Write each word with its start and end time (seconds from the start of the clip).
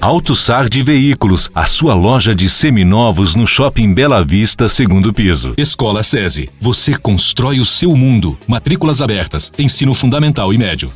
AutoSar 0.00 0.68
de 0.68 0.80
Veículos, 0.80 1.50
a 1.52 1.66
sua 1.66 1.92
loja 1.92 2.32
de 2.32 2.48
seminovos 2.48 3.34
no 3.34 3.48
Shopping 3.48 3.92
Bela 3.92 4.24
Vista, 4.24 4.68
segundo 4.68 5.12
piso. 5.12 5.54
Escola 5.56 6.04
SESI. 6.04 6.48
Você 6.60 6.96
constrói 6.96 7.58
o 7.58 7.64
seu 7.64 7.96
mundo. 7.96 8.38
Matrículas 8.46 9.02
abertas. 9.02 9.52
Ensino 9.58 9.92
fundamental 9.94 10.54
e 10.54 10.58
médio. 10.58 10.92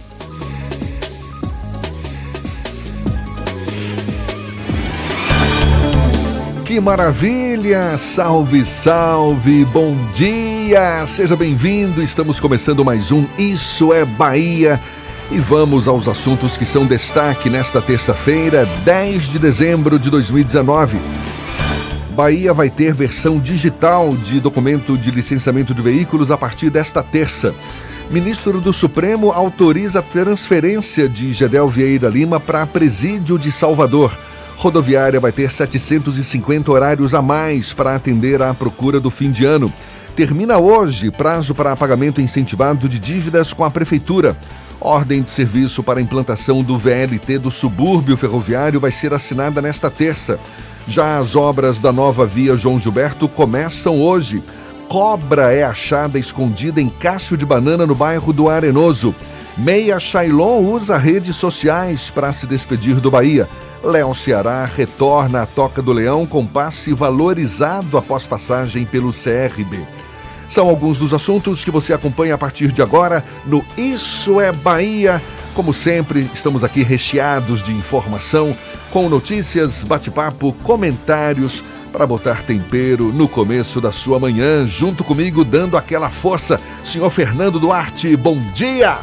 Que 6.64 6.80
maravilha! 6.80 7.98
Salve, 7.98 8.64
salve! 8.64 9.64
Bom 9.66 9.96
dia! 10.14 11.04
Seja 11.06 11.34
bem-vindo! 11.34 12.00
Estamos 12.00 12.38
começando 12.38 12.84
mais 12.84 13.10
um 13.10 13.26
Isso 13.36 13.92
é 13.92 14.04
Bahia. 14.04 14.80
E 15.30 15.38
vamos 15.38 15.88
aos 15.88 16.08
assuntos 16.08 16.56
que 16.56 16.64
são 16.64 16.84
destaque 16.84 17.48
nesta 17.48 17.80
terça-feira, 17.80 18.66
10 18.84 19.30
de 19.30 19.38
dezembro 19.38 19.98
de 19.98 20.10
2019. 20.10 20.98
Bahia 22.10 22.52
vai 22.52 22.68
ter 22.68 22.92
versão 22.92 23.38
digital 23.38 24.10
de 24.10 24.38
documento 24.40 24.98
de 24.98 25.10
licenciamento 25.10 25.74
de 25.74 25.80
veículos 25.80 26.30
a 26.30 26.36
partir 26.36 26.68
desta 26.68 27.02
terça. 27.02 27.54
Ministro 28.10 28.60
do 28.60 28.72
Supremo 28.72 29.32
autoriza 29.32 30.00
a 30.00 30.02
transferência 30.02 31.08
de 31.08 31.32
Gedel 31.32 31.66
Vieira 31.70 32.10
Lima 32.10 32.38
para 32.38 32.66
Presídio 32.66 33.38
de 33.38 33.50
Salvador. 33.50 34.12
Rodoviária 34.58 35.18
vai 35.18 35.32
ter 35.32 35.50
750 35.50 36.70
horários 36.70 37.14
a 37.14 37.22
mais 37.22 37.72
para 37.72 37.96
atender 37.96 38.42
à 38.42 38.52
procura 38.52 39.00
do 39.00 39.10
fim 39.10 39.30
de 39.30 39.46
ano. 39.46 39.72
Termina 40.14 40.58
hoje 40.58 41.10
prazo 41.10 41.54
para 41.54 41.74
pagamento 41.74 42.20
incentivado 42.20 42.86
de 42.86 42.98
dívidas 42.98 43.54
com 43.54 43.64
a 43.64 43.70
Prefeitura. 43.70 44.36
Ordem 44.84 45.22
de 45.22 45.30
serviço 45.30 45.80
para 45.80 46.00
implantação 46.00 46.60
do 46.60 46.76
VLT 46.76 47.38
do 47.38 47.52
subúrbio 47.52 48.16
ferroviário 48.16 48.80
vai 48.80 48.90
ser 48.90 49.14
assinada 49.14 49.62
nesta 49.62 49.88
terça. 49.88 50.40
Já 50.88 51.18
as 51.18 51.36
obras 51.36 51.78
da 51.78 51.92
nova 51.92 52.26
via 52.26 52.56
João 52.56 52.80
Gilberto 52.80 53.28
começam 53.28 54.00
hoje. 54.00 54.42
Cobra 54.88 55.52
é 55.52 55.62
achada 55.62 56.18
escondida 56.18 56.80
em 56.80 56.88
cacho 56.88 57.36
de 57.36 57.46
banana 57.46 57.86
no 57.86 57.94
bairro 57.94 58.32
do 58.32 58.50
Arenoso. 58.50 59.14
Meia 59.56 60.00
Shailon 60.00 60.64
usa 60.64 60.98
redes 60.98 61.36
sociais 61.36 62.10
para 62.10 62.32
se 62.32 62.44
despedir 62.44 62.96
do 62.96 63.08
Bahia. 63.08 63.48
Léo 63.84 64.12
Ceará 64.16 64.64
retorna 64.64 65.42
à 65.42 65.46
Toca 65.46 65.80
do 65.80 65.92
Leão 65.92 66.26
com 66.26 66.44
passe 66.44 66.92
valorizado 66.92 67.96
após 67.96 68.26
passagem 68.26 68.84
pelo 68.84 69.12
CRB. 69.12 70.01
São 70.48 70.68
alguns 70.68 70.98
dos 70.98 71.14
assuntos 71.14 71.64
que 71.64 71.70
você 71.70 71.92
acompanha 71.92 72.34
a 72.34 72.38
partir 72.38 72.72
de 72.72 72.82
agora 72.82 73.24
no 73.46 73.64
Isso 73.76 74.40
é 74.40 74.52
Bahia. 74.52 75.22
Como 75.54 75.72
sempre, 75.72 76.30
estamos 76.32 76.64
aqui 76.64 76.82
recheados 76.82 77.62
de 77.62 77.72
informação, 77.72 78.56
com 78.90 79.08
notícias, 79.08 79.84
bate-papo, 79.84 80.54
comentários 80.62 81.62
para 81.92 82.06
botar 82.06 82.42
tempero 82.42 83.12
no 83.12 83.28
começo 83.28 83.78
da 83.78 83.92
sua 83.92 84.18
manhã, 84.18 84.66
junto 84.66 85.04
comigo, 85.04 85.44
dando 85.44 85.76
aquela 85.76 86.08
força. 86.08 86.58
Senhor 86.82 87.10
Fernando 87.10 87.60
Duarte, 87.60 88.16
bom 88.16 88.38
dia! 88.54 88.98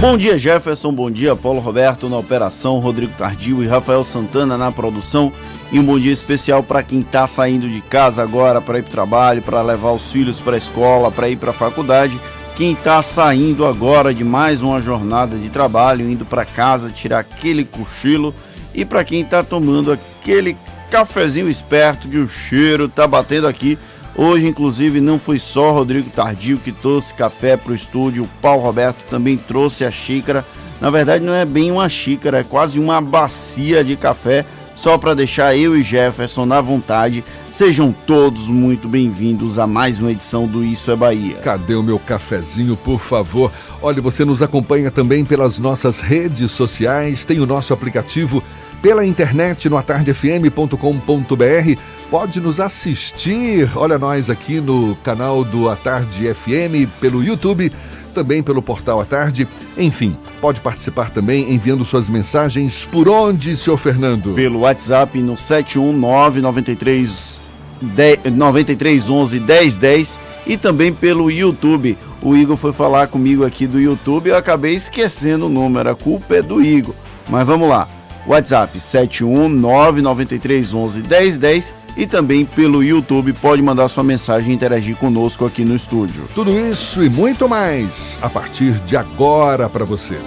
Bom 0.00 0.18
dia, 0.18 0.36
Jefferson. 0.38 0.92
Bom 0.92 1.10
dia, 1.10 1.34
Paulo 1.34 1.58
Roberto 1.58 2.06
na 2.08 2.18
operação, 2.18 2.78
Rodrigo 2.78 3.14
Tardio 3.16 3.64
e 3.64 3.66
Rafael 3.66 4.04
Santana 4.04 4.56
na 4.58 4.70
produção. 4.70 5.32
E 5.72 5.80
um 5.80 5.84
bom 5.84 5.98
dia 5.98 6.12
especial 6.12 6.62
para 6.62 6.82
quem 6.82 7.00
está 7.00 7.26
saindo 7.26 7.68
de 7.68 7.80
casa 7.80 8.22
agora 8.22 8.60
para 8.60 8.78
ir 8.78 8.82
para 8.82 8.88
o 8.88 8.92
trabalho, 8.92 9.42
para 9.42 9.62
levar 9.62 9.92
os 9.92 10.12
filhos 10.12 10.38
para 10.38 10.54
a 10.54 10.58
escola, 10.58 11.10
para 11.10 11.28
ir 11.28 11.36
para 11.36 11.50
a 11.50 11.54
faculdade. 11.54 12.18
Quem 12.56 12.72
está 12.72 13.02
saindo 13.02 13.66
agora 13.66 14.14
de 14.14 14.22
mais 14.22 14.62
uma 14.62 14.80
jornada 14.80 15.36
de 15.36 15.50
trabalho, 15.50 16.08
indo 16.08 16.24
para 16.24 16.44
casa 16.44 16.90
tirar 16.90 17.18
aquele 17.18 17.64
cochilo. 17.64 18.32
E 18.72 18.84
para 18.84 19.04
quem 19.04 19.22
está 19.22 19.42
tomando 19.42 19.90
aquele 19.90 20.56
cafezinho 20.88 21.48
esperto 21.48 22.08
que 22.08 22.18
o 22.18 22.28
cheiro 22.28 22.84
está 22.84 23.06
batendo 23.06 23.48
aqui. 23.48 23.76
Hoje, 24.14 24.46
inclusive, 24.46 25.00
não 25.00 25.18
foi 25.18 25.38
só 25.38 25.72
Rodrigo 25.72 26.08
Tardio 26.10 26.58
que 26.58 26.72
trouxe 26.72 27.12
café 27.12 27.56
para 27.56 27.72
o 27.72 27.74
estúdio, 27.74 28.24
o 28.24 28.28
Paulo 28.40 28.62
Roberto 28.62 28.96
também 29.10 29.36
trouxe 29.36 29.84
a 29.84 29.90
xícara. 29.90 30.44
Na 30.80 30.90
verdade, 30.90 31.24
não 31.24 31.34
é 31.34 31.44
bem 31.44 31.70
uma 31.70 31.88
xícara, 31.88 32.38
é 32.38 32.44
quase 32.44 32.78
uma 32.78 33.00
bacia 33.00 33.82
de 33.84 33.96
café 33.96 34.46
só 34.76 34.98
para 34.98 35.14
deixar 35.14 35.56
eu 35.56 35.76
e 35.76 35.82
Jefferson 35.82 36.44
na 36.44 36.60
vontade. 36.60 37.24
Sejam 37.50 37.92
todos 38.06 38.46
muito 38.46 38.86
bem-vindos 38.86 39.58
a 39.58 39.66
mais 39.66 39.98
uma 39.98 40.12
edição 40.12 40.46
do 40.46 40.62
Isso 40.62 40.90
é 40.90 40.96
Bahia. 40.96 41.36
Cadê 41.36 41.74
o 41.74 41.82
meu 41.82 41.98
cafezinho, 41.98 42.76
por 42.76 43.00
favor? 43.00 43.50
Olha, 43.82 44.02
você 44.02 44.24
nos 44.24 44.42
acompanha 44.42 44.90
também 44.90 45.24
pelas 45.24 45.58
nossas 45.58 46.00
redes 46.00 46.52
sociais, 46.52 47.24
tem 47.24 47.40
o 47.40 47.46
nosso 47.46 47.72
aplicativo 47.72 48.42
pela 48.82 49.04
internet 49.04 49.68
no 49.68 49.78
atardefm.com.br. 49.78 51.80
Pode 52.10 52.40
nos 52.40 52.60
assistir, 52.60 53.68
olha 53.74 53.98
nós 53.98 54.30
aqui 54.30 54.60
no 54.60 54.94
canal 54.96 55.42
do 55.42 55.68
Atarde 55.68 56.32
FM, 56.32 56.88
pelo 57.00 57.24
YouTube 57.24 57.72
também 58.16 58.42
pelo 58.42 58.62
portal 58.62 58.98
à 58.98 59.04
tarde. 59.04 59.46
Enfim, 59.76 60.16
pode 60.40 60.62
participar 60.62 61.10
também 61.10 61.52
enviando 61.52 61.84
suas 61.84 62.08
mensagens 62.08 62.88
por 62.90 63.10
onde, 63.10 63.54
senhor 63.54 63.76
Fernando? 63.76 64.32
Pelo 64.32 64.60
WhatsApp 64.60 65.20
no 65.20 65.36
71993 65.36 67.36
9311 68.34 69.40
1010 69.40 70.18
e 70.46 70.56
também 70.56 70.94
pelo 70.94 71.30
YouTube. 71.30 71.98
O 72.22 72.34
Igor 72.34 72.56
foi 72.56 72.72
falar 72.72 73.08
comigo 73.08 73.44
aqui 73.44 73.66
do 73.66 73.78
YouTube, 73.78 74.30
eu 74.30 74.36
acabei 74.36 74.74
esquecendo 74.74 75.44
o 75.44 75.50
número, 75.50 75.90
a 75.90 75.94
culpa 75.94 76.36
é 76.36 76.42
do 76.42 76.64
Igor. 76.64 76.94
Mas 77.28 77.46
vamos 77.46 77.68
lá. 77.68 77.86
WhatsApp 78.26 78.78
7199311 78.78 81.06
1010 81.06 81.74
e 81.96 82.06
também 82.06 82.44
pelo 82.44 82.82
YouTube 82.82 83.32
pode 83.32 83.62
mandar 83.62 83.88
sua 83.88 84.04
mensagem 84.04 84.52
e 84.52 84.54
interagir 84.54 84.96
conosco 84.96 85.46
aqui 85.46 85.64
no 85.64 85.74
estúdio. 85.74 86.28
Tudo 86.34 86.58
isso 86.58 87.02
e 87.02 87.08
muito 87.08 87.48
mais 87.48 88.18
a 88.20 88.28
partir 88.28 88.72
de 88.80 88.96
agora 88.96 89.68
para 89.68 89.84
você. 89.84 90.18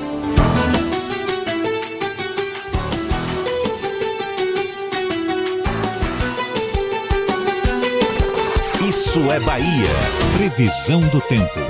Isso 8.87 9.19
é 9.31 9.39
Bahia. 9.39 9.87
Previsão 10.35 10.99
do 11.01 11.21
tempo. 11.21 11.68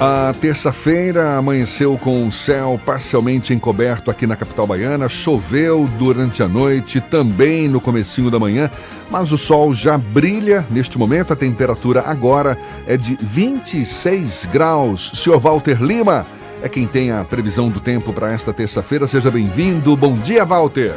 A 0.00 0.34
terça-feira 0.40 1.36
amanheceu 1.36 1.96
com 1.96 2.26
o 2.26 2.32
céu 2.32 2.80
parcialmente 2.84 3.54
encoberto 3.54 4.10
aqui 4.10 4.26
na 4.26 4.34
capital 4.34 4.66
baiana, 4.66 5.08
choveu 5.08 5.88
durante 5.96 6.42
a 6.42 6.48
noite, 6.48 7.00
também 7.00 7.68
no 7.68 7.80
comecinho 7.80 8.28
da 8.28 8.40
manhã, 8.40 8.68
mas 9.08 9.30
o 9.30 9.38
sol 9.38 9.72
já 9.72 9.96
brilha. 9.96 10.66
Neste 10.68 10.98
momento 10.98 11.32
a 11.32 11.36
temperatura 11.36 12.02
agora 12.04 12.58
é 12.88 12.96
de 12.96 13.16
26 13.20 14.46
graus. 14.46 15.12
Senhor 15.14 15.38
Walter 15.38 15.80
Lima 15.80 16.26
é 16.60 16.68
quem 16.68 16.88
tem 16.88 17.12
a 17.12 17.22
previsão 17.22 17.68
do 17.68 17.78
tempo 17.78 18.12
para 18.12 18.32
esta 18.32 18.52
terça-feira. 18.52 19.06
Seja 19.06 19.30
bem-vindo. 19.30 19.96
Bom 19.96 20.14
dia, 20.14 20.44
Walter. 20.44 20.96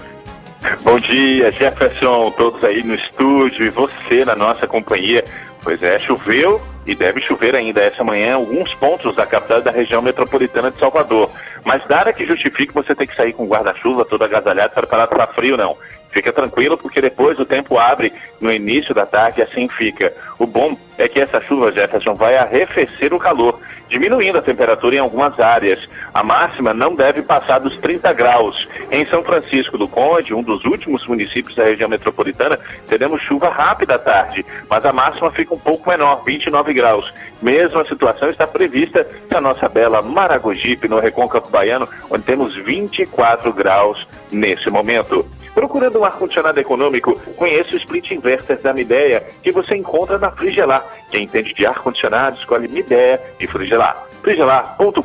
Bom 0.84 1.00
dia, 1.00 1.52
Jefferson, 1.52 2.32
todos 2.32 2.64
aí 2.64 2.84
no 2.84 2.96
estúdio 2.96 3.64
e 3.64 3.70
você 3.70 4.26
na 4.26 4.36
nossa 4.36 4.66
companhia. 4.66 5.24
Pois 5.62 5.84
é, 5.84 6.00
choveu 6.00 6.60
e 6.88 6.96
deve 6.96 7.22
chover 7.22 7.54
ainda 7.54 7.82
essa 7.82 8.04
manhã 8.04 8.30
em 8.30 8.34
alguns 8.34 8.74
pontos 8.76 9.14
da 9.14 9.26
capital 9.26 9.62
da 9.62 9.72
região 9.72 10.02
metropolitana 10.02 10.72
de 10.72 10.80
Salvador. 10.80 11.30
Mas 11.66 11.86
nada 11.90 12.14
que 12.14 12.26
justifique 12.26 12.74
você 12.74 12.96
ter 12.96 13.06
que 13.06 13.16
sair 13.16 13.34
com 13.34 13.46
guarda-chuva 13.46 14.06
todo 14.06 14.24
agasalhado, 14.24 14.74
preparado 14.74 15.10
para 15.10 15.28
frio, 15.28 15.58
não. 15.58 15.76
Fica 16.18 16.34
tranquilo, 16.34 16.80
porque 16.80 17.00
depois 17.00 17.38
o 17.38 17.46
tempo 17.46 17.78
abre 17.78 18.12
no 18.42 18.52
início 18.52 18.92
da 18.92 19.06
tarde 19.06 19.40
e 19.40 19.44
assim 19.44 19.68
fica. 19.68 20.12
O 20.40 20.48
bom 20.48 20.76
é 20.98 21.08
que 21.08 21.20
essa 21.20 21.40
chuva, 21.42 21.72
Jefferson, 21.72 22.16
vai 22.16 22.36
arrefecer 22.36 23.14
o 23.14 23.20
calor, 23.20 23.60
diminuindo 23.88 24.40
a 24.40 24.42
temperatura 24.42 24.96
em 24.96 24.98
algumas 24.98 25.40
áreas. 25.40 25.88
A 26.12 26.24
máxima 26.24 26.74
não 26.74 26.96
deve 26.96 27.22
passar 27.22 27.60
dos 27.60 27.78
30 27.78 28.12
graus. 28.14 28.68
Em 28.90 29.06
São 29.06 29.24
Francisco 29.24 29.78
do 29.78 29.88
Conde, 29.88 30.34
um 30.34 30.42
dos 30.42 30.66
últimos 30.66 31.06
municípios 31.06 31.56
da 31.56 31.66
região 31.66 31.88
metropolitana, 31.88 32.58
teremos 32.88 33.22
chuva 33.22 33.50
rápida 33.50 33.94
à 33.94 34.00
tarde, 34.00 34.44
mas 34.68 34.84
a 34.84 34.92
máxima 34.92 35.30
fica 35.30 35.54
um 35.54 35.60
pouco 35.60 35.88
menor, 35.88 36.24
29 36.26 36.74
graus. 36.74 37.14
Mesma 37.44 37.86
situação 37.86 38.28
está 38.28 38.48
prevista 38.48 39.06
na 39.30 39.40
nossa 39.40 39.70
bela 39.70 40.02
Maragogipe, 40.02 40.88
no 40.88 41.00
Recôncavo 41.00 41.52
Baiano, 41.52 41.88
onde 42.10 42.24
temos 42.24 42.56
24 42.56 43.54
graus 43.54 44.08
nesse 44.32 44.68
momento. 44.72 45.24
Procurando 45.58 45.98
um 45.98 46.06
ar-condicionado 46.06 46.60
econômico, 46.60 47.20
conheça 47.36 47.74
o 47.74 47.78
Split 47.78 48.12
Inverter 48.12 48.62
da 48.62 48.72
Midea, 48.72 49.26
que 49.42 49.52
você 49.52 49.76
encontra 49.76 50.20
na 50.20 50.32
Frigelar. 50.32 50.86
Quem 51.10 51.24
entende 51.24 51.52
de 51.52 51.66
ar-condicionado, 51.66 52.38
escolhe 52.38 52.68
Midea 52.68 53.20
e 53.40 53.48
Frigelar. 53.48 54.06
frigelar.com.br 54.22 55.02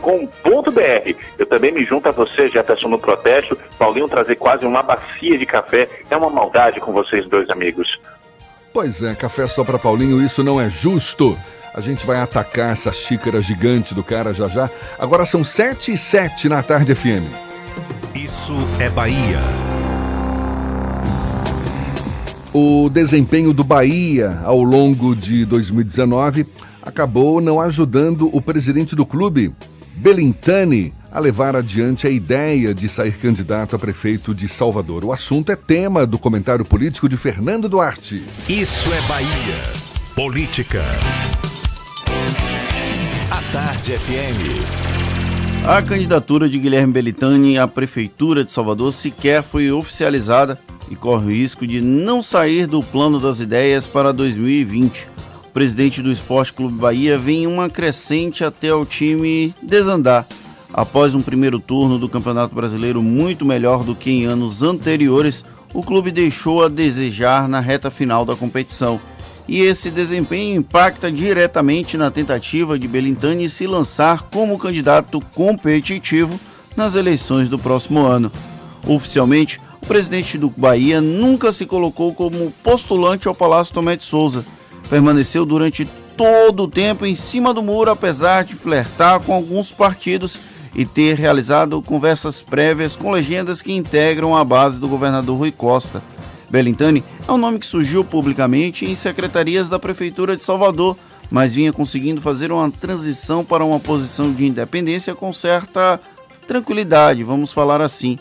Eu 1.38 1.46
também 1.46 1.72
me 1.72 1.86
junto 1.86 2.06
a 2.06 2.12
você, 2.12 2.50
Jefferson, 2.50 2.88
no 2.88 2.98
protesto. 2.98 3.56
Paulinho 3.78 4.06
trazer 4.06 4.36
quase 4.36 4.66
uma 4.66 4.82
bacia 4.82 5.38
de 5.38 5.46
café 5.46 5.88
é 6.10 6.16
uma 6.18 6.28
maldade 6.28 6.80
com 6.80 6.92
vocês 6.92 7.24
dois 7.24 7.48
amigos. 7.48 7.88
Pois 8.74 9.02
é, 9.02 9.14
café 9.14 9.46
só 9.46 9.64
para 9.64 9.78
Paulinho, 9.78 10.22
isso 10.22 10.44
não 10.44 10.60
é 10.60 10.68
justo. 10.68 11.34
A 11.74 11.80
gente 11.80 12.04
vai 12.04 12.20
atacar 12.20 12.72
essa 12.72 12.92
xícara 12.92 13.40
gigante 13.40 13.94
do 13.94 14.04
cara 14.04 14.34
já 14.34 14.48
já. 14.48 14.68
Agora 14.98 15.24
são 15.24 15.42
7 15.42 15.92
e 15.92 15.96
7 15.96 16.50
na 16.50 16.62
tarde 16.62 16.94
FM. 16.94 17.24
Isso 18.14 18.52
é 18.78 18.90
Bahia. 18.90 19.38
O 22.54 22.90
desempenho 22.90 23.54
do 23.54 23.64
Bahia 23.64 24.42
ao 24.44 24.62
longo 24.62 25.16
de 25.16 25.46
2019 25.46 26.46
acabou 26.82 27.40
não 27.40 27.58
ajudando 27.58 28.28
o 28.30 28.42
presidente 28.42 28.94
do 28.94 29.06
clube, 29.06 29.54
Belintani, 29.94 30.92
a 31.10 31.18
levar 31.18 31.56
adiante 31.56 32.06
a 32.06 32.10
ideia 32.10 32.74
de 32.74 32.90
sair 32.90 33.12
candidato 33.12 33.74
a 33.74 33.78
prefeito 33.78 34.34
de 34.34 34.48
Salvador. 34.48 35.02
O 35.02 35.12
assunto 35.12 35.50
é 35.50 35.56
tema 35.56 36.06
do 36.06 36.18
comentário 36.18 36.62
político 36.62 37.08
de 37.08 37.16
Fernando 37.16 37.70
Duarte. 37.70 38.22
Isso 38.46 38.92
é 38.92 39.00
Bahia. 39.08 39.82
Política. 40.14 40.82
A 43.30 43.42
Tarde 43.50 43.92
FM. 43.92 45.64
A 45.66 45.80
candidatura 45.80 46.50
de 46.50 46.58
Guilherme 46.58 46.92
Belintani 46.92 47.56
à 47.56 47.66
prefeitura 47.66 48.44
de 48.44 48.52
Salvador 48.52 48.92
sequer 48.92 49.42
foi 49.42 49.70
oficializada 49.70 50.58
e 50.90 50.96
corre 50.96 51.26
o 51.26 51.28
risco 51.30 51.66
de 51.66 51.80
não 51.80 52.22
sair 52.22 52.66
do 52.66 52.82
plano 52.82 53.18
das 53.18 53.40
ideias 53.40 53.86
para 53.86 54.12
2020. 54.12 55.08
O 55.46 55.50
presidente 55.52 56.00
do 56.00 56.10
Esporte 56.10 56.52
Clube 56.52 56.78
Bahia 56.78 57.18
vem 57.18 57.46
uma 57.46 57.68
crescente 57.68 58.44
até 58.44 58.72
o 58.74 58.84
time 58.84 59.54
desandar. 59.62 60.26
Após 60.72 61.14
um 61.14 61.20
primeiro 61.20 61.60
turno 61.60 61.98
do 61.98 62.08
Campeonato 62.08 62.54
Brasileiro 62.54 63.02
muito 63.02 63.44
melhor 63.44 63.84
do 63.84 63.94
que 63.94 64.10
em 64.10 64.24
anos 64.24 64.62
anteriores, 64.62 65.44
o 65.74 65.82
clube 65.82 66.10
deixou 66.10 66.64
a 66.64 66.68
desejar 66.68 67.48
na 67.48 67.60
reta 67.60 67.90
final 67.90 68.24
da 68.24 68.34
competição. 68.34 69.00
E 69.46 69.60
esse 69.60 69.90
desempenho 69.90 70.56
impacta 70.56 71.10
diretamente 71.10 71.96
na 71.96 72.10
tentativa 72.10 72.78
de 72.78 72.86
Belintani 72.88 73.48
se 73.48 73.66
lançar 73.66 74.22
como 74.30 74.58
candidato 74.58 75.20
competitivo 75.34 76.38
nas 76.76 76.94
eleições 76.94 77.48
do 77.48 77.58
próximo 77.58 78.00
ano. 78.06 78.30
Oficialmente, 78.86 79.60
o 79.82 79.86
presidente 79.86 80.38
do 80.38 80.48
Bahia 80.48 81.00
nunca 81.00 81.50
se 81.50 81.66
colocou 81.66 82.14
como 82.14 82.52
postulante 82.62 83.26
ao 83.26 83.34
Palácio 83.34 83.74
Tomé 83.74 83.96
de 83.96 84.04
Souza. 84.04 84.46
Permaneceu 84.88 85.44
durante 85.44 85.84
todo 86.16 86.64
o 86.64 86.68
tempo 86.68 87.04
em 87.04 87.16
cima 87.16 87.52
do 87.52 87.62
muro, 87.62 87.90
apesar 87.90 88.44
de 88.44 88.54
flertar 88.54 89.18
com 89.20 89.34
alguns 89.34 89.72
partidos 89.72 90.38
e 90.74 90.86
ter 90.86 91.18
realizado 91.18 91.82
conversas 91.82 92.42
prévias 92.42 92.94
com 92.94 93.10
legendas 93.10 93.60
que 93.60 93.72
integram 93.72 94.36
a 94.36 94.44
base 94.44 94.80
do 94.80 94.88
governador 94.88 95.36
Rui 95.36 95.50
Costa. 95.50 96.00
Belintani 96.48 97.02
é 97.26 97.32
um 97.32 97.38
nome 97.38 97.58
que 97.58 97.66
surgiu 97.66 98.04
publicamente 98.04 98.84
em 98.84 98.94
secretarias 98.94 99.68
da 99.68 99.78
Prefeitura 99.78 100.36
de 100.36 100.44
Salvador, 100.44 100.96
mas 101.28 101.54
vinha 101.54 101.72
conseguindo 101.72 102.20
fazer 102.20 102.52
uma 102.52 102.70
transição 102.70 103.44
para 103.44 103.64
uma 103.64 103.80
posição 103.80 104.32
de 104.32 104.46
independência 104.46 105.14
com 105.14 105.32
certa 105.32 105.98
tranquilidade, 106.46 107.24
vamos 107.24 107.50
falar 107.50 107.80
assim. 107.80 108.18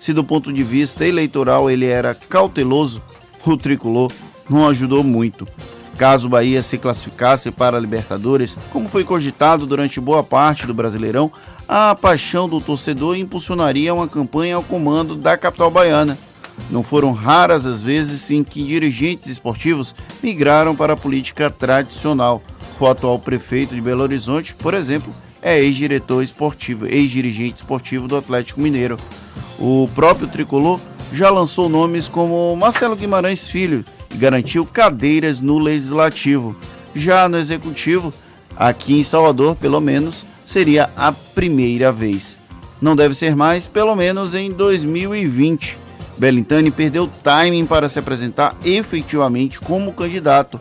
Se 0.00 0.14
do 0.14 0.24
ponto 0.24 0.50
de 0.50 0.62
vista 0.62 1.06
eleitoral 1.06 1.70
ele 1.70 1.84
era 1.84 2.14
cauteloso, 2.14 3.02
o 3.46 3.54
tricolor 3.54 4.10
não 4.48 4.66
ajudou 4.66 5.04
muito. 5.04 5.46
Caso 5.98 6.26
o 6.26 6.30
Bahia 6.30 6.62
se 6.62 6.78
classificasse 6.78 7.50
para 7.50 7.76
a 7.76 7.80
Libertadores, 7.80 8.56
como 8.72 8.88
foi 8.88 9.04
cogitado 9.04 9.66
durante 9.66 10.00
boa 10.00 10.24
parte 10.24 10.66
do 10.66 10.72
Brasileirão, 10.72 11.30
a 11.68 11.94
paixão 11.94 12.48
do 12.48 12.62
torcedor 12.62 13.18
impulsionaria 13.18 13.92
uma 13.92 14.08
campanha 14.08 14.56
ao 14.56 14.62
comando 14.62 15.14
da 15.14 15.36
capital 15.36 15.70
baiana. 15.70 16.16
Não 16.70 16.82
foram 16.82 17.12
raras 17.12 17.66
as 17.66 17.82
vezes 17.82 18.30
em 18.30 18.42
que 18.42 18.64
dirigentes 18.64 19.28
esportivos 19.28 19.94
migraram 20.22 20.74
para 20.74 20.94
a 20.94 20.96
política 20.96 21.50
tradicional. 21.50 22.42
O 22.78 22.86
atual 22.86 23.18
prefeito 23.18 23.74
de 23.74 23.80
Belo 23.82 24.02
Horizonte, 24.02 24.54
por 24.54 24.72
exemplo, 24.72 25.12
é 25.42 25.58
ex-diretor 25.58 26.22
esportivo, 26.22 26.86
ex-dirigente 26.86 27.56
esportivo 27.56 28.06
do 28.06 28.16
Atlético 28.16 28.60
Mineiro. 28.60 28.98
O 29.58 29.88
próprio 29.94 30.28
tricolor 30.28 30.80
já 31.12 31.30
lançou 31.30 31.68
nomes 31.68 32.08
como 32.08 32.54
Marcelo 32.56 32.96
Guimarães 32.96 33.46
Filho 33.46 33.84
e 34.14 34.16
garantiu 34.16 34.64
cadeiras 34.66 35.40
no 35.40 35.58
legislativo. 35.58 36.56
Já 36.94 37.28
no 37.28 37.38
executivo, 37.38 38.12
aqui 38.56 38.98
em 38.98 39.04
Salvador, 39.04 39.56
pelo 39.56 39.80
menos, 39.80 40.24
seria 40.44 40.90
a 40.96 41.12
primeira 41.12 41.92
vez. 41.92 42.36
Não 42.80 42.96
deve 42.96 43.14
ser 43.14 43.36
mais, 43.36 43.66
pelo 43.66 43.94
menos 43.94 44.34
em 44.34 44.50
2020. 44.50 45.78
Belintani 46.16 46.70
perdeu 46.70 47.08
timing 47.22 47.66
para 47.66 47.88
se 47.88 47.98
apresentar 47.98 48.56
efetivamente 48.64 49.60
como 49.60 49.92
candidato. 49.92 50.60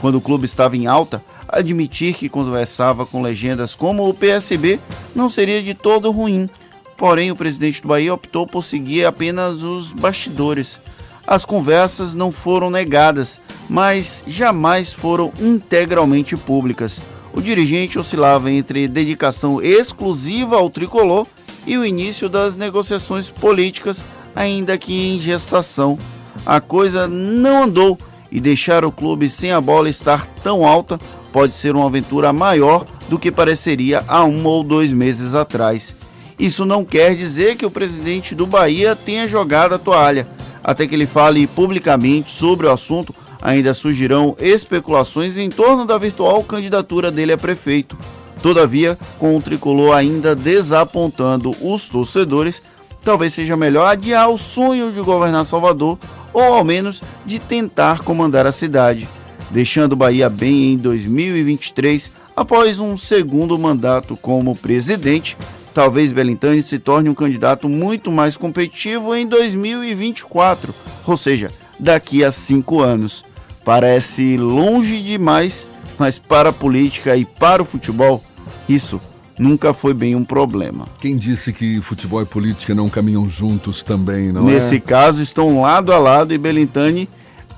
Quando 0.00 0.14
o 0.16 0.20
clube 0.20 0.46
estava 0.46 0.76
em 0.76 0.86
alta, 0.86 1.22
admitir 1.46 2.14
que 2.14 2.28
conversava 2.28 3.04
com 3.04 3.20
legendas 3.20 3.74
como 3.74 4.08
o 4.08 4.14
PSB 4.14 4.80
não 5.14 5.28
seria 5.28 5.62
de 5.62 5.74
todo 5.74 6.10
ruim. 6.10 6.48
Porém, 6.96 7.30
o 7.30 7.36
presidente 7.36 7.82
do 7.82 7.88
Bahia 7.88 8.12
optou 8.12 8.46
por 8.46 8.62
seguir 8.62 9.04
apenas 9.04 9.62
os 9.62 9.92
bastidores. 9.92 10.78
As 11.26 11.44
conversas 11.44 12.14
não 12.14 12.32
foram 12.32 12.70
negadas, 12.70 13.40
mas 13.68 14.24
jamais 14.26 14.92
foram 14.92 15.32
integralmente 15.38 16.36
públicas. 16.36 17.00
O 17.32 17.40
dirigente 17.40 17.98
oscilava 17.98 18.50
entre 18.50 18.88
dedicação 18.88 19.62
exclusiva 19.62 20.56
ao 20.56 20.68
tricolor 20.68 21.26
e 21.66 21.78
o 21.78 21.84
início 21.84 22.28
das 22.28 22.56
negociações 22.56 23.30
políticas, 23.30 24.04
ainda 24.34 24.76
que 24.76 25.14
em 25.14 25.20
gestação. 25.20 25.98
A 26.44 26.60
coisa 26.60 27.06
não 27.06 27.64
andou 27.64 27.98
e 28.30 28.40
deixar 28.40 28.84
o 28.84 28.92
clube 28.92 29.28
sem 29.28 29.52
a 29.52 29.60
bola 29.60 29.88
estar 29.88 30.26
tão 30.42 30.64
alta 30.64 30.98
pode 31.32 31.54
ser 31.54 31.74
uma 31.74 31.86
aventura 31.86 32.32
maior 32.32 32.84
do 33.08 33.18
que 33.18 33.30
pareceria 33.30 34.04
há 34.06 34.24
um 34.24 34.44
ou 34.46 34.62
dois 34.62 34.92
meses 34.92 35.34
atrás. 35.34 35.94
Isso 36.38 36.64
não 36.64 36.84
quer 36.84 37.14
dizer 37.14 37.56
que 37.56 37.66
o 37.66 37.70
presidente 37.70 38.34
do 38.34 38.46
Bahia 38.46 38.96
tenha 38.96 39.28
jogado 39.28 39.74
a 39.74 39.78
toalha. 39.78 40.26
Até 40.62 40.86
que 40.86 40.94
ele 40.94 41.06
fale 41.06 41.46
publicamente 41.46 42.30
sobre 42.30 42.66
o 42.66 42.70
assunto, 42.70 43.14
ainda 43.42 43.74
surgirão 43.74 44.36
especulações 44.38 45.36
em 45.36 45.50
torno 45.50 45.84
da 45.84 45.98
virtual 45.98 46.42
candidatura 46.44 47.10
dele 47.10 47.32
a 47.32 47.38
prefeito. 47.38 47.96
Todavia, 48.42 48.98
com 49.18 49.36
o 49.36 49.42
tricolor 49.42 49.94
ainda 49.94 50.34
desapontando 50.34 51.54
os 51.60 51.88
torcedores, 51.88 52.62
talvez 53.04 53.34
seja 53.34 53.56
melhor 53.56 53.86
adiar 53.86 54.30
o 54.30 54.38
sonho 54.38 54.92
de 54.92 55.00
governar 55.00 55.44
Salvador 55.44 55.98
ou 56.32 56.42
ao 56.42 56.64
menos 56.64 57.02
de 57.24 57.38
tentar 57.38 58.00
comandar 58.00 58.46
a 58.46 58.52
cidade 58.52 59.08
deixando 59.50 59.96
Bahia 59.96 60.30
bem 60.30 60.72
em 60.72 60.76
2023 60.76 62.10
após 62.36 62.78
um 62.78 62.96
segundo 62.96 63.58
mandato 63.58 64.16
como 64.16 64.56
presidente. 64.56 65.36
Talvez 65.74 66.12
Belintani 66.12 66.62
se 66.62 66.78
torne 66.78 67.08
um 67.08 67.14
candidato 67.14 67.68
muito 67.68 68.10
mais 68.10 68.36
competitivo 68.36 69.14
em 69.14 69.26
2024, 69.26 70.74
ou 71.06 71.16
seja, 71.16 71.50
daqui 71.78 72.24
a 72.24 72.32
cinco 72.32 72.80
anos. 72.80 73.24
Parece 73.64 74.36
longe 74.36 75.00
demais, 75.00 75.68
mas 75.98 76.18
para 76.18 76.48
a 76.48 76.52
política 76.52 77.16
e 77.16 77.24
para 77.24 77.62
o 77.62 77.66
futebol, 77.66 78.22
isso 78.68 79.00
nunca 79.40 79.72
foi 79.72 79.94
bem 79.94 80.14
um 80.14 80.24
problema. 80.24 80.86
Quem 81.00 81.16
disse 81.16 81.52
que 81.52 81.80
futebol 81.80 82.22
e 82.22 82.26
política 82.26 82.74
não 82.74 82.88
caminham 82.88 83.26
juntos 83.26 83.82
também, 83.82 84.30
não 84.30 84.44
Nesse 84.44 84.50
é? 84.50 84.54
Nesse 84.54 84.80
caso, 84.80 85.22
estão 85.22 85.62
lado 85.62 85.92
a 85.92 85.98
lado 85.98 86.34
e 86.34 86.38
Belintani 86.38 87.08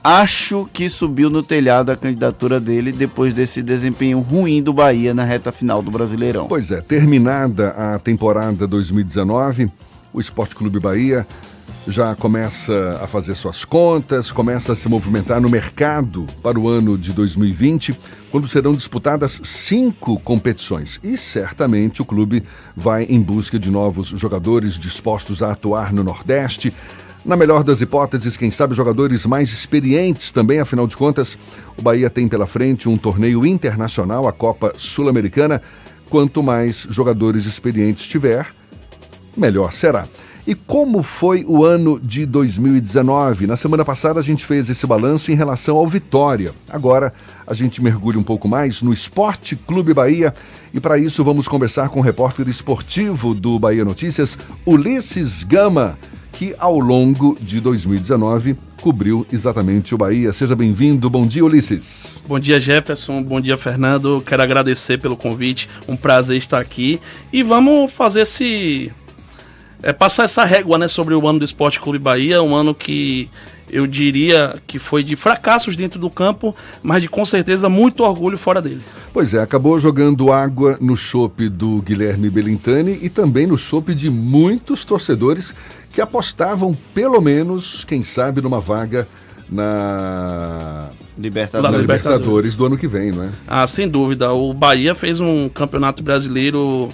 acho 0.03 0.69
que 0.73 0.89
subiu 0.89 1.29
no 1.29 1.43
telhado 1.43 1.91
a 1.91 1.97
candidatura 1.97 2.59
dele 2.61 2.91
depois 2.91 3.33
desse 3.33 3.63
desempenho 3.63 4.21
ruim 4.21 4.63
do 4.63 4.73
Bahia 4.73 5.13
na 5.13 5.25
reta 5.25 5.53
final 5.53 5.83
do 5.83 5.91
Brasileirão. 5.91 6.47
Pois 6.47 6.71
é, 6.71 6.81
terminada 6.81 7.71
a 7.71 7.99
temporada 7.99 8.67
2019, 8.67 9.71
o 10.13 10.21
Esporte 10.21 10.55
Clube 10.55 10.81
Bahia 10.81 11.27
já 11.87 12.15
começa 12.15 12.99
a 13.03 13.07
fazer 13.07 13.35
suas 13.35 13.65
contas, 13.65 14.31
começa 14.31 14.73
a 14.73 14.77
se 14.77 14.89
movimentar 14.89 15.41
no 15.41 15.49
mercado 15.49 16.27
para 16.43 16.59
o 16.59 16.69
ano 16.69 16.97
de 16.97 17.13
2020, 17.13 17.95
quando 18.31 18.47
serão 18.47 18.73
disputadas 18.73 19.41
cinco 19.43 20.19
competições. 20.21 21.01
E 21.03 21.17
certamente 21.17 22.01
o 22.01 22.05
clube 22.05 22.43
vai 22.77 23.05
em 23.05 23.21
busca 23.21 23.59
de 23.59 23.71
novos 23.71 24.09
jogadores 24.09 24.79
dispostos 24.79 25.43
a 25.43 25.53
atuar 25.53 25.93
no 25.93 26.05
Nordeste, 26.05 26.73
na 27.25 27.37
melhor 27.37 27.63
das 27.63 27.81
hipóteses, 27.81 28.37
quem 28.37 28.51
sabe 28.51 28.75
jogadores 28.75 29.25
mais 29.27 29.53
experientes 29.53 30.33
também, 30.33 30.59
afinal 30.59 30.89
de 30.89 30.97
contas, 30.97 31.39
o 31.79 31.81
Bahia 31.83 32.11
tem 32.11 32.27
pela 32.27 32.49
frente 32.49 32.89
um 32.89 32.99
torneio 32.99 33.47
internacional, 33.47 34.27
a 34.27 34.33
Copa 34.33 34.73
Sul-Americana. 34.77 35.63
Quanto 36.11 36.43
mais 36.43 36.85
jogadores 36.91 37.47
experientes 37.47 38.09
tiver, 38.09 38.49
melhor 39.37 39.73
será. 39.73 40.07
E 40.45 40.57
como 40.57 41.05
foi 41.05 41.45
o 41.47 41.65
ano 41.65 42.01
de 42.01 42.27
2019? 42.27 43.47
Na 43.47 43.57
semana 43.57 43.85
passada 43.85 44.19
a 44.19 44.23
gente 44.23 44.45
fez 44.45 44.69
esse 44.69 44.85
balanço 44.89 45.31
em 45.31 45.37
relação 45.37 45.77
ao 45.77 45.87
Vitória. 45.87 46.53
Agora 46.69 47.13
a 47.47 47.55
gente 47.55 47.81
mergulha 47.81 48.19
um 48.19 48.25
pouco 48.25 48.49
mais 48.49 48.83
no 48.83 48.93
Esporte 48.93 49.55
Clube 49.55 49.95
Bahia 49.95 50.35
e 50.75 50.81
para 50.81 50.99
isso 50.99 51.23
vamos 51.23 51.47
conversar 51.47 51.91
com 51.91 52.01
o 52.01 52.03
repórter 52.03 52.49
esportivo 52.49 53.35
do 53.35 53.57
Bahia 53.57 53.85
Notícias, 53.85 54.37
Ulisses 54.67 55.45
Gama, 55.45 55.97
que 56.33 56.57
ao 56.59 56.81
longo 56.81 57.39
de 57.41 57.61
2019 57.61 58.57
cobriu 58.81 59.25
exatamente 59.31 59.95
o 59.95 59.99
Bahia. 59.99 60.33
Seja 60.33 60.57
bem-vindo. 60.57 61.09
Bom 61.09 61.25
dia, 61.25 61.45
Ulisses. 61.45 62.21
Bom 62.27 62.41
dia, 62.41 62.61
Jefferson. 62.61 63.23
Bom 63.23 63.41
dia, 63.41 63.57
Fernando. 63.57 64.21
Quero 64.27 64.43
agradecer 64.43 64.99
pelo 64.99 65.17
convite. 65.17 65.69
Um 65.87 65.97
prazer 65.97 66.37
estar 66.37 66.59
aqui. 66.59 67.01
E 67.33 67.45
vamos 67.45 67.93
fazer 67.93 68.23
esse 68.23 68.91
é, 69.83 69.93
passar 69.93 70.25
essa 70.25 70.45
régua 70.45 70.79
né, 70.79 70.89
sobre 70.89 71.15
o 71.15 71.27
ano 71.27 71.41
do 71.41 71.45
Esporte 71.45 71.81
Clube 71.81 71.99
Bahia, 71.99 72.43
um 72.43 72.55
ano 72.55 72.75
que 72.75 73.29
eu 73.71 73.87
diria 73.87 74.61
que 74.67 74.79
foi 74.79 75.03
de 75.03 75.17
fracassos 75.17 75.75
dentro 75.75 75.99
do 75.99 76.11
campo, 76.11 76.55
mas 76.83 77.01
de 77.01 77.09
com 77.09 77.25
certeza 77.25 77.69
muito 77.69 78.05
orgulho 78.05 78.37
fora 78.37 78.61
dele. 78.61 78.83
Pois 79.13 79.33
é, 79.33 79.41
acabou 79.41 79.81
jogando 79.81 80.31
água 80.31 80.77
no 80.81 80.97
chope 80.97 81.49
do 81.49 81.81
Guilherme 81.81 82.29
Belintani 82.29 82.99
e 83.01 83.09
também 83.09 83.47
no 83.47 83.57
chope 83.57 83.95
de 83.95 84.11
muitos 84.11 84.85
torcedores 84.85 85.55
que 85.93 86.01
apostavam, 86.01 86.77
pelo 86.95 87.21
menos, 87.21 87.85
quem 87.85 88.03
sabe, 88.03 88.41
numa 88.41 88.61
vaga 88.61 89.09
na 89.51 90.89
Libertadores. 91.19 91.71
na 91.73 91.79
Libertadores 91.79 92.57
do 92.57 92.67
ano 92.67 92.79
que 92.79 92.87
vem, 92.87 93.13
não 93.13 93.25
é? 93.25 93.29
Ah, 93.47 93.67
sem 93.67 93.89
dúvida. 93.89 94.33
O 94.33 94.55
Bahia 94.55 94.95
fez 94.95 95.21
um 95.21 95.49
campeonato 95.49 96.03
brasileiro 96.03 96.91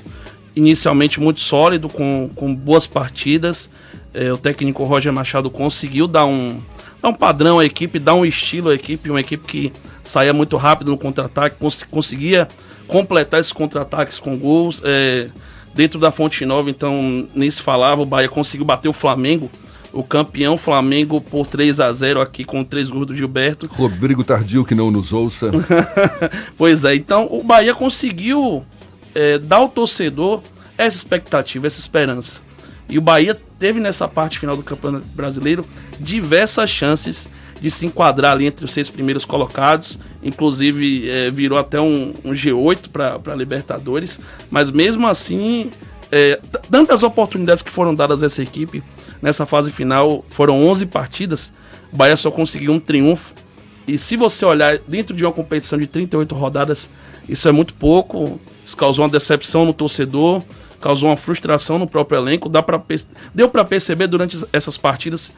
inicialmente 0.59 1.21
muito 1.21 1.41
sólido, 1.41 1.89
com, 1.89 2.29
com 2.35 2.53
boas 2.53 2.87
partidas. 2.87 3.71
É, 4.13 4.33
o 4.33 4.37
técnico 4.37 4.83
Roger 4.83 5.13
Machado 5.13 5.49
conseguiu 5.49 6.09
dar 6.09 6.27
um, 6.27 6.59
dar 7.01 7.09
um 7.11 7.15
padrão 7.15 7.61
à 7.61 7.65
equipe, 7.65 7.99
dar 8.01 8.15
um 8.15 8.25
estilo 8.25 8.71
à 8.71 8.75
equipe, 8.75 9.09
uma 9.09 9.21
equipe 9.21 9.47
que 9.47 9.73
saía 10.03 10.33
muito 10.33 10.57
rápido 10.57 10.91
no 10.91 10.99
contra-ataque, 10.99 11.57
cons 11.59 11.85
conseguia 11.85 12.49
completar 12.89 13.39
esses 13.39 13.53
contra-ataques 13.53 14.19
com 14.19 14.37
gols. 14.37 14.83
É, 14.85 15.29
dentro 15.75 16.01
da 16.01 16.11
Fonte 16.11 16.45
Nova, 16.45 16.69
então, 16.69 17.29
nem 17.33 17.49
se 17.49 17.63
falava, 17.63 18.03
o 18.03 18.07
Bahia 18.07 18.29
conseguiu 18.29 18.67
bater 18.67 18.89
o 18.89 18.93
Flamengo 18.93 19.49
o 19.91 20.03
campeão 20.03 20.59
Flamengo 20.59 21.19
por 21.19 21.47
3 21.47 21.81
a 21.81 21.91
0 21.91 22.21
aqui 22.21 22.45
com 22.45 22.63
três 22.63 22.91
gols 22.91 23.07
do 23.07 23.17
Gilberto. 23.17 23.67
Rodrigo 23.73 24.23
Tardio 24.23 24.63
que 24.63 24.75
não 24.75 24.91
nos 24.91 25.15
ouça. 25.15 25.51
pois 26.59 26.85
é, 26.85 26.95
então 26.95 27.27
o 27.31 27.43
Bahia 27.43 27.75
conseguiu 27.75 28.63
é, 29.15 29.39
dar 29.39 29.57
ao 29.57 29.69
torcedor 29.69 30.43
essa 30.77 30.97
expectativa, 30.97 31.67
essa 31.67 31.81
esperança. 31.81 32.41
E 32.89 32.97
o 32.97 33.03
Bahia 33.03 33.39
teve 33.59 33.81
nessa 33.81 34.09
parte 34.09 34.39
final 34.39 34.57
do 34.57 34.63
Campeonato 34.63 35.07
Brasileiro 35.09 35.65
diversas 36.01 36.71
chances 36.71 37.29
de 37.61 37.71
se 37.71 37.85
enquadrar 37.85 38.33
ali 38.33 38.47
entre 38.47 38.65
os 38.65 38.73
seis 38.73 38.89
primeiros 38.89 39.25
colocados. 39.25 39.99
Inclusive 40.23 41.11
é, 41.11 41.31
virou 41.31 41.59
até 41.59 41.81
um, 41.81 42.15
um 42.25 42.33
G8 42.33 42.89
para 42.89 43.35
Libertadores. 43.35 44.19
Mas 44.51 44.71
mesmo 44.71 45.07
assim, 45.07 45.71
é, 46.11 46.41
tantas 46.71 47.03
oportunidades 47.03 47.63
que 47.63 47.71
foram 47.71 47.95
dadas 47.95 48.23
a 48.23 48.27
essa 48.27 48.43
equipe 48.43 48.83
nessa 49.21 49.45
fase 49.45 49.71
final 49.71 50.25
foram 50.31 50.67
11 50.67 50.87
partidas. 50.87 51.53
O 51.93 51.97
Bahia 51.97 52.17
só 52.17 52.31
conseguiu 52.31 52.73
um 52.73 52.81
triunfo. 52.81 53.35
E 53.87 53.97
se 53.99 54.17
você 54.17 54.45
olhar 54.45 54.79
dentro 54.87 55.17
de 55.17 55.25
uma 55.25 55.33
competição 55.33 55.79
de 55.79 55.87
38 55.87 56.35
rodadas, 56.35 56.91
isso 57.29 57.49
é 57.49 57.53
muito 57.53 57.75
pouco. 57.75 58.41
Isso 58.69 58.77
causou 58.77 59.07
uma 59.07 59.11
decepção 59.11 59.65
no 59.65 59.73
torcedor 59.73 60.43
causou 60.81 61.09
uma 61.09 61.17
frustração 61.17 61.79
no 61.79 61.87
próprio 61.87 62.19
elenco. 62.19 62.49
Dá 62.49 62.63
pra, 62.63 62.81
deu 63.35 63.49
para 63.49 63.65
perceber 63.65 64.07
durante 64.07 64.39
essas 64.53 64.77
partidas 64.77 65.35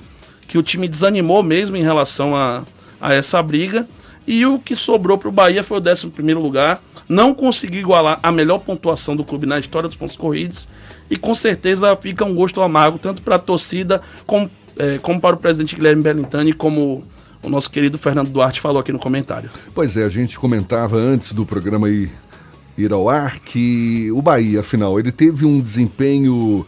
que 0.47 0.59
o 0.59 0.63
time 0.63 0.89
desanimou 0.89 1.43
mesmo 1.43 1.77
em 1.77 1.83
relação 1.83 2.37
a, 2.37 2.65
a 3.01 3.15
essa 3.15 3.43
briga. 3.43 3.89
E 4.27 4.45
o 4.47 4.59
que 4.59 4.77
sobrou 4.77 5.17
para 5.19 5.29
o 5.29 5.33
Bahia 5.33 5.63
foi 5.63 5.79
o 5.79 5.83
11 5.83 6.35
lugar. 6.35 6.83
Não 7.09 7.35
conseguiu 7.35 7.81
igualar 7.81 8.21
a 8.23 8.31
melhor 8.31 8.61
pontuação 8.61 9.17
do 9.17 9.25
clube 9.25 9.47
na 9.47 9.59
história 9.59 9.89
dos 9.89 9.97
pontos 9.97 10.17
corridos. 10.17 10.69
E 11.11 11.17
com 11.17 11.35
certeza 11.35 11.97
fica 11.97 12.25
um 12.25 12.35
gosto 12.35 12.61
amargo, 12.61 12.99
tanto 12.99 13.23
para 13.23 13.37
a 13.37 13.39
torcida 13.39 14.01
como, 14.27 14.49
é, 14.77 14.99
como 14.99 15.21
para 15.21 15.35
o 15.35 15.39
presidente 15.39 15.75
Guilherme 15.75 16.03
Bellintani, 16.03 16.53
como 16.53 17.03
o 17.43 17.49
nosso 17.49 17.71
querido 17.71 17.99
Fernando 17.99 18.29
Duarte 18.29 18.61
falou 18.61 18.81
aqui 18.81 18.93
no 18.93 18.99
comentário. 18.99 19.51
Pois 19.75 19.97
é, 19.97 20.05
a 20.05 20.09
gente 20.09 20.39
comentava 20.39 20.97
antes 20.97 21.33
do 21.33 21.45
programa 21.45 21.89
aí 21.89 22.09
ir 22.77 22.93
ao 22.93 23.09
ar 23.09 23.41
que 23.41 24.11
o 24.13 24.23
Bahia, 24.23 24.61
afinal, 24.61 24.99
ele 24.99 25.13
teve 25.13 25.45
um 25.45 25.61
desempenho 25.61 26.67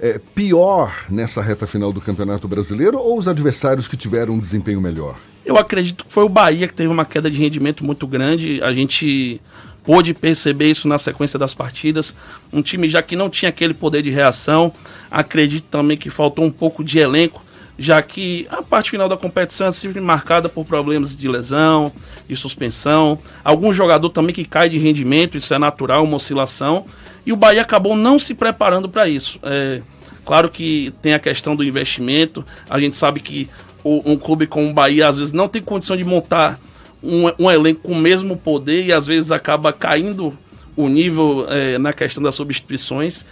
é, 0.00 0.20
pior 0.34 1.06
nessa 1.08 1.40
reta 1.40 1.66
final 1.66 1.92
do 1.92 2.00
Campeonato 2.00 2.46
Brasileiro 2.48 2.98
ou 2.98 3.18
os 3.18 3.28
adversários 3.28 3.88
que 3.88 3.96
tiveram 3.96 4.34
um 4.34 4.38
desempenho 4.38 4.80
melhor? 4.80 5.16
Eu 5.44 5.56
acredito 5.56 6.04
que 6.06 6.12
foi 6.12 6.24
o 6.24 6.28
Bahia 6.28 6.66
que 6.66 6.74
teve 6.74 6.88
uma 6.88 7.04
queda 7.04 7.30
de 7.30 7.38
rendimento 7.38 7.84
muito 7.84 8.06
grande. 8.06 8.62
A 8.62 8.72
gente 8.72 9.40
pôde 9.84 10.14
perceber 10.14 10.70
isso 10.70 10.88
na 10.88 10.96
sequência 10.96 11.38
das 11.38 11.52
partidas. 11.52 12.14
Um 12.52 12.62
time 12.62 12.88
já 12.88 13.02
que 13.02 13.14
não 13.14 13.28
tinha 13.28 13.50
aquele 13.50 13.74
poder 13.74 14.02
de 14.02 14.10
reação. 14.10 14.72
Acredito 15.10 15.66
também 15.70 15.98
que 15.98 16.08
faltou 16.08 16.44
um 16.44 16.50
pouco 16.50 16.82
de 16.82 16.98
elenco 16.98 17.43
já 17.78 18.00
que 18.02 18.46
a 18.50 18.62
parte 18.62 18.90
final 18.90 19.08
da 19.08 19.16
competição 19.16 19.66
é 19.66 19.72
sempre 19.72 20.00
marcada 20.00 20.48
por 20.48 20.64
problemas 20.64 21.14
de 21.14 21.28
lesão, 21.28 21.92
de 22.28 22.36
suspensão, 22.36 23.18
algum 23.42 23.72
jogador 23.72 24.10
também 24.10 24.34
que 24.34 24.44
cai 24.44 24.68
de 24.68 24.78
rendimento, 24.78 25.36
isso 25.36 25.52
é 25.52 25.58
natural, 25.58 26.04
uma 26.04 26.16
oscilação, 26.16 26.84
e 27.26 27.32
o 27.32 27.36
Bahia 27.36 27.62
acabou 27.62 27.96
não 27.96 28.18
se 28.18 28.34
preparando 28.34 28.88
para 28.88 29.08
isso. 29.08 29.38
É, 29.42 29.80
claro 30.24 30.48
que 30.48 30.92
tem 31.02 31.14
a 31.14 31.18
questão 31.18 31.56
do 31.56 31.64
investimento, 31.64 32.44
a 32.70 32.78
gente 32.78 32.94
sabe 32.94 33.20
que 33.20 33.48
o, 33.82 34.12
um 34.12 34.16
clube 34.16 34.46
como 34.46 34.70
o 34.70 34.72
Bahia 34.72 35.08
às 35.08 35.18
vezes 35.18 35.32
não 35.32 35.48
tem 35.48 35.60
condição 35.60 35.96
de 35.96 36.04
montar 36.04 36.58
um, 37.02 37.30
um 37.38 37.50
elenco 37.50 37.82
com 37.82 37.92
o 37.92 37.98
mesmo 37.98 38.36
poder 38.36 38.86
e 38.86 38.92
às 38.92 39.06
vezes 39.06 39.30
acaba 39.30 39.72
caindo 39.72 40.32
o 40.76 40.88
nível 40.88 41.46
é, 41.48 41.76
na 41.78 41.92
questão 41.92 42.22
das 42.22 42.34
substituições. 42.34 43.24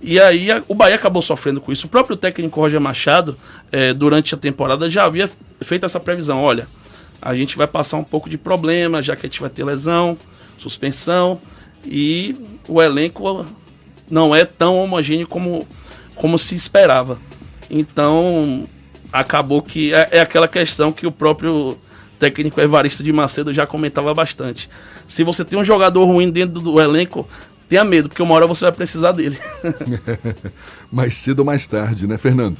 E 0.00 0.20
aí 0.20 0.50
a, 0.50 0.62
o 0.68 0.74
Bahia 0.74 0.96
acabou 0.96 1.22
sofrendo 1.22 1.60
com 1.60 1.72
isso. 1.72 1.86
O 1.86 1.90
próprio 1.90 2.16
técnico 2.16 2.60
Roger 2.60 2.80
Machado, 2.80 3.36
é, 3.72 3.94
durante 3.94 4.34
a 4.34 4.38
temporada, 4.38 4.88
já 4.90 5.04
havia 5.04 5.28
feito 5.60 5.86
essa 5.86 5.98
previsão. 5.98 6.42
Olha, 6.42 6.68
a 7.20 7.34
gente 7.34 7.56
vai 7.56 7.66
passar 7.66 7.96
um 7.96 8.04
pouco 8.04 8.28
de 8.28 8.38
problema, 8.38 9.02
já 9.02 9.16
que 9.16 9.26
a 9.26 9.28
gente 9.28 9.40
vai 9.40 9.50
ter 9.50 9.64
lesão, 9.64 10.16
suspensão, 10.58 11.40
e 11.84 12.36
o 12.68 12.82
elenco 12.82 13.46
não 14.10 14.34
é 14.34 14.44
tão 14.44 14.78
homogêneo 14.78 15.26
como, 15.26 15.66
como 16.14 16.38
se 16.38 16.54
esperava. 16.54 17.18
Então, 17.70 18.64
acabou 19.12 19.62
que 19.62 19.94
é, 19.94 20.08
é 20.12 20.20
aquela 20.20 20.46
questão 20.46 20.92
que 20.92 21.06
o 21.06 21.12
próprio 21.12 21.78
técnico 22.18 22.60
Evaristo 22.60 23.02
de 23.02 23.12
Macedo 23.12 23.52
já 23.52 23.66
comentava 23.66 24.12
bastante. 24.14 24.68
Se 25.06 25.22
você 25.22 25.44
tem 25.44 25.58
um 25.58 25.64
jogador 25.64 26.04
ruim 26.04 26.30
dentro 26.30 26.60
do 26.60 26.80
elenco, 26.80 27.28
tenha 27.68 27.84
medo, 27.84 28.08
porque 28.08 28.22
uma 28.22 28.34
hora 28.34 28.46
você 28.46 28.64
vai 28.64 28.72
precisar 28.72 29.12
dele. 29.12 29.38
mais 30.90 31.16
cedo 31.16 31.40
ou 31.40 31.44
mais 31.44 31.66
tarde, 31.66 32.06
né, 32.06 32.18
Fernando? 32.18 32.58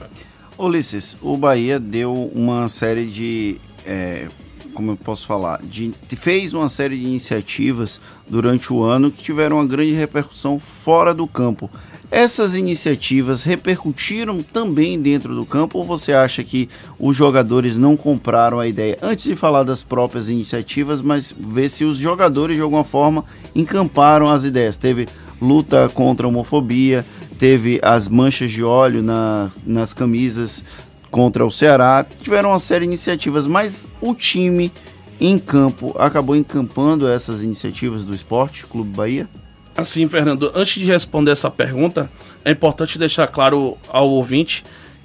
Ulisses, 0.59 1.17
o 1.21 1.37
Bahia 1.37 1.79
deu 1.79 2.31
uma 2.35 2.69
série 2.69 3.07
de. 3.07 3.57
É, 3.85 4.27
como 4.73 4.93
eu 4.93 4.97
posso 4.97 5.27
falar? 5.27 5.61
De, 5.63 5.93
fez 6.17 6.53
uma 6.53 6.69
série 6.69 6.97
de 6.99 7.05
iniciativas 7.05 8.01
durante 8.29 8.73
o 8.73 8.83
ano 8.83 9.11
que 9.11 9.23
tiveram 9.23 9.57
uma 9.57 9.67
grande 9.67 9.93
repercussão 9.93 10.59
fora 10.59 11.15
do 11.15 11.27
campo. 11.27 11.71
Essas 12.11 12.55
iniciativas 12.55 13.43
repercutiram 13.43 14.43
também 14.43 15.01
dentro 15.01 15.35
do 15.35 15.45
campo 15.45 15.79
ou 15.79 15.85
você 15.85 16.13
acha 16.13 16.45
que 16.45 16.69
os 16.99 17.17
jogadores 17.17 17.77
não 17.77 17.97
compraram 17.97 18.61
a 18.61 18.69
ideia? 18.69 18.97
Antes 19.03 19.25
de 19.25 19.35
falar 19.35 19.65
das 19.65 19.83
próprias 19.83 20.29
iniciativas, 20.29 21.03
mas 21.03 21.35
ver 21.37 21.69
se 21.69 21.85
os 21.85 21.99
jogadores 21.99 22.57
de 22.57 22.63
alguma 22.63 22.85
forma 22.85 23.25
encamparam 23.57 24.31
as 24.31 24.45
ideias. 24.45 24.77
Teve 24.77 25.09
luta 25.41 25.91
contra 25.93 26.27
a 26.27 26.29
homofobia, 26.29 27.05
teve 27.39 27.81
as 27.83 28.09
manchas 28.09 28.51
de 28.51 28.63
óleo 28.63 29.03
na, 29.03 29.51
nas 29.67 29.93
camisas 29.93 30.65
contra 31.11 31.47
o 31.47 31.51
Ceará, 31.51 32.05
tiveram 32.21 32.51
uma 32.51 32.59
série 32.59 32.81
de 32.81 32.91
iniciativas, 32.91 33.47
mas 33.47 33.89
o 34.01 34.15
time 34.15 34.71
em 35.19 35.39
campo 35.39 35.95
acabou 35.99 36.37
encampando 36.37 37.09
essas 37.09 37.43
iniciativas 37.43 38.05
do 38.05 38.15
esporte, 38.15 38.67
Clube 38.67 38.91
Bahia? 38.91 39.29
Assim, 39.75 40.07
Fernando, 40.09 40.51
antes 40.55 40.75
de 40.75 40.85
responder 40.85 41.31
essa 41.31 41.51
pergunta, 41.51 42.11
é 42.45 42.51
importante 42.51 42.99
deixar 42.99 43.27
claro 43.29 43.77
ao 43.89 44.11
ouvinte 44.11 44.65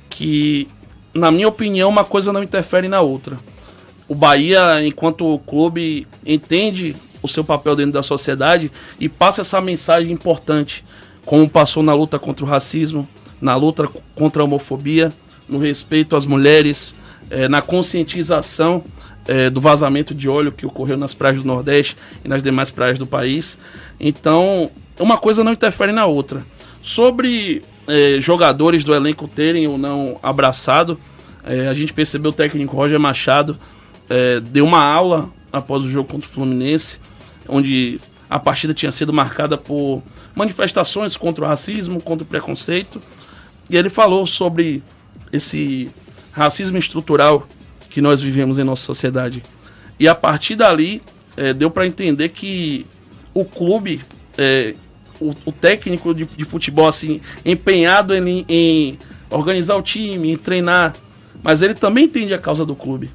que, 0.10 0.68
na 1.14 1.32
minha 1.32 1.48
opinião, 1.48 1.90
uma 1.90 2.04
coisa 2.04 2.34
não 2.34 2.44
interfere 2.44 2.88
na 2.88 3.02
outra. 3.02 3.38
O 4.08 4.16
Bahia, 4.16 4.86
enquanto 4.86 5.40
clube, 5.40 6.08
entende 6.26 6.96
o 7.22 7.28
seu 7.28 7.44
papel 7.44 7.76
dentro 7.76 7.94
da 7.94 8.04
sociedade 8.04 8.72
e 9.00 9.08
passa 9.08 9.42
essa 9.42 9.62
mensagem 9.62 10.12
importante, 10.12 10.84
como 11.26 11.50
passou 11.50 11.84
na 11.84 11.94
luta 11.94 12.18
contra 12.18 12.44
o 12.46 12.48
racismo, 12.48 13.08
na 13.40 13.56
luta 13.56 13.88
contra 14.16 14.42
a 14.42 14.46
homofobia, 14.46 15.12
no 15.48 15.58
respeito 15.58 16.16
às 16.16 16.26
mulheres, 16.26 16.96
é, 17.30 17.48
na 17.48 17.62
conscientização 17.62 18.84
é, 19.28 19.50
do 19.50 19.62
vazamento 19.62 20.14
de 20.14 20.28
óleo 20.28 20.52
que 20.52 20.66
ocorreu 20.66 20.98
nas 20.98 21.14
praias 21.14 21.38
do 21.38 21.48
Nordeste 21.48 21.96
e 22.24 22.28
nas 22.28 22.42
demais 22.42 22.72
praias 22.72 22.98
do 22.98 23.06
país. 23.06 23.58
Então, 24.00 24.70
uma 25.00 25.18
coisa 25.18 25.44
não 25.44 25.52
interfere 25.52 25.92
na 25.92 26.06
outra. 26.06 26.42
Sobre 26.82 27.62
é, 27.88 28.20
jogadores 28.20 28.84
do 28.84 28.94
elenco 28.94 29.28
terem 29.28 29.68
ou 29.68 29.78
não 29.78 30.18
abraçado. 30.22 30.98
A 31.44 31.74
gente 31.74 31.92
percebeu 31.92 32.30
o 32.30 32.34
técnico 32.34 32.76
Roger 32.76 33.00
Machado 33.00 33.60
deu 34.52 34.64
uma 34.64 34.84
aula 34.84 35.32
após 35.52 35.84
o 35.84 35.90
jogo 35.90 36.08
contra 36.08 36.28
o 36.28 36.32
Fluminense, 36.32 37.00
onde 37.48 38.00
a 38.30 38.40
partida 38.40 38.74
tinha 38.74 38.92
sido 38.92 39.12
marcada 39.12 39.58
por 39.58 40.02
manifestações 40.36 41.18
contra 41.18 41.44
o 41.44 41.48
racismo, 41.48 42.02
contra 42.02 42.24
o 42.24 42.28
preconceito. 42.28 43.02
E 43.70 43.76
ele 43.76 43.90
falou 43.90 44.26
sobre 44.26 44.82
esse 45.32 45.90
racismo 46.32 46.78
estrutural 46.78 47.48
que 47.90 48.02
nós 48.02 48.22
vivemos 48.22 48.58
em 48.58 48.64
nossa 48.64 48.84
sociedade. 48.84 49.44
E 50.00 50.08
a 50.08 50.16
partir 50.16 50.56
dali, 50.56 51.02
é, 51.36 51.54
deu 51.54 51.70
para 51.70 51.86
entender 51.86 52.30
que 52.30 52.86
o 53.34 53.46
clube, 53.46 54.02
é, 54.38 54.74
o, 55.20 55.34
o, 55.46 55.52
técnico 55.52 56.14
de, 56.14 56.26
de, 56.26 56.46
futebol, 56.46 56.88
assim, 56.88 57.22
empenhado 57.46 58.16
em, 58.16 58.46
em 58.48 59.00
organizar 59.30 59.76
o 59.76 59.82
time, 59.82 60.32
em 60.32 60.38
treinar, 60.38 60.94
mas 61.44 61.62
ele 61.62 61.74
também 61.74 62.06
entende 62.06 62.34
a 62.34 62.40
causa 62.40 62.66
do 62.66 62.76
clube. 62.76 63.12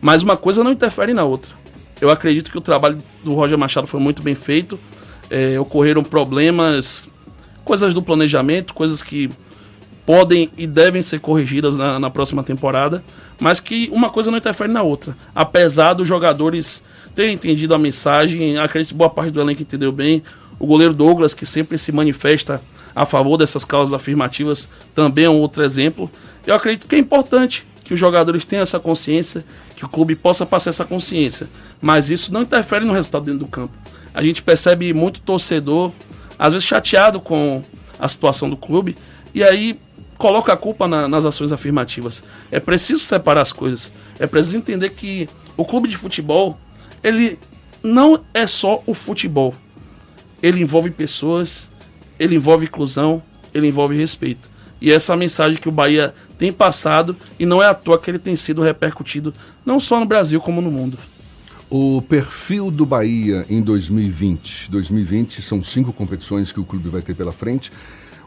Mas 0.00 0.22
uma 0.22 0.36
coisa 0.36 0.62
não 0.62 0.72
interfere 0.72 1.12
na 1.12 1.24
outra. 1.24 1.63
Eu 2.04 2.10
acredito 2.10 2.50
que 2.50 2.58
o 2.58 2.60
trabalho 2.60 2.98
do 3.24 3.32
Roger 3.32 3.56
Machado 3.56 3.86
foi 3.86 3.98
muito 3.98 4.22
bem 4.22 4.34
feito. 4.34 4.78
É, 5.30 5.58
ocorreram 5.58 6.04
problemas, 6.04 7.08
coisas 7.64 7.94
do 7.94 8.02
planejamento, 8.02 8.74
coisas 8.74 9.02
que 9.02 9.30
podem 10.04 10.50
e 10.58 10.66
devem 10.66 11.00
ser 11.00 11.18
corrigidas 11.20 11.78
na, 11.78 11.98
na, 11.98 12.10
próxima 12.10 12.42
temporada, 12.42 13.02
mas 13.40 13.58
que 13.58 13.88
uma 13.90 14.10
coisa 14.10 14.30
não 14.30 14.36
interfere 14.36 14.70
na 14.70 14.82
outra. 14.82 15.16
Apesar 15.34 15.94
dos 15.94 16.06
jogadores 16.06 16.82
terem 17.14 17.32
entendido 17.32 17.72
a 17.72 17.78
mensagem, 17.78 18.58
acredito 18.58 18.90
que 18.90 18.94
boa 18.94 19.08
parte 19.08 19.30
do 19.30 19.40
elenco 19.40 19.62
entendeu 19.62 19.90
bem. 19.90 20.22
O 20.58 20.66
goleiro 20.66 20.92
Douglas, 20.92 21.32
que 21.32 21.46
sempre 21.46 21.78
se 21.78 21.90
manifesta 21.90 22.60
a 22.94 23.06
favor 23.06 23.38
dessas 23.38 23.64
causas 23.64 23.94
afirmativas, 23.94 24.68
também 24.94 25.24
é 25.24 25.30
um 25.30 25.40
outro 25.40 25.64
exemplo. 25.64 26.10
Eu 26.46 26.54
acredito 26.54 26.86
que 26.86 26.96
é 26.96 26.98
importante 26.98 27.64
que 27.84 27.92
os 27.92 28.00
jogadores 28.00 28.44
tenham 28.44 28.62
essa 28.62 28.80
consciência, 28.80 29.44
que 29.76 29.84
o 29.84 29.88
clube 29.88 30.16
possa 30.16 30.46
passar 30.46 30.70
essa 30.70 30.84
consciência. 30.84 31.46
Mas 31.80 32.08
isso 32.08 32.32
não 32.32 32.42
interfere 32.42 32.84
no 32.84 32.94
resultado 32.94 33.26
dentro 33.26 33.40
do 33.40 33.46
campo. 33.46 33.74
A 34.14 34.22
gente 34.22 34.42
percebe 34.42 34.92
muito 34.94 35.20
torcedor, 35.20 35.92
às 36.38 36.54
vezes 36.54 36.66
chateado 36.66 37.20
com 37.20 37.62
a 37.98 38.08
situação 38.08 38.48
do 38.48 38.56
clube, 38.56 38.96
e 39.34 39.44
aí 39.44 39.78
coloca 40.16 40.52
a 40.52 40.56
culpa 40.56 40.88
na, 40.88 41.06
nas 41.06 41.24
ações 41.24 41.52
afirmativas. 41.52 42.24
É 42.50 42.58
preciso 42.58 43.00
separar 43.00 43.42
as 43.42 43.52
coisas. 43.52 43.92
É 44.18 44.26
preciso 44.26 44.56
entender 44.56 44.90
que 44.90 45.28
o 45.56 45.64
clube 45.64 45.88
de 45.88 45.96
futebol, 45.96 46.58
ele 47.02 47.38
não 47.82 48.24
é 48.32 48.46
só 48.46 48.82
o 48.86 48.94
futebol. 48.94 49.54
Ele 50.42 50.62
envolve 50.62 50.90
pessoas, 50.90 51.70
ele 52.18 52.36
envolve 52.36 52.64
inclusão, 52.64 53.22
ele 53.52 53.68
envolve 53.68 53.96
respeito. 53.96 54.48
E 54.80 54.92
essa 54.92 55.16
mensagem 55.16 55.58
que 55.58 55.68
o 55.68 55.72
Bahia 55.72 56.14
tem 56.38 56.52
passado 56.52 57.16
e 57.38 57.46
não 57.46 57.62
é 57.62 57.66
à 57.66 57.74
toa 57.74 57.98
que 57.98 58.10
ele 58.10 58.18
tem 58.18 58.36
sido 58.36 58.62
repercutido 58.62 59.34
não 59.64 59.78
só 59.78 59.98
no 60.00 60.06
Brasil 60.06 60.40
como 60.40 60.60
no 60.60 60.70
mundo. 60.70 60.98
O 61.70 62.02
perfil 62.02 62.70
do 62.70 62.86
Bahia 62.86 63.46
em 63.48 63.60
2020. 63.60 64.70
2020 64.70 65.42
são 65.42 65.62
cinco 65.62 65.92
competições 65.92 66.52
que 66.52 66.60
o 66.60 66.64
clube 66.64 66.88
vai 66.88 67.02
ter 67.02 67.14
pela 67.14 67.32
frente. 67.32 67.72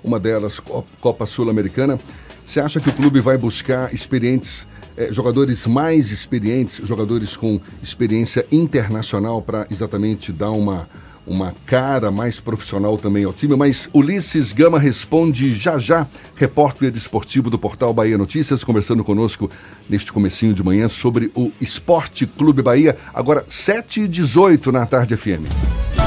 Uma 0.03 0.19
delas, 0.19 0.59
Copa 0.99 1.25
Sul-Americana. 1.25 1.99
Você 2.45 2.59
acha 2.59 2.79
que 2.79 2.89
o 2.89 2.93
clube 2.93 3.19
vai 3.19 3.37
buscar 3.37 3.93
experientes, 3.93 4.67
eh, 4.95 5.09
jogadores 5.11 5.65
mais 5.67 6.11
experientes, 6.11 6.81
jogadores 6.85 7.35
com 7.35 7.59
experiência 7.83 8.45
internacional 8.51 9.41
para 9.41 9.67
exatamente 9.69 10.31
dar 10.31 10.51
uma, 10.51 10.87
uma 11.27 11.53
cara 11.65 12.09
mais 12.09 12.39
profissional 12.39 12.97
também 12.97 13.25
ao 13.25 13.33
time, 13.33 13.55
mas 13.55 13.89
Ulisses 13.93 14.53
Gama 14.53 14.79
responde 14.79 15.53
já 15.53 15.77
já, 15.77 16.07
repórter 16.35 16.95
esportivo 16.95 17.49
do 17.49 17.59
portal 17.59 17.93
Bahia 17.93 18.17
Notícias, 18.17 18.63
conversando 18.63 19.03
conosco 19.03 19.51
neste 19.89 20.11
comecinho 20.11 20.53
de 20.53 20.63
manhã 20.63 20.87
sobre 20.87 21.31
o 21.35 21.51
Esporte 21.59 22.25
Clube 22.25 22.61
Bahia, 22.61 22.97
agora 23.13 23.45
7 23.47 24.01
e 24.01 24.07
18 24.07 24.71
na 24.71 24.85
tarde 24.85 25.17
FM. 25.17 26.06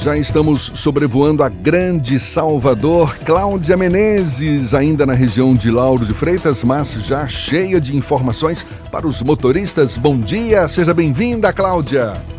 Já 0.00 0.16
estamos 0.16 0.70
sobrevoando 0.76 1.42
a 1.42 1.48
grande 1.48 2.20
Salvador. 2.20 3.18
Cláudia 3.18 3.76
Menezes, 3.76 4.72
ainda 4.72 5.04
na 5.04 5.12
região 5.12 5.54
de 5.54 5.72
Lauro 5.72 6.06
de 6.06 6.14
Freitas, 6.14 6.62
mas 6.62 6.94
já 7.04 7.26
cheia 7.26 7.80
de 7.80 7.96
informações 7.96 8.64
para 8.92 9.08
os 9.08 9.20
motoristas. 9.22 9.96
Bom 9.96 10.16
dia, 10.16 10.68
seja 10.68 10.94
bem-vinda, 10.94 11.52
Cláudia. 11.52 12.37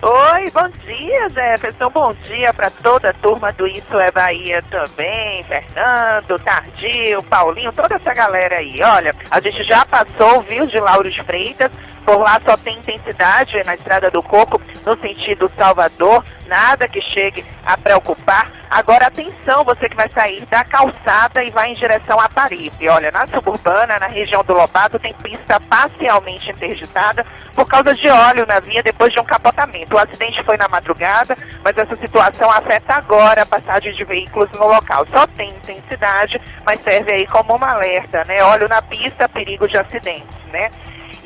Oi, 0.00 0.50
bom 0.52 0.68
dia, 0.86 1.28
Jefferson. 1.28 1.90
Bom 1.90 2.12
dia 2.24 2.54
para 2.54 2.70
toda 2.70 3.10
a 3.10 3.14
turma 3.14 3.52
do 3.52 3.66
Isso 3.66 3.98
é 3.98 4.12
Bahia 4.12 4.62
também. 4.70 5.42
Fernando, 5.42 6.38
Tardio, 6.38 7.22
Paulinho, 7.24 7.72
toda 7.72 7.96
essa 7.96 8.14
galera 8.14 8.58
aí. 8.58 8.78
Olha, 8.80 9.12
a 9.28 9.40
gente 9.40 9.64
já 9.64 9.84
passou, 9.84 10.40
viu, 10.42 10.66
de 10.66 10.78
Lauro 10.78 11.10
Freitas 11.24 11.72
por 12.08 12.20
lá 12.20 12.40
só 12.42 12.56
tem 12.56 12.78
intensidade 12.78 13.62
na 13.66 13.74
Estrada 13.74 14.10
do 14.10 14.22
Coco, 14.22 14.58
no 14.86 14.98
sentido 14.98 15.52
Salvador, 15.58 16.24
nada 16.48 16.88
que 16.88 17.00
chegue 17.00 17.44
a 17.64 17.76
preocupar. 17.76 18.50
Agora, 18.70 19.06
atenção, 19.06 19.64
você 19.64 19.88
que 19.88 19.96
vai 19.96 20.08
sair 20.10 20.44
da 20.46 20.64
calçada 20.64 21.42
e 21.44 21.50
vai 21.50 21.70
em 21.70 21.74
direção 21.74 22.20
a 22.20 22.28
Paripe. 22.28 22.88
Olha, 22.88 23.10
na 23.10 23.26
suburbana, 23.26 23.98
na 23.98 24.08
região 24.08 24.42
do 24.42 24.52
Lobato, 24.52 24.98
tem 24.98 25.14
pista 25.14 25.60
parcialmente 25.60 26.50
interditada 26.50 27.24
por 27.54 27.66
causa 27.66 27.94
de 27.94 28.08
óleo 28.08 28.46
na 28.46 28.60
via 28.60 28.82
depois 28.82 29.12
de 29.12 29.20
um 29.20 29.24
capotamento. 29.24 29.94
O 29.94 29.98
acidente 29.98 30.42
foi 30.44 30.56
na 30.56 30.68
madrugada, 30.68 31.36
mas 31.64 31.76
essa 31.76 31.96
situação 31.96 32.50
afeta 32.50 32.94
agora 32.94 33.42
a 33.42 33.46
passagem 33.46 33.94
de 33.94 34.04
veículos 34.04 34.50
no 34.52 34.66
local. 34.66 35.06
Só 35.10 35.26
tem 35.26 35.50
intensidade, 35.50 36.40
mas 36.64 36.80
serve 36.80 37.12
aí 37.12 37.26
como 37.26 37.54
uma 37.54 37.72
alerta, 37.72 38.24
né? 38.24 38.42
Óleo 38.42 38.68
na 38.68 38.82
pista, 38.82 39.28
perigo 39.28 39.68
de 39.68 39.78
acidentes, 39.78 40.36
né? 40.52 40.70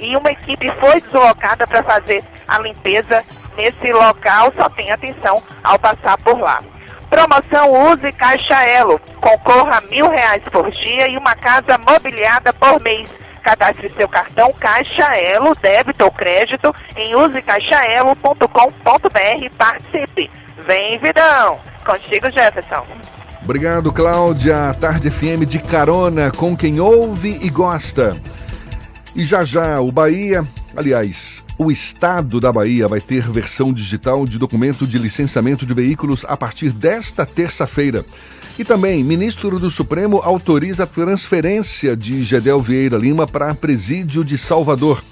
e 0.03 0.17
uma 0.17 0.33
equipe 0.33 0.69
foi 0.81 1.01
deslocada 1.01 1.67
para 1.67 1.83
fazer 1.85 2.25
a 2.49 2.59
limpeza 2.59 3.25
nesse 3.57 3.93
local. 3.93 4.53
Só 4.57 4.69
tem 4.71 4.91
atenção 4.91 5.43
ao 5.63 5.79
passar 5.79 6.19
por 6.19 6.39
lá. 6.39 6.63
Promoção 7.09 7.93
Use 7.93 8.11
Caixa 8.13 8.63
Elo. 8.65 8.99
Concorra 9.21 9.79
a 9.79 9.81
mil 9.83 10.09
reais 10.09 10.43
por 10.51 10.71
dia 10.71 11.09
e 11.09 11.17
uma 11.17 11.35
casa 11.37 11.79
mobiliada 11.79 12.53
por 12.55 12.81
mês. 12.83 13.09
Cadastre 13.43 13.93
seu 13.97 14.09
cartão 14.09 14.53
Caixa 14.59 15.17
Elo, 15.17 15.55
débito 15.61 16.05
ou 16.05 16.11
crédito 16.11 16.75
em 16.97 17.15
usecaixaelo.com.br. 17.15 19.57
Participe. 19.59 20.31
Vem, 20.67 20.99
Vidão. 20.99 21.61
Contigo, 21.85 22.31
Jefferson. 22.31 22.87
Obrigado, 23.45 23.93
Cláudia. 23.93 24.75
Tarde 24.81 25.11
FM 25.11 25.45
de 25.47 25.59
carona 25.59 26.31
com 26.31 26.57
quem 26.57 26.81
ouve 26.81 27.39
e 27.43 27.51
gosta. 27.51 28.17
E 29.15 29.27
já 29.27 29.45
já 29.45 29.79
o 29.81 29.93
Bahia, 29.93 30.43
aliás, 30.75 31.45
o 31.59 31.71
Estado 31.71 32.41
da 32.41 32.53
Bahia 32.53 32.89
vai 32.89 33.01
ter 33.01 33.29
versão 33.29 33.73
digital 33.73 34.27
de 34.27 34.39
documento 34.39 34.87
de 34.87 34.99
licenciamento 34.99 35.67
de 35.67 35.75
veículos 35.75 36.25
a 36.29 36.37
partir 36.37 36.71
desta 36.71 37.27
terça-feira. 37.27 38.05
E 38.59 38.65
também, 38.65 39.03
ministro 39.03 39.59
do 39.59 39.71
Supremo 39.71 40.19
autoriza 40.19 40.85
a 40.85 40.87
transferência 40.87 41.97
de 41.97 42.23
Gedel 42.23 42.61
Vieira 42.61 42.97
Lima 42.97 43.27
para 43.27 43.55
presídio 43.55 44.25
de 44.25 44.37
Salvador. 44.37 45.03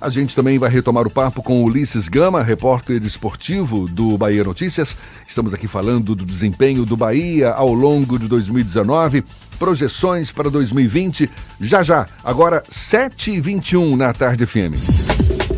A 0.00 0.08
gente 0.10 0.34
também 0.34 0.58
vai 0.58 0.70
retomar 0.70 1.06
o 1.06 1.10
papo 1.10 1.42
com 1.42 1.64
Ulisses 1.64 2.08
Gama, 2.08 2.42
repórter 2.42 3.02
esportivo 3.02 3.88
do 3.88 4.16
Bahia 4.16 4.44
Notícias. 4.44 4.96
Estamos 5.26 5.52
aqui 5.52 5.66
falando 5.66 6.14
do 6.14 6.24
desempenho 6.24 6.84
do 6.84 6.96
Bahia 6.96 7.50
ao 7.50 7.72
longo 7.72 8.16
de 8.16 8.28
2019, 8.28 9.24
projeções 9.58 10.30
para 10.30 10.48
2020. 10.48 11.28
Já 11.60 11.82
já, 11.82 12.06
agora 12.22 12.62
7h21 12.70 13.96
na 13.96 14.12
Tarde 14.12 14.46
FM. 14.46 15.57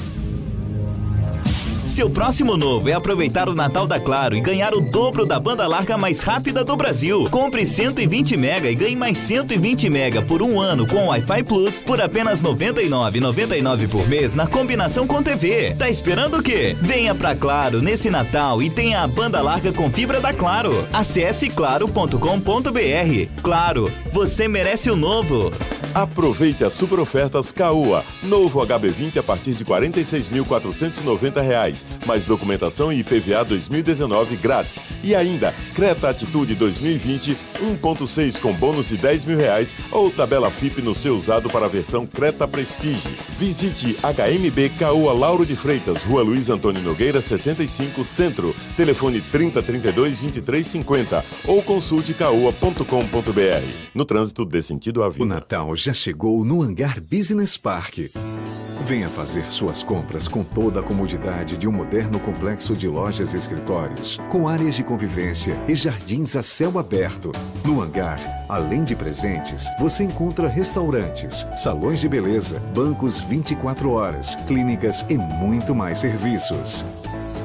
Seu 1.91 2.09
próximo 2.09 2.55
novo 2.55 2.87
é 2.87 2.93
aproveitar 2.93 3.49
o 3.49 3.53
Natal 3.53 3.85
da 3.85 3.99
Claro 3.99 4.33
e 4.33 4.39
ganhar 4.39 4.73
o 4.73 4.79
dobro 4.79 5.25
da 5.25 5.37
banda 5.37 5.67
larga 5.67 5.97
mais 5.97 6.21
rápida 6.21 6.63
do 6.63 6.73
Brasil. 6.77 7.27
Compre 7.29 7.65
120 7.65 8.37
mega 8.37 8.71
e 8.71 8.75
ganhe 8.75 8.95
mais 8.95 9.17
120 9.17 9.89
mega 9.89 10.21
por 10.21 10.41
um 10.41 10.57
ano 10.57 10.87
com 10.87 11.07
Wi-Fi 11.07 11.43
Plus 11.43 11.83
por 11.83 12.01
apenas 12.01 12.39
R$ 12.39 12.47
99,99 12.47 13.89
por 13.89 14.07
mês 14.07 14.33
na 14.33 14.47
combinação 14.47 15.05
com 15.05 15.21
TV. 15.21 15.75
Tá 15.77 15.89
esperando 15.89 16.37
o 16.37 16.41
quê? 16.41 16.77
Venha 16.79 17.13
pra 17.13 17.35
Claro 17.35 17.81
nesse 17.81 18.09
Natal 18.09 18.63
e 18.63 18.69
tenha 18.69 19.01
a 19.01 19.07
banda 19.07 19.41
larga 19.41 19.73
com 19.73 19.91
fibra 19.91 20.21
da 20.21 20.33
Claro. 20.33 20.87
Acesse 20.93 21.49
claro.com.br. 21.49 23.41
Claro, 23.43 23.91
você 24.13 24.47
merece 24.47 24.89
o 24.89 24.95
novo. 24.95 25.51
Aproveite 25.93 26.63
as 26.63 26.73
super 26.73 26.99
ofertas 26.99 27.51
Caoa. 27.51 28.05
Novo 28.23 28.65
HB20 28.65 29.17
a 29.17 29.23
partir 29.23 29.51
de 29.51 29.65
R$ 29.65 29.69
46.490, 29.69 31.80
mais 32.05 32.25
documentação 32.25 32.91
e 32.91 32.99
IPVA 32.99 33.43
2019 33.45 34.35
grátis. 34.37 34.79
E 35.03 35.15
ainda, 35.15 35.53
Creta 35.73 36.09
Atitude 36.09 36.55
2020 36.55 37.37
1.6 37.61 38.39
com 38.39 38.53
bônus 38.53 38.87
de 38.87 38.97
10 38.97 39.25
mil 39.25 39.37
reais 39.37 39.73
ou 39.91 40.11
tabela 40.11 40.49
FIP 40.49 40.81
no 40.81 40.95
seu 40.95 41.15
usado 41.15 41.49
para 41.49 41.65
a 41.65 41.69
versão 41.69 42.05
Creta 42.05 42.47
Prestige. 42.47 43.17
Visite 43.29 43.97
HMB 44.01 44.77
Caoa 44.77 45.13
Lauro 45.13 45.45
de 45.45 45.55
Freitas, 45.55 46.03
Rua 46.03 46.23
Luiz 46.23 46.49
Antônio 46.49 46.81
Nogueira 46.81 47.21
65 47.21 48.03
Centro. 48.03 48.55
Telefone 48.75 49.21
3032 49.21 50.19
2350 50.19 51.23
ou 51.47 51.61
consulte 51.61 52.13
caoa.com.br. 52.13 52.81
No 53.93 54.05
trânsito 54.05 54.45
dê 54.45 54.61
sentido 54.61 55.03
à 55.03 55.09
vida. 55.09 55.23
O 55.23 55.27
Natal 55.27 55.75
já 55.75 55.93
chegou 55.93 56.43
no 56.43 56.61
Hangar 56.61 56.99
Business 57.01 57.57
Park. 57.57 57.99
Venha 58.87 59.09
fazer 59.09 59.43
suas 59.51 59.83
compras 59.83 60.27
com 60.27 60.43
toda 60.43 60.79
a 60.79 60.83
comodidade 60.83 61.55
de 61.55 61.67
um 61.67 61.70
moderno 61.71 62.19
complexo 62.19 62.75
de 62.75 62.87
lojas 62.87 63.33
e 63.33 63.37
escritórios, 63.37 64.19
com 64.29 64.47
áreas 64.47 64.75
de 64.75 64.83
convivência 64.83 65.57
e 65.67 65.73
jardins 65.73 66.35
a 66.35 66.43
céu 66.43 66.77
aberto. 66.77 67.31
No 67.65 67.81
hangar, 67.81 68.19
além 68.49 68.83
de 68.83 68.95
presentes, 68.95 69.67
você 69.79 70.03
encontra 70.03 70.47
restaurantes, 70.47 71.47
salões 71.55 72.01
de 72.01 72.09
beleza, 72.09 72.59
bancos 72.75 73.19
24 73.21 73.89
horas, 73.91 74.35
clínicas 74.47 75.05
e 75.09 75.17
muito 75.17 75.73
mais 75.73 75.99
serviços. 75.99 76.85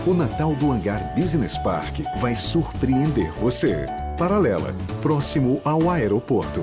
O 0.07 0.15
Natal 0.15 0.55
do 0.55 0.71
Hangar 0.71 1.15
Business 1.17 1.59
Park 1.59 2.01
vai 2.21 2.37
surpreender 2.37 3.33
você. 3.33 3.87
Paralela, 4.17 4.75
próximo 5.03 5.61
ao 5.65 5.91
aeroporto. 5.91 6.63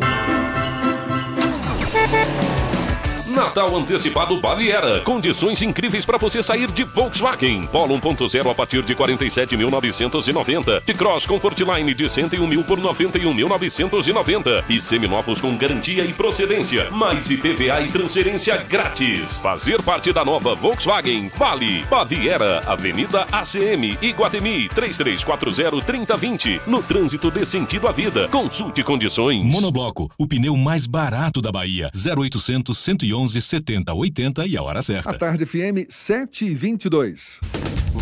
Natal 3.53 3.77
antecipado 3.77 4.35
Baviera. 4.37 5.01
Condições 5.01 5.61
incríveis 5.61 6.03
para 6.03 6.17
você 6.17 6.41
sair 6.41 6.71
de 6.71 6.83
Volkswagen. 6.83 7.67
Polo 7.67 7.93
1.0 7.99 8.49
a 8.49 8.55
partir 8.55 8.81
de 8.81 8.95
47.990. 8.95 10.83
De 10.83 10.91
Cross 10.95 11.27
Comfortline 11.27 11.93
de 11.93 12.09
101 12.09 12.47
mil 12.47 12.63
por 12.63 12.79
91.990. 12.79 14.63
E 14.67 14.81
seminovos 14.81 15.39
com 15.39 15.55
garantia 15.55 16.03
e 16.03 16.11
procedência. 16.13 16.89
Mais 16.89 17.29
IPVA 17.29 17.81
e 17.81 17.91
transferência 17.91 18.57
grátis. 18.57 19.37
Fazer 19.37 19.83
parte 19.83 20.11
da 20.11 20.25
nova 20.25 20.55
Volkswagen 20.55 21.29
Vale. 21.37 21.85
Baviera, 21.87 22.63
Avenida 22.65 23.27
ACM, 23.31 23.99
Iguatemi, 24.01 24.67
3340-3020. 24.69 26.61
No 26.65 26.81
trânsito 26.81 27.29
de 27.29 27.45
sentido 27.45 27.87
à 27.87 27.91
vida. 27.91 28.27
Consulte 28.29 28.81
condições. 28.81 29.43
Monobloco, 29.43 30.09
o 30.17 30.25
pneu 30.25 30.57
mais 30.57 30.87
barato 30.87 31.39
da 31.39 31.51
Bahia. 31.51 31.91
0800 31.93 32.75
111 32.75 33.42
70 33.43 33.93
80 33.93 34.47
e 34.47 34.57
a 34.57 34.63
hora 34.63 34.81
certa. 34.81 35.11
A 35.11 35.13
tarde 35.13 35.45
FM 35.45 35.85
7 35.89 36.45
e 36.45 36.55
22. 36.55 37.39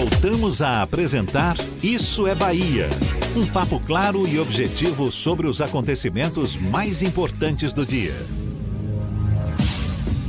Voltamos 0.00 0.62
a 0.62 0.80
apresentar 0.80 1.56
Isso 1.84 2.26
é 2.26 2.34
Bahia. 2.34 2.86
Um 3.36 3.46
papo 3.52 3.78
claro 3.86 4.26
e 4.26 4.38
objetivo 4.38 5.12
sobre 5.12 5.46
os 5.46 5.60
acontecimentos 5.60 6.56
mais 6.56 7.02
importantes 7.02 7.74
do 7.74 7.84
dia. 7.84 8.14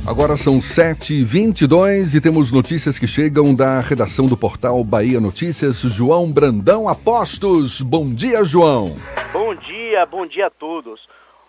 Agora 0.06 0.36
são 0.36 0.58
7h22 0.58 2.14
e 2.14 2.20
temos 2.20 2.52
notícias 2.52 2.98
que 2.98 3.06
chegam 3.06 3.54
da 3.54 3.80
redação 3.80 4.26
do 4.26 4.36
portal 4.36 4.84
Bahia 4.84 5.22
Notícias. 5.22 5.80
João 5.80 6.30
Brandão 6.30 6.86
Apostos. 6.86 7.80
Bom 7.80 8.12
dia, 8.12 8.44
João. 8.44 8.94
Bom 9.32 9.54
dia, 9.54 10.04
bom 10.04 10.26
dia 10.26 10.48
a 10.48 10.50
todos. 10.50 11.00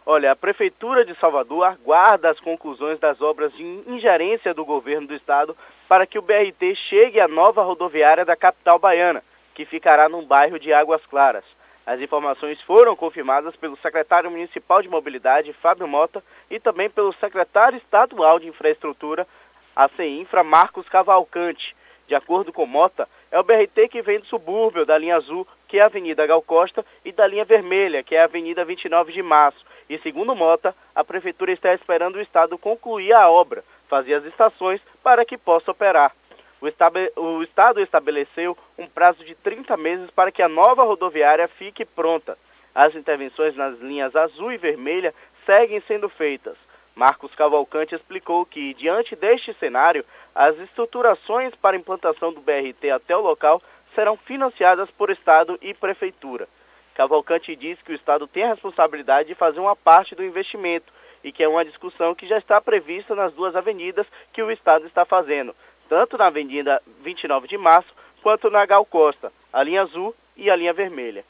Olha, 0.05 0.31
a 0.31 0.35
Prefeitura 0.35 1.03
de 1.03 1.13
Salvador 1.19 1.65
aguarda 1.65 2.29
as 2.29 2.39
conclusões 2.39 2.97
das 3.01 3.19
obras 3.19 3.51
de 3.51 3.63
ingerência 3.85 4.53
do 4.53 4.63
governo 4.63 5.07
do 5.07 5.13
estado 5.13 5.53
para 5.93 6.07
que 6.07 6.17
o 6.17 6.23
BRT 6.23 6.73
chegue 6.89 7.19
à 7.19 7.27
nova 7.27 7.61
rodoviária 7.61 8.25
da 8.25 8.35
capital 8.35 8.79
baiana, 8.79 9.23
que 9.53 9.63
ficará 9.63 10.09
no 10.09 10.23
bairro 10.23 10.57
de 10.57 10.73
Águas 10.73 11.05
Claras. 11.05 11.43
As 11.85 12.01
informações 12.01 12.59
foram 12.61 12.95
confirmadas 12.95 13.55
pelo 13.55 13.77
secretário 13.77 14.31
municipal 14.31 14.81
de 14.81 14.89
mobilidade, 14.89 15.53
Fábio 15.53 15.87
Mota, 15.87 16.23
e 16.49 16.59
também 16.59 16.89
pelo 16.89 17.13
secretário 17.13 17.77
estadual 17.77 18.39
de 18.39 18.47
infraestrutura, 18.47 19.27
a 19.75 19.87
CEINFRA, 19.87 20.43
Marcos 20.43 20.89
Cavalcante. 20.89 21.75
De 22.07 22.15
acordo 22.15 22.51
com 22.51 22.65
Mota, 22.65 23.07
é 23.31 23.39
o 23.39 23.43
BRT 23.43 23.87
que 23.87 24.01
vem 24.01 24.17
do 24.17 24.25
subúrbio 24.25 24.87
da 24.87 24.97
linha 24.97 25.17
azul, 25.17 25.47
que 25.67 25.77
é 25.77 25.83
a 25.83 25.85
Avenida 25.85 26.25
Gal 26.25 26.41
Costa, 26.41 26.83
e 27.05 27.11
da 27.11 27.27
linha 27.27 27.45
vermelha, 27.45 28.01
que 28.01 28.15
é 28.15 28.21
a 28.21 28.23
Avenida 28.23 28.65
29 28.65 29.13
de 29.13 29.21
Março. 29.21 29.63
E 29.87 29.99
segundo 29.99 30.35
Mota, 30.35 30.75
a 30.95 31.03
prefeitura 31.03 31.51
está 31.51 31.71
esperando 31.71 32.15
o 32.15 32.21
estado 32.21 32.57
concluir 32.57 33.13
a 33.13 33.29
obra, 33.29 33.63
fazer 33.93 34.15
as 34.15 34.25
estações 34.25 34.81
para 35.03 35.23
que 35.23 35.37
possa 35.37 35.69
operar. 35.69 36.11
O, 36.59 37.21
o 37.21 37.43
Estado 37.43 37.79
estabeleceu 37.79 38.57
um 38.75 38.87
prazo 38.87 39.23
de 39.23 39.35
30 39.35 39.77
meses 39.77 40.09
para 40.09 40.31
que 40.31 40.41
a 40.41 40.49
nova 40.49 40.83
rodoviária 40.83 41.47
fique 41.47 41.85
pronta. 41.85 42.35
As 42.73 42.95
intervenções 42.95 43.55
nas 43.55 43.77
linhas 43.79 44.15
azul 44.15 44.51
e 44.51 44.57
vermelha 44.57 45.13
seguem 45.45 45.79
sendo 45.81 46.09
feitas. 46.09 46.57
Marcos 46.95 47.35
Cavalcante 47.35 47.93
explicou 47.93 48.43
que, 48.47 48.73
diante 48.73 49.15
deste 49.15 49.53
cenário, 49.53 50.03
as 50.33 50.57
estruturações 50.57 51.53
para 51.53 51.77
implantação 51.77 52.33
do 52.33 52.41
BRT 52.41 52.89
até 52.89 53.15
o 53.15 53.21
local 53.21 53.61
serão 53.93 54.17
financiadas 54.17 54.89
por 54.89 55.11
Estado 55.11 55.55
e 55.61 55.71
Prefeitura. 55.71 56.47
Cavalcante 56.95 57.55
diz 57.55 57.79
que 57.83 57.91
o 57.91 57.95
Estado 57.95 58.25
tem 58.25 58.43
a 58.43 58.53
responsabilidade 58.53 59.27
de 59.27 59.35
fazer 59.35 59.59
uma 59.59 59.75
parte 59.75 60.15
do 60.15 60.23
investimento 60.23 60.91
e 61.23 61.31
que 61.31 61.43
é 61.43 61.47
uma 61.47 61.65
discussão 61.65 62.13
que 62.13 62.27
já 62.27 62.37
está 62.37 62.59
prevista 62.59 63.15
nas 63.15 63.33
duas 63.33 63.55
avenidas 63.55 64.05
que 64.31 64.43
o 64.43 64.51
Estado 64.51 64.85
está 64.85 65.05
fazendo, 65.05 65.55
tanto 65.87 66.17
na 66.17 66.27
Avenida 66.27 66.81
29 67.01 67.47
de 67.47 67.57
Março 67.57 67.93
quanto 68.21 68.49
na 68.49 68.65
Gal 68.65 68.85
Costa, 68.85 69.31
a 69.51 69.63
linha 69.63 69.81
azul 69.81 70.15
e 70.35 70.49
a 70.49 70.55
linha 70.55 70.73
vermelha. 70.73 71.23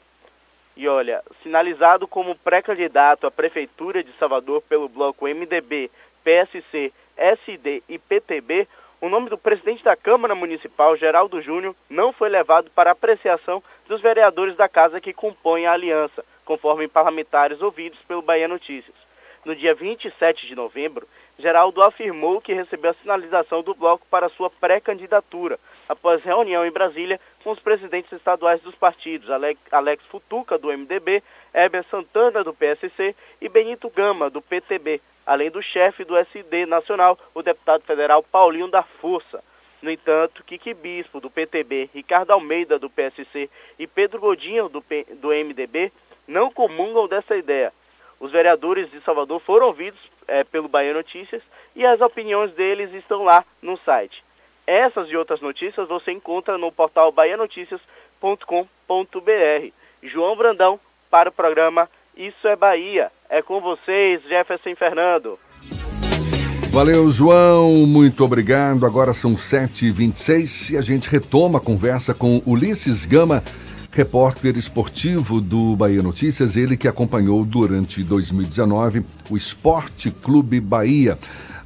E 0.76 0.88
olha, 0.88 1.22
sinalizado 1.42 2.06
como 2.08 2.34
pré-candidato 2.36 3.26
à 3.26 3.30
Prefeitura 3.30 4.02
de 4.02 4.12
Salvador 4.18 4.60
pelo 4.62 4.88
bloco 4.88 5.26
MDB, 5.26 5.90
PSC, 6.24 6.92
SD 7.16 7.82
e 7.88 7.98
PTB, 7.98 8.66
o 9.00 9.08
nome 9.08 9.28
do 9.28 9.38
presidente 9.38 9.84
da 9.84 9.94
Câmara 9.94 10.34
Municipal, 10.34 10.96
Geraldo 10.96 11.40
Júnior, 11.40 11.76
não 11.90 12.12
foi 12.12 12.28
levado 12.28 12.70
para 12.70 12.90
apreciação 12.90 13.62
dos 13.86 14.00
vereadores 14.00 14.56
da 14.56 14.68
casa 14.68 15.00
que 15.00 15.12
compõem 15.12 15.66
a 15.66 15.72
aliança, 15.72 16.24
conforme 16.44 16.88
parlamentares 16.88 17.60
ouvidos 17.60 17.98
pelo 18.08 18.22
Bahia 18.22 18.48
Notícias. 18.48 19.03
No 19.44 19.54
dia 19.54 19.74
27 19.74 20.46
de 20.46 20.54
novembro, 20.54 21.06
Geraldo 21.38 21.82
afirmou 21.82 22.40
que 22.40 22.54
recebeu 22.54 22.92
a 22.92 22.94
sinalização 22.94 23.62
do 23.62 23.74
bloco 23.74 24.06
para 24.10 24.30
sua 24.30 24.48
pré-candidatura, 24.48 25.58
após 25.86 26.22
reunião 26.22 26.64
em 26.64 26.70
Brasília 26.70 27.20
com 27.42 27.50
os 27.50 27.58
presidentes 27.58 28.10
estaduais 28.12 28.62
dos 28.62 28.74
partidos, 28.74 29.28
Alex 29.70 30.02
Futuca, 30.06 30.56
do 30.56 30.68
MDB, 30.68 31.22
Heber 31.52 31.84
Santana, 31.90 32.42
do 32.42 32.54
PSC 32.54 33.14
e 33.38 33.48
Benito 33.50 33.90
Gama, 33.90 34.30
do 34.30 34.40
PTB, 34.40 35.00
além 35.26 35.50
do 35.50 35.62
chefe 35.62 36.04
do 36.04 36.16
SD 36.16 36.64
Nacional, 36.64 37.18
o 37.34 37.42
deputado 37.42 37.82
federal 37.82 38.22
Paulinho 38.22 38.68
da 38.68 38.82
Força. 38.82 39.44
No 39.82 39.90
entanto, 39.90 40.42
Kiki 40.44 40.72
Bispo, 40.72 41.20
do 41.20 41.28
PTB, 41.28 41.90
Ricardo 41.92 42.30
Almeida, 42.30 42.78
do 42.78 42.88
PSC 42.88 43.50
e 43.78 43.86
Pedro 43.86 44.18
Godinho, 44.18 44.70
do, 44.70 44.80
P 44.80 45.04
do 45.20 45.28
MDB, 45.28 45.92
não 46.26 46.50
comungam 46.50 47.06
dessa 47.06 47.36
ideia. 47.36 47.70
Os 48.24 48.32
vereadores 48.32 48.90
de 48.90 49.02
Salvador 49.02 49.38
foram 49.38 49.66
ouvidos 49.66 50.00
é, 50.26 50.42
pelo 50.42 50.66
Bahia 50.66 50.94
Notícias 50.94 51.42
e 51.76 51.84
as 51.84 52.00
opiniões 52.00 52.50
deles 52.52 52.90
estão 52.94 53.22
lá 53.22 53.44
no 53.60 53.76
site. 53.84 54.24
Essas 54.66 55.10
e 55.10 55.16
outras 55.16 55.42
notícias 55.42 55.86
você 55.86 56.10
encontra 56.10 56.56
no 56.56 56.72
portal 56.72 57.12
Bahia 57.12 57.36
Notícias 57.36 57.82
João 60.02 60.34
Brandão 60.36 60.80
para 61.10 61.28
o 61.28 61.32
programa 61.32 61.86
Isso 62.16 62.48
é 62.48 62.56
Bahia. 62.56 63.12
É 63.28 63.42
com 63.42 63.60
vocês, 63.60 64.22
Jefferson 64.22 64.74
Fernando. 64.74 65.38
Valeu, 66.70 67.10
João, 67.10 67.86
muito 67.86 68.24
obrigado. 68.24 68.86
Agora 68.86 69.12
são 69.12 69.34
7h26 69.34 70.70
e 70.70 70.76
a 70.78 70.80
gente 70.80 71.10
retoma 71.10 71.58
a 71.58 71.62
conversa 71.62 72.14
com 72.14 72.42
Ulisses 72.46 73.04
Gama, 73.04 73.44
repórter 73.94 74.56
esportivo 74.56 75.40
do 75.40 75.76
Bahia 75.76 76.02
Notícias, 76.02 76.56
ele 76.56 76.76
que 76.76 76.88
acompanhou 76.88 77.44
durante 77.44 78.02
2019 78.02 79.04
o 79.30 79.36
Esporte 79.36 80.10
Clube 80.10 80.58
Bahia. 80.58 81.16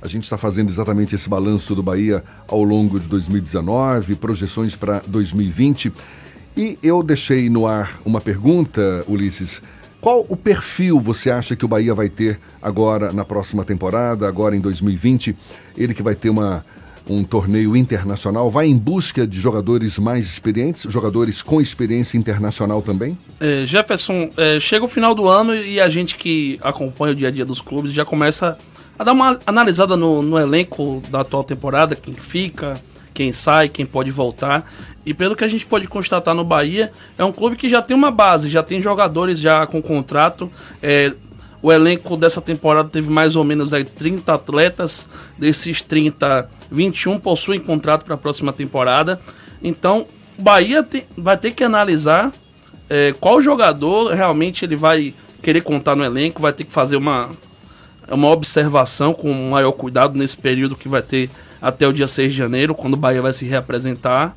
A 0.02 0.06
gente 0.06 0.24
está 0.24 0.36
fazendo 0.36 0.68
exatamente 0.68 1.14
esse 1.14 1.26
balanço 1.26 1.74
do 1.74 1.82
Bahia 1.82 2.22
ao 2.46 2.62
longo 2.62 3.00
de 3.00 3.08
2019, 3.08 4.14
projeções 4.16 4.76
para 4.76 5.02
2020. 5.06 5.90
E 6.54 6.78
eu 6.82 7.02
deixei 7.02 7.48
no 7.48 7.66
ar 7.66 7.98
uma 8.04 8.20
pergunta, 8.20 9.02
Ulisses. 9.08 9.62
Qual 9.98 10.26
o 10.28 10.36
perfil 10.36 11.00
você 11.00 11.30
acha 11.30 11.56
que 11.56 11.64
o 11.64 11.68
Bahia 11.68 11.94
vai 11.94 12.10
ter 12.10 12.38
agora 12.60 13.10
na 13.10 13.24
próxima 13.24 13.64
temporada, 13.64 14.28
agora 14.28 14.54
em 14.54 14.60
2020? 14.60 15.34
Ele 15.78 15.94
que 15.94 16.02
vai 16.02 16.14
ter 16.14 16.28
uma, 16.28 16.62
um 17.08 17.24
torneio 17.24 17.76
internacional, 17.76 18.50
vai 18.50 18.66
em 18.66 18.76
busca 18.76 19.26
de 19.26 19.40
jogadores 19.40 19.98
mais 19.98 20.26
experientes, 20.26 20.90
jogadores 20.90 21.42
com 21.42 21.60
experiência 21.60 22.18
internacional 22.18 22.82
também? 22.82 23.16
É, 23.40 23.64
Jefferson, 23.64 24.30
é, 24.36 24.60
chega 24.60 24.84
o 24.84 24.88
final 24.88 25.14
do 25.14 25.26
ano 25.28 25.54
e 25.54 25.80
a 25.80 25.88
gente 25.88 26.16
que 26.16 26.58
acompanha 26.62 27.12
o 27.12 27.16
dia 27.16 27.28
a 27.28 27.30
dia 27.30 27.44
dos 27.44 27.60
clubes 27.60 27.92
já 27.92 28.04
começa 28.04 28.58
a 28.98 29.04
dar 29.04 29.12
uma 29.12 29.38
analisada 29.46 29.96
no, 29.96 30.22
no 30.22 30.38
elenco 30.38 31.02
da 31.08 31.20
atual 31.20 31.44
temporada, 31.44 31.94
quem 31.94 32.14
fica, 32.14 32.74
quem 33.14 33.32
sai, 33.32 33.68
quem 33.68 33.86
pode 33.86 34.10
voltar. 34.10 34.70
E 35.06 35.14
pelo 35.14 35.34
que 35.34 35.44
a 35.44 35.48
gente 35.48 35.64
pode 35.64 35.88
constatar 35.88 36.34
no 36.34 36.44
Bahia, 36.44 36.92
é 37.16 37.24
um 37.24 37.32
clube 37.32 37.56
que 37.56 37.68
já 37.68 37.80
tem 37.80 37.96
uma 37.96 38.10
base, 38.10 38.50
já 38.50 38.62
tem 38.62 38.82
jogadores 38.82 39.38
já 39.38 39.66
com 39.66 39.80
contrato. 39.80 40.50
É, 40.82 41.12
o 41.60 41.72
elenco 41.72 42.16
dessa 42.16 42.40
temporada 42.40 42.88
teve 42.88 43.10
mais 43.10 43.36
ou 43.36 43.44
menos 43.44 43.74
aí 43.74 43.84
30 43.84 44.32
atletas. 44.32 45.08
Desses 45.36 45.82
30, 45.82 46.50
21 46.70 47.18
possuem 47.18 47.60
contrato 47.60 48.04
para 48.04 48.14
a 48.14 48.18
próxima 48.18 48.52
temporada. 48.52 49.20
Então, 49.62 50.06
o 50.38 50.42
Bahia 50.42 50.82
tem, 50.82 51.04
vai 51.16 51.36
ter 51.36 51.52
que 51.52 51.64
analisar 51.64 52.32
é, 52.88 53.12
qual 53.20 53.42
jogador 53.42 54.12
realmente 54.14 54.64
ele 54.64 54.76
vai 54.76 55.12
querer 55.42 55.62
contar 55.62 55.94
no 55.94 56.04
elenco, 56.04 56.40
vai 56.40 56.52
ter 56.52 56.64
que 56.64 56.72
fazer 56.72 56.96
uma, 56.96 57.30
uma 58.10 58.28
observação 58.28 59.12
com 59.12 59.32
maior 59.32 59.72
cuidado 59.72 60.18
nesse 60.18 60.36
período 60.36 60.76
que 60.76 60.88
vai 60.88 61.02
ter 61.02 61.30
até 61.60 61.86
o 61.86 61.92
dia 61.92 62.06
6 62.06 62.32
de 62.32 62.38
janeiro, 62.38 62.74
quando 62.74 62.94
o 62.94 62.96
Bahia 62.96 63.20
vai 63.20 63.32
se 63.32 63.44
reapresentar. 63.44 64.34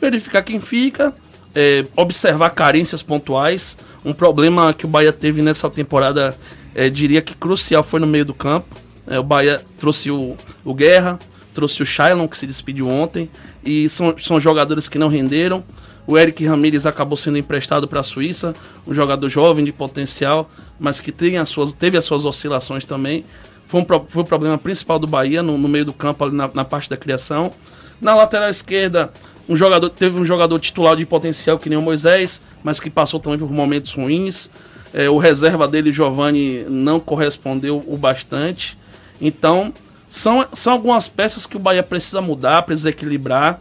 Verificar 0.00 0.42
quem 0.42 0.58
fica, 0.58 1.14
é, 1.54 1.84
observar 1.96 2.50
carências 2.50 3.02
pontuais. 3.02 3.76
Um 4.04 4.12
problema 4.12 4.72
que 4.72 4.84
o 4.84 4.88
Bahia 4.88 5.12
teve 5.12 5.42
nessa 5.42 5.70
temporada, 5.70 6.36
é, 6.74 6.88
diria 6.88 7.22
que 7.22 7.34
crucial, 7.34 7.82
foi 7.82 8.00
no 8.00 8.06
meio 8.06 8.24
do 8.24 8.34
campo. 8.34 8.76
É, 9.06 9.18
o 9.18 9.22
Bahia 9.22 9.60
trouxe 9.78 10.10
o, 10.10 10.36
o 10.64 10.74
Guerra, 10.74 11.18
trouxe 11.52 11.82
o 11.82 11.86
Shailon, 11.86 12.28
que 12.28 12.38
se 12.38 12.46
despediu 12.46 12.88
ontem, 12.88 13.28
e 13.64 13.88
são, 13.88 14.14
são 14.18 14.40
jogadores 14.40 14.88
que 14.88 14.98
não 14.98 15.08
renderam. 15.08 15.64
O 16.06 16.18
Eric 16.18 16.44
Ramírez 16.44 16.84
acabou 16.84 17.16
sendo 17.16 17.38
emprestado 17.38 17.86
para 17.86 18.00
a 18.00 18.02
Suíça, 18.02 18.54
um 18.86 18.92
jogador 18.92 19.28
jovem 19.28 19.64
de 19.64 19.72
potencial, 19.72 20.50
mas 20.78 20.98
que 20.98 21.12
tem 21.12 21.38
as 21.38 21.48
suas, 21.48 21.72
teve 21.72 21.96
as 21.96 22.04
suas 22.04 22.24
oscilações 22.24 22.84
também. 22.84 23.24
Foi, 23.64 23.80
um, 23.80 23.86
foi 24.06 24.22
o 24.22 24.26
problema 24.26 24.58
principal 24.58 24.98
do 24.98 25.06
Bahia 25.06 25.42
no, 25.42 25.56
no 25.56 25.68
meio 25.68 25.84
do 25.84 25.92
campo, 25.92 26.24
ali 26.24 26.34
na, 26.34 26.50
na, 26.52 26.64
parte 26.64 26.90
da 26.90 26.96
criação. 26.96 27.52
Na 28.00 28.16
lateral 28.16 28.50
esquerda, 28.50 29.12
um 29.48 29.54
jogador, 29.54 29.88
teve 29.90 30.18
um 30.18 30.24
jogador 30.24 30.58
titular 30.58 30.96
de 30.96 31.06
potencial 31.06 31.58
que 31.58 31.68
nem 31.68 31.78
o 31.78 31.82
Moisés, 31.82 32.42
mas 32.64 32.80
que 32.80 32.90
passou 32.90 33.20
também 33.20 33.38
por 33.38 33.50
momentos 33.50 33.94
ruins. 33.94 34.50
É, 34.92 35.08
o 35.08 35.18
reserva 35.18 35.66
dele, 35.66 35.92
Giovanni, 35.92 36.64
não 36.68 37.00
correspondeu 37.00 37.82
o 37.86 37.96
bastante. 37.96 38.76
Então, 39.20 39.72
são, 40.08 40.46
são 40.52 40.74
algumas 40.74 41.08
peças 41.08 41.46
que 41.46 41.56
o 41.56 41.60
Bahia 41.60 41.82
precisa 41.82 42.20
mudar, 42.20 42.62
precisa 42.62 42.90
equilibrar. 42.90 43.60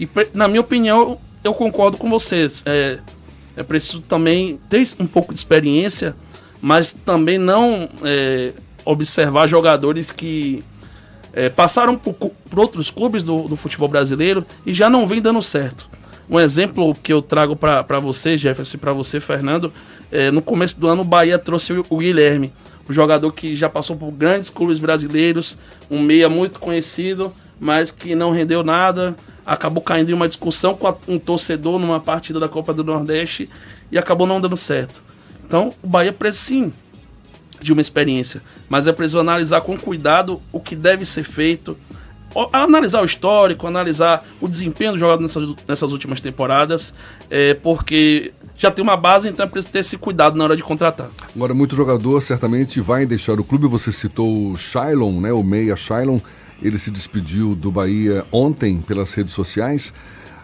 E, 0.00 0.08
na 0.34 0.48
minha 0.48 0.60
opinião, 0.60 1.18
eu 1.44 1.54
concordo 1.54 1.96
com 1.96 2.10
vocês. 2.10 2.62
É, 2.66 2.98
é 3.56 3.62
preciso 3.62 4.00
também 4.00 4.58
ter 4.68 4.86
um 4.98 5.06
pouco 5.06 5.32
de 5.32 5.38
experiência, 5.38 6.14
mas 6.60 6.92
também 6.92 7.38
não 7.38 7.88
é, 8.02 8.52
observar 8.84 9.46
jogadores 9.46 10.10
que 10.10 10.64
é, 11.32 11.48
passaram 11.48 11.96
por, 11.96 12.14
por, 12.14 12.58
outros 12.58 12.90
clubes 12.90 13.22
do, 13.22 13.48
do, 13.48 13.56
futebol 13.56 13.88
brasileiro 13.88 14.44
e 14.66 14.72
já 14.72 14.90
não 14.90 15.06
vem 15.06 15.20
dando 15.20 15.42
certo. 15.42 15.88
Um 16.28 16.38
exemplo 16.38 16.94
que 16.94 17.12
eu 17.12 17.20
trago 17.20 17.56
para 17.56 17.98
você, 17.98 18.38
Jefferson, 18.38 18.78
para 18.78 18.92
você, 18.92 19.20
Fernando, 19.20 19.72
é, 20.10 20.30
no 20.30 20.40
começo 20.40 20.78
do 20.78 20.88
ano 20.88 21.02
o 21.02 21.04
Bahia 21.04 21.38
trouxe 21.38 21.72
o, 21.72 21.84
o 21.88 21.98
Guilherme, 21.98 22.52
um 22.88 22.92
jogador 22.92 23.32
que 23.32 23.54
já 23.56 23.68
passou 23.68 23.96
por 23.96 24.10
grandes 24.10 24.48
clubes 24.48 24.78
brasileiros, 24.78 25.56
um 25.90 26.00
meia 26.00 26.28
muito 26.28 26.58
conhecido, 26.58 27.32
mas 27.58 27.90
que 27.90 28.14
não 28.14 28.30
rendeu 28.30 28.62
nada, 28.62 29.16
acabou 29.44 29.82
caindo 29.82 30.10
em 30.10 30.14
uma 30.14 30.28
discussão 30.28 30.74
com 30.74 30.94
um 31.08 31.18
torcedor 31.18 31.78
numa 31.78 32.00
partida 32.00 32.38
da 32.40 32.48
Copa 32.48 32.72
do 32.72 32.84
Nordeste 32.84 33.48
e 33.90 33.98
acabou 33.98 34.26
não 34.26 34.40
dando 34.40 34.56
certo. 34.56 35.02
Então, 35.46 35.74
o 35.82 35.86
Bahia 35.86 36.12
precisa 36.12 36.44
sim 36.44 36.72
de 37.60 37.72
uma 37.72 37.80
experiência, 37.80 38.42
mas 38.68 38.86
é 38.86 38.92
preciso 38.92 39.20
analisar 39.20 39.60
com 39.60 39.78
cuidado 39.78 40.40
o 40.52 40.58
que 40.58 40.74
deve 40.74 41.04
ser 41.04 41.22
feito, 41.22 41.78
analisar 42.52 43.02
o 43.02 43.04
histórico, 43.04 43.66
analisar 43.66 44.24
o 44.40 44.48
desempenho 44.48 44.92
do 44.92 44.98
jogador 44.98 45.22
nessas, 45.22 45.54
nessas 45.66 45.92
últimas 45.92 46.20
temporadas, 46.20 46.94
é, 47.30 47.54
porque 47.54 48.32
já 48.56 48.70
tem 48.70 48.82
uma 48.82 48.96
base, 48.96 49.28
então 49.28 49.44
é 49.44 49.48
preciso 49.48 49.72
ter 49.72 49.80
esse 49.80 49.96
cuidado 49.96 50.36
na 50.36 50.44
hora 50.44 50.56
de 50.56 50.62
contratar. 50.62 51.08
Agora, 51.34 51.52
muito 51.52 51.74
jogador 51.74 52.20
certamente 52.20 52.80
vai 52.80 53.04
deixar 53.04 53.38
o 53.40 53.44
clube. 53.44 53.66
Você 53.66 53.90
citou 53.90 54.52
o 54.52 54.56
né, 55.20 55.32
o 55.32 55.42
meia 55.42 55.76
Shailon. 55.76 56.18
Ele 56.62 56.78
se 56.78 56.90
despediu 56.90 57.54
do 57.56 57.72
Bahia 57.72 58.24
ontem 58.30 58.80
pelas 58.80 59.12
redes 59.14 59.32
sociais, 59.32 59.92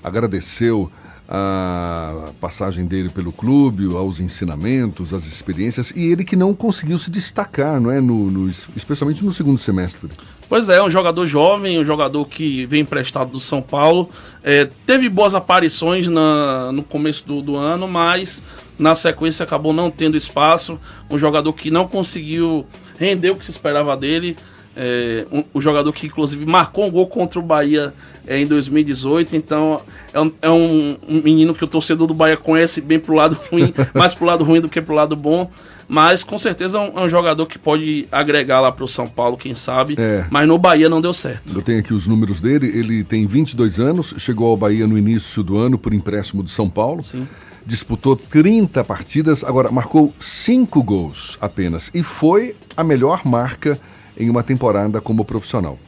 agradeceu 0.02 0.90
a 1.28 2.30
passagem 2.40 2.86
dele 2.86 3.10
pelo 3.10 3.30
clube, 3.30 3.84
aos 3.94 4.18
ensinamentos, 4.18 5.12
às 5.12 5.26
experiências, 5.26 5.92
e 5.94 6.06
ele 6.06 6.24
que 6.24 6.34
não 6.34 6.54
conseguiu 6.54 6.98
se 6.98 7.10
destacar, 7.10 7.78
não 7.78 7.90
é? 7.90 8.00
No, 8.00 8.30
no, 8.30 8.48
especialmente 8.48 9.22
no 9.22 9.32
segundo 9.32 9.58
semestre. 9.58 10.08
Pois 10.48 10.70
é, 10.70 10.82
um 10.82 10.90
jogador 10.90 11.26
jovem, 11.26 11.78
um 11.78 11.84
jogador 11.84 12.24
que 12.24 12.64
vem 12.64 12.80
emprestado 12.80 13.30
do 13.30 13.40
São 13.40 13.60
Paulo. 13.60 14.08
É, 14.42 14.70
teve 14.86 15.10
boas 15.10 15.34
aparições 15.34 16.08
na, 16.08 16.72
no 16.72 16.82
começo 16.82 17.26
do, 17.26 17.42
do 17.42 17.56
ano, 17.56 17.86
mas 17.86 18.42
na 18.78 18.94
sequência 18.94 19.44
acabou 19.44 19.74
não 19.74 19.90
tendo 19.90 20.16
espaço. 20.16 20.80
Um 21.10 21.18
jogador 21.18 21.52
que 21.52 21.70
não 21.70 21.86
conseguiu 21.86 22.66
render 22.98 23.30
o 23.30 23.36
que 23.36 23.44
se 23.44 23.50
esperava 23.50 23.94
dele. 23.94 24.34
É, 24.80 25.26
um, 25.32 25.42
o 25.52 25.60
jogador 25.60 25.92
que 25.92 26.06
inclusive 26.06 26.46
marcou 26.46 26.86
um 26.86 26.90
gol 26.90 27.08
contra 27.08 27.40
o 27.40 27.42
Bahia 27.42 27.92
é, 28.24 28.38
em 28.38 28.46
2018, 28.46 29.34
então 29.34 29.80
é, 30.12 30.20
um, 30.20 30.32
é 30.40 30.48
um, 30.48 30.96
um, 31.08 31.20
menino 31.20 31.52
que 31.52 31.64
o 31.64 31.66
torcedor 31.66 32.06
do 32.06 32.14
Bahia 32.14 32.36
conhece 32.36 32.80
bem 32.80 32.96
pro 32.96 33.12
lado 33.12 33.36
ruim, 33.50 33.74
mais 33.92 34.14
pro 34.14 34.24
lado 34.24 34.44
ruim 34.44 34.60
do 34.60 34.68
que 34.68 34.80
pro 34.80 34.94
lado 34.94 35.16
bom, 35.16 35.50
mas 35.88 36.22
com 36.22 36.38
certeza 36.38 36.78
é 36.78 36.80
um, 36.80 37.04
é 37.04 37.08
jogador 37.08 37.44
que 37.46 37.58
pode 37.58 38.06
agregar 38.12 38.60
lá 38.60 38.70
pro 38.70 38.86
São 38.86 39.08
Paulo, 39.08 39.36
quem 39.36 39.52
sabe, 39.52 39.96
é. 39.98 40.24
mas 40.30 40.46
no 40.46 40.56
Bahia 40.56 40.88
não 40.88 41.00
deu 41.00 41.12
certo. 41.12 41.52
Eu 41.52 41.60
tenho 41.60 41.80
aqui 41.80 41.92
os 41.92 42.06
números 42.06 42.40
dele, 42.40 42.68
ele 42.68 43.02
tem 43.02 43.26
22 43.26 43.80
anos, 43.80 44.14
chegou 44.18 44.48
ao 44.48 44.56
Bahia 44.56 44.86
no 44.86 44.96
início 44.96 45.42
do 45.42 45.58
ano 45.58 45.76
por 45.76 45.92
empréstimo 45.92 46.40
do 46.40 46.50
São 46.50 46.70
Paulo. 46.70 47.02
Sim 47.02 47.26
disputou 47.68 48.16
30 48.16 48.82
partidas, 48.82 49.44
agora 49.44 49.70
marcou 49.70 50.14
5 50.18 50.82
gols 50.82 51.36
apenas 51.38 51.90
e 51.92 52.02
foi 52.02 52.56
a 52.74 52.82
melhor 52.82 53.26
marca 53.26 53.78
em 54.18 54.28
uma 54.28 54.42
temporada 54.42 55.00
como 55.00 55.24
profissional. 55.24 55.78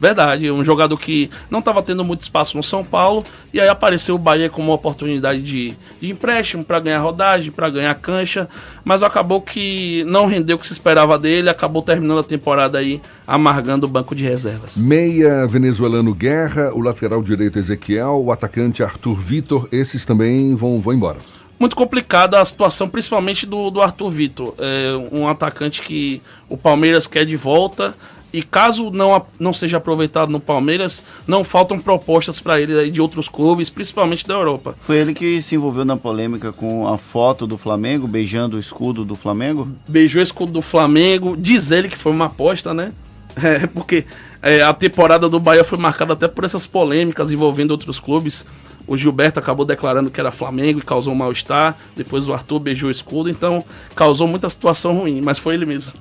Verdade, 0.00 0.50
um 0.50 0.64
jogador 0.64 0.96
que 0.98 1.28
não 1.50 1.58
estava 1.58 1.82
tendo 1.82 2.02
muito 2.02 2.22
espaço 2.22 2.56
no 2.56 2.62
São 2.62 2.82
Paulo 2.82 3.22
e 3.52 3.60
aí 3.60 3.68
apareceu 3.68 4.14
o 4.14 4.18
Bahia 4.18 4.48
como 4.48 4.68
uma 4.68 4.74
oportunidade 4.74 5.42
de, 5.42 5.74
de 6.00 6.10
empréstimo 6.10 6.64
para 6.64 6.80
ganhar 6.80 7.00
rodagem, 7.00 7.52
para 7.52 7.68
ganhar 7.68 7.94
cancha, 7.96 8.48
mas 8.82 9.02
acabou 9.02 9.42
que 9.42 10.02
não 10.04 10.24
rendeu 10.24 10.56
o 10.56 10.58
que 10.58 10.66
se 10.66 10.72
esperava 10.72 11.18
dele, 11.18 11.50
acabou 11.50 11.82
terminando 11.82 12.20
a 12.20 12.24
temporada 12.24 12.78
aí 12.78 12.98
amargando 13.26 13.84
o 13.84 13.88
banco 13.90 14.14
de 14.14 14.24
reservas. 14.24 14.74
Meia 14.74 15.46
venezuelano 15.46 16.14
Guerra, 16.14 16.72
o 16.72 16.80
lateral 16.80 17.22
direito 17.22 17.58
Ezequiel, 17.58 18.22
o 18.24 18.32
atacante 18.32 18.82
Arthur 18.82 19.16
Vitor, 19.16 19.68
esses 19.70 20.06
também 20.06 20.56
vão, 20.56 20.80
vão 20.80 20.94
embora 20.94 21.18
muito 21.60 21.76
complicada 21.76 22.40
a 22.40 22.44
situação, 22.44 22.88
principalmente 22.88 23.44
do, 23.44 23.70
do 23.70 23.82
Arthur 23.82 24.10
Vitor. 24.10 24.54
É 24.58 25.14
um 25.14 25.28
atacante 25.28 25.82
que 25.82 26.22
o 26.48 26.56
Palmeiras 26.56 27.06
quer 27.06 27.26
de 27.26 27.36
volta. 27.36 27.94
E 28.32 28.44
caso 28.44 28.92
não, 28.92 29.26
não 29.40 29.52
seja 29.52 29.78
aproveitado 29.78 30.30
no 30.30 30.38
Palmeiras, 30.38 31.02
não 31.26 31.42
faltam 31.42 31.80
propostas 31.80 32.38
para 32.38 32.60
ele 32.60 32.88
de 32.88 33.00
outros 33.00 33.28
clubes, 33.28 33.68
principalmente 33.68 34.24
da 34.24 34.34
Europa. 34.34 34.76
Foi 34.80 34.98
ele 34.98 35.12
que 35.12 35.42
se 35.42 35.56
envolveu 35.56 35.84
na 35.84 35.96
polêmica 35.96 36.52
com 36.52 36.86
a 36.86 36.96
foto 36.96 37.44
do 37.44 37.58
Flamengo, 37.58 38.06
beijando 38.06 38.56
o 38.56 38.60
escudo 38.60 39.04
do 39.04 39.16
Flamengo? 39.16 39.68
Beijou 39.88 40.20
o 40.20 40.22
escudo 40.22 40.52
do 40.52 40.62
Flamengo, 40.62 41.36
diz 41.36 41.72
ele 41.72 41.88
que 41.88 41.98
foi 41.98 42.12
uma 42.12 42.26
aposta, 42.26 42.72
né? 42.72 42.92
É, 43.42 43.66
porque 43.68 44.04
é, 44.42 44.60
a 44.60 44.72
temporada 44.72 45.28
do 45.28 45.38
Bahia 45.38 45.62
foi 45.62 45.78
marcada 45.78 46.14
até 46.14 46.26
por 46.26 46.44
essas 46.44 46.66
polêmicas 46.66 47.30
envolvendo 47.30 47.70
outros 47.70 48.00
clubes. 48.00 48.44
O 48.90 48.96
Gilberto 48.96 49.38
acabou 49.38 49.64
declarando 49.64 50.10
que 50.10 50.18
era 50.18 50.32
Flamengo 50.32 50.80
e 50.80 50.82
causou 50.82 51.12
um 51.12 51.16
mal-estar. 51.16 51.76
Depois 51.96 52.26
o 52.26 52.32
Arthur 52.32 52.58
beijou 52.58 52.88
o 52.88 52.90
escudo, 52.90 53.30
então 53.30 53.64
causou 53.94 54.26
muita 54.26 54.50
situação 54.50 54.92
ruim, 54.92 55.20
mas 55.20 55.38
foi 55.38 55.54
ele 55.54 55.64
mesmo. 55.64 55.92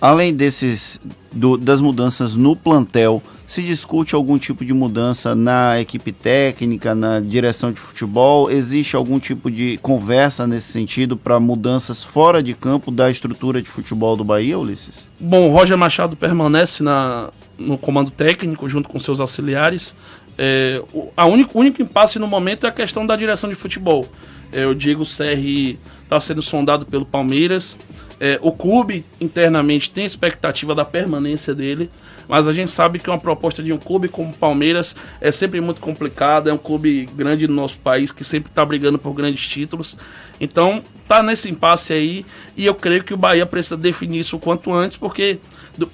Além 0.00 0.34
desses 0.34 1.00
do, 1.30 1.56
das 1.56 1.80
mudanças 1.80 2.34
no 2.34 2.56
plantel, 2.56 3.22
se 3.46 3.62
discute 3.62 4.16
algum 4.16 4.36
tipo 4.36 4.64
de 4.64 4.72
mudança 4.72 5.32
na 5.36 5.80
equipe 5.80 6.10
técnica, 6.10 6.92
na 6.92 7.20
direção 7.20 7.70
de 7.70 7.78
futebol? 7.78 8.50
Existe 8.50 8.96
algum 8.96 9.20
tipo 9.20 9.48
de 9.48 9.78
conversa 9.80 10.44
nesse 10.44 10.72
sentido 10.72 11.16
para 11.16 11.38
mudanças 11.38 12.02
fora 12.02 12.42
de 12.42 12.52
campo 12.52 12.90
da 12.90 13.12
estrutura 13.12 13.62
de 13.62 13.68
futebol 13.68 14.16
do 14.16 14.24
Bahia, 14.24 14.58
Ulisses? 14.58 15.08
Bom, 15.20 15.48
o 15.48 15.52
Roger 15.52 15.78
Machado 15.78 16.16
permanece 16.16 16.82
na, 16.82 17.30
no 17.56 17.78
comando 17.78 18.10
técnico 18.10 18.68
junto 18.68 18.88
com 18.88 18.98
seus 18.98 19.20
auxiliares. 19.20 19.94
É, 20.38 20.82
o 20.92 21.10
a 21.16 21.26
único, 21.26 21.58
único 21.58 21.82
impasse 21.82 22.18
no 22.18 22.26
momento 22.26 22.66
é 22.66 22.68
a 22.68 22.72
questão 22.72 23.06
da 23.06 23.16
direção 23.16 23.50
de 23.50 23.56
futebol. 23.56 24.06
É, 24.52 24.66
o 24.66 24.74
Diego 24.74 25.04
Serri 25.04 25.78
está 26.02 26.20
sendo 26.20 26.42
sondado 26.42 26.84
pelo 26.84 27.06
Palmeiras. 27.06 27.76
É, 28.20 28.38
o 28.40 28.52
clube 28.52 29.04
internamente 29.20 29.90
tem 29.90 30.04
expectativa 30.04 30.76
da 30.76 30.84
permanência 30.84 31.52
dele, 31.52 31.90
mas 32.28 32.46
a 32.46 32.52
gente 32.52 32.70
sabe 32.70 33.00
que 33.00 33.10
uma 33.10 33.18
proposta 33.18 33.62
de 33.62 33.72
um 33.72 33.78
clube 33.78 34.06
como 34.06 34.30
o 34.30 34.32
Palmeiras 34.32 34.94
é 35.20 35.32
sempre 35.32 35.60
muito 35.60 35.80
complicada. 35.80 36.48
É 36.48 36.52
um 36.52 36.58
clube 36.58 37.08
grande 37.14 37.48
no 37.48 37.54
nosso 37.54 37.78
país 37.78 38.12
que 38.12 38.22
sempre 38.22 38.50
está 38.50 38.64
brigando 38.64 38.96
por 38.96 39.12
grandes 39.12 39.46
títulos. 39.48 39.96
Então, 40.40 40.84
tá 41.08 41.22
nesse 41.22 41.50
impasse 41.50 41.92
aí 41.92 42.24
e 42.56 42.64
eu 42.64 42.74
creio 42.74 43.02
que 43.02 43.12
o 43.12 43.16
Bahia 43.16 43.44
precisa 43.44 43.76
definir 43.76 44.20
isso 44.20 44.36
o 44.36 44.40
quanto 44.40 44.72
antes, 44.72 44.96
porque 44.96 45.38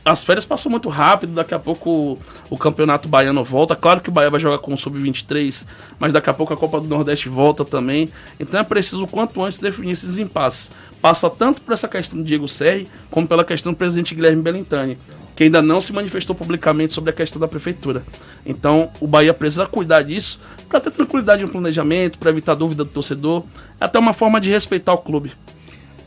as 0.05 0.25
férias 0.25 0.45
passam 0.45 0.71
muito 0.71 0.89
rápido, 0.89 1.35
daqui 1.35 1.55
a 1.55 1.59
pouco 1.59 2.19
o, 2.51 2.59
campeonato 2.59 3.09
baiano 3.09 3.45
volta. 3.45 3.77
Claro 3.77 4.01
que 4.01 4.09
o 4.09 4.13
Bahia 4.13 4.31
vai 4.31 4.41
jogar 4.41 4.59
com 4.59 4.75
o 4.75 4.77
Sub-23, 4.77 5.65
mas 5.99 6.13
daqui 6.13 6.29
a 6.29 6.35
pouco 6.35 6.53
a 6.53 6.57
Copa 6.57 6.81
do 6.81 6.89
Nordeste 6.89 7.29
volta 7.29 7.65
também. 7.65 8.11
Então 8.41 8.59
é 8.59 8.65
preciso 8.65 9.07
quanto 9.07 9.43
antes 9.43 9.59
definir 9.59 9.93
esses 9.93 10.19
impasses. 10.19 10.71
Passa 11.01 11.31
tanto 11.31 11.63
por 11.63 11.73
essa 11.73 11.87
questão 11.87 12.19
do 12.19 12.25
Diego 12.25 12.49
Serri, 12.49 12.89
como 13.11 13.27
pela 13.27 13.45
questão 13.45 13.73
do 13.73 13.77
presidente 13.77 14.15
Guilherme 14.15 14.43
Belintani, 14.43 14.99
que 15.37 15.45
ainda 15.45 15.63
não 15.63 15.81
se 15.81 15.93
manifestou 15.93 16.35
publicamente 16.35 16.93
sobre 16.93 17.11
a 17.11 17.13
questão 17.13 17.41
da 17.41 17.47
prefeitura. 17.47 18.03
Então 18.45 18.91
o 19.01 19.07
Bahia 19.07 19.33
precisa 19.33 19.67
cuidar 19.67 20.03
disso 20.03 20.41
para 20.69 20.81
ter 20.81 20.91
tranquilidade 20.91 21.43
no 21.43 21.49
planejamento, 21.49 22.19
para 22.19 22.31
evitar 22.31 22.55
dúvida 22.55 22.85
do 22.85 22.91
torcedor, 22.91 23.45
é 23.81 23.85
até 23.85 23.99
uma 23.99 24.13
forma 24.13 24.41
de 24.41 24.51
respeitar 24.51 24.93
o 24.93 24.99
clube. 24.99 25.33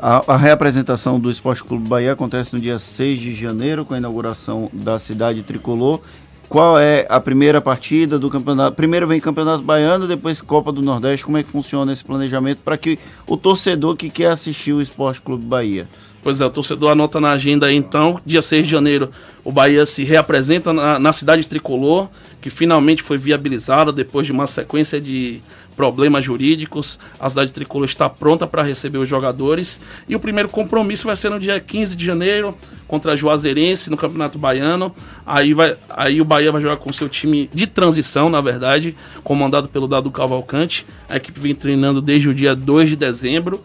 A, 0.02 0.34
a, 0.34 0.36
reapresentação 0.36 1.20
do 1.20 1.30
Esporte 1.30 1.64
Clube 1.64 1.88
Bahia 1.88 2.14
acontece 2.14 2.56
no 2.56 2.60
dia 2.60 2.80
6 2.80 3.20
de 3.20 3.36
janeiro, 3.36 3.86
com 3.86 3.94
a 3.94 4.00
inauguração 4.00 4.68
da 4.74 4.98
cidade 4.98 5.44
tricolor. 5.44 6.02
Qual 6.50 6.80
é 6.80 7.06
a 7.08 7.20
primeira 7.20 7.62
partida 7.62 8.18
do 8.18 8.28
campeonato? 8.28 8.76
Primeiro 8.76 9.08
vem 9.08 9.22
Campeonato 9.22 9.62
Baiano, 9.62 10.08
depois 10.08 10.42
Copa 10.42 10.72
do 10.72 10.82
Nordeste. 10.82 11.24
Como 11.24 11.38
é 11.38 11.44
que 11.44 11.50
funciona 11.50 11.94
esse 11.94 12.04
planejamento 12.04 12.62
para 12.66 12.80
que 12.80 12.98
o 13.28 13.38
torcedor 13.38 13.96
que 13.96 14.10
quer 14.10 14.32
assistir 14.32 14.74
o 14.74 14.82
Esporte 14.82 15.22
Clube 15.22 15.46
Bahia 15.46 15.88
Pois 16.24 16.40
é, 16.40 16.46
o 16.46 16.50
torcedor 16.50 16.92
anota 16.92 17.20
na 17.20 17.32
agenda 17.32 17.66
aí 17.66 17.76
então, 17.76 18.20
dia 18.26 18.42
6 18.42 18.66
de 18.66 18.72
janeiro, 18.72 19.10
o 19.44 19.52
Bahia 19.52 19.86
se 19.86 20.04
reapresenta 20.04 20.72
na, 20.72 21.00
na 21.00 21.12
cidade 21.12 21.48
tricolor, 21.48 22.10
que 22.40 22.50
finalmente 22.50 23.02
foi 23.02 23.18
viabilizada 23.18 23.92
depois 23.92 24.28
de 24.28 24.32
uma 24.32 24.46
sequência 24.46 25.02
de 25.02 25.42
problemas 25.76 26.24
jurídicos. 26.24 27.00
A 27.20 27.30
cidade 27.30 27.54
tricolor 27.54 27.86
está 27.86 28.10
pronta 28.10 28.46
para 28.46 28.62
receber 28.64 28.98
os 28.98 29.10
jogadores. 29.10 29.80
E 30.08 30.16
o 30.16 30.20
primeiro 30.20 30.50
compromisso 30.50 31.06
vai 31.06 31.16
ser 31.16 31.30
no 31.30 31.40
dia 31.40 31.60
15 31.60 31.96
de 31.96 32.06
janeiro 32.06 32.56
contra 32.88 33.14
a 33.14 33.16
Juazeirense 33.16 33.90
no 33.90 33.98
Campeonato 33.98 34.38
Baiano. 34.38 34.94
Aí, 35.26 35.54
vai, 35.54 35.78
aí 35.90 36.22
o 36.22 36.26
Bahia 36.26 36.52
vai 36.52 36.62
jogar 36.62 36.78
com 36.78 36.92
seu 36.92 37.08
time 37.08 37.50
de 37.54 37.66
transição, 37.66 38.30
na 38.30 38.42
verdade, 38.42 38.96
comandado 39.24 39.70
pelo 39.70 39.88
Dado 39.88 40.12
Cavalcante. 40.12 40.86
A 41.08 41.18
equipe 41.18 41.40
vem 41.40 41.56
treinando 41.56 42.02
desde 42.02 42.30
o 42.30 42.34
dia 42.34 42.56
2 42.56 42.90
de 42.90 42.96
dezembro. 42.96 43.64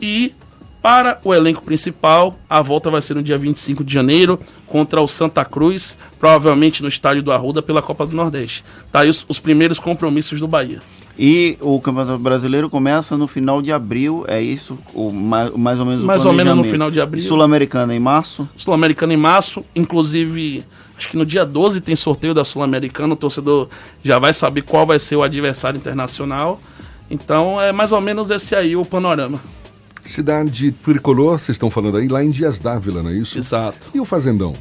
E 0.00 0.34
para 0.86 1.18
o 1.24 1.34
elenco 1.34 1.64
principal, 1.64 2.38
a 2.48 2.62
volta 2.62 2.88
vai 2.90 3.02
ser 3.02 3.14
no 3.14 3.22
dia 3.22 3.36
25 3.36 3.82
de 3.82 3.92
janeiro 3.92 4.38
contra 4.68 5.00
o 5.00 5.08
Santa 5.08 5.44
Cruz, 5.44 5.96
provavelmente 6.16 6.80
no 6.80 6.88
estádio 6.88 7.24
do 7.24 7.32
Arruda 7.32 7.60
pela 7.60 7.82
Copa 7.82 8.06
do 8.06 8.14
Nordeste. 8.14 8.62
Tá 8.92 9.00
aí 9.00 9.08
os, 9.08 9.26
os 9.28 9.40
primeiros 9.40 9.80
compromissos 9.80 10.38
do 10.38 10.46
Bahia. 10.46 10.80
E 11.18 11.56
o 11.60 11.80
Campeonato 11.80 12.18
Brasileiro 12.18 12.68
começa 12.68 13.16
no 13.16 13.26
final 13.26 13.62
de 13.62 13.72
abril, 13.72 14.24
é 14.28 14.40
isso? 14.40 14.78
O, 14.92 15.10
mais, 15.10 15.50
mais 15.52 15.80
ou 15.80 15.86
menos 15.86 16.04
Mais 16.04 16.24
ou 16.24 16.32
menos 16.32 16.54
no 16.54 16.64
final 16.64 16.90
de 16.90 17.00
abril. 17.00 17.24
Sul-Americana 17.24 17.94
em 17.94 18.00
março? 18.00 18.46
Sul-Americana 18.54 19.14
em 19.14 19.16
março, 19.16 19.64
inclusive, 19.74 20.62
acho 20.96 21.08
que 21.08 21.16
no 21.16 21.24
dia 21.24 21.44
12 21.46 21.80
tem 21.80 21.96
sorteio 21.96 22.34
da 22.34 22.44
Sul-Americana, 22.44 23.14
o 23.14 23.16
torcedor 23.16 23.68
já 24.04 24.18
vai 24.18 24.34
saber 24.34 24.62
qual 24.62 24.84
vai 24.84 24.98
ser 24.98 25.16
o 25.16 25.22
adversário 25.22 25.78
internacional. 25.78 26.60
Então 27.10 27.60
é 27.60 27.72
mais 27.72 27.92
ou 27.92 28.00
menos 28.00 28.30
esse 28.30 28.54
aí 28.54 28.76
o 28.76 28.84
panorama. 28.84 29.40
Cidade 30.04 30.70
tricolor, 30.70 31.38
vocês 31.38 31.56
estão 31.56 31.70
falando 31.70 31.96
aí, 31.96 32.08
lá 32.08 32.22
em 32.22 32.30
Dias 32.30 32.60
Dávila, 32.60 33.02
não 33.02 33.10
é 33.10 33.14
isso? 33.14 33.38
Exato. 33.38 33.90
E 33.94 33.98
o 33.98 34.04
Fazendão? 34.04 34.54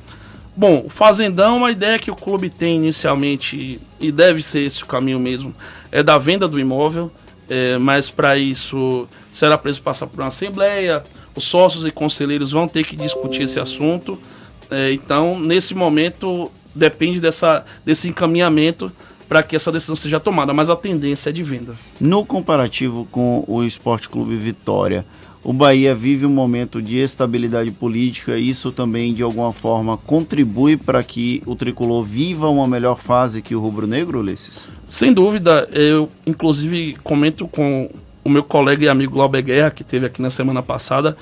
Bom, 0.58 0.84
o 0.86 0.90
Fazendão, 0.90 1.66
a 1.66 1.72
ideia 1.72 2.00
que 2.00 2.10
o 2.10 2.16
clube 2.16 2.50
tem 2.50 2.78
inicialmente, 2.78 3.80
e 4.00 4.12
deve 4.12 4.42
ser 4.42 4.62
esse 4.62 4.82
o 4.84 4.86
caminho 4.86 5.20
mesmo, 5.20 5.54
é 5.96 6.04
da 6.04 6.18
venda 6.18 6.46
do 6.46 6.60
imóvel, 6.60 7.10
é, 7.50 7.78
mas 7.78 8.10
para 8.10 8.38
isso 8.38 9.08
será 9.32 9.58
preciso 9.58 9.82
passar 9.82 10.08
por 10.08 10.20
uma 10.20 10.28
assembleia, 10.28 11.02
os 11.34 11.46
sócios 11.46 11.86
e 11.86 11.92
conselheiros 11.92 12.52
vão 12.52 12.68
ter 12.68 12.86
que 12.86 12.98
discutir 12.98 13.44
esse 13.44 13.62
assunto. 13.62 14.20
É, 14.70 14.92
então, 14.92 15.40
nesse 15.40 15.74
momento, 15.74 16.52
depende 16.76 17.22
dessa, 17.22 17.64
desse 17.86 18.10
encaminhamento 18.10 18.92
para 19.30 19.42
que 19.42 19.56
essa 19.56 19.72
decisão 19.72 19.96
seja 19.96 20.20
tomada, 20.20 20.54
mas 20.54 20.70
a 20.70 20.76
tendência 20.76 21.30
é 21.30 21.32
de 21.34 21.42
venda. 21.42 21.76
No 21.98 22.26
comparativo 22.26 23.08
com 23.10 23.46
o 23.48 23.64
Esporte 23.64 24.10
Clube 24.10 24.36
Vitória, 24.36 25.06
o 25.46 25.54
Bahia 25.54 25.94
vive 25.94 26.26
um 26.26 26.32
momento 26.32 26.82
de 26.82 26.98
estabilidade 26.98 27.70
política, 27.70 28.36
isso 28.36 28.72
também 28.72 29.14
de 29.14 29.22
alguma 29.22 29.54
forma 29.54 29.96
contribui 29.96 30.76
para 30.76 31.04
que 31.04 31.40
o 31.46 31.56
tricolor 31.56 32.04
viva 32.04 32.50
uma 32.50 32.68
melhor 32.68 32.98
fase 32.98 33.44
que 33.44 33.54
o 33.54 33.60
rubro-negro, 33.60 34.22
Ulisses? 34.22 34.68
Sem 34.88 35.14
dúvida, 35.14 35.70
eu 35.72 36.10
inclusive 36.26 36.98
comento 37.04 37.48
com 37.48 37.88
o 38.24 38.30
meu 38.30 38.44
colega 38.44 38.86
e 38.86 38.90
amigo 38.90 39.14
Glauber 39.14 39.44
Guerra, 39.44 39.70
que 39.70 39.84
teve 39.84 40.08
aqui 40.08 40.20
na 40.20 40.32
semana 40.32 40.64
passada, 40.64 41.16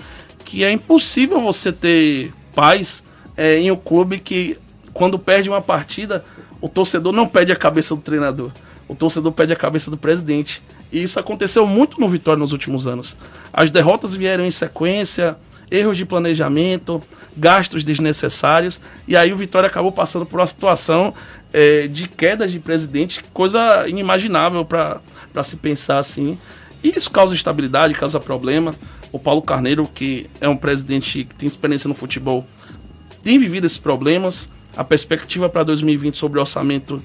que 0.46 0.64
é 0.64 0.72
impossível 0.72 1.42
você 1.42 1.74
ter 1.74 2.32
paz 2.56 3.04
é, 3.36 3.60
em 3.60 3.72
um 3.72 3.76
clube 3.76 4.20
que, 4.20 4.58
quando 4.94 5.20
perde 5.20 5.50
uma 5.50 5.62
partida, 5.62 6.24
o 6.62 6.70
torcedor 6.70 7.12
não 7.12 7.28
pede 7.28 7.52
a 7.52 7.58
cabeça 7.58 7.94
do 7.94 8.02
treinador, 8.02 8.52
o 8.88 8.96
torcedor 8.96 9.34
pede 9.34 9.52
a 9.52 9.58
cabeça 9.58 9.92
do 9.92 9.98
presidente. 9.98 10.64
E 10.94 11.02
isso 11.02 11.20
aconteceu 11.20 11.66
muito 11.66 12.00
no 12.00 12.08
Vitória 12.08 12.40
nos 12.40 12.52
últimos 12.52 12.86
anos. 12.86 13.18
As 13.52 13.72
derrotas 13.72 14.14
vieram 14.14 14.46
em 14.46 14.52
sequência, 14.52 15.36
erros 15.72 15.98
de 15.98 16.06
planejamento, 16.06 17.02
gastos 17.36 17.84
desnecessários, 17.84 18.80
e 19.08 19.18
aí 19.18 19.34
o 19.34 19.36
Vitória 19.36 19.66
acabou 19.66 19.92
passando 19.92 20.24
por 20.24 20.40
uma 20.40 20.46
situação 20.46 21.12
é, 21.52 21.88
de 21.88 22.08
queda 22.08 22.48
de 22.48 22.60
presidente, 22.60 23.24
coisa 23.34 23.88
inimaginável 23.88 24.64
para 24.64 25.02
se 25.42 25.56
pensar 25.56 25.98
assim. 25.98 26.38
E 26.84 26.90
isso 26.96 27.10
causa 27.10 27.34
instabilidade, 27.34 27.96
causa 27.96 28.20
problema. 28.20 28.76
O 29.12 29.18
Paulo 29.18 29.42
Carneiro, 29.42 29.88
que 29.88 30.30
é 30.40 30.48
um 30.48 30.58
presidente 30.58 31.24
que 31.24 31.34
tem 31.34 31.48
experiência 31.48 31.88
no 31.88 31.96
futebol, 31.96 32.46
tem 33.24 33.40
vivido 33.40 33.66
esses 33.66 33.80
problemas. 33.80 34.48
A 34.78 34.84
perspectiva 34.84 35.50
para 35.50 35.64
2020 35.64 36.18
sobre 36.18 36.38
o 36.38 36.42
orçamento 36.42 37.02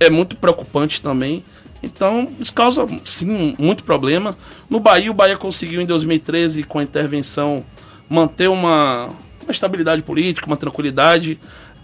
é 0.00 0.08
muito 0.08 0.36
preocupante 0.36 1.02
também. 1.02 1.44
Então, 1.82 2.28
isso 2.38 2.52
causa, 2.52 2.86
sim, 3.04 3.54
muito 3.58 3.84
problema. 3.84 4.36
No 4.68 4.80
Bahia, 4.80 5.10
o 5.10 5.14
Bahia 5.14 5.36
conseguiu 5.36 5.80
em 5.80 5.86
2013, 5.86 6.62
com 6.64 6.78
a 6.78 6.82
intervenção, 6.82 7.64
manter 8.08 8.48
uma, 8.48 9.08
uma 9.42 9.50
estabilidade 9.50 10.02
política, 10.02 10.46
uma 10.46 10.56
tranquilidade. 10.56 11.38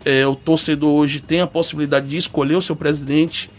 É, 0.04 0.26
o 0.26 0.34
torcedor 0.34 0.90
hoje 0.90 1.20
tem 1.20 1.40
a 1.40 1.46
possibilidade 1.46 2.08
de 2.08 2.16
escolher 2.16 2.56
o 2.56 2.62
seu 2.62 2.74
presidente. 2.74 3.50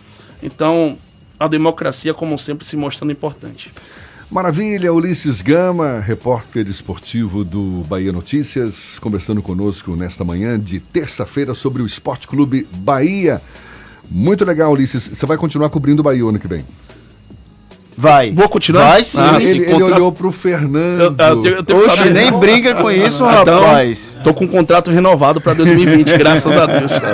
Então, 0.41 0.97
a 1.39 1.47
democracia, 1.47 2.13
como 2.13 2.37
sempre, 2.37 2.65
se 2.65 2.75
mostrando 2.75 3.11
importante. 3.11 3.71
Maravilha, 4.29 4.91
Ulisses 4.91 5.41
Gama, 5.41 5.99
repórter 5.99 6.67
esportivo 6.67 7.43
do 7.43 7.83
Bahia 7.87 8.11
Notícias, 8.11 8.97
conversando 8.97 9.43
conosco 9.43 9.95
nesta 9.95 10.23
manhã 10.23 10.59
de 10.59 10.79
terça-feira 10.79 11.53
sobre 11.53 11.83
o 11.83 11.85
Esporte 11.85 12.27
Clube 12.27 12.67
Bahia. 12.77 13.41
Muito 14.09 14.45
legal, 14.45 14.71
Ulisses. 14.71 15.09
Você 15.11 15.25
vai 15.25 15.37
continuar 15.37 15.69
cobrindo 15.69 16.01
o 16.01 16.03
Bahia 16.03 16.27
ano 16.27 16.39
que 16.39 16.47
vem? 16.47 16.63
Vai. 17.97 18.31
Vou 18.31 18.49
continuar? 18.49 18.89
Vai 18.89 19.03
sim. 19.03 19.19
Ah, 19.19 19.37
ele, 19.39 19.65
ele 19.65 19.83
olhou 19.83 20.11
pro 20.11 20.31
Fernando. 20.31 20.99
Eu, 20.99 21.27
eu, 21.27 21.41
tenho, 21.41 21.55
eu 21.55 21.63
tenho 21.63 21.79
Oxe, 21.79 21.95
saber. 21.95 22.09
nem 22.11 22.31
brinca 22.31 22.75
com 22.75 22.89
isso, 22.89 23.23
então, 23.23 23.59
rapaz. 23.61 24.17
Tô 24.23 24.33
com 24.33 24.45
um 24.45 24.47
contrato 24.47 24.91
renovado 24.91 25.39
para 25.39 25.53
2020, 25.53 26.09
graças 26.17 26.57
a 26.57 26.65
Deus. 26.65 26.91
Tá 26.91 27.07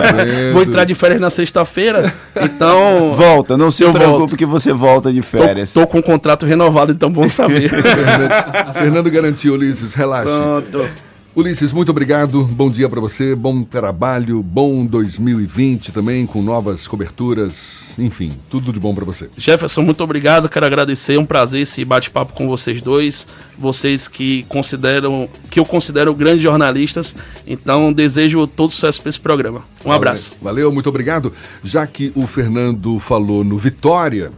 Vou 0.54 0.64
entrar 0.64 0.86
de 0.86 0.96
férias 0.96 1.20
na 1.20 1.30
sexta-feira, 1.30 2.14
então... 2.42 3.14
Volta, 3.14 3.58
não 3.58 3.70
se 3.72 3.84
preocupe 3.84 4.18
volto. 4.18 4.38
que 4.38 4.46
você 4.46 4.72
volta 4.72 5.12
de 5.12 5.22
férias. 5.22 5.74
Tô, 5.74 5.82
tô, 5.82 5.88
com 5.88 6.00
um 6.00 6.02
contrato 6.02 6.46
renovado, 6.46 6.92
então 6.92 7.12
bom 7.12 7.28
saber. 7.28 7.70
Fernando, 7.70 8.74
Fernando 8.74 9.12
garantiu, 9.12 9.54
Ulisses, 9.54 9.94
relaxe. 9.94 10.32
Pronto. 10.32 10.90
Ulisses, 11.36 11.72
muito 11.72 11.90
obrigado. 11.90 12.44
Bom 12.44 12.72
dia 12.72 12.90
para 12.90 13.00
você, 13.00 13.36
bom 13.36 13.64
trabalho, 13.64 14.42
bom 14.42 14.84
2020 14.84 15.92
também, 15.92 16.26
com 16.26 16.42
novas 16.42 16.88
coberturas, 16.88 17.94
enfim, 18.00 18.34
tudo 18.50 18.74
de 18.74 18.80
bom 18.80 18.96
para 18.96 19.06
você. 19.06 19.30
Jefferson, 19.38 19.84
muito 19.84 20.04
obrigado. 20.04 20.50
Quero 20.50 20.66
agradecer, 20.66 21.14
é 21.14 21.20
um 21.20 21.26
prazer 21.26 21.62
esse 21.62 21.86
bate-papo 21.86 22.34
com 22.34 22.48
vocês 22.48 22.82
dois. 22.82 23.28
Vocês 23.58 24.08
que 24.08 24.44
consideram, 24.50 25.30
que 25.52 25.60
eu 25.60 25.66
considero 25.66 26.16
grandes 26.16 26.42
jornalistas. 26.42 27.16
Então, 27.46 27.94
desejo 27.94 28.48
todo 28.48 28.72
sucesso 28.72 29.00
para 29.00 29.10
esse 29.10 29.20
programa. 29.20 29.62
Um 29.86 29.92
abraço. 29.92 30.34
Valeu, 30.42 30.72
muito 30.72 30.90
obrigado. 30.90 31.32
Já 31.64 31.86
que 31.86 32.12
o 32.16 32.26
Fernando 32.26 32.98
falou 32.98 33.44
no 33.44 33.58
Vitória, 33.58 34.32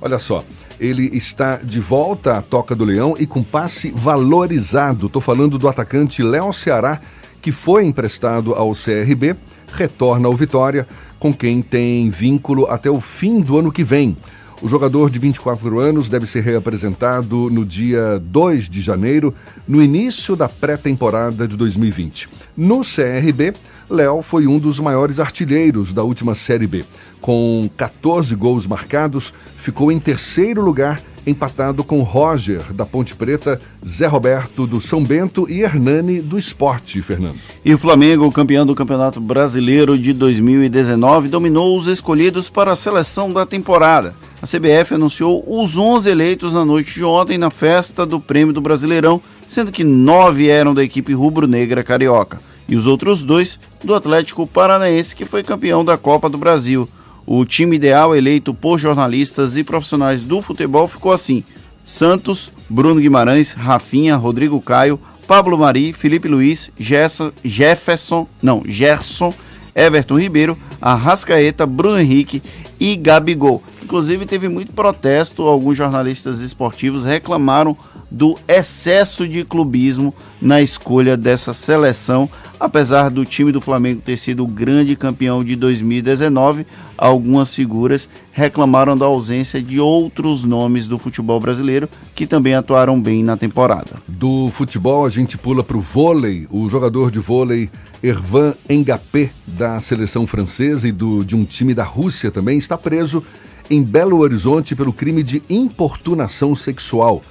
olha 0.00 0.18
só, 0.18 0.42
ele 0.80 1.10
está 1.16 1.56
de 1.56 1.80
volta 1.80 2.36
à 2.36 2.42
Toca 2.42 2.74
do 2.74 2.84
Leão 2.84 3.14
e 3.18 3.26
com 3.26 3.42
passe 3.42 3.92
valorizado. 3.94 5.06
Estou 5.06 5.20
falando 5.20 5.58
do 5.58 5.68
atacante 5.68 6.22
Léo 6.22 6.52
Ceará, 6.52 7.00
que 7.42 7.52
foi 7.52 7.84
emprestado 7.84 8.54
ao 8.54 8.72
CRB, 8.72 9.36
retorna 9.72 10.28
ao 10.28 10.36
Vitória, 10.36 10.86
com 11.18 11.32
quem 11.32 11.62
tem 11.62 12.10
vínculo 12.10 12.66
até 12.66 12.90
o 12.90 13.00
fim 13.00 13.40
do 13.40 13.58
ano 13.58 13.72
que 13.72 13.82
vem. 13.82 14.16
O 14.60 14.68
jogador 14.68 15.08
de 15.08 15.20
24 15.20 15.78
anos 15.78 16.10
deve 16.10 16.26
ser 16.26 16.42
reapresentado 16.42 17.48
no 17.48 17.64
dia 17.64 18.18
2 18.18 18.68
de 18.68 18.80
janeiro, 18.80 19.32
no 19.68 19.80
início 19.80 20.34
da 20.34 20.48
pré-temporada 20.48 21.46
de 21.46 21.56
2020. 21.56 22.28
No 22.56 22.80
CRB, 22.80 23.54
Léo 23.88 24.20
foi 24.20 24.48
um 24.48 24.58
dos 24.58 24.80
maiores 24.80 25.20
artilheiros 25.20 25.92
da 25.92 26.02
última 26.02 26.34
Série 26.34 26.66
B. 26.66 26.84
Com 27.20 27.70
14 27.76 28.34
gols 28.34 28.66
marcados, 28.66 29.32
ficou 29.56 29.92
em 29.92 30.00
terceiro 30.00 30.60
lugar, 30.60 31.00
empatado 31.28 31.84
com 31.84 32.02
Roger, 32.02 32.72
da 32.72 32.86
Ponte 32.86 33.14
Preta, 33.14 33.60
Zé 33.86 34.06
Roberto, 34.06 34.66
do 34.66 34.80
São 34.80 35.02
Bento 35.02 35.46
e 35.48 35.60
Hernani, 35.60 36.20
do 36.20 36.38
Esporte, 36.38 37.02
Fernando. 37.02 37.36
E 37.64 37.74
o 37.74 37.78
Flamengo, 37.78 38.30
campeão 38.32 38.64
do 38.64 38.74
Campeonato 38.74 39.20
Brasileiro 39.20 39.98
de 39.98 40.12
2019, 40.12 41.28
dominou 41.28 41.76
os 41.76 41.86
escolhidos 41.86 42.48
para 42.48 42.72
a 42.72 42.76
seleção 42.76 43.32
da 43.32 43.44
temporada. 43.44 44.14
A 44.40 44.46
CBF 44.46 44.94
anunciou 44.94 45.44
os 45.46 45.76
11 45.76 46.08
eleitos 46.08 46.54
na 46.54 46.64
noite 46.64 46.94
de 46.94 47.04
ontem 47.04 47.38
na 47.38 47.50
festa 47.50 48.06
do 48.06 48.20
Prêmio 48.20 48.54
do 48.54 48.60
Brasileirão, 48.60 49.20
sendo 49.48 49.72
que 49.72 49.82
nove 49.84 50.48
eram 50.48 50.72
da 50.72 50.84
equipe 50.84 51.12
rubro-negra 51.12 51.82
carioca 51.82 52.38
e 52.68 52.76
os 52.76 52.86
outros 52.86 53.22
dois 53.22 53.58
do 53.82 53.94
Atlético 53.94 54.46
Paranaense, 54.46 55.16
que 55.16 55.24
foi 55.24 55.42
campeão 55.42 55.84
da 55.84 55.96
Copa 55.96 56.28
do 56.28 56.36
Brasil. 56.36 56.88
O 57.30 57.44
time 57.44 57.76
ideal 57.76 58.16
eleito 58.16 58.54
por 58.54 58.78
jornalistas 58.78 59.58
e 59.58 59.62
profissionais 59.62 60.24
do 60.24 60.40
futebol 60.40 60.88
ficou 60.88 61.12
assim: 61.12 61.44
Santos, 61.84 62.50
Bruno 62.70 63.02
Guimarães, 63.02 63.52
Rafinha, 63.52 64.16
Rodrigo 64.16 64.58
Caio, 64.62 64.98
Pablo 65.26 65.58
Mari, 65.58 65.92
Felipe 65.92 66.26
Luiz, 66.26 66.70
Gerson, 66.78 67.30
Jefferson, 67.44 68.26
não, 68.42 68.62
Gerson, 68.64 69.34
Everton 69.74 70.18
Ribeiro, 70.18 70.56
Arrascaeta, 70.80 71.66
Bruno 71.66 72.00
Henrique 72.00 72.42
e 72.80 72.96
Gabigol. 72.96 73.62
Inclusive 73.84 74.24
teve 74.24 74.48
muito 74.48 74.72
protesto, 74.72 75.42
alguns 75.42 75.76
jornalistas 75.76 76.40
esportivos 76.40 77.04
reclamaram 77.04 77.76
do 78.10 78.36
excesso 78.46 79.26
de 79.26 79.44
clubismo 79.44 80.14
na 80.40 80.62
escolha 80.62 81.16
dessa 81.16 81.52
seleção. 81.52 82.28
Apesar 82.58 83.08
do 83.10 83.24
time 83.24 83.52
do 83.52 83.60
Flamengo 83.60 84.02
ter 84.04 84.16
sido 84.16 84.42
o 84.42 84.46
grande 84.46 84.96
campeão 84.96 85.44
de 85.44 85.54
2019, 85.54 86.66
algumas 86.96 87.54
figuras 87.54 88.08
reclamaram 88.32 88.96
da 88.96 89.06
ausência 89.06 89.62
de 89.62 89.78
outros 89.78 90.42
nomes 90.42 90.86
do 90.86 90.98
futebol 90.98 91.38
brasileiro 91.38 91.88
que 92.14 92.26
também 92.26 92.54
atuaram 92.54 93.00
bem 93.00 93.22
na 93.22 93.36
temporada. 93.36 93.90
Do 94.08 94.50
futebol, 94.50 95.06
a 95.06 95.10
gente 95.10 95.38
pula 95.38 95.62
para 95.62 95.76
o 95.76 95.80
vôlei. 95.80 96.46
O 96.50 96.68
jogador 96.68 97.10
de 97.10 97.20
vôlei 97.20 97.70
Ervan 98.02 98.54
Engapé, 98.68 99.30
da 99.46 99.80
seleção 99.80 100.26
francesa 100.26 100.88
e 100.88 100.92
do, 100.92 101.24
de 101.24 101.36
um 101.36 101.44
time 101.44 101.74
da 101.74 101.84
Rússia 101.84 102.30
também, 102.30 102.58
está 102.58 102.76
preso 102.76 103.22
em 103.70 103.82
Belo 103.82 104.18
Horizonte 104.18 104.74
pelo 104.74 104.92
crime 104.92 105.22
de 105.22 105.42
importunação 105.48 106.54
sexual. 106.54 107.22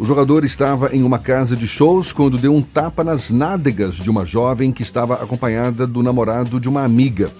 O 0.00 0.04
jogador 0.06 0.46
estava 0.46 0.96
em 0.96 1.02
uma 1.02 1.18
casa 1.18 1.54
de 1.54 1.66
shows 1.66 2.10
quando 2.10 2.38
deu 2.38 2.56
um 2.56 2.62
tapa 2.62 3.04
nas 3.04 3.30
nádegas 3.30 3.96
de 3.96 4.08
uma 4.08 4.24
jovem 4.24 4.72
que 4.72 4.80
estava 4.80 5.12
acompanhada 5.12 5.86
do 5.86 6.02
namorado 6.02 6.58
de 6.58 6.70
uma 6.70 6.82
amiga. 6.82 7.30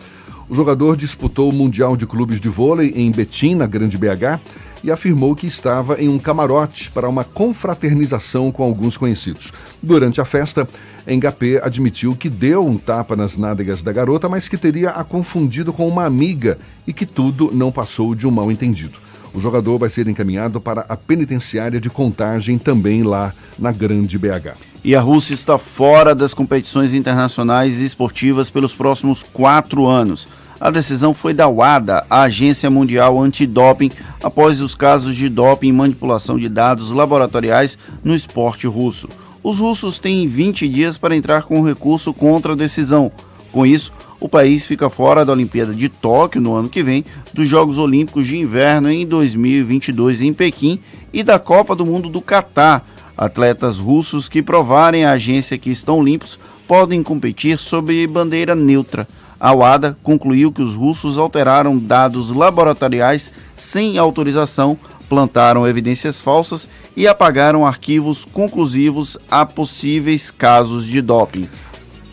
O 0.47 0.55
jogador 0.55 0.95
disputou 0.95 1.49
o 1.49 1.55
Mundial 1.55 1.97
de 1.97 2.07
Clubes 2.07 2.39
de 2.39 2.51
Vôlei 2.51 2.93
em 2.95 3.11
Betim, 3.11 3.55
na 3.55 3.67
Grande 3.67 3.97
BH, 3.97 4.39
e 4.85 4.91
afirmou 4.91 5.35
que 5.35 5.47
estava 5.47 6.03
em 6.03 6.11
um 6.11 6.19
camarote 6.19 6.91
para 6.91 7.09
uma 7.09 7.25
confraternização 7.25 8.53
com 8.53 8.63
alguns 8.63 8.95
conhecidos. 8.95 9.55
Durante 9.83 10.21
a 10.21 10.27
festa, 10.27 10.69
Engapé 11.09 11.65
admitiu 11.65 12.15
que 12.15 12.29
deu 12.29 12.67
um 12.67 12.77
tapa 12.77 13.17
nas 13.17 13.39
nádegas 13.39 13.83
da 13.83 13.91
garota, 13.91 14.29
mas 14.29 14.49
que 14.49 14.59
teria 14.59 14.91
a 14.91 15.03
confundido 15.03 15.73
com 15.73 15.89
uma 15.89 16.05
amiga 16.05 16.59
e 16.87 16.93
que 16.93 17.07
tudo 17.07 17.51
não 17.55 17.73
passou 17.73 18.15
de 18.15 18.27
um 18.27 18.31
mal 18.31 18.53
entendido. 18.53 18.99
O 19.33 19.41
jogador 19.41 19.79
vai 19.79 19.89
ser 19.89 20.09
encaminhado 20.09 20.61
para 20.61 20.85
a 20.89 20.97
penitenciária 20.97 21.81
de 21.81 21.89
contagem 21.89 22.59
também 22.59 23.03
lá 23.03 23.33
na 23.59 23.71
Grande 23.71 24.19
BH. 24.19 24.57
E 24.83 24.95
a 24.97 25.01
Rússia 25.01 25.35
está 25.35 25.59
fora 25.59 26.15
das 26.15 26.35
competições 26.35 26.95
internacionais 26.95 27.81
e 27.81 27.85
esportivas 27.85 28.51
pelos 28.51 28.75
próximos 28.75 29.23
quatro 29.23 29.87
anos. 29.87 30.27
A 30.59 30.71
decisão 30.71 31.15
foi 31.15 31.33
da 31.33 31.49
WADA, 31.49 32.05
a 32.11 32.23
Agência 32.23 32.71
Mundial 32.71 33.19
Antidoping, 33.19 33.91
após 34.23 34.61
os 34.61 34.75
casos 34.75 35.17
de 35.17 35.29
doping 35.29 35.69
e 35.69 35.73
manipulação 35.73 36.39
de 36.39 36.49
dados 36.49 36.91
laboratoriais 36.91 37.79
no 38.03 38.15
esporte 38.15 38.67
russo. 38.67 39.09
Os 39.43 39.59
russos 39.59 39.99
têm 39.99 40.29
20 40.29 40.69
dias 40.69 40.99
para 40.99 41.17
entrar 41.17 41.45
com 41.45 41.63
recurso 41.63 42.13
contra 42.13 42.53
a 42.53 42.57
decisão. 42.57 43.11
Com 43.51 43.65
isso, 43.65 43.93
o 44.21 44.29
país 44.29 44.67
fica 44.67 44.91
fora 44.91 45.25
da 45.25 45.33
Olimpíada 45.33 45.75
de 45.75 45.89
Tóquio 45.89 46.41
no 46.41 46.55
ano 46.55 46.69
que 46.69 46.83
vem, 46.83 47.05
dos 47.33 47.49
Jogos 47.49 47.79
Olímpicos 47.79 48.27
de 48.27 48.37
Inverno 48.37 48.91
em 48.91 49.07
2022 49.07 50.21
em 50.21 50.35
Pequim 50.35 50.79
e 51.13 51.23
da 51.23 51.39
Copa 51.39 51.75
do 51.75 51.87
Mundo 51.87 52.11
do 52.11 52.21
Catar. 52.21 52.85
Atletas 53.17 53.79
russos 53.79 54.29
que 54.29 54.43
provarem 54.43 55.05
à 55.05 55.13
agência 55.13 55.59
que 55.59 55.71
estão 55.71 56.03
limpos 56.03 56.39
podem 56.69 57.03
competir 57.03 57.59
sob 57.59 58.07
bandeira 58.07 58.55
neutra. 58.55 59.09
A 59.39 59.53
WADA 59.53 59.97
concluiu 60.03 60.53
que 60.53 60.61
os 60.61 60.75
russos 60.75 61.17
alteraram 61.17 61.79
dados 61.79 62.31
laboratoriais 62.31 63.33
sem 63.57 63.97
autorização, 63.97 64.79
plantaram 65.09 65.67
evidências 65.67 66.21
falsas 66.21 66.69
e 66.95 67.09
apagaram 67.09 67.67
arquivos 67.67 68.25
conclusivos 68.25 69.17
a 69.31 69.47
possíveis 69.47 70.31
casos 70.31 70.87
de 70.87 71.01
doping. 71.01 71.49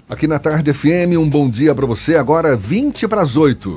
Aqui 0.10 0.26
na 0.26 0.40
Tarde 0.40 0.72
FM, 0.72 1.20
um 1.20 1.30
bom 1.30 1.50
dia 1.50 1.76
para 1.76 1.86
você. 1.86 2.16
Agora 2.16 2.56
20 2.56 3.10
para 3.10 3.22
as 3.22 3.36
8. 3.36 3.76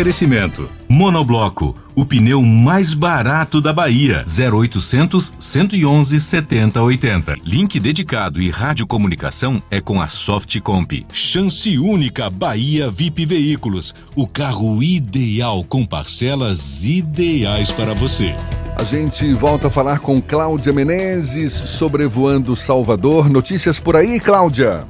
Oferecimento: 0.00 0.66
Monobloco, 0.88 1.74
o 1.94 2.06
pneu 2.06 2.40
mais 2.40 2.94
barato 2.94 3.60
da 3.60 3.70
Bahia. 3.70 4.24
0800 4.26 5.34
111 5.38 6.18
7080. 6.18 7.36
Link 7.44 7.78
dedicado 7.78 8.40
e 8.40 8.48
radiocomunicação 8.48 9.62
é 9.70 9.78
com 9.78 10.00
a 10.00 10.08
Softcomp. 10.08 11.04
Chance 11.12 11.78
única 11.78 12.30
Bahia 12.30 12.88
VIP 12.88 13.26
Veículos, 13.26 13.94
o 14.16 14.26
carro 14.26 14.82
ideal 14.82 15.62
com 15.64 15.84
parcelas 15.84 16.86
ideais 16.86 17.70
para 17.70 17.92
você. 17.92 18.34
A 18.76 18.84
gente 18.84 19.30
volta 19.34 19.66
a 19.66 19.70
falar 19.70 19.98
com 19.98 20.18
Cláudia 20.22 20.72
Menezes, 20.72 21.52
sobrevoando 21.52 22.56
Salvador. 22.56 23.28
Notícias 23.28 23.78
por 23.78 23.96
aí, 23.96 24.18
Cláudia? 24.18 24.86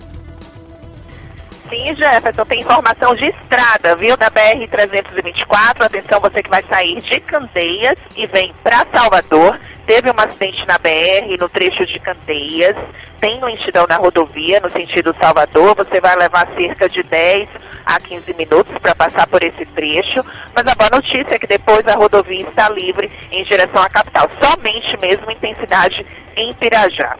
Sim, 1.70 1.94
Jefferson, 1.94 2.44
tem 2.46 2.60
informação 2.60 3.14
de 3.14 3.26
estrada, 3.26 3.94
viu? 3.94 4.16
Da 4.16 4.28
BR-324. 4.28 5.86
Atenção, 5.86 6.20
você 6.20 6.42
que 6.42 6.50
vai 6.50 6.64
sair 6.64 7.00
de 7.00 7.20
Candeias 7.20 7.94
e 8.16 8.26
vem 8.26 8.52
para 8.64 8.84
Salvador. 8.92 9.56
Teve 9.86 10.10
um 10.10 10.14
acidente 10.18 10.66
na 10.66 10.78
BR, 10.78 11.38
no 11.38 11.48
trecho 11.48 11.86
de 11.86 12.00
Candeias. 12.00 12.76
Tem 13.20 13.42
lentidão 13.42 13.86
na 13.88 13.98
rodovia, 13.98 14.58
no 14.58 14.68
sentido 14.68 15.14
Salvador. 15.20 15.76
Você 15.76 16.00
vai 16.00 16.16
levar 16.16 16.48
cerca 16.56 16.88
de 16.88 17.04
10 17.04 17.48
a 17.86 18.00
15 18.00 18.34
minutos 18.34 18.76
para 18.78 18.94
passar 18.96 19.28
por 19.28 19.40
esse 19.40 19.64
trecho. 19.66 20.24
Mas 20.52 20.66
a 20.66 20.74
boa 20.74 20.90
notícia 20.90 21.36
é 21.36 21.38
que 21.38 21.46
depois 21.46 21.86
a 21.86 21.94
rodovia 21.94 22.48
está 22.48 22.68
livre 22.68 23.08
em 23.30 23.44
direção 23.44 23.80
à 23.80 23.88
capital. 23.88 24.28
Somente 24.42 24.98
mesmo 25.00 25.30
intensidade 25.30 26.04
em 26.36 26.52
Pirajá. 26.54 27.16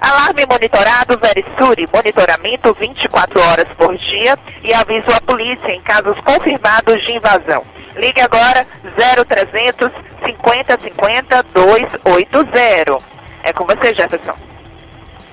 Alarme 0.00 0.46
monitorado 0.46 1.18
Verisuri, 1.18 1.88
monitoramento 1.92 2.74
24 2.78 3.40
horas 3.40 3.68
por 3.76 3.96
dia 3.96 4.38
e 4.64 4.72
aviso 4.74 5.10
à 5.14 5.20
polícia 5.20 5.68
em 5.68 5.80
casos 5.82 6.16
confirmados 6.24 7.00
de 7.04 7.12
invasão. 7.12 7.62
Ligue 7.96 8.20
agora 8.20 8.66
0300 8.96 9.90
50 10.24 10.78
50 10.80 11.42
280. 11.54 12.98
É 13.44 13.52
com 13.52 13.66
você, 13.66 13.94
Jefferson. 13.94 14.34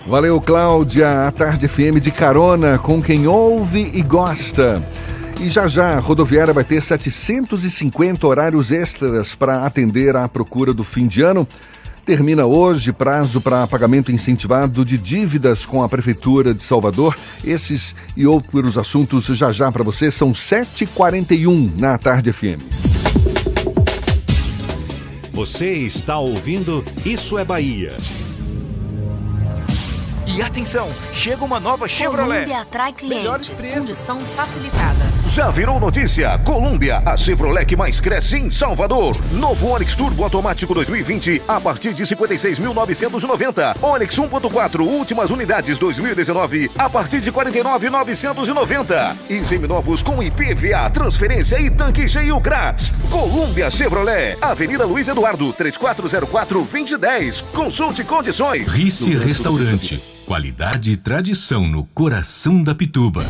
Valeu, 0.05 0.41
Cláudia. 0.41 1.27
A 1.27 1.31
Tarde 1.31 1.67
FM 1.67 1.99
de 2.01 2.11
carona 2.11 2.77
com 2.79 3.01
quem 3.01 3.27
ouve 3.27 3.91
e 3.93 4.01
gosta. 4.01 4.83
E 5.39 5.49
já 5.49 5.67
já 5.69 5.95
a 5.95 5.99
rodoviária 5.99 6.53
vai 6.53 6.65
ter 6.65 6.81
750 6.81 8.27
horários 8.27 8.71
extras 8.71 9.35
para 9.35 9.65
atender 9.65 10.15
à 10.15 10.27
procura 10.27 10.73
do 10.73 10.83
fim 10.83 11.07
de 11.07 11.21
ano. 11.21 11.47
Termina 12.09 12.43
hoje 12.43 12.91
prazo 12.91 13.39
para 13.39 13.67
pagamento 13.67 14.11
incentivado 14.11 14.83
de 14.83 14.97
dívidas 14.97 15.63
com 15.63 15.83
a 15.83 15.87
Prefeitura 15.87 16.55
de 16.55 16.63
Salvador. 16.63 17.15
Esses 17.43 17.95
e 18.17 18.25
outros 18.25 18.79
assuntos 18.79 19.25
já 19.25 19.51
já 19.51 19.71
para 19.71 19.83
você 19.83 20.09
são 20.09 20.31
7h41 20.31 21.79
na 21.79 21.99
Tarde 21.99 22.33
FM. 22.33 22.65
Você 25.31 25.71
está 25.71 26.17
ouvindo 26.17 26.83
Isso 27.05 27.37
é 27.37 27.45
Bahia. 27.45 27.95
E 30.39 30.41
atenção, 30.41 30.87
chega 31.13 31.43
uma 31.43 31.59
nova 31.59 31.85
Chevrolet. 31.85 32.45
Colômbia 32.45 32.61
atrai 32.61 32.93
clientes. 32.93 33.17
Melhores 33.17 33.49
preços. 33.49 33.73
Condição 33.73 34.21
facilitada. 34.37 34.95
Já 35.27 35.51
virou 35.51 35.81
notícia? 35.81 36.39
Colômbia, 36.45 37.03
a 37.05 37.17
Chevrolet 37.17 37.65
que 37.65 37.75
mais 37.75 37.99
cresce 37.99 38.37
em 38.37 38.49
Salvador. 38.49 39.17
Novo 39.33 39.67
Onix 39.67 39.95
Turbo 39.95 40.23
Automático 40.23 40.73
2020 40.73 41.41
a 41.45 41.59
partir 41.59 41.93
de 41.93 42.05
56.990. 42.05 43.83
Onix 43.83 44.15
1.4 44.15 44.79
últimas 44.79 45.29
unidades 45.29 45.77
2019 45.77 46.71
a 46.77 46.89
partir 46.89 47.19
de 47.19 47.33
49.990. 47.33 49.17
E 49.29 49.43
seminovos 49.43 50.01
com 50.01 50.23
IPVA, 50.23 50.89
transferência 50.89 51.59
e 51.59 51.69
tanque 51.69 52.07
cheio 52.07 52.39
grátis. 52.39 52.93
Colômbia 53.11 53.69
Chevrolet, 53.69 54.37
Avenida 54.41 54.85
Luiz 54.85 55.09
Eduardo, 55.09 55.51
3404-2010. 55.51 57.43
Consulte 57.53 58.05
condições. 58.05 58.65
Rice 58.67 59.17
Restaurante. 59.17 60.01
Qualidade 60.29 60.91
e 60.91 60.95
tradição 60.95 61.67
no 61.67 61.83
coração 61.85 62.61
da 62.61 62.75
Pituba. 62.75 63.25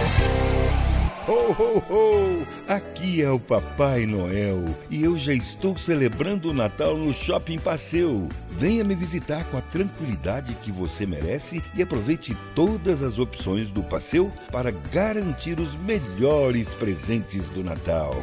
Ho, 1.28 1.52
ho, 1.52 1.84
ho! 1.90 2.48
Aqui 2.70 3.22
é 3.22 3.30
o 3.30 3.38
Papai 3.38 4.06
Noel 4.06 4.64
e 4.90 5.04
eu 5.04 5.18
já 5.18 5.34
estou 5.34 5.78
celebrando 5.78 6.52
o 6.52 6.54
Natal 6.54 6.96
no 6.96 7.14
Shopping 7.14 7.60
Passeu. 7.60 8.30
Venha 8.52 8.86
me 8.86 8.96
visitar 8.96 9.44
com 9.52 9.58
a 9.58 9.62
tranquilidade 9.62 10.56
que 10.64 10.72
você 10.72 11.06
merece 11.06 11.62
e 11.76 11.82
aproveite 11.82 12.34
todas 12.56 13.02
as 13.02 13.20
opções 13.20 13.70
do 13.70 13.84
Passeu 13.84 14.32
para 14.54 14.72
garantir 14.72 15.60
os 15.60 15.76
melhores 15.76 16.70
presentes 16.76 17.44
do 17.50 17.62
Natal. 17.62 18.16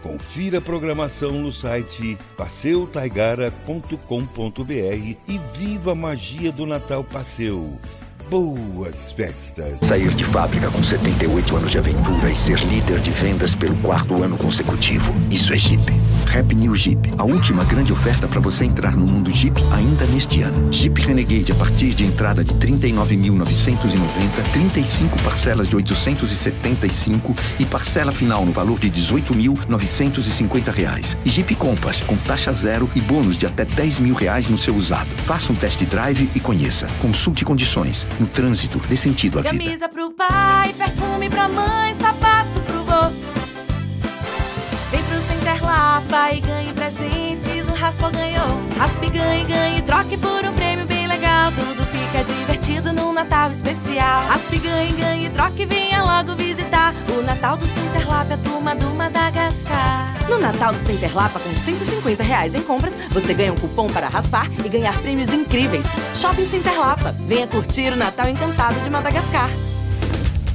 Confira 0.00 0.58
a 0.58 0.62
programação 0.62 1.32
no 1.32 1.52
site 1.52 2.16
passeutaigara.com.br 2.36 5.16
e 5.26 5.40
viva 5.58 5.90
a 5.90 5.96
magia 5.96 6.52
do 6.52 6.64
Natal 6.64 7.02
Passeu. 7.02 7.76
Boas 8.32 9.12
festas! 9.12 9.76
Sair 9.86 10.08
de 10.14 10.24
fábrica 10.24 10.70
com 10.70 10.82
78 10.82 11.54
anos 11.54 11.70
de 11.70 11.76
aventura 11.76 12.30
e 12.30 12.34
ser 12.34 12.58
líder 12.60 12.98
de 13.00 13.10
vendas 13.10 13.54
pelo 13.54 13.76
quarto 13.76 14.22
ano 14.22 14.38
consecutivo. 14.38 15.12
Isso 15.30 15.52
é 15.52 15.58
Jeep. 15.58 15.92
Rap 16.28 16.54
New 16.54 16.74
Jeep. 16.74 17.12
A 17.18 17.24
última 17.24 17.62
grande 17.62 17.92
oferta 17.92 18.26
para 18.26 18.40
você 18.40 18.64
entrar 18.64 18.96
no 18.96 19.06
mundo 19.06 19.30
Jeep 19.30 19.60
ainda 19.70 20.06
neste 20.06 20.40
ano. 20.40 20.72
Jeep 20.72 20.98
Renegade 21.02 21.52
a 21.52 21.54
partir 21.54 21.92
de 21.92 22.06
entrada 22.06 22.42
de 22.42 22.54
39.990, 22.54 24.52
35 24.54 25.22
parcelas 25.22 25.68
de 25.68 25.76
875 25.76 27.36
e 27.60 27.66
parcela 27.66 28.12
final 28.12 28.46
no 28.46 28.52
valor 28.52 28.78
de 28.78 28.90
18.950 28.90 30.72
reais. 30.72 31.18
Jeep 31.22 31.54
Compass 31.56 32.00
com 32.00 32.16
taxa 32.16 32.50
zero 32.50 32.90
e 32.94 33.00
bônus 33.02 33.36
de 33.36 33.44
até 33.44 33.66
10 33.66 34.00
mil 34.00 34.14
reais 34.14 34.48
no 34.48 34.56
seu 34.56 34.74
usado. 34.74 35.10
Faça 35.26 35.52
um 35.52 35.54
test 35.54 35.82
drive 35.84 36.30
e 36.34 36.40
conheça. 36.40 36.86
Consulte 36.98 37.44
condições. 37.44 38.06
No 38.22 38.28
trânsito, 38.28 38.78
dê 38.88 38.96
sentido 38.96 39.40
à 39.40 39.42
vida. 39.42 39.58
Camisa 39.58 39.88
pro 39.88 40.12
pai, 40.12 40.72
perfume 40.74 41.28
pra 41.28 41.48
mãe, 41.48 41.92
sapato 41.94 42.60
pro 42.64 42.84
vô. 42.84 43.10
Vem 44.92 45.02
pro 45.02 45.20
Center 45.22 45.60
Lapa 45.60 46.30
e 46.32 46.40
ganhe 46.40 46.72
presentes, 46.72 47.68
o 47.68 47.74
Raspa 47.74 48.12
ganhou. 48.12 48.46
Raspe, 48.78 49.10
ganhe, 49.10 49.44
ganhe, 49.44 49.82
troque 49.82 50.16
por 50.16 50.44
um 50.44 50.52
bem 50.52 50.71
legal. 51.22 51.52
Tudo 51.52 51.84
fica 51.84 52.24
divertido 52.24 52.92
num 52.92 53.12
Natal 53.12 53.50
especial. 53.52 54.26
Raspe, 54.26 54.58
ganhe, 54.58 54.92
ganhe, 54.92 55.30
troque, 55.30 55.64
venha 55.64 56.02
logo 56.02 56.34
visitar. 56.34 56.92
O 57.16 57.22
Natal 57.22 57.56
do 57.56 57.66
Center 57.66 58.08
Lapa 58.08 58.32
é 58.32 58.34
a 58.34 58.38
turma 58.38 58.74
do 58.74 58.90
Madagascar. 58.90 60.12
No 60.28 60.38
Natal 60.38 60.72
do 60.72 60.80
Center 60.80 61.14
Lapa, 61.14 61.38
com 61.38 61.54
150 61.54 62.22
reais 62.22 62.54
em 62.54 62.62
compras, 62.62 62.96
você 63.10 63.32
ganha 63.32 63.52
um 63.52 63.56
cupom 63.56 63.88
para 63.88 64.08
raspar 64.08 64.50
e 64.64 64.68
ganhar 64.68 64.98
prêmios 65.00 65.32
incríveis. 65.32 65.86
Shopping 66.14 66.46
Center 66.46 66.78
Lapa. 66.78 67.14
Venha 67.26 67.46
curtir 67.46 67.92
o 67.92 67.96
Natal 67.96 68.28
encantado 68.28 68.80
de 68.80 68.90
Madagascar. 68.90 69.48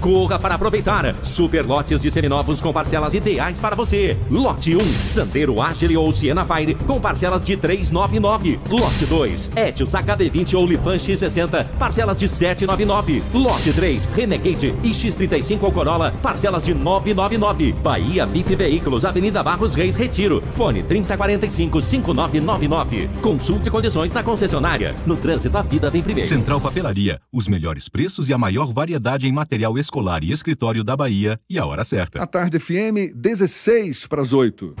Corra 0.00 0.38
para 0.38 0.54
aproveitar. 0.54 1.14
Super 1.22 1.64
lotes 1.64 2.00
de 2.00 2.10
seminovos 2.10 2.60
com 2.60 2.72
parcelas 2.72 3.14
ideais 3.14 3.60
para 3.60 3.76
você. 3.76 4.16
Lote 4.30 4.76
1, 4.76 4.80
Sandero 5.06 5.60
Agile 5.60 5.96
ou 5.96 6.12
Siena 6.12 6.44
Fire 6.44 6.74
com 6.74 7.00
parcelas 7.00 7.44
de 7.44 7.56
399. 7.56 8.60
Lote 8.68 9.06
2, 9.06 9.52
Etios 9.56 9.90
HB20 9.90 10.54
ou 10.54 10.66
Lifan 10.66 10.96
X60, 10.96 11.66
parcelas 11.78 12.18
de 12.18 12.28
799. 12.28 13.22
Lote 13.34 13.72
3, 13.72 14.06
Renegade 14.06 14.74
e 14.82 14.90
X35 14.90 15.62
ou 15.62 15.72
Corolla, 15.72 16.12
parcelas 16.22 16.64
de 16.64 16.74
999. 16.74 17.72
Bahia 17.72 18.26
VIP 18.26 18.56
Veículos, 18.56 19.04
Avenida 19.04 19.42
Barros 19.42 19.74
Reis 19.74 19.96
Retiro. 19.96 20.42
Fone 20.50 20.82
3045 20.82 21.80
5999. 21.80 23.08
Consulte 23.20 23.70
condições 23.70 24.12
na 24.12 24.22
concessionária. 24.22 24.94
No 25.06 25.16
trânsito 25.16 25.56
a 25.56 25.62
vida 25.62 25.90
vem 25.90 26.02
primeiro. 26.02 26.28
Central 26.28 26.60
Papelaria, 26.60 27.20
os 27.32 27.48
melhores 27.48 27.88
preços 27.88 28.28
e 28.28 28.32
a 28.32 28.38
maior 28.38 28.72
variedade 28.72 29.26
em 29.26 29.32
material 29.32 29.76
escolar 29.82 30.24
e 30.24 30.32
escritório 30.32 30.82
da 30.82 30.96
Bahia 30.96 31.38
e 31.50 31.58
a 31.58 31.66
hora 31.66 31.84
certa. 31.84 32.22
A 32.22 32.26
tarde 32.26 32.58
FM, 32.58 33.12
16 33.14 34.06
para 34.06 34.22
as 34.22 34.32
8. 34.32 34.74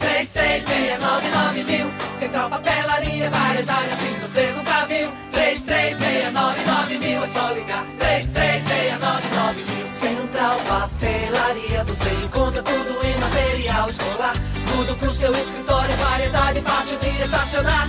3369 0.00 1.64
mil. 1.64 1.86
Central 2.18 2.50
Papelaria, 2.50 3.30
variedade 3.30 3.88
assim 3.90 4.12
você 4.20 4.52
nunca 4.52 4.86
viu. 4.86 5.12
3369 5.30 6.98
mil, 6.98 7.22
é 7.22 7.26
só 7.26 7.52
ligar. 7.52 7.86
3369 7.98 9.64
mil. 9.64 9.88
Central 9.88 10.56
Papelaria, 10.66 11.84
você 11.84 12.08
encontra 12.24 12.62
tudo 12.62 13.06
em 13.06 13.18
material 13.20 13.88
escolar. 13.88 14.34
Tudo 14.74 14.96
pro 14.96 15.14
seu 15.14 15.32
escritório, 15.32 15.94
variedade 15.96 16.60
fácil 16.62 16.98
de 16.98 17.08
estacionar. 17.20 17.88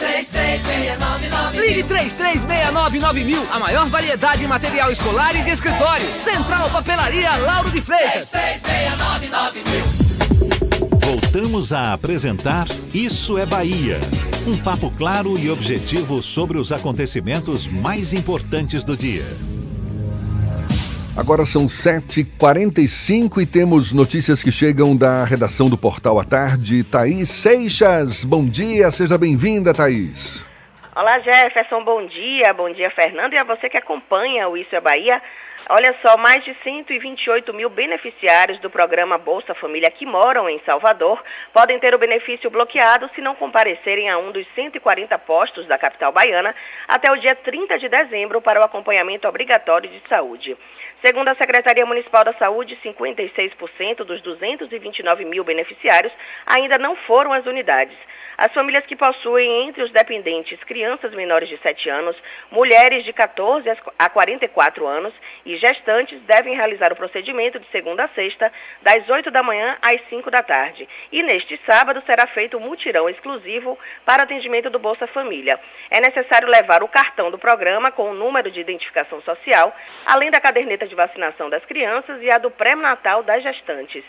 3369 0.00 1.60
Ligue 1.60 1.82
3369 1.82 3.24
mil, 3.24 3.46
a 3.52 3.58
maior 3.58 3.86
variedade 3.90 4.42
em 4.42 4.46
material 4.46 4.90
escolar 4.90 5.36
e 5.36 5.42
de 5.42 5.50
escritório. 5.50 6.16
Central 6.16 6.70
Papelaria 6.70 7.36
Lauro 7.36 7.70
de 7.70 7.82
Freitas. 7.82 8.30
3369 8.30 9.62
mil. 9.68 11.00
Voltamos 11.00 11.72
a 11.72 11.92
apresentar 11.92 12.66
Isso 12.94 13.36
é 13.36 13.44
Bahia. 13.44 14.00
Um 14.46 14.56
papo 14.56 14.90
claro 14.90 15.38
e 15.38 15.50
objetivo 15.50 16.22
sobre 16.22 16.56
os 16.56 16.72
acontecimentos 16.72 17.66
mais 17.66 18.14
importantes 18.14 18.82
do 18.82 18.96
dia. 18.96 19.24
Agora 21.20 21.44
são 21.44 21.66
7h45 21.66 23.42
e 23.42 23.46
temos 23.46 23.92
notícias 23.92 24.42
que 24.42 24.50
chegam 24.50 24.96
da 24.96 25.22
redação 25.22 25.68
do 25.68 25.76
Portal 25.76 26.18
à 26.18 26.24
Tarde. 26.24 26.82
Thaís 26.82 27.28
Seixas, 27.28 28.24
bom 28.24 28.48
dia, 28.48 28.90
seja 28.90 29.18
bem-vinda, 29.18 29.74
Thaís. 29.74 30.48
Olá, 30.96 31.18
Jefferson, 31.18 31.84
bom 31.84 32.06
dia. 32.06 32.54
Bom 32.54 32.72
dia, 32.72 32.90
Fernando, 32.92 33.34
e 33.34 33.36
a 33.36 33.44
você 33.44 33.68
que 33.68 33.76
acompanha 33.76 34.48
o 34.48 34.56
Isso 34.56 34.74
é 34.74 34.80
Bahia. 34.80 35.20
Olha 35.68 35.94
só, 36.00 36.16
mais 36.16 36.42
de 36.42 36.56
128 36.64 37.52
mil 37.52 37.68
beneficiários 37.68 38.58
do 38.60 38.70
programa 38.70 39.18
Bolsa 39.18 39.54
Família 39.54 39.90
que 39.90 40.06
moram 40.06 40.48
em 40.48 40.58
Salvador 40.64 41.22
podem 41.52 41.78
ter 41.78 41.94
o 41.94 41.98
benefício 41.98 42.50
bloqueado 42.50 43.10
se 43.14 43.20
não 43.20 43.34
comparecerem 43.34 44.08
a 44.08 44.16
um 44.16 44.32
dos 44.32 44.46
140 44.54 45.18
postos 45.18 45.66
da 45.68 45.76
capital 45.76 46.12
baiana 46.12 46.54
até 46.88 47.12
o 47.12 47.16
dia 47.16 47.36
30 47.36 47.78
de 47.78 47.90
dezembro 47.90 48.40
para 48.40 48.58
o 48.58 48.64
acompanhamento 48.64 49.28
obrigatório 49.28 49.88
de 49.88 50.02
saúde. 50.08 50.56
Segundo 51.02 51.28
a 51.28 51.34
Secretaria 51.34 51.86
Municipal 51.86 52.24
da 52.24 52.34
Saúde, 52.34 52.78
56% 52.84 54.04
dos 54.04 54.20
229 54.20 55.24
mil 55.24 55.42
beneficiários 55.42 56.12
ainda 56.46 56.76
não 56.76 56.94
foram 56.94 57.32
às 57.32 57.46
unidades. 57.46 57.96
As 58.40 58.54
famílias 58.54 58.86
que 58.86 58.96
possuem 58.96 59.68
entre 59.68 59.82
os 59.82 59.92
dependentes 59.92 60.58
crianças 60.64 61.12
menores 61.12 61.46
de 61.46 61.58
7 61.58 61.90
anos, 61.90 62.16
mulheres 62.50 63.04
de 63.04 63.12
14 63.12 63.68
a 63.98 64.08
44 64.08 64.86
anos 64.86 65.12
e 65.44 65.58
gestantes 65.58 66.18
devem 66.22 66.56
realizar 66.56 66.90
o 66.90 66.96
procedimento 66.96 67.60
de 67.60 67.66
segunda 67.70 68.04
a 68.04 68.08
sexta, 68.08 68.50
das 68.80 69.06
8 69.06 69.30
da 69.30 69.42
manhã 69.42 69.76
às 69.82 70.00
5 70.08 70.30
da 70.30 70.42
tarde. 70.42 70.88
E 71.12 71.22
neste 71.22 71.60
sábado 71.66 72.02
será 72.06 72.26
feito 72.28 72.56
um 72.56 72.60
mutirão 72.60 73.10
exclusivo 73.10 73.78
para 74.06 74.22
atendimento 74.22 74.70
do 74.70 74.78
Bolsa 74.78 75.06
Família. 75.06 75.60
É 75.90 76.00
necessário 76.00 76.48
levar 76.48 76.82
o 76.82 76.88
cartão 76.88 77.30
do 77.30 77.36
programa 77.36 77.92
com 77.92 78.10
o 78.10 78.14
número 78.14 78.50
de 78.50 78.58
identificação 78.58 79.20
social, 79.20 79.76
além 80.06 80.30
da 80.30 80.40
caderneta 80.40 80.88
de 80.88 80.94
vacinação 80.94 81.50
das 81.50 81.66
crianças 81.66 82.22
e 82.22 82.30
a 82.30 82.38
do 82.38 82.50
pré-natal 82.50 83.22
das 83.22 83.42
gestantes. 83.42 84.02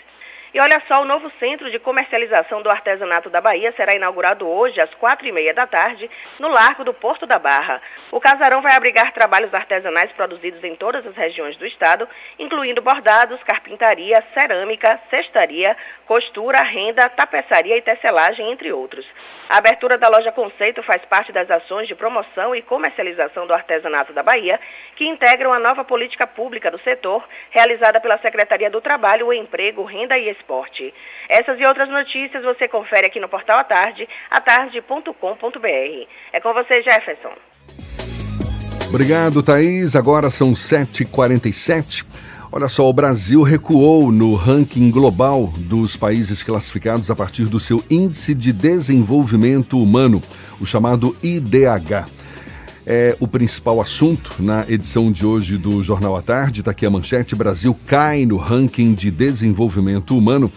E 0.54 0.60
olha 0.60 0.82
só, 0.86 1.02
o 1.02 1.06
novo 1.06 1.32
centro 1.40 1.72
de 1.72 1.80
comercialização 1.80 2.62
do 2.62 2.70
artesanato 2.70 3.30
da 3.30 3.40
Bahia 3.40 3.72
será 3.72 3.96
inaugurado 3.96 4.46
hoje 4.46 4.82
às 4.82 4.94
quatro 4.96 5.26
e 5.26 5.32
meia 5.32 5.54
da 5.54 5.66
tarde 5.66 6.12
no 6.40 6.50
Largo 6.50 6.84
do 6.84 6.94
Porto 6.94 7.26
da 7.26 7.40
Barra. 7.40 7.82
O 8.12 8.20
casarão 8.20 8.62
vai 8.62 8.76
abrigar 8.76 9.14
trabalhos 9.14 9.54
artesanais 9.54 10.12
produzidos 10.12 10.62
em 10.62 10.76
todas 10.76 11.08
as 11.08 11.16
regiões 11.16 11.56
do 11.56 11.66
estado, 11.66 12.06
incluindo 12.38 12.82
bordados, 12.82 13.42
carpintaria, 13.44 14.22
cerâmica, 14.34 15.00
cestaria, 15.10 15.78
costura, 16.06 16.62
renda, 16.64 17.08
tapeçaria 17.08 17.78
e 17.78 17.82
tecelagem, 17.82 18.52
entre 18.52 18.74
outros. 18.74 19.08
A 19.52 19.58
abertura 19.58 19.98
da 19.98 20.08
loja 20.08 20.32
Conceito 20.32 20.82
faz 20.82 21.04
parte 21.04 21.34
das 21.34 21.52
ações 21.52 21.86
de 21.86 21.94
promoção 21.94 22.56
e 22.56 22.62
comercialização 22.62 23.46
do 23.46 23.54
artesanato 23.54 24.14
da 24.14 24.24
Bahia, 24.24 24.58
que 24.96 25.06
integram 25.06 25.52
a 25.52 25.60
nova 25.60 25.84
política 25.84 26.26
pública 26.26 26.72
do 26.72 26.80
setor, 26.80 27.22
realizada 27.50 28.00
pela 28.00 28.18
Secretaria 28.20 28.70
do 28.70 28.80
Trabalho, 28.80 29.34
Emprego, 29.34 29.84
Renda 29.84 30.18
e 30.18 30.30
Esporte. 30.30 30.94
Essas 31.28 31.60
e 31.60 31.66
outras 31.66 31.90
notícias 31.90 32.42
você 32.46 32.66
confere 32.70 33.08
aqui 33.08 33.20
no 33.20 33.28
portal 33.28 33.60
à 33.60 33.66
tarde, 33.66 34.08
atarde.com.br. 34.30 36.08
É 36.32 36.40
com 36.40 36.54
você, 36.54 36.82
Jefferson. 36.82 37.34
Obrigado, 38.88 39.44
Thaís. 39.44 39.98
Agora 39.98 40.30
são 40.30 40.54
7h47. 40.54 42.06
Olha 42.54 42.68
só, 42.68 42.90
o 42.90 42.92
Brasil 42.92 43.44
recuou 43.44 44.12
no 44.12 44.36
ranking 44.36 44.92
global 44.92 45.54
dos 45.56 45.96
países 45.96 46.44
classificados 46.44 47.10
a 47.10 47.16
partir 47.16 47.46
do 47.46 47.62
seu 47.62 47.82
Índice 47.90 48.34
de 48.34 48.52
Desenvolvimento 48.52 49.82
Humano, 49.82 50.22
o 50.60 50.66
chamado 50.66 51.16
IDH. 51.24 52.08
É 52.86 53.16
o 53.22 53.28
principal 53.28 53.80
assunto 53.80 54.36
na 54.40 54.66
edição 54.68 55.14
de 55.14 55.26
hoje 55.26 55.58
do 55.58 55.82
Jornal 55.82 56.18
à 56.18 56.22
Tarde. 56.22 56.60
Está 56.60 56.72
aqui 56.72 56.86
a 56.86 56.90
manchete: 56.90 57.38
Brasil 57.38 57.74
cai 57.88 58.26
no 58.26 58.36
ranking 58.36 58.94
de 58.94 59.10
desenvolvimento 59.10 60.18
humano. 60.18 60.52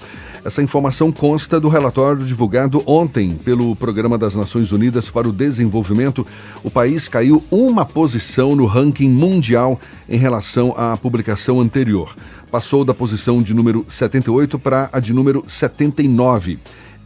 Essa 0.44 0.62
informação 0.62 1.10
consta 1.10 1.58
do 1.58 1.70
relatório 1.70 2.22
divulgado 2.22 2.82
ontem 2.86 3.34
pelo 3.34 3.74
Programa 3.74 4.18
das 4.18 4.36
Nações 4.36 4.72
Unidas 4.72 5.08
para 5.08 5.26
o 5.26 5.32
Desenvolvimento. 5.32 6.26
O 6.62 6.70
país 6.70 7.08
caiu 7.08 7.42
uma 7.50 7.86
posição 7.86 8.54
no 8.54 8.66
ranking 8.66 9.08
mundial 9.08 9.80
em 10.06 10.18
relação 10.18 10.74
à 10.76 10.98
publicação 10.98 11.62
anterior. 11.62 12.14
Passou 12.50 12.84
da 12.84 12.92
posição 12.92 13.40
de 13.40 13.54
número 13.54 13.86
78 13.88 14.58
para 14.58 14.90
a 14.92 15.00
de 15.00 15.14
número 15.14 15.42
79. 15.46 16.58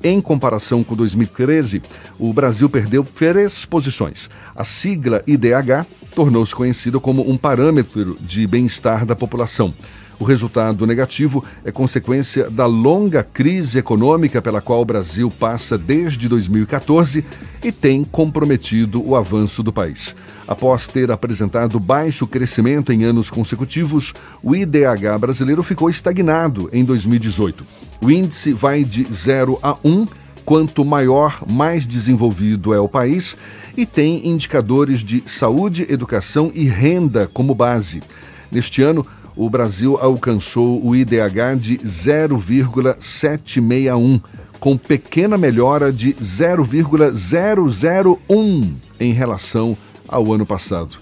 Em 0.03 0.21
comparação 0.21 0.83
com 0.83 0.97
2013, 0.97 1.81
o 2.19 2.33
Brasil 2.33 2.69
perdeu 2.69 3.05
três 3.05 3.65
posições. 3.65 4.29
A 4.55 4.65
sigla 4.65 5.23
IDH 5.29 5.87
tornou-se 6.13 6.53
conhecida 6.53 6.99
como 6.99 7.29
um 7.31 7.37
parâmetro 7.37 8.17
de 8.21 8.49
bem-estar 8.49 9.07
da 9.07 9.15
população. 9.15 9.73
O 10.19 10.25
resultado 10.25 10.85
negativo 10.85 11.45
é 11.65 11.71
consequência 11.71 12.51
da 12.51 12.67
longa 12.67 13.23
crise 13.23 13.79
econômica 13.79 14.43
pela 14.43 14.61
qual 14.61 14.81
o 14.81 14.85
Brasil 14.85 15.31
passa 15.31 15.79
desde 15.79 16.29
2014 16.29 17.25
e 17.63 17.71
tem 17.71 18.03
comprometido 18.05 19.07
o 19.07 19.15
avanço 19.15 19.63
do 19.63 19.73
país. 19.73 20.17
Após 20.47 20.89
ter 20.89 21.11
apresentado 21.13 21.79
baixo 21.79 22.27
crescimento 22.27 22.93
em 22.93 23.05
anos 23.05 23.31
consecutivos, 23.31 24.13
o 24.43 24.57
IDH 24.57 25.19
brasileiro 25.21 25.63
ficou 25.63 25.89
estagnado 25.89 26.69
em 26.73 26.85
2018. 26.85 27.65
O 28.01 28.11
índice 28.11 28.53
vai 28.53 28.83
de 28.83 29.07
0 29.13 29.59
a 29.63 29.77
1 29.85 30.07
quanto 30.45 30.85
maior, 30.85 31.43
mais 31.47 31.87
desenvolvido 31.87 32.73
é 32.73 32.81
o 32.81 32.89
país 32.89 33.37
e 33.77 33.85
tem 33.85 34.27
indicadores 34.27 35.05
de 35.05 35.23
saúde, 35.27 35.87
educação 35.91 36.51
e 36.55 36.65
renda 36.65 37.29
como 37.33 37.55
base. 37.55 38.03
Neste 38.51 38.81
ano, 38.81 39.07
o 39.39 39.49
Brasil 39.49 39.97
alcançou 39.97 40.85
o 40.85 40.95
IDH 40.97 41.57
de 41.57 41.79
0,761, 41.87 44.21
com 44.59 44.77
pequena 44.77 45.39
melhora 45.39 45.93
de 45.93 46.17
0,001 46.21 48.75
em 48.99 49.13
relação 49.13 49.79
ao 50.09 50.33
ano 50.33 50.45
passado. 50.45 50.97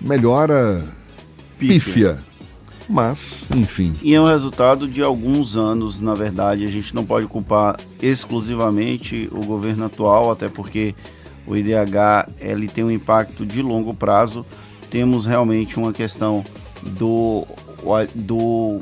Melhora 0.00 0.84
pífia. 1.60 2.18
Mas, 2.88 3.44
enfim. 3.54 3.92
E 4.02 4.16
é 4.16 4.20
um 4.20 4.26
resultado 4.26 4.88
de 4.88 5.00
alguns 5.00 5.56
anos, 5.56 6.00
na 6.00 6.16
verdade. 6.16 6.64
A 6.64 6.70
gente 6.70 6.92
não 6.92 7.06
pode 7.06 7.28
culpar 7.28 7.76
exclusivamente 8.02 9.28
o 9.30 9.44
governo 9.44 9.84
atual, 9.84 10.32
até 10.32 10.48
porque 10.48 10.92
o 11.46 11.56
IDH 11.56 12.26
ele 12.40 12.66
tem 12.66 12.82
um 12.82 12.90
impacto 12.90 13.46
de 13.46 13.62
longo 13.62 13.94
prazo. 13.94 14.44
Temos 14.90 15.24
realmente 15.24 15.78
uma 15.78 15.92
questão 15.92 16.44
do, 16.82 17.46
do 18.14 18.80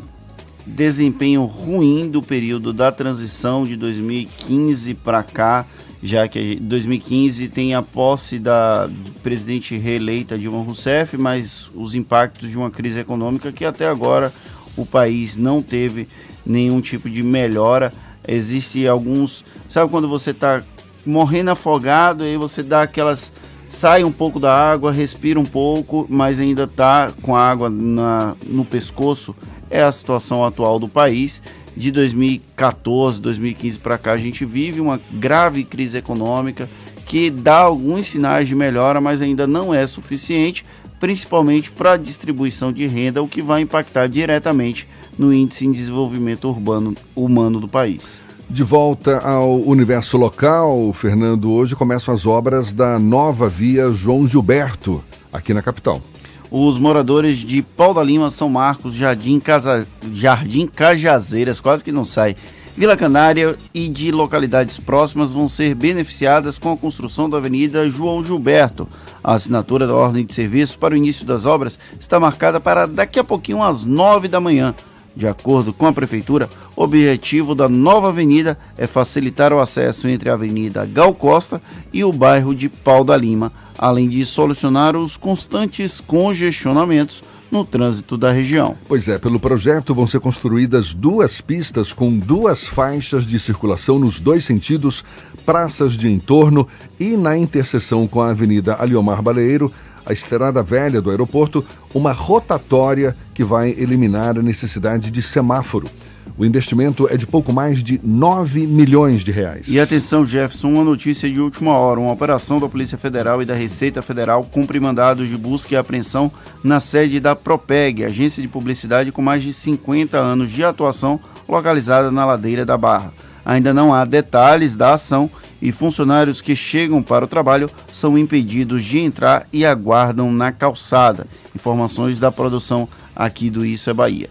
desempenho 0.67 1.45
ruim 1.45 2.09
do 2.09 2.23
período 2.23 2.73
da 2.73 2.91
transição 2.91 3.65
de 3.65 3.77
2015 3.77 4.95
para 4.95 5.23
cá, 5.23 5.67
já 6.03 6.27
que 6.27 6.57
2015 6.57 7.49
tem 7.49 7.75
a 7.75 7.83
posse 7.83 8.39
da 8.39 8.89
presidente 9.23 9.77
reeleita 9.77 10.39
Dilma 10.39 10.63
Rousseff, 10.63 11.17
mas 11.17 11.71
os 11.75 11.95
impactos 11.95 12.51
de 12.51 12.57
uma 12.57 12.71
crise 12.71 12.99
econômica 12.99 13.53
que 13.53 13.65
até 13.65 13.87
agora 13.87 14.33
o 14.77 14.85
país 14.85 15.37
não 15.37 15.63
teve 15.63 16.09
nenhum 16.45 16.81
tipo 16.81 17.09
de 17.09 17.23
melhora. 17.23 17.93
Existe 18.27 18.87
alguns, 18.87 19.45
sabe 19.69 19.91
quando 19.91 20.09
você 20.09 20.31
está 20.31 20.63
morrendo 21.05 21.51
afogado 21.51 22.25
e 22.25 22.37
você 22.37 22.63
dá 22.63 22.83
aquelas 22.83 23.33
sai 23.75 24.05
um 24.05 24.12
pouco 24.12 24.39
da 24.39 24.55
água, 24.55 24.93
respira 24.93 25.39
um 25.39 25.45
pouco, 25.45 26.07
mas 26.09 26.39
ainda 26.39 26.64
está 26.64 27.12
com 27.22 27.35
a 27.35 27.43
água 27.43 27.68
na, 27.68 28.35
no 28.47 28.64
pescoço. 28.64 29.35
É 29.68 29.83
a 29.83 29.91
situação 29.91 30.45
atual 30.45 30.79
do 30.79 30.89
país 30.89 31.43
de 31.77 31.91
2014, 31.91 33.20
2015 33.20 33.79
para 33.81 33.99
cá, 33.99 34.12
a 34.12 34.18
gente 34.18 34.45
vive 34.45 34.81
uma 34.81 35.01
grave 35.12 35.64
crise 35.64 35.99
econômica 35.99 36.68
que 37.05 37.31
dá 37.31 37.59
alguns 37.59 38.07
sinais 38.07 38.47
de 38.47 38.55
melhora, 38.55 39.01
mas 39.01 39.20
ainda 39.20 39.47
não 39.47 39.75
é 39.75 39.85
suficiente, 39.87 40.64
principalmente 41.01 41.70
para 41.70 41.93
a 41.93 41.97
distribuição 41.97 42.72
de 42.72 42.87
renda, 42.87 43.22
o 43.22 43.29
que 43.29 43.43
vai 43.43 43.61
impactar 43.61 44.09
diretamente 44.09 44.87
no 45.18 45.35
índice 45.35 45.66
de 45.66 45.72
desenvolvimento 45.72 46.49
urbano 46.49 46.95
humano 47.14 47.61
do 47.61 47.68
país. 47.68 48.24
De 48.49 48.63
volta 48.63 49.19
ao 49.21 49.61
universo 49.61 50.17
local, 50.17 50.93
Fernando, 50.93 51.51
hoje 51.51 51.75
começam 51.75 52.13
as 52.13 52.27
obras 52.27 52.73
da 52.73 52.99
nova 52.99 53.49
via 53.49 53.91
João 53.91 54.27
Gilberto, 54.27 55.03
aqui 55.33 55.55
na 55.55 55.63
capital. 55.63 56.03
Os 56.51 56.79
moradores 56.79 57.39
de 57.39 57.63
Pau 57.63 57.93
da 57.93 58.03
Lima, 58.03 58.31
São 58.31 58.49
Marcos, 58.49 58.95
Jardim, 58.95 59.41
Casa... 59.41 59.89
Jardim 60.13 60.67
Cajazeiras, 60.67 61.59
quase 61.59 61.83
que 61.83 61.91
não 61.91 62.05
sai, 62.05 62.37
Vila 62.77 62.97
Canária 62.97 63.57
e 63.73 63.89
de 63.89 64.11
localidades 64.11 64.79
próximas 64.79 65.33
vão 65.33 65.49
ser 65.49 65.77
beneficiadas 65.77 66.59
com 66.59 66.73
a 66.73 66.77
construção 66.77 67.31
da 67.31 67.39
Avenida 67.39 67.89
João 67.89 68.23
Gilberto. 68.23 68.89
A 69.23 69.35
assinatura 69.35 69.87
da 69.87 69.95
ordem 69.95 70.27
de 70.27 70.35
serviço 70.35 70.79
para 70.79 70.93
o 70.93 70.97
início 70.97 71.25
das 71.25 71.47
obras 71.47 71.79
está 72.01 72.19
marcada 72.19 72.59
para 72.59 72.87
daqui 72.87 73.19
a 73.19 73.25
pouquinho 73.25 73.63
às 73.63 73.85
9 73.85 74.27
da 74.27 74.41
manhã. 74.41 74.75
De 75.17 75.29
acordo 75.29 75.73
com 75.73 75.87
a 75.87 75.93
Prefeitura, 75.93 76.51
o 76.75 76.83
objetivo 76.83 77.55
da 77.55 77.69
nova 77.69 78.09
avenida 78.09 78.59
é 78.77 78.87
facilitar 78.87 79.53
o 79.53 79.61
acesso 79.61 80.09
entre 80.09 80.29
a 80.29 80.35
Avenida 80.35 80.85
Gal 80.85 81.15
Costa 81.15 81.62
e 81.93 82.03
o 82.03 82.12
bairro 82.12 82.55
de 82.55 82.69
Pau 82.69 83.05
da 83.05 83.17
Lima, 83.17 83.53
além 83.79 84.09
de 84.09 84.27
solucionar 84.27 84.97
os 84.97 85.17
constantes 85.17 86.01
congestionamentos 86.01 87.23
no 87.55 87.65
trânsito 87.65 88.17
da 88.17 88.33
região. 88.33 88.77
Pois 88.89 89.07
é, 89.07 89.17
pelo 89.17 89.39
projeto 89.39 89.95
vão 89.95 90.09
ser 90.09 90.19
construídas 90.19 90.93
duas 90.93 91.41
pistas 91.41 91.93
com 91.93 92.19
duas 92.19 92.67
faixas 92.67 93.25
de 93.25 93.39
circulação 93.39 93.97
nos 93.97 94.19
dois 94.19 94.45
sentidos, 94.45 95.05
praças 95.47 95.97
de 95.97 96.11
entorno 96.11 96.67
e 96.99 97.17
na 97.17 97.37
interseção 97.37 98.09
com 98.09 98.21
a 98.21 98.31
Avenida 98.31 98.77
Aliomar 98.81 99.23
Baleiro, 99.23 99.73
a 100.07 100.13
estrada 100.13 100.63
velha 100.63 101.01
do 101.01 101.11
aeroporto 101.11 101.65
uma 101.95 102.13
rotatória 102.13 103.17
que 103.35 103.45
vai 103.45 103.71
eliminar 103.71 104.39
a 104.39 104.43
necessidade 104.43 105.11
de 105.11 105.23
semáforo. 105.23 105.89
O 106.37 106.45
investimento 106.45 107.07
é 107.09 107.17
de 107.17 107.27
pouco 107.27 107.53
mais 107.53 107.83
de 107.83 108.01
9 108.03 108.67
milhões 108.67 109.23
de 109.23 109.31
reais. 109.31 109.69
E 109.69 109.79
atenção, 109.79 110.27
Jefferson, 110.27 110.69
uma 110.69 110.83
notícia 110.83 111.31
de 111.31 111.39
última 111.39 111.77
hora. 111.77 112.01
Uma 112.01 112.13
operação 112.13 112.59
da 112.59 112.69
Polícia 112.69 112.99
Federal 112.99 113.41
e 113.41 113.45
da 113.45 113.55
Receita 113.55 114.03
Federal 114.03 114.43
cumpre 114.43 114.81
mandados 114.81 115.29
de 115.29 115.37
busca 115.37 115.75
e 115.75 115.77
apreensão 115.77 116.33
na 116.63 116.81
sede 116.81 117.21
da 117.21 117.37
Propeg, 117.37 118.05
agência 118.05 118.43
de 118.43 118.49
publicidade 118.49 119.13
com 119.13 119.23
mais 119.23 119.45
de 119.45 119.53
50 119.53 120.19
anos 120.19 120.51
de 120.51 120.65
atuação, 120.65 121.21
localizada 121.49 122.11
na 122.11 122.25
ladeira 122.25 122.65
da 122.65 122.77
Barra. 122.77 123.13
Ainda 123.45 123.75
não 123.75 123.93
há 123.93 124.05
detalhes 124.05 124.77
da 124.77 124.95
ação 124.95 125.31
e 125.61 125.73
funcionários 125.73 126.41
que 126.41 126.55
chegam 126.55 127.03
para 127.03 127.25
o 127.25 127.29
trabalho 127.29 127.71
são 127.91 128.19
impedidos 128.19 128.85
de 128.85 128.99
entrar 128.99 129.47
e 129.53 129.65
aguardam 129.65 130.33
na 130.33 130.53
calçada. 130.53 131.27
Informações 131.55 132.19
da 132.19 132.31
produção 132.31 132.89
aqui 133.15 133.51
do 133.51 133.65
Isso 133.65 133.89
é 133.91 133.95
Bahia. 133.95 134.29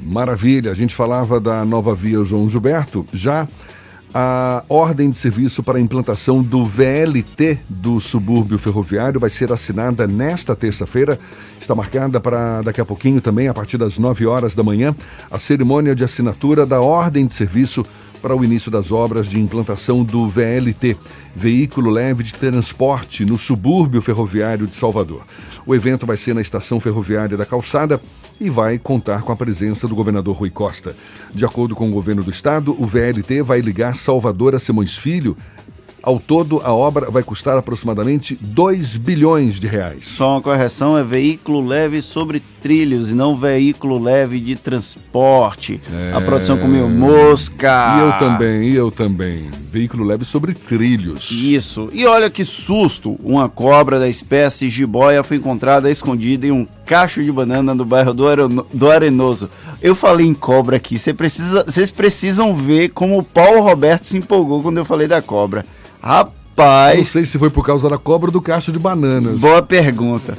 Maravilha, 0.00 0.72
a 0.72 0.74
gente 0.74 0.94
falava 0.94 1.40
da 1.40 1.64
nova 1.64 1.94
via 1.94 2.22
João 2.24 2.48
Gilberto, 2.48 3.06
já 3.12 3.46
a 4.16 4.62
ordem 4.68 5.10
de 5.10 5.18
serviço 5.18 5.60
para 5.60 5.76
a 5.76 5.80
implantação 5.80 6.40
do 6.40 6.64
VLT 6.64 7.58
do 7.68 7.98
subúrbio 7.98 8.60
ferroviário 8.60 9.18
vai 9.18 9.28
ser 9.28 9.52
assinada 9.52 10.06
nesta 10.06 10.54
terça-feira. 10.54 11.18
Está 11.60 11.74
marcada 11.74 12.20
para 12.20 12.62
daqui 12.62 12.80
a 12.80 12.84
pouquinho 12.84 13.20
também, 13.20 13.48
a 13.48 13.54
partir 13.54 13.76
das 13.76 13.98
9 13.98 14.24
horas 14.24 14.54
da 14.54 14.62
manhã, 14.62 14.94
a 15.28 15.36
cerimônia 15.36 15.96
de 15.96 16.04
assinatura 16.04 16.64
da 16.64 16.80
ordem 16.80 17.26
de 17.26 17.34
serviço 17.34 17.84
para 18.24 18.34
o 18.34 18.42
início 18.42 18.70
das 18.70 18.90
obras 18.90 19.28
de 19.28 19.38
implantação 19.38 20.02
do 20.02 20.26
VLT, 20.26 20.96
Veículo 21.36 21.90
Leve 21.90 22.22
de 22.22 22.32
Transporte, 22.32 23.22
no 23.22 23.36
subúrbio 23.36 24.00
ferroviário 24.00 24.66
de 24.66 24.74
Salvador. 24.74 25.26
O 25.66 25.74
evento 25.74 26.06
vai 26.06 26.16
ser 26.16 26.34
na 26.34 26.40
estação 26.40 26.80
ferroviária 26.80 27.36
da 27.36 27.44
Calçada 27.44 28.00
e 28.40 28.48
vai 28.48 28.78
contar 28.78 29.20
com 29.20 29.30
a 29.30 29.36
presença 29.36 29.86
do 29.86 29.94
governador 29.94 30.36
Rui 30.36 30.48
Costa. 30.48 30.96
De 31.34 31.44
acordo 31.44 31.76
com 31.76 31.86
o 31.86 31.92
governo 31.92 32.24
do 32.24 32.30
estado, 32.30 32.74
o 32.82 32.86
VLT 32.86 33.42
vai 33.42 33.60
ligar 33.60 33.94
Salvador 33.94 34.54
a 34.54 34.58
Simões 34.58 34.96
Filho. 34.96 35.36
Ao 36.06 36.20
todo, 36.20 36.60
a 36.62 36.70
obra 36.70 37.10
vai 37.10 37.22
custar 37.22 37.56
aproximadamente 37.56 38.36
2 38.38 38.98
bilhões 38.98 39.58
de 39.58 39.66
reais. 39.66 40.06
Só 40.06 40.32
uma 40.32 40.42
correção, 40.42 40.98
é 40.98 41.02
veículo 41.02 41.66
leve 41.66 42.02
sobre 42.02 42.42
trilhos 42.62 43.10
e 43.10 43.14
não 43.14 43.34
veículo 43.34 43.98
leve 43.98 44.38
de 44.38 44.54
transporte. 44.54 45.80
A 46.14 46.20
produção 46.20 46.58
comeu 46.58 46.88
mosca. 46.90 47.96
E 47.96 48.00
eu 48.00 48.12
também, 48.18 48.68
e 48.70 48.74
eu 48.76 48.90
também. 48.90 49.44
Veículo 49.72 50.04
leve 50.04 50.24
sobre 50.26 50.52
trilhos. 50.54 51.30
Isso. 51.30 51.88
E 51.92 52.04
olha 52.06 52.28
que 52.30 52.44
susto! 52.44 53.18
Uma 53.22 53.48
cobra 53.48 53.98
da 53.98 54.08
espécie 54.08 54.68
jiboia 54.68 55.22
foi 55.24 55.38
encontrada 55.38 55.90
escondida 55.90 56.46
em 56.46 56.50
um 56.52 56.66
cacho 56.86 57.24
de 57.24 57.32
banana 57.32 57.74
no 57.74 57.84
bairro 57.84 58.12
do, 58.14 58.28
Areno- 58.28 58.66
do 58.72 58.90
Arenoso. 58.90 59.48
Eu 59.82 59.94
falei 59.94 60.26
em 60.26 60.34
cobra 60.34 60.76
aqui. 60.76 60.98
Cê 60.98 61.12
precisa- 61.14 61.64
Vocês 61.64 61.90
precisam 61.90 62.54
ver 62.54 62.90
como 62.90 63.18
o 63.18 63.22
Paulo 63.22 63.60
Roberto 63.62 64.04
se 64.04 64.16
empolgou 64.16 64.62
quando 64.62 64.76
eu 64.78 64.84
falei 64.84 65.08
da 65.08 65.20
cobra. 65.22 65.64
Rapaz. 66.04 66.98
Não 66.98 67.04
sei 67.06 67.24
se 67.24 67.38
foi 67.38 67.48
por 67.48 67.64
causa 67.64 67.88
da 67.88 67.96
cobra 67.96 68.28
ou 68.28 68.32
do 68.32 68.42
cacho 68.42 68.70
de 68.70 68.78
bananas. 68.78 69.40
Boa 69.40 69.62
pergunta. 69.62 70.36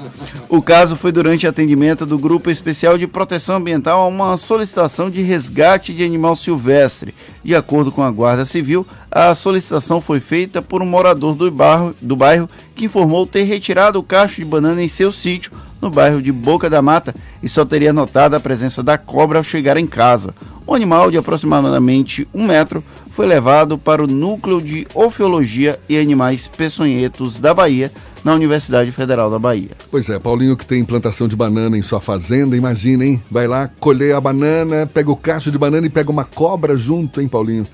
O 0.47 0.61
caso 0.61 0.95
foi 0.95 1.11
durante 1.11 1.47
atendimento 1.47 2.05
do 2.05 2.19
Grupo 2.19 2.51
Especial 2.51 2.99
de 2.99 3.07
Proteção 3.07 3.55
Ambiental 3.55 4.01
a 4.01 4.07
uma 4.07 4.37
solicitação 4.37 5.09
de 5.09 5.23
resgate 5.23 5.91
de 5.91 6.05
animal 6.05 6.35
silvestre. 6.35 7.15
De 7.43 7.55
acordo 7.55 7.91
com 7.91 8.03
a 8.03 8.11
Guarda 8.11 8.45
Civil, 8.45 8.85
a 9.09 9.33
solicitação 9.33 9.99
foi 9.99 10.19
feita 10.19 10.61
por 10.61 10.83
um 10.83 10.85
morador 10.85 11.33
do 11.33 11.49
bairro, 11.49 11.95
do 11.99 12.15
bairro 12.15 12.47
que 12.75 12.85
informou 12.85 13.25
ter 13.25 13.43
retirado 13.43 13.97
o 13.97 14.03
cacho 14.03 14.35
de 14.35 14.45
banana 14.45 14.83
em 14.83 14.89
seu 14.89 15.11
sítio, 15.11 15.51
no 15.81 15.89
bairro 15.89 16.21
de 16.21 16.31
Boca 16.31 16.69
da 16.69 16.81
Mata, 16.81 17.13
e 17.41 17.47
só 17.47 17.63
teria 17.63 17.93
notado 17.93 18.35
a 18.35 18.39
presença 18.39 18.83
da 18.83 18.97
cobra 18.97 19.39
ao 19.39 19.43
chegar 19.43 19.77
em 19.77 19.87
casa. 19.87 20.35
O 20.67 20.73
animal, 20.73 21.09
de 21.09 21.17
aproximadamente 21.17 22.27
um 22.33 22.45
metro, 22.45 22.83
foi 23.11 23.27
levado 23.27 23.77
para 23.77 24.03
o 24.03 24.07
Núcleo 24.07 24.61
de 24.61 24.87
Ofiologia 24.93 25.79
e 25.87 25.97
Animais 25.97 26.47
Peçonhentos 26.47 27.39
da 27.39 27.53
Bahia, 27.53 27.91
na 28.23 28.33
Universidade 28.33 28.91
Federal 28.91 29.29
da 29.29 29.37
Bahia. 29.37 29.69
Pois 29.91 30.09
é, 30.09 30.17
Paulinho 30.17 30.57
que 30.57 30.65
tem 30.65 30.83
plantação 30.83 31.27
de 31.27 31.35
banana 31.35 31.77
em 31.77 31.83
sua 31.83 32.01
fazenda, 32.01 32.57
imagina, 32.57 33.05
hein? 33.05 33.21
Vai 33.29 33.47
lá 33.47 33.69
colher 33.79 34.15
a 34.15 34.19
banana, 34.19 34.89
pega 34.91 35.11
o 35.11 35.15
cacho 35.15 35.51
de 35.51 35.57
banana 35.59 35.85
e 35.85 35.91
pega 35.91 36.09
uma 36.09 36.25
cobra 36.25 36.75
junto, 36.75 37.21
hein, 37.21 37.27
Paulinho? 37.27 37.67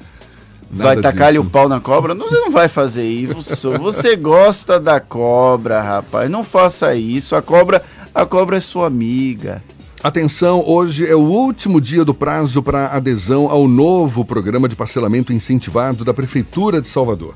Vai 0.72 0.98
tacar-lhe 0.98 1.38
o 1.38 1.46
pau 1.46 1.68
na 1.68 1.80
cobra? 1.80 2.14
Não, 2.16 2.28
Você 2.28 2.36
não 2.36 2.52
vai 2.52 2.68
fazer 2.68 3.06
isso. 3.06 3.72
Você 3.80 4.16
gosta 4.16 4.80
da 4.80 5.00
cobra, 5.00 5.82
rapaz. 5.82 6.30
Não 6.30 6.44
faça 6.44 6.96
isso. 6.96 7.36
A 7.36 7.42
cobra, 7.42 7.84
a 8.14 8.26
cobra 8.26 8.58
é 8.58 8.62
sua 8.62 8.88
amiga. 8.88 9.62
Atenção, 10.04 10.64
hoje 10.66 11.06
é 11.06 11.16
o 11.16 11.20
último 11.20 11.80
dia 11.80 12.04
do 12.04 12.14
prazo 12.14 12.64
para 12.64 12.88
adesão 12.88 13.48
ao 13.48 13.68
novo 13.68 14.26
programa 14.26 14.68
de 14.68 14.76
parcelamento 14.76 15.32
incentivado 15.32 16.04
da 16.04 16.12
Prefeitura 16.12 16.82
de 16.82 16.88
Salvador. 16.88 17.36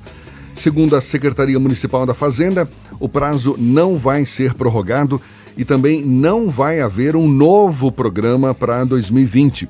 Segundo 0.56 0.96
a 0.96 1.02
Secretaria 1.02 1.60
Municipal 1.60 2.08
da 2.08 2.14
Fazenda, 2.16 2.68
o 3.00 3.08
prazo 3.08 3.56
não 3.60 3.98
vai 3.98 4.26
ser 4.26 4.56
prorrogado 4.56 5.22
e 5.56 5.64
também 5.64 6.04
não 6.04 6.50
vai 6.50 6.82
haver 6.82 7.16
um 7.16 7.28
novo 7.28 7.92
programa 7.92 8.56
para 8.56 8.84
2020. 8.84 9.70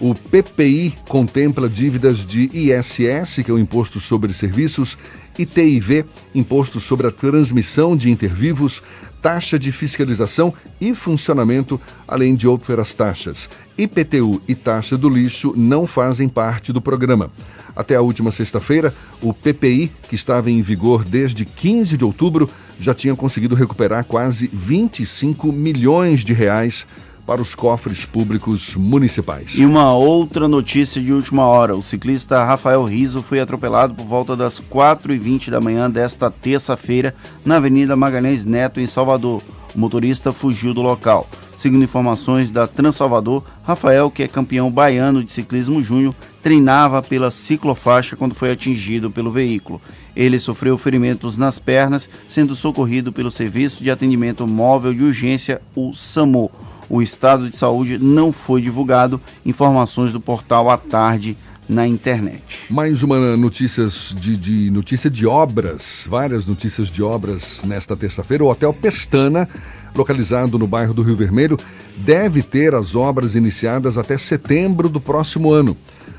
O 0.00 0.12
PPI 0.12 0.92
contempla 1.08 1.68
dívidas 1.68 2.26
de 2.26 2.50
ISS, 2.52 3.44
que 3.44 3.50
é 3.50 3.54
o 3.54 3.58
Imposto 3.58 4.00
sobre 4.00 4.32
Serviços, 4.32 4.98
ITIV, 5.38 6.04
Imposto 6.34 6.80
sobre 6.80 7.06
a 7.06 7.12
Transmissão 7.12 7.96
de 7.96 8.10
Intervivos, 8.10 8.82
taxa 9.22 9.56
de 9.56 9.70
fiscalização 9.70 10.52
e 10.80 10.94
funcionamento, 10.94 11.80
além 12.08 12.34
de 12.34 12.48
outras 12.48 12.92
taxas. 12.92 13.48
IPTU 13.78 14.42
e 14.48 14.54
taxa 14.54 14.98
do 14.98 15.08
lixo 15.08 15.54
não 15.56 15.86
fazem 15.86 16.28
parte 16.28 16.72
do 16.72 16.80
programa. 16.80 17.30
Até 17.74 17.94
a 17.94 18.00
última 18.00 18.30
sexta-feira, 18.30 18.92
o 19.22 19.32
PPI, 19.32 19.92
que 20.08 20.14
estava 20.14 20.50
em 20.50 20.60
vigor 20.60 21.04
desde 21.04 21.44
15 21.44 21.96
de 21.96 22.04
outubro, 22.04 22.50
já 22.78 22.94
tinha 22.94 23.14
conseguido 23.14 23.54
recuperar 23.54 24.04
quase 24.04 24.48
25 24.52 25.52
milhões 25.52 26.24
de 26.24 26.32
reais 26.32 26.86
para 27.26 27.40
os 27.40 27.54
cofres 27.54 28.04
públicos 28.04 28.74
municipais. 28.76 29.58
E 29.58 29.64
uma 29.64 29.92
outra 29.94 30.46
notícia 30.46 31.00
de 31.00 31.12
última 31.12 31.44
hora. 31.46 31.76
O 31.76 31.82
ciclista 31.82 32.44
Rafael 32.44 32.84
Riso 32.84 33.22
foi 33.22 33.40
atropelado 33.40 33.94
por 33.94 34.06
volta 34.06 34.36
das 34.36 34.60
4h20 34.60 35.50
da 35.50 35.60
manhã 35.60 35.90
desta 35.90 36.30
terça-feira 36.30 37.14
na 37.44 37.56
Avenida 37.56 37.96
Magalhães 37.96 38.44
Neto, 38.44 38.80
em 38.80 38.86
Salvador. 38.86 39.42
O 39.74 39.78
motorista 39.78 40.32
fugiu 40.32 40.72
do 40.72 40.82
local. 40.82 41.26
Segundo 41.56 41.84
informações 41.84 42.50
da 42.50 42.66
Transalvador, 42.66 43.44
Rafael, 43.62 44.10
que 44.10 44.22
é 44.22 44.28
campeão 44.28 44.70
baiano 44.70 45.22
de 45.22 45.30
ciclismo 45.30 45.82
júnior, 45.82 46.14
treinava 46.42 47.02
pela 47.02 47.30
ciclofaixa 47.30 48.16
quando 48.16 48.34
foi 48.34 48.50
atingido 48.50 49.10
pelo 49.10 49.30
veículo. 49.30 49.80
Ele 50.16 50.38
sofreu 50.38 50.76
ferimentos 50.76 51.36
nas 51.38 51.58
pernas, 51.58 52.08
sendo 52.28 52.54
socorrido 52.54 53.12
pelo 53.12 53.30
Serviço 53.30 53.82
de 53.82 53.90
Atendimento 53.90 54.46
Móvel 54.46 54.92
de 54.92 55.02
Urgência, 55.02 55.60
o 55.74 55.92
SAMU. 55.94 56.50
O 56.88 57.00
estado 57.00 57.48
de 57.48 57.56
saúde 57.56 57.98
não 57.98 58.32
foi 58.32 58.60
divulgado. 58.60 59.20
Informações 59.44 60.12
do 60.12 60.20
portal 60.20 60.68
à 60.68 60.76
tarde 60.76 61.36
na 61.68 61.86
internet. 61.86 62.66
Mais 62.68 63.02
uma 63.02 63.36
notícias 63.36 64.14
de, 64.18 64.36
de 64.36 64.70
notícia 64.70 65.08
de 65.08 65.26
obras, 65.26 66.06
várias 66.08 66.46
notícias 66.46 66.90
de 66.90 67.02
obras 67.02 67.62
nesta 67.64 67.96
terça-feira. 67.96 68.44
O 68.44 68.50
Hotel 68.50 68.72
Pestana, 68.72 69.48
localizado 69.94 70.58
no 70.58 70.66
bairro 70.66 70.94
do 70.94 71.02
Rio 71.02 71.16
Vermelho, 71.16 71.58
deve 71.96 72.42
ter 72.42 72.74
as 72.74 72.94
obras 72.94 73.34
iniciadas 73.34 73.96
até 73.96 74.18
setembro 74.18 74.88
do 74.88 75.00
próximo 75.00 75.52
ano. 75.52 75.76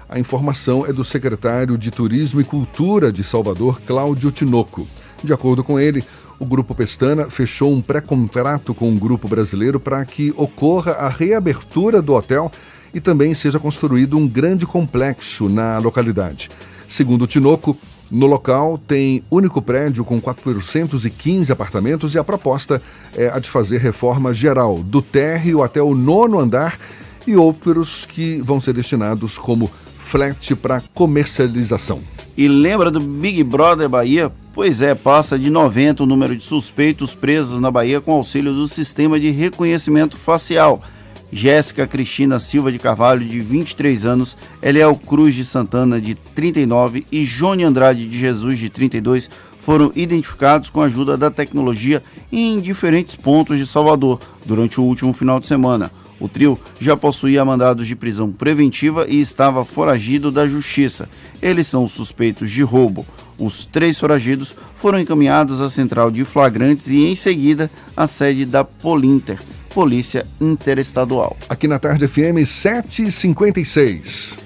A 0.07 0.19
informação 0.19 0.85
é 0.85 0.93
do 0.93 1.03
secretário 1.03 1.77
de 1.77 1.91
Turismo 1.91 2.39
e 2.39 2.43
Cultura 2.43 3.11
de 3.11 3.23
Salvador, 3.23 3.81
Cláudio 3.81 4.31
Tinoco. 4.31 4.87
De 5.23 5.33
acordo 5.33 5.63
com 5.63 5.79
ele, 5.79 6.03
o 6.39 6.45
Grupo 6.45 6.75
Pestana 6.75 7.29
fechou 7.29 7.73
um 7.73 7.81
pré-contrato 7.81 8.73
com 8.73 8.89
um 8.89 8.97
grupo 8.97 9.27
brasileiro 9.27 9.79
para 9.79 10.05
que 10.05 10.33
ocorra 10.37 10.91
a 10.93 11.09
reabertura 11.09 12.01
do 12.01 12.13
hotel 12.13 12.51
e 12.93 13.01
também 13.01 13.33
seja 13.33 13.59
construído 13.59 14.17
um 14.17 14.27
grande 14.27 14.65
complexo 14.65 15.49
na 15.49 15.77
localidade. 15.79 16.49
Segundo 16.87 17.23
o 17.23 17.27
Tinoco, 17.27 17.77
no 18.09 18.27
local 18.27 18.77
tem 18.77 19.23
único 19.29 19.61
prédio 19.61 20.05
com 20.05 20.21
415 20.21 21.51
apartamentos 21.51 22.13
e 22.13 22.19
a 22.19 22.23
proposta 22.23 22.81
é 23.15 23.29
a 23.29 23.39
de 23.39 23.49
fazer 23.49 23.77
reforma 23.77 24.33
geral, 24.33 24.77
do 24.83 25.01
térreo 25.01 25.63
até 25.63 25.81
o 25.81 25.95
nono 25.95 26.39
andar 26.39 26.79
e 27.25 27.35
outros 27.35 28.05
que 28.05 28.39
vão 28.41 28.61
ser 28.61 28.73
destinados 28.73 29.37
como 29.37 29.69
flat 29.97 30.55
para 30.55 30.83
comercialização. 30.93 31.99
E 32.37 32.47
lembra 32.47 32.91
do 32.91 32.99
Big 32.99 33.43
Brother 33.43 33.89
Bahia? 33.89 34.31
Pois 34.53 34.81
é, 34.81 34.93
passa 34.93 35.39
de 35.39 35.49
90 35.49 36.03
o 36.03 36.05
número 36.05 36.35
de 36.35 36.43
suspeitos 36.43 37.15
presos 37.15 37.59
na 37.59 37.71
Bahia 37.71 37.99
com 37.99 38.11
auxílio 38.11 38.53
do 38.53 38.67
sistema 38.67 39.19
de 39.19 39.31
reconhecimento 39.31 40.17
facial. 40.17 40.81
Jéssica 41.31 41.87
Cristina 41.87 42.39
Silva 42.39 42.71
de 42.71 42.79
Carvalho, 42.79 43.25
de 43.25 43.39
23 43.39 44.05
anos, 44.05 44.37
Eliel 44.61 44.95
Cruz 44.95 45.35
de 45.35 45.43
Santana, 45.43 45.99
de 45.99 46.15
39 46.15 47.05
e 47.11 47.25
Jônia 47.25 47.67
Andrade 47.67 48.07
de 48.07 48.17
Jesus, 48.17 48.59
de 48.59 48.69
32, 48.69 49.29
foram 49.59 49.91
identificados 49.95 50.69
com 50.69 50.81
a 50.81 50.85
ajuda 50.85 51.17
da 51.17 51.31
tecnologia 51.31 52.03
em 52.31 52.59
diferentes 52.59 53.15
pontos 53.15 53.57
de 53.57 53.65
Salvador 53.65 54.19
durante 54.45 54.79
o 54.79 54.83
último 54.83 55.11
final 55.11 55.39
de 55.39 55.47
semana. 55.47 55.91
O 56.19 56.29
trio 56.29 56.57
já 56.79 56.95
possuía 56.95 57.43
mandados 57.43 57.87
de 57.87 57.95
prisão 57.95 58.31
preventiva 58.31 59.05
e 59.09 59.19
estava 59.19 59.65
foragido 59.65 60.31
da 60.31 60.47
justiça. 60.47 61.09
Eles 61.41 61.67
são 61.67 61.87
suspeitos 61.87 62.51
de 62.51 62.61
roubo. 62.61 63.05
Os 63.37 63.65
três 63.65 63.99
foragidos 63.99 64.55
foram 64.77 64.99
encaminhados 64.99 65.59
à 65.59 65.67
central 65.67 66.09
de 66.09 66.23
flagrantes 66.23 66.87
e, 66.87 67.05
em 67.05 67.15
seguida, 67.15 67.69
à 67.97 68.07
sede 68.07 68.45
da 68.45 68.63
Polinter, 68.63 69.39
Polícia 69.75 70.25
Interestadual. 70.39 71.35
Aqui 71.49 71.67
na 71.67 71.77
Tarde 71.77 72.07
FM 72.07 72.45
756. 72.45 74.37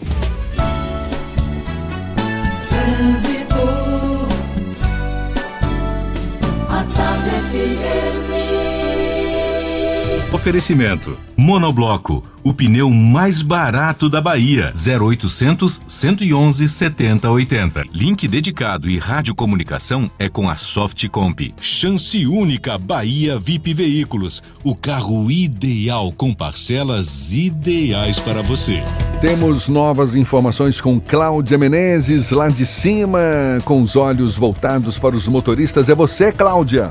Oferecimento: 10.50 11.16
Monobloco, 11.38 12.24
o 12.44 12.52
pneu 12.52 12.90
mais 12.90 13.40
barato 13.40 14.10
da 14.10 14.20
Bahia. 14.20 14.74
0800 14.76 15.80
111 15.88 16.68
7080. 16.68 17.84
Link 17.94 18.28
dedicado 18.28 18.90
e 18.90 18.98
radiocomunicação 18.98 20.10
é 20.18 20.28
com 20.28 20.50
a 20.50 20.58
Softcomp. 20.58 21.54
Chance 21.62 22.26
única 22.26 22.80
Bahia 22.80 23.38
VIP 23.38 23.76
Veículos, 23.76 24.42
o 24.64 24.76
carro 24.76 25.30
ideal 25.30 26.12
com 26.12 26.34
parcelas 26.34 27.32
ideais 27.32 28.20
para 28.20 28.42
você. 28.42 28.82
Temos 29.22 29.70
novas 29.70 30.16
informações 30.16 30.82
com 30.82 31.00
Cláudia 31.00 31.60
Menezes, 31.60 32.32
lá 32.32 32.50
de 32.50 32.66
cima, 32.66 33.20
com 33.66 33.84
os 33.84 33.96
olhos 33.96 34.36
voltados 34.36 34.98
para 34.98 35.16
os 35.16 35.28
motoristas. 35.28 35.90
É 35.90 35.94
você, 35.94 36.32
Cláudia. 36.32 36.90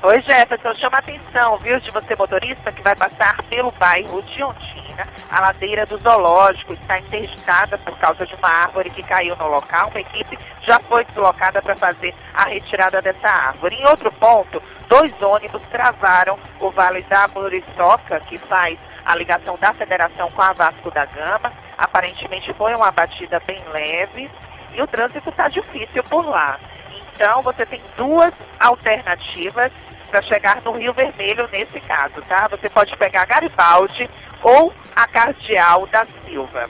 Oi, 0.00 0.22
Jefferson, 0.22 0.72
chama 0.76 0.98
atenção, 0.98 1.58
viu, 1.58 1.80
de 1.80 1.90
você 1.90 2.14
motorista 2.14 2.70
que 2.70 2.82
vai 2.82 2.94
passar 2.94 3.42
pelo 3.50 3.72
bairro 3.72 4.22
de 4.22 4.44
Ondina. 4.44 5.04
A 5.28 5.40
ladeira 5.40 5.84
do 5.86 5.98
zoológico 5.98 6.72
está 6.74 7.00
interditada 7.00 7.76
por 7.78 7.98
causa 7.98 8.24
de 8.24 8.32
uma 8.36 8.48
árvore 8.48 8.90
que 8.90 9.02
caiu 9.02 9.34
no 9.34 9.48
local. 9.48 9.88
Uma 9.88 10.00
equipe 10.00 10.38
já 10.62 10.78
foi 10.78 11.04
deslocada 11.04 11.60
para 11.60 11.74
fazer 11.74 12.14
a 12.32 12.44
retirada 12.44 13.02
dessa 13.02 13.28
árvore. 13.28 13.74
Em 13.74 13.88
outro 13.88 14.12
ponto, 14.12 14.62
dois 14.88 15.20
ônibus 15.20 15.62
travaram 15.62 16.38
o 16.60 16.70
Vale 16.70 17.02
da 17.02 17.26
Muriçoca, 17.26 18.20
que 18.20 18.38
faz 18.38 18.78
a 19.04 19.16
ligação 19.16 19.58
da 19.58 19.74
federação 19.74 20.30
com 20.30 20.42
a 20.42 20.52
Vasco 20.52 20.92
da 20.92 21.06
Gama. 21.06 21.52
Aparentemente 21.76 22.54
foi 22.54 22.72
uma 22.72 22.92
batida 22.92 23.42
bem 23.44 23.60
leve 23.72 24.30
e 24.74 24.80
o 24.80 24.86
trânsito 24.86 25.28
está 25.28 25.48
difícil 25.48 26.04
por 26.04 26.24
lá. 26.24 26.56
Então, 27.18 27.42
você 27.42 27.66
tem 27.66 27.82
duas 27.96 28.32
alternativas 28.60 29.72
para 30.08 30.22
chegar 30.22 30.62
no 30.62 30.72
Rio 30.72 30.92
Vermelho 30.92 31.48
nesse 31.52 31.80
caso, 31.80 32.20
tá? 32.28 32.48
Você 32.48 32.68
pode 32.68 32.96
pegar 32.96 33.26
Garibaldi 33.26 34.08
ou 34.42 34.72
a 34.94 35.06
Cardeal 35.06 35.86
da 35.86 36.06
Silva. 36.24 36.68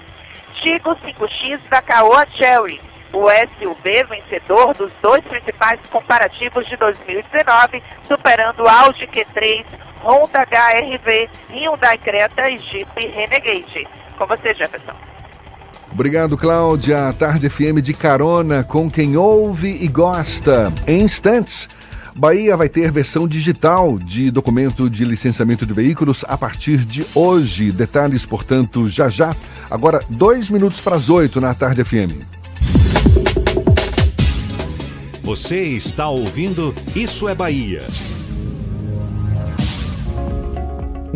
Tigo 0.63 0.91
5X 0.97 1.61
da 1.71 1.81
Caoa 1.81 2.27
Cherry, 2.37 2.81
o 3.13 3.29
SUV 3.31 4.05
vencedor 4.05 4.75
dos 4.75 4.93
dois 5.01 5.25
principais 5.25 5.81
comparativos 5.91 6.67
de 6.67 6.77
2019, 6.77 7.83
superando 8.07 8.69
Audi 8.69 9.07
Q3, 9.07 9.65
Honda 10.03 10.41
HRV, 10.41 11.31
Hyundai 11.51 11.99
Creta 11.99 12.51
e 12.51 12.59
Jeep 12.59 12.91
Renegade. 12.95 13.87
Com 14.17 14.27
você, 14.27 14.55
Jefferson. 14.55 14.93
Obrigado, 15.91 16.37
Cláudia. 16.37 17.13
Tarde 17.19 17.49
FM 17.49 17.81
de 17.83 17.95
carona 17.95 18.63
com 18.63 18.91
quem 18.91 19.17
ouve 19.17 19.83
e 19.83 19.89
gosta. 19.89 20.73
Em 20.87 21.03
instantes. 21.03 21.69
Bahia 22.19 22.57
vai 22.57 22.69
ter 22.69 22.91
versão 22.91 23.29
digital 23.29 23.97
de 23.97 24.29
documento 24.33 24.91
de 24.91 25.05
licenciamento 25.05 25.65
de 25.65 25.73
veículos 25.73 26.25
a 26.27 26.37
partir 26.37 26.79
de 26.79 27.07
hoje. 27.15 27.71
Detalhes, 27.71 28.27
portanto, 28.27 28.89
já 28.89 29.09
já. 29.09 29.37
Agora, 29.71 30.03
dois 30.11 30.51
minutos 30.51 30.81
para 30.81 30.97
as 30.97 31.09
oito 31.09 31.41
na 31.41 31.55
Tarde 31.55 31.85
FM. 31.85 32.19
Você 35.23 35.63
está 35.63 36.09
ouvindo 36.09 36.75
Isso 36.97 37.29
é 37.29 37.37
Bahia. 37.37 37.87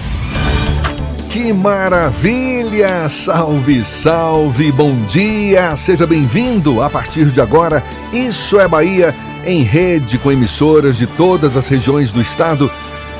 Que 1.31 1.53
maravilha! 1.53 3.07
Salve, 3.07 3.85
salve, 3.85 4.69
bom 4.69 4.93
dia! 5.05 5.73
Seja 5.77 6.05
bem-vindo 6.05 6.81
a 6.81 6.89
partir 6.89 7.31
de 7.31 7.39
agora. 7.39 7.81
Isso 8.11 8.59
é 8.59 8.67
Bahia, 8.67 9.15
em 9.45 9.63
rede 9.63 10.17
com 10.17 10.29
emissoras 10.29 10.97
de 10.97 11.07
todas 11.07 11.55
as 11.55 11.69
regiões 11.69 12.11
do 12.11 12.21
estado. 12.21 12.69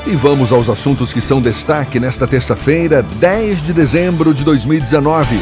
E 0.05 0.09
vamos 0.13 0.51
aos 0.51 0.67
assuntos 0.67 1.13
que 1.13 1.21
são 1.21 1.41
destaque 1.41 2.01
nesta 2.01 2.27
terça-feira, 2.27 3.01
10 3.01 3.67
de 3.67 3.71
dezembro 3.71 4.33
de 4.33 4.43
2019. 4.43 5.39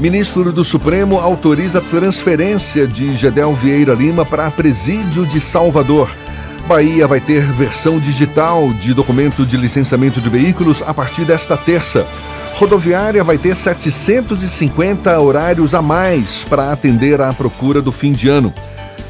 Ministro 0.00 0.52
do 0.52 0.64
Supremo 0.64 1.18
autoriza 1.18 1.82
transferência 1.82 2.86
de 2.86 3.14
Gedel 3.14 3.54
Vieira 3.54 3.92
Lima 3.92 4.24
para 4.24 4.50
presídio 4.50 5.26
de 5.26 5.38
Salvador. 5.38 6.21
Bahia 6.72 7.06
vai 7.06 7.20
ter 7.20 7.44
versão 7.52 7.98
digital 7.98 8.72
de 8.72 8.94
documento 8.94 9.44
de 9.44 9.58
licenciamento 9.58 10.22
de 10.22 10.30
veículos 10.30 10.82
a 10.86 10.94
partir 10.94 11.22
desta 11.26 11.54
terça. 11.54 12.06
Rodoviária 12.54 13.22
vai 13.22 13.36
ter 13.36 13.54
750 13.54 15.20
horários 15.20 15.74
a 15.74 15.82
mais 15.82 16.44
para 16.44 16.72
atender 16.72 17.20
à 17.20 17.30
procura 17.34 17.82
do 17.82 17.92
fim 17.92 18.10
de 18.10 18.26
ano. 18.30 18.54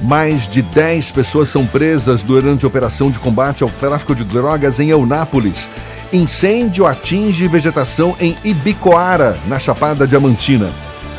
Mais 0.01 0.49
de 0.49 0.61
10 0.61 1.13
pessoas 1.13 1.51
são 1.51 1.65
presas 1.65 2.25
durante 2.25 2.65
a 2.65 2.69
operação 2.69 3.13
de 3.13 3.21
combate 3.21 3.63
ao 3.63 3.71
tráfico 3.71 4.13
de 4.13 4.25
drogas 4.25 4.81
em 4.81 4.89
Eunápolis. 4.89 5.71
Incêndio 6.13 6.85
atinge 6.85 7.47
vegetação 7.47 8.17
em 8.19 8.35
Ibicoara, 8.43 9.39
na 9.47 9.61
Chapada 9.61 10.05
Diamantina. 10.05 10.69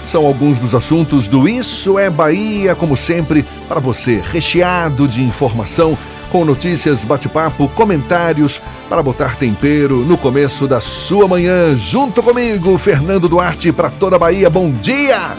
São 0.05 0.25
alguns 0.25 0.59
dos 0.59 0.75
assuntos 0.75 1.29
do 1.29 1.47
Isso 1.47 1.97
é 1.97 2.09
Bahia, 2.09 2.75
como 2.75 2.97
sempre, 2.97 3.45
para 3.69 3.79
você, 3.79 4.21
recheado 4.29 5.07
de 5.07 5.23
informação 5.23 5.97
com 6.33 6.43
notícias, 6.43 7.05
bate-papo, 7.05 7.69
comentários 7.75 8.59
para 8.89 9.03
botar 9.03 9.35
tempero 9.35 9.97
no 9.97 10.17
começo 10.17 10.67
da 10.67 10.81
sua 10.81 11.27
manhã. 11.27 11.75
Junto 11.77 12.23
comigo, 12.23 12.75
Fernando 12.79 13.29
Duarte, 13.29 13.71
para 13.71 13.91
toda 13.91 14.15
a 14.15 14.19
Bahia. 14.19 14.49
Bom 14.49 14.71
dia! 14.71 15.29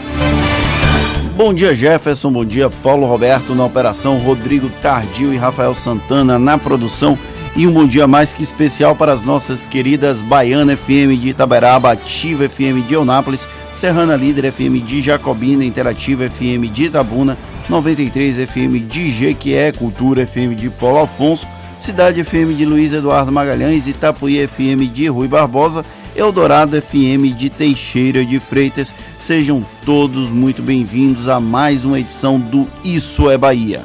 Bom 1.35 1.53
dia, 1.53 1.75
Jefferson. 1.75 2.31
Bom 2.31 2.45
dia, 2.45 2.69
Paulo 2.69 3.05
Roberto 3.05 3.53
na 3.53 3.65
operação, 3.65 4.19
Rodrigo 4.19 4.69
Tardio 4.81 5.33
e 5.33 5.37
Rafael 5.37 5.75
Santana 5.75 6.39
na 6.39 6.57
produção. 6.57 7.19
E 7.57 7.67
um 7.67 7.73
bom 7.73 7.85
dia 7.85 8.07
mais 8.07 8.31
que 8.31 8.41
especial 8.41 8.95
para 8.95 9.11
as 9.11 9.21
nossas 9.21 9.65
queridas 9.65 10.21
Baiana 10.21 10.77
FM 10.77 11.19
de 11.19 11.29
Itaberaba, 11.31 11.91
Ativa 11.91 12.47
FM 12.47 12.87
de 12.87 12.93
Eunápolis, 12.93 13.45
Serrana 13.75 14.15
Líder 14.15 14.49
FM 14.49 14.81
de 14.87 15.01
Jacobina, 15.01 15.65
Interativa 15.65 16.29
FM 16.29 16.71
de 16.71 16.85
Itabuna, 16.85 17.37
93 17.69 18.47
FM 18.47 18.87
de 18.87 19.11
Jequié, 19.11 19.71
Cultura 19.71 20.25
FM 20.25 20.55
de 20.55 20.69
Paulo 20.69 20.99
Afonso, 20.99 21.47
Cidade 21.79 22.23
FM 22.23 22.55
de 22.55 22.65
Luiz 22.65 22.93
Eduardo 22.93 23.31
Magalhães, 23.31 23.87
Itapuí 23.87 24.47
FM 24.47 24.91
de 24.93 25.07
Rui 25.07 25.27
Barbosa, 25.27 25.83
Eldorado 26.15 26.79
FM 26.81 27.35
de 27.35 27.49
Teixeira 27.49 28.23
de 28.23 28.39
Freitas. 28.39 28.93
Sejam 29.19 29.65
todos 29.83 30.29
muito 30.29 30.61
bem-vindos 30.61 31.27
a 31.27 31.39
mais 31.39 31.83
uma 31.83 31.99
edição 31.99 32.39
do 32.39 32.67
Isso 32.83 33.29
é 33.29 33.37
Bahia. 33.37 33.81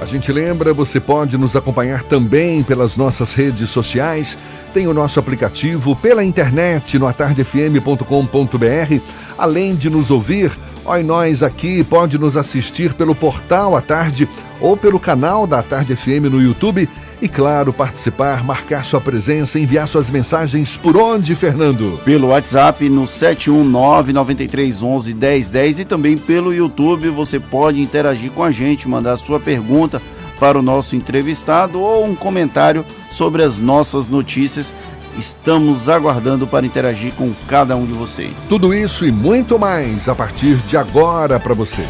A 0.00 0.04
gente 0.06 0.32
lembra, 0.32 0.72
você 0.74 0.98
pode 0.98 1.38
nos 1.38 1.54
acompanhar 1.54 2.02
também 2.02 2.62
pelas 2.62 2.96
nossas 2.96 3.32
redes 3.32 3.70
sociais, 3.70 4.36
tem 4.72 4.86
o 4.86 4.94
nosso 4.94 5.20
aplicativo 5.20 5.94
pela 5.94 6.24
internet 6.24 6.98
no 6.98 7.06
atardefm.com.br, 7.06 9.00
além 9.38 9.76
de 9.76 9.88
nos 9.88 10.10
ouvir 10.10 10.50
Oi, 10.86 11.02
nós 11.02 11.42
aqui 11.42 11.82
pode 11.82 12.18
nos 12.18 12.36
assistir 12.36 12.92
pelo 12.92 13.14
portal 13.14 13.74
à 13.74 13.80
tarde 13.80 14.28
ou 14.60 14.76
pelo 14.76 15.00
canal 15.00 15.46
da 15.46 15.62
Tarde 15.62 15.96
FM 15.96 16.28
no 16.30 16.42
YouTube 16.42 16.86
e, 17.22 17.28
claro, 17.28 17.72
participar, 17.72 18.44
marcar 18.44 18.84
sua 18.84 19.00
presença, 19.00 19.58
enviar 19.58 19.88
suas 19.88 20.10
mensagens 20.10 20.76
por 20.76 20.94
onde, 20.94 21.34
Fernando? 21.34 21.98
Pelo 22.04 22.28
WhatsApp 22.28 22.86
no 22.90 23.04
71993111010 23.04 25.78
e 25.78 25.86
também 25.86 26.18
pelo 26.18 26.52
YouTube 26.52 27.08
você 27.08 27.40
pode 27.40 27.80
interagir 27.80 28.30
com 28.30 28.44
a 28.44 28.52
gente, 28.52 28.86
mandar 28.86 29.16
sua 29.16 29.40
pergunta 29.40 30.02
para 30.38 30.58
o 30.58 30.62
nosso 30.62 30.94
entrevistado 30.94 31.80
ou 31.80 32.04
um 32.04 32.14
comentário 32.14 32.84
sobre 33.10 33.42
as 33.42 33.58
nossas 33.58 34.06
notícias 34.06 34.74
Estamos 35.18 35.88
aguardando 35.88 36.46
para 36.46 36.66
interagir 36.66 37.12
com 37.14 37.32
cada 37.48 37.76
um 37.76 37.86
de 37.86 37.92
vocês. 37.92 38.32
Tudo 38.48 38.74
isso 38.74 39.06
e 39.06 39.12
muito 39.12 39.58
mais 39.58 40.08
a 40.08 40.14
partir 40.14 40.56
de 40.56 40.76
agora 40.76 41.38
para 41.38 41.54
você. 41.54 41.86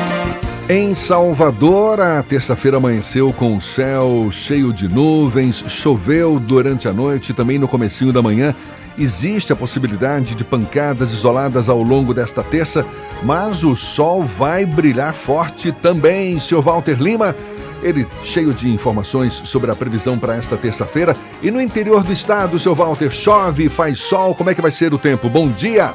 Em 0.68 0.94
Salvador, 0.94 2.00
a 2.00 2.22
terça-feira 2.22 2.76
amanheceu 2.76 3.32
com 3.32 3.56
o 3.56 3.60
céu 3.60 4.28
cheio 4.30 4.72
de 4.72 4.88
nuvens, 4.88 5.64
choveu 5.68 6.38
durante 6.38 6.88
a 6.88 6.92
noite, 6.92 7.34
também 7.34 7.58
no 7.58 7.68
comecinho 7.68 8.12
da 8.12 8.22
manhã 8.22 8.54
Existe 8.98 9.52
a 9.52 9.56
possibilidade 9.56 10.34
de 10.34 10.44
pancadas 10.44 11.12
isoladas 11.12 11.68
ao 11.68 11.82
longo 11.82 12.12
desta 12.12 12.42
terça, 12.42 12.84
mas 13.22 13.64
o 13.64 13.74
sol 13.74 14.24
vai 14.24 14.66
brilhar 14.66 15.14
forte 15.14 15.72
também, 15.72 16.38
Sr. 16.38 16.60
Walter 16.60 17.00
Lima. 17.00 17.34
Ele 17.82 18.06
cheio 18.22 18.52
de 18.54 18.68
informações 18.68 19.32
sobre 19.44 19.70
a 19.70 19.74
previsão 19.74 20.18
para 20.18 20.36
esta 20.36 20.56
terça-feira. 20.56 21.16
E 21.42 21.50
no 21.50 21.60
interior 21.60 22.04
do 22.04 22.12
estado, 22.12 22.58
Sr. 22.58 22.74
Walter, 22.74 23.10
chove, 23.10 23.68
faz 23.68 23.98
sol, 23.98 24.34
como 24.34 24.50
é 24.50 24.54
que 24.54 24.62
vai 24.62 24.70
ser 24.70 24.94
o 24.94 24.98
tempo? 24.98 25.28
Bom 25.28 25.48
dia! 25.48 25.92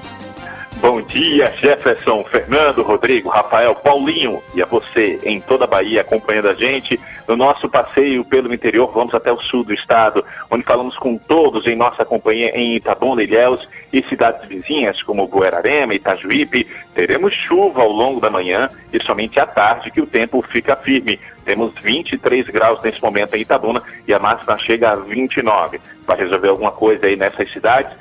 Bom 0.80 1.02
dia, 1.02 1.52
Jefferson, 1.60 2.24
Fernando, 2.26 2.84
Rodrigo, 2.84 3.30
Rafael, 3.30 3.74
Paulinho 3.74 4.44
e 4.54 4.62
a 4.62 4.66
você 4.66 5.18
em 5.24 5.42
toda 5.42 5.64
a 5.64 5.68
Bahia 5.68 6.02
acompanhando 6.02 6.50
a 6.50 6.54
gente 6.54 7.00
no 7.28 7.36
nosso 7.36 7.70
passeio 7.70 8.24
pelo 8.24 8.54
interior. 8.54 8.92
Vamos 8.94 9.14
até 9.14 9.32
o 9.32 9.38
sul 9.38 9.64
do 9.64 9.74
estado, 9.74 10.24
onde 10.50 10.64
falamos 10.64 10.96
com 10.98 11.18
todos 11.18 11.66
em 11.68 11.76
nossa 11.76 12.06
companhia 12.06 12.52
em 12.56 12.76
Itabuna, 12.76 13.22
Ilhéus 13.22 13.68
e 13.92 14.02
cidades 14.04 14.48
vizinhas 14.48 15.02
como 15.04 15.28
Buerarema, 15.28 15.94
Itajuípe. 15.94 16.68
Teremos 16.94 17.34
chuva 17.34 17.82
ao 17.82 17.92
longo 17.92 18.20
da 18.20 18.30
manhã 18.30 18.68
e 18.94 19.04
somente 19.04 19.40
à 19.40 19.46
tarde 19.46 19.92
que 19.92 20.02
o 20.02 20.08
tempo 20.08 20.42
fica 20.42 20.76
firme. 20.76 21.20
Temos 21.44 21.74
23 21.82 22.48
graus 22.50 22.82
nesse 22.82 23.02
momento 23.02 23.36
em 23.36 23.42
Itabuna 23.42 23.82
e 24.08 24.14
a 24.14 24.20
máxima 24.20 24.58
chega 24.60 24.92
a 24.92 24.96
29. 24.96 25.80
Para 26.06 26.18
resolver 26.18 26.50
alguma 26.50 26.72
coisa 26.72 27.06
aí 27.06 27.16
nessas 27.16 27.52
cidades, 27.52 27.92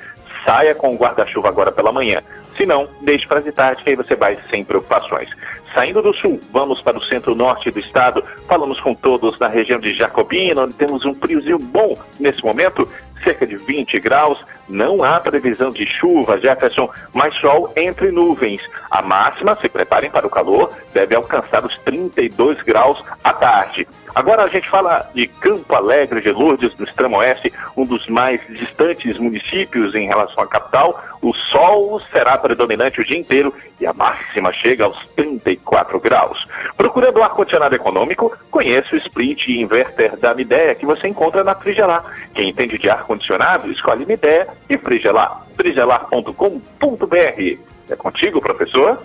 saia 0.45 0.73
com 0.73 0.93
o 0.93 0.97
guarda-chuva 0.97 1.49
agora 1.49 1.71
pela 1.71 1.91
manhã. 1.91 2.21
Se 2.57 2.65
não, 2.65 2.87
deixe 3.01 3.27
para 3.27 3.41
de 3.41 3.51
tarde, 3.51 3.83
que 3.83 3.91
aí 3.91 3.95
você 3.95 4.15
vai 4.15 4.37
sem 4.49 4.65
preocupações. 4.65 5.29
Saindo 5.77 6.01
do 6.01 6.11
sul, 6.11 6.39
vamos 6.51 6.81
para 6.81 6.97
o 6.97 7.03
centro-norte 7.03 7.69
do 7.69 7.79
estado. 7.79 8.23
Falamos 8.47 8.79
com 8.79 8.95
todos 8.95 9.37
na 9.37 9.47
região 9.47 9.79
de 9.79 9.93
Jacobina, 9.93 10.63
onde 10.63 10.73
temos 10.73 11.05
um 11.05 11.13
friozinho 11.13 11.59
bom 11.59 11.95
nesse 12.19 12.43
momento, 12.43 12.89
cerca 13.23 13.45
de 13.45 13.57
20 13.57 13.99
graus. 13.99 14.43
Não 14.67 15.03
há 15.03 15.19
previsão 15.19 15.69
de 15.69 15.85
chuva, 15.85 16.39
Jefferson, 16.39 16.89
mas 17.13 17.35
sol 17.35 17.71
entre 17.75 18.11
nuvens. 18.11 18.59
A 18.89 19.03
máxima, 19.03 19.55
se 19.61 19.69
preparem 19.69 20.09
para 20.09 20.25
o 20.25 20.31
calor, 20.31 20.67
deve 20.95 21.15
alcançar 21.15 21.63
os 21.63 21.77
32 21.83 22.59
graus 22.63 23.03
à 23.23 23.31
tarde. 23.31 23.87
Agora 24.17 24.45
a 24.45 24.47
gente 24.47 24.67
fala 24.67 25.07
de 25.13 25.27
Campo 25.27 25.75
Alegre 25.75 26.21
de 26.21 26.31
Lourdes, 26.31 26.75
no 26.75 26.85
extremo 26.85 27.17
oeste, 27.17 27.53
um 27.77 27.85
dos 27.85 28.07
mais 28.07 28.41
distantes 28.49 29.19
municípios 29.19 29.93
em 29.93 30.07
relação 30.07 30.43
à 30.43 30.47
capital. 30.47 30.99
O 31.21 31.35
sol 31.35 32.01
será 32.11 32.35
predominante 32.35 32.99
o 32.99 33.05
dia 33.05 33.19
inteiro 33.19 33.53
e 33.79 33.85
a 33.85 33.93
máxima 33.93 34.51
chega 34.53 34.85
aos 34.85 35.05
34 35.09 35.99
graus. 35.99 36.43
Procurando 36.75 37.21
ar-condicionado 37.21 37.75
econômico, 37.75 38.35
conheça 38.49 38.95
o 38.95 38.97
split 38.97 39.49
inverter 39.49 40.17
da 40.17 40.33
Midea 40.33 40.73
que 40.73 40.87
você 40.87 41.07
encontra 41.07 41.43
na 41.43 41.53
Frigelar. 41.53 42.03
Quem 42.33 42.49
entende 42.49 42.79
de 42.79 42.89
ar-condicionado, 42.89 43.71
escolhe 43.71 44.03
Midea 44.03 44.47
e 44.67 44.79
Frigelar. 44.79 45.45
frigelar.com.br. 45.55 47.57
É 47.87 47.95
contigo, 47.95 48.41
professor? 48.41 48.99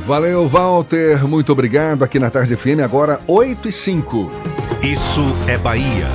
Valeu, 0.00 0.46
Walter. 0.46 1.26
Muito 1.26 1.52
obrigado. 1.52 2.04
Aqui 2.04 2.18
na 2.18 2.28
Tarde 2.28 2.54
FM, 2.54 2.80
agora 2.84 3.18
8 3.26 3.66
e 3.66 3.72
5. 3.72 4.57
Isso 4.82 5.22
é 5.48 5.58
Bahia. 5.58 6.06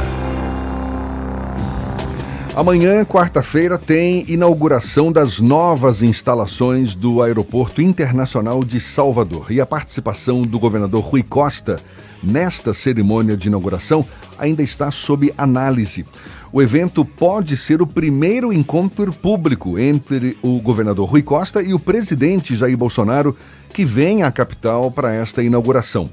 Amanhã, 2.56 3.04
quarta-feira, 3.04 3.78
tem 3.78 4.24
inauguração 4.32 5.12
das 5.12 5.42
novas 5.42 6.02
instalações 6.02 6.96
do 6.96 7.22
Aeroporto 7.22 7.82
Internacional 7.82 8.64
de 8.64 8.80
Salvador. 8.80 9.52
E 9.52 9.60
a 9.60 9.66
participação 9.66 10.44
do 10.44 10.58
governador 10.58 11.04
Rui 11.04 11.24
Costa 11.24 11.78
nesta 12.24 12.74
cerimônia 12.74 13.36
de 13.36 13.50
inauguração 13.50 14.06
ainda 14.40 14.64
está 14.64 14.90
sob 14.92 15.34
análise. 15.38 16.06
O 16.54 16.62
evento 16.62 17.04
pode 17.04 17.58
ser 17.58 17.82
o 17.82 17.88
primeiro 17.88 18.54
encontro 18.54 19.12
público 19.12 19.78
entre 19.78 20.38
o 20.42 20.62
governador 20.62 21.10
Rui 21.10 21.22
Costa 21.22 21.62
e 21.62 21.74
o 21.74 21.80
presidente 21.80 22.56
Jair 22.56 22.78
Bolsonaro, 22.78 23.36
que 23.74 23.84
vem 23.84 24.24
à 24.24 24.32
capital 24.32 24.90
para 24.90 25.14
esta 25.14 25.44
inauguração. 25.44 26.10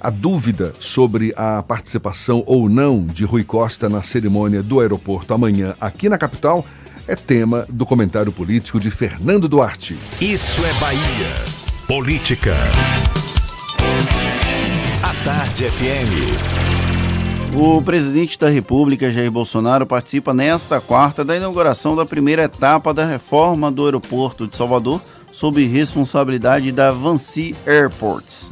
A 0.00 0.08
dúvida 0.08 0.72
sobre 0.78 1.34
a 1.36 1.62
participação 1.62 2.42
ou 2.46 2.70
não 2.70 3.04
de 3.04 3.22
Rui 3.22 3.44
Costa 3.44 3.86
na 3.86 4.02
cerimônia 4.02 4.62
do 4.62 4.80
aeroporto 4.80 5.34
amanhã 5.34 5.74
aqui 5.78 6.08
na 6.08 6.16
capital 6.16 6.64
é 7.06 7.14
tema 7.14 7.66
do 7.68 7.84
comentário 7.84 8.32
político 8.32 8.80
de 8.80 8.90
Fernando 8.90 9.46
Duarte. 9.46 9.98
Isso 10.18 10.64
é 10.64 10.72
Bahia. 10.80 11.28
Política. 11.86 12.54
A 15.02 15.12
Tarde 15.22 15.64
FM. 15.64 16.60
O 17.58 17.82
presidente 17.82 18.38
da 18.38 18.48
República, 18.48 19.12
Jair 19.12 19.30
Bolsonaro, 19.30 19.84
participa 19.84 20.32
nesta 20.32 20.80
quarta 20.80 21.22
da 21.22 21.36
inauguração 21.36 21.94
da 21.94 22.06
primeira 22.06 22.44
etapa 22.44 22.94
da 22.94 23.04
reforma 23.04 23.70
do 23.70 23.84
aeroporto 23.84 24.46
de 24.46 24.56
Salvador, 24.56 25.02
sob 25.30 25.62
responsabilidade 25.66 26.72
da 26.72 26.90
Vancy 26.90 27.54
Airports. 27.66 28.50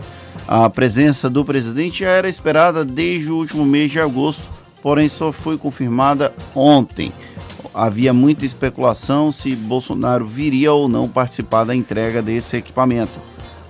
A 0.50 0.70
presença 0.70 1.28
do 1.28 1.44
presidente 1.44 2.00
já 2.00 2.08
era 2.08 2.26
esperada 2.26 2.82
desde 2.82 3.30
o 3.30 3.36
último 3.36 3.66
mês 3.66 3.92
de 3.92 4.00
agosto, 4.00 4.48
porém 4.82 5.06
só 5.06 5.30
foi 5.30 5.58
confirmada 5.58 6.34
ontem. 6.54 7.12
Havia 7.74 8.14
muita 8.14 8.46
especulação 8.46 9.30
se 9.30 9.54
Bolsonaro 9.54 10.26
viria 10.26 10.72
ou 10.72 10.88
não 10.88 11.06
participar 11.06 11.64
da 11.64 11.76
entrega 11.76 12.22
desse 12.22 12.56
equipamento. 12.56 13.12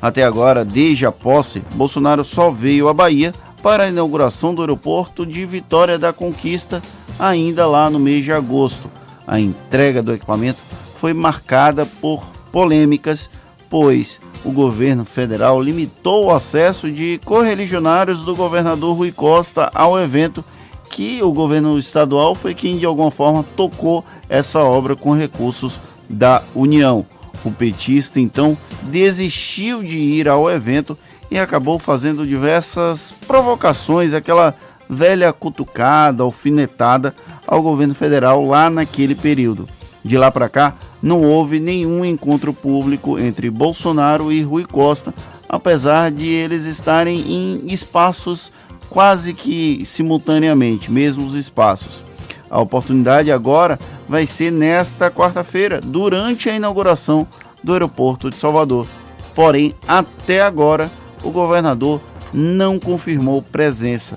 Até 0.01 0.23
agora, 0.23 0.65
desde 0.65 1.05
a 1.05 1.11
posse, 1.11 1.65
Bolsonaro 1.75 2.25
só 2.25 2.49
veio 2.49 2.89
à 2.89 2.95
Bahia 2.95 3.35
para 3.61 3.83
a 3.83 3.89
inauguração 3.89 4.55
do 4.55 4.63
aeroporto 4.63 5.27
de 5.27 5.45
Vitória 5.45 5.99
da 5.99 6.13
Conquista, 6.13 6.81
ainda 7.19 7.67
lá 7.67 7.91
no 7.91 7.99
mês 7.99 8.23
de 8.23 8.33
agosto. 8.33 8.89
A 9.27 9.41
entrega 9.41 10.01
do 10.01 10.13
equipamento 10.13 10.61
foi 11.01 11.13
marcada 11.13 11.85
por 11.85 12.25
polêmicas, 12.53 13.29
pois 13.69 14.21
o 14.45 14.53
governo 14.53 15.05
federal 15.05 15.61
limitou 15.61 16.27
o 16.27 16.31
acesso 16.31 16.91
de 16.91 17.21
correligionários 17.25 18.23
do 18.23 18.35
governador 18.35 18.97
Rui 18.97 19.13
Costa 19.13 19.71
ao 19.75 19.99
evento, 19.99 20.45
que 20.91 21.23
o 21.23 21.33
governo 21.33 21.79
estadual 21.79 22.35
foi 22.35 22.55
quem 22.55 22.79
de 22.79 22.87
alguma 22.87 23.11
forma 23.11 23.45
tocou 23.57 24.05
essa 24.29 24.61
obra 24.61 24.97
com 24.97 25.13
recursos 25.13 25.81
da 26.09 26.43
União. 26.55 27.05
O 27.45 27.51
petista 27.51 28.19
então 28.19 28.57
desistiu 28.83 29.83
de 29.83 29.99
ir 29.99 30.29
ao 30.29 30.51
evento 30.51 30.99
e 31.31 31.39
acabou 31.39 31.79
fazendo 31.79 32.27
diversas 32.27 33.13
provocações, 33.27 34.15
aquela 34.15 34.55
velha 34.89 35.33
cutucada, 35.33 36.23
alfinetada 36.23 37.15
ao 37.47 37.63
governo 37.63 37.95
federal 37.95 38.45
lá 38.47 38.71
naquele 38.71 39.15
período. 39.15 39.69
De 40.09 40.17
lá 40.17 40.31
para 40.31 40.49
cá, 40.49 40.75
não 41.03 41.23
houve 41.23 41.61
nenhum 41.61 42.03
encontro 42.03 42.55
público 42.55 43.19
entre 43.19 43.51
Bolsonaro 43.51 44.33
e 44.33 44.41
Rui 44.41 44.65
Costa, 44.65 45.13
apesar 45.47 46.11
de 46.11 46.27
eles 46.27 46.65
estarem 46.65 47.21
em 47.31 47.71
espaços 47.71 48.51
quase 48.89 49.35
que 49.35 49.83
simultaneamente, 49.85 50.91
mesmos 50.91 51.35
espaços. 51.35 52.03
A 52.49 52.59
oportunidade 52.59 53.31
agora 53.31 53.79
vai 54.09 54.27
ser 54.27 54.51
nesta 54.51 55.11
quarta-feira, 55.11 55.79
durante 55.79 56.49
a 56.49 56.57
inauguração 56.57 57.27
do 57.63 57.75
aeroporto 57.75 58.31
de 58.31 58.39
Salvador. 58.39 58.87
Porém, 59.35 59.75
até 59.87 60.41
agora, 60.41 60.91
o 61.23 61.31
governador 61.31 62.01
não 62.33 62.79
confirmou 62.79 63.43
presença. 63.43 64.17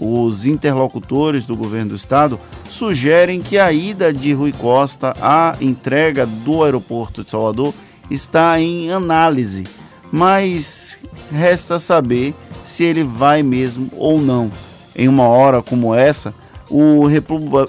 Os 0.00 0.46
interlocutores 0.46 1.44
do 1.44 1.54
governo 1.54 1.90
do 1.90 1.96
estado 1.96 2.40
sugerem 2.64 3.42
que 3.42 3.58
a 3.58 3.70
ida 3.70 4.10
de 4.12 4.32
Rui 4.32 4.50
Costa 4.50 5.14
à 5.20 5.54
entrega 5.60 6.24
do 6.24 6.64
aeroporto 6.64 7.22
de 7.22 7.28
Salvador 7.28 7.74
está 8.10 8.58
em 8.58 8.90
análise, 8.90 9.64
mas 10.10 10.98
resta 11.30 11.78
saber 11.78 12.34
se 12.64 12.82
ele 12.82 13.04
vai 13.04 13.42
mesmo 13.42 13.90
ou 13.94 14.18
não. 14.18 14.50
Em 14.96 15.06
uma 15.06 15.28
hora 15.28 15.62
como 15.62 15.94
essa, 15.94 16.32
o 16.70 17.06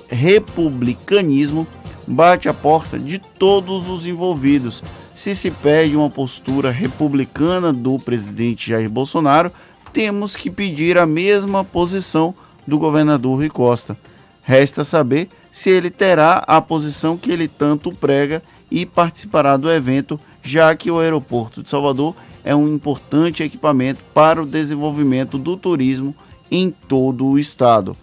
republicanismo 0.09 1.67
bate 2.07 2.47
a 2.47 2.53
porta 2.53 2.97
de 2.97 3.19
todos 3.19 3.89
os 3.89 4.05
envolvidos. 4.05 4.81
Se 5.15 5.35
se 5.35 5.51
pede 5.51 5.95
uma 5.95 6.09
postura 6.09 6.71
republicana 6.71 7.71
do 7.73 7.99
presidente 7.99 8.69
Jair 8.69 8.89
Bolsonaro, 8.89 9.51
temos 9.91 10.35
que 10.35 10.49
pedir 10.49 10.97
a 10.97 11.05
mesma 11.05 11.63
posição 11.63 12.33
do 12.65 12.77
governador 12.77 13.37
Rui 13.37 13.49
Costa. 13.49 13.97
Resta 14.41 14.83
saber 14.83 15.29
se 15.51 15.69
ele 15.69 15.89
terá 15.89 16.43
a 16.47 16.61
posição 16.61 17.17
que 17.17 17.31
ele 17.31 17.47
tanto 17.47 17.91
prega 17.91 18.41
e 18.69 18.85
participará 18.85 19.57
do 19.57 19.69
evento, 19.69 20.19
já 20.41 20.73
que 20.75 20.89
o 20.89 20.99
aeroporto 20.99 21.61
de 21.61 21.69
Salvador 21.69 22.15
é 22.43 22.55
um 22.55 22.73
importante 22.73 23.43
equipamento 23.43 24.01
para 24.13 24.41
o 24.41 24.45
desenvolvimento 24.45 25.37
do 25.37 25.57
turismo 25.57 26.15
em 26.49 26.71
todo 26.71 27.25
o 27.25 27.37
estado. 27.37 27.95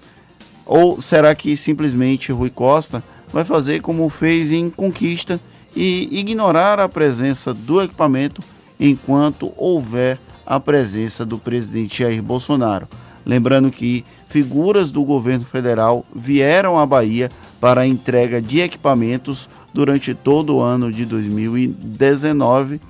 Ou 0.65 1.01
será 1.01 1.35
que 1.35 1.57
simplesmente 1.57 2.31
Rui 2.31 2.51
Costa 2.51 3.03
vai 3.33 3.45
fazer 3.45 3.81
como 3.81 4.09
fez 4.09 4.53
em 4.53 4.71
Conquista 4.71 5.41
e 5.75 6.09
ignorar 6.13 6.79
a 6.79 6.89
presença 6.89 7.53
do 7.53 7.83
equipamento 7.83 8.43
enquanto 8.79 9.53
houver 9.57 10.19
a 10.49 10.59
presença 10.59 11.27
do 11.27 11.39
presidente 11.39 12.03
Jair 12.03 12.23
Bolsonaro? 12.23 12.89
Lembrando 13.25 13.71
que 13.71 14.07
figuras 14.27 14.91
do 14.91 15.05
governo 15.05 15.45
federal 15.45 16.07
vieram 16.17 16.79
à 16.79 16.87
Bahia 16.87 17.31
para 17.61 17.83
a 17.83 17.87
entrega 17.87 18.41
de 18.41 18.61
equipamentos 18.61 19.49
durante 19.75 20.15
todo 20.15 20.57
o 20.57 20.61
ano 20.61 20.91
de 20.91 21.05
2019 21.05 22.81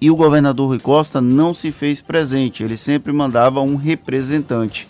e 0.00 0.10
o 0.10 0.16
governador 0.16 0.68
Rui 0.68 0.78
Costa 0.78 1.18
não 1.18 1.54
se 1.54 1.72
fez 1.72 2.02
presente, 2.02 2.62
ele 2.62 2.76
sempre 2.76 3.10
mandava 3.10 3.62
um 3.62 3.74
representante. 3.74 4.86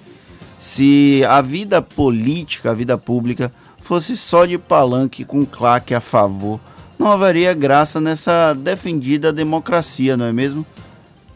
Se 0.59 1.23
a 1.29 1.41
vida 1.41 1.81
política, 1.81 2.73
a 2.73 2.75
vida 2.75 2.99
pública, 2.99 3.53
fosse 3.79 4.17
só 4.17 4.45
de 4.45 4.59
palanque 4.59 5.25
com 5.25 5.47
claque 5.47 5.95
a 5.95 6.01
favor, 6.01 6.59
não 6.99 7.13
haveria 7.13 7.55
graça 7.55 8.01
nessa 8.01 8.55
defendida 8.55 9.33
democracia, 9.33 10.17
não 10.17 10.25
é 10.25 10.33
mesmo? 10.33 10.67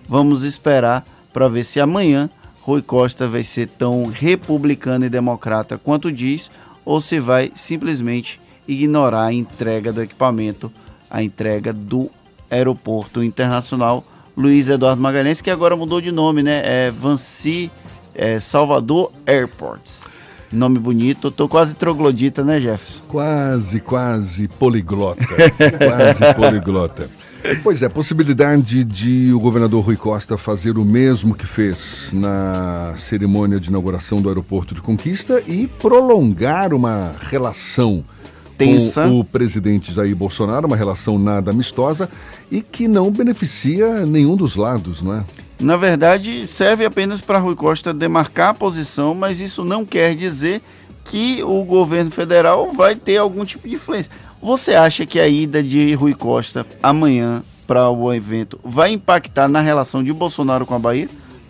Vamos 0.08 0.42
esperar 0.44 1.04
para 1.32 1.48
ver 1.48 1.64
se 1.64 1.78
amanhã 1.78 2.30
Rui 2.62 2.82
Costa 2.82 3.28
vai 3.28 3.44
ser 3.44 3.68
tão 3.68 4.06
republicano 4.06 5.04
e 5.04 5.10
democrata 5.10 5.78
quanto 5.78 6.10
diz, 6.10 6.50
ou 6.84 7.00
se 7.00 7.20
vai 7.20 7.52
simplesmente 7.54 8.40
ignorar 8.66 9.26
a 9.26 9.32
entrega 9.32 9.92
do 9.92 10.02
equipamento, 10.02 10.72
a 11.10 11.22
entrega 11.22 11.72
do 11.72 12.10
aeroporto 12.50 13.22
internacional 13.22 14.04
Luiz 14.36 14.68
Eduardo 14.68 15.02
Magalhães, 15.02 15.40
que 15.40 15.50
agora 15.50 15.74
mudou 15.74 16.00
de 16.00 16.12
nome, 16.12 16.42
né? 16.42 16.62
É 16.64 16.90
Vancy 16.90 17.70
é, 18.14 18.38
Salvador 18.38 19.12
Airports. 19.26 20.06
Nome 20.50 20.78
bonito, 20.78 21.30
tô 21.30 21.48
quase 21.48 21.74
troglodita, 21.74 22.42
né, 22.42 22.58
Jefferson? 22.58 23.02
Quase, 23.08 23.80
quase 23.80 24.48
poliglota. 24.48 25.26
quase 25.78 26.34
poliglota. 26.34 27.10
Pois 27.62 27.82
é, 27.82 27.88
possibilidade 27.88 28.84
de 28.84 29.32
o 29.32 29.38
governador 29.38 29.84
Rui 29.84 29.96
Costa 29.96 30.36
fazer 30.36 30.76
o 30.76 30.84
mesmo 30.84 31.34
que 31.34 31.46
fez 31.46 32.10
na 32.12 32.94
cerimônia 32.96 33.60
de 33.60 33.68
inauguração 33.68 34.20
do 34.20 34.28
aeroporto 34.28 34.74
de 34.74 34.80
Conquista 34.80 35.42
e 35.46 35.66
prolongar 35.66 36.74
uma 36.74 37.14
relação 37.30 38.04
Tensa. 38.56 39.04
com 39.04 39.20
o 39.20 39.24
presidente 39.24 39.92
Jair 39.94 40.16
Bolsonaro, 40.16 40.66
uma 40.66 40.76
relação 40.76 41.18
nada 41.18 41.50
amistosa 41.50 42.08
e 42.50 42.60
que 42.60 42.88
não 42.88 43.10
beneficia 43.10 44.04
nenhum 44.04 44.34
dos 44.34 44.56
lados, 44.56 45.00
não 45.00 45.14
é? 45.14 45.24
Na 45.60 45.76
verdade, 45.76 46.46
serve 46.46 46.84
apenas 46.84 47.20
para 47.20 47.38
Rui 47.38 47.56
Costa 47.56 47.94
demarcar 47.94 48.50
a 48.50 48.54
posição, 48.54 49.14
mas 49.14 49.40
isso 49.40 49.64
não 49.64 49.84
quer 49.84 50.14
dizer 50.14 50.60
que 51.04 51.42
o 51.42 51.64
governo 51.64 52.10
federal 52.10 52.72
vai 52.72 52.94
ter 52.94 53.16
algum 53.16 53.44
tipo 53.44 53.66
de 53.66 53.74
influência. 53.74 54.10
Você 54.40 54.74
acha 54.74 55.04
que 55.04 55.18
a 55.18 55.26
ida 55.26 55.62
de 55.62 55.94
Rui 55.94 56.14
Costa 56.14 56.64
amanhã 56.82 57.42
para 57.66 57.90
o 57.90 58.12
evento 58.12 58.58
vai 58.64 58.92
impactar 58.92 59.48
na 59.48 59.60
relação 59.60 60.02
de 60.02 60.12
Bolsonaro 60.12 60.64
com 60.64 60.74
a 60.74 60.78
Bahia? 60.78 61.08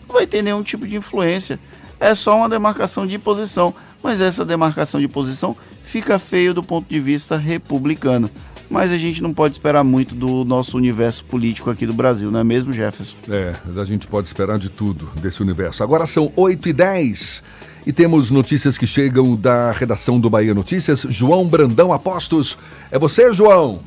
Não 0.08 0.14
vai 0.14 0.26
ter 0.26 0.42
nenhum 0.42 0.62
tipo 0.62 0.86
de 0.86 0.96
influência. 0.96 1.58
É 2.00 2.14
só 2.14 2.36
uma 2.36 2.48
demarcação 2.48 3.06
de 3.06 3.18
posição, 3.18 3.74
mas 4.02 4.20
essa 4.20 4.44
demarcação 4.44 5.00
de 5.00 5.06
posição 5.06 5.54
fica 5.82 6.18
feio 6.18 6.54
do 6.54 6.62
ponto 6.62 6.88
de 6.88 6.98
vista 6.98 7.36
republicano. 7.36 8.30
Mas 8.70 8.92
a 8.92 8.96
gente 8.96 9.22
não 9.22 9.32
pode 9.32 9.54
esperar 9.54 9.82
muito 9.82 10.14
do 10.14 10.44
nosso 10.44 10.76
universo 10.76 11.24
político 11.24 11.70
aqui 11.70 11.86
do 11.86 11.92
Brasil, 11.92 12.30
não 12.30 12.40
é 12.40 12.44
mesmo, 12.44 12.72
Jefferson? 12.72 13.16
É, 13.28 13.54
a 13.80 13.84
gente 13.84 14.06
pode 14.06 14.26
esperar 14.26 14.58
de 14.58 14.68
tudo 14.68 15.10
desse 15.16 15.42
universo. 15.42 15.82
Agora 15.82 16.06
são 16.06 16.30
8 16.36 16.68
e 16.68 16.72
10 16.72 17.42
e 17.86 17.92
temos 17.92 18.30
notícias 18.30 18.76
que 18.76 18.86
chegam 18.86 19.34
da 19.34 19.70
redação 19.72 20.18
do 20.20 20.28
Bahia 20.28 20.54
Notícias. 20.54 21.06
João 21.08 21.46
Brandão 21.46 21.92
Apostos. 21.92 22.58
É 22.90 22.98
você, 22.98 23.32
João? 23.32 23.82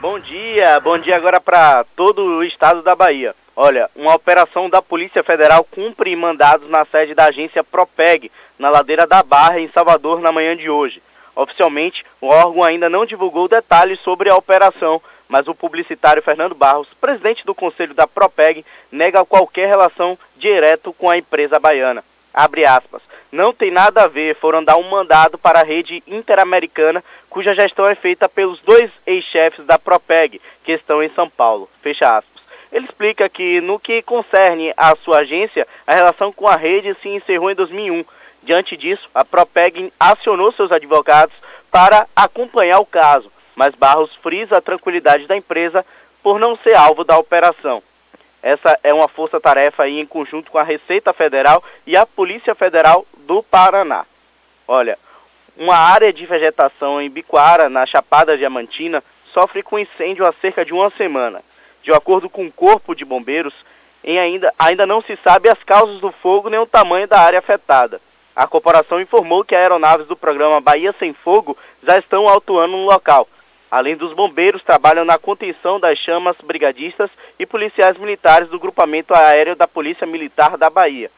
Bom 0.00 0.18
dia, 0.18 0.80
bom 0.80 0.98
dia 0.98 1.16
agora 1.16 1.40
para 1.40 1.84
todo 1.96 2.22
o 2.22 2.44
estado 2.44 2.82
da 2.82 2.94
Bahia. 2.94 3.34
Olha, 3.54 3.88
uma 3.94 4.14
operação 4.14 4.68
da 4.68 4.82
Polícia 4.82 5.22
Federal 5.22 5.62
cumpre 5.64 6.16
mandados 6.16 6.68
na 6.68 6.84
sede 6.84 7.14
da 7.14 7.26
agência 7.26 7.62
Propeg, 7.62 8.30
na 8.58 8.70
ladeira 8.70 9.06
da 9.06 9.22
Barra, 9.22 9.60
em 9.60 9.70
Salvador, 9.70 10.20
na 10.20 10.32
manhã 10.32 10.56
de 10.56 10.68
hoje. 10.68 11.02
Oficialmente, 11.36 12.04
o 12.20 12.26
órgão 12.26 12.62
ainda 12.62 12.88
não 12.88 13.06
divulgou 13.06 13.48
detalhes 13.48 14.00
sobre 14.00 14.28
a 14.28 14.36
operação, 14.36 15.00
mas 15.28 15.48
o 15.48 15.54
publicitário 15.54 16.22
Fernando 16.22 16.54
Barros, 16.54 16.88
presidente 17.00 17.44
do 17.44 17.54
conselho 17.54 17.94
da 17.94 18.06
Propeg, 18.06 18.64
nega 18.90 19.24
qualquer 19.24 19.68
relação 19.68 20.18
direto 20.36 20.92
com 20.92 21.08
a 21.08 21.16
empresa 21.16 21.58
baiana. 21.58 22.04
Abre 22.34 22.64
aspas. 22.64 23.02
Não 23.32 23.52
tem 23.52 23.70
nada 23.70 24.04
a 24.04 24.08
ver, 24.08 24.36
foram 24.36 24.62
dar 24.62 24.76
um 24.76 24.88
mandado 24.88 25.38
para 25.38 25.60
a 25.60 25.64
rede 25.64 26.02
interamericana, 26.06 27.02
cuja 27.30 27.54
gestão 27.54 27.88
é 27.88 27.94
feita 27.94 28.28
pelos 28.28 28.60
dois 28.60 28.90
ex-chefes 29.06 29.64
da 29.64 29.78
Propeg, 29.78 30.40
que 30.62 30.72
estão 30.72 31.02
em 31.02 31.08
São 31.08 31.28
Paulo. 31.28 31.68
Fecha 31.80 32.18
aspas. 32.18 32.42
Ele 32.70 32.84
explica 32.84 33.28
que, 33.28 33.60
no 33.60 33.78
que 33.78 34.02
concerne 34.02 34.72
a 34.76 34.94
sua 34.96 35.18
agência, 35.18 35.66
a 35.86 35.94
relação 35.94 36.30
com 36.32 36.46
a 36.46 36.56
rede 36.56 36.94
se 37.02 37.08
encerrou 37.08 37.50
em 37.50 37.54
2001 37.54 38.04
Diante 38.42 38.76
disso, 38.76 39.08
a 39.14 39.24
Propeg 39.24 39.92
acionou 39.98 40.52
seus 40.52 40.72
advogados 40.72 41.34
para 41.70 42.06
acompanhar 42.14 42.80
o 42.80 42.86
caso, 42.86 43.30
mas 43.54 43.74
Barros 43.74 44.12
frisa 44.16 44.58
a 44.58 44.60
tranquilidade 44.60 45.26
da 45.26 45.36
empresa 45.36 45.86
por 46.22 46.40
não 46.40 46.56
ser 46.56 46.74
alvo 46.74 47.04
da 47.04 47.16
operação. 47.16 47.82
Essa 48.42 48.76
é 48.82 48.92
uma 48.92 49.06
força-tarefa 49.06 49.88
em 49.88 50.04
conjunto 50.04 50.50
com 50.50 50.58
a 50.58 50.64
Receita 50.64 51.12
Federal 51.12 51.62
e 51.86 51.96
a 51.96 52.04
Polícia 52.04 52.54
Federal 52.56 53.06
do 53.26 53.42
Paraná. 53.42 54.04
Olha, 54.66 54.98
uma 55.56 55.76
área 55.76 56.12
de 56.12 56.24
vegetação 56.24 57.00
em 57.00 57.10
Biquara, 57.10 57.68
na 57.68 57.86
Chapada 57.86 58.36
Diamantina, 58.36 59.02
sofre 59.32 59.62
com 59.62 59.78
incêndio 59.78 60.26
há 60.26 60.32
cerca 60.32 60.64
de 60.64 60.72
uma 60.72 60.90
semana. 60.90 61.42
De 61.82 61.92
acordo 61.92 62.30
com 62.30 62.46
o 62.46 62.52
Corpo 62.52 62.94
de 62.94 63.04
Bombeiros, 63.04 63.54
ainda, 64.04 64.52
ainda 64.58 64.86
não 64.86 65.02
se 65.02 65.18
sabe 65.22 65.48
as 65.48 65.62
causas 65.62 66.00
do 66.00 66.12
fogo 66.12 66.48
nem 66.48 66.60
o 66.60 66.66
tamanho 66.66 67.08
da 67.08 67.20
área 67.20 67.38
afetada. 67.38 68.00
A 68.34 68.46
corporação 68.46 69.00
informou 69.00 69.44
que 69.44 69.54
aeronaves 69.54 70.06
do 70.06 70.16
programa 70.16 70.60
Bahia 70.60 70.94
Sem 70.98 71.12
Fogo 71.12 71.56
já 71.82 71.98
estão 71.98 72.28
atuando 72.28 72.76
no 72.76 72.86
local. 72.86 73.28
Além 73.70 73.96
dos 73.96 74.12
bombeiros, 74.12 74.62
trabalham 74.62 75.04
na 75.04 75.18
contenção 75.18 75.78
das 75.80 75.98
chamas 75.98 76.36
brigadistas 76.42 77.10
e 77.38 77.44
policiais 77.44 77.96
militares 77.98 78.48
do 78.48 78.58
grupamento 78.58 79.14
aéreo 79.14 79.56
da 79.56 79.66
Polícia 79.66 80.06
Militar 80.06 80.56
da 80.56 80.70
Bahia. 80.70 81.10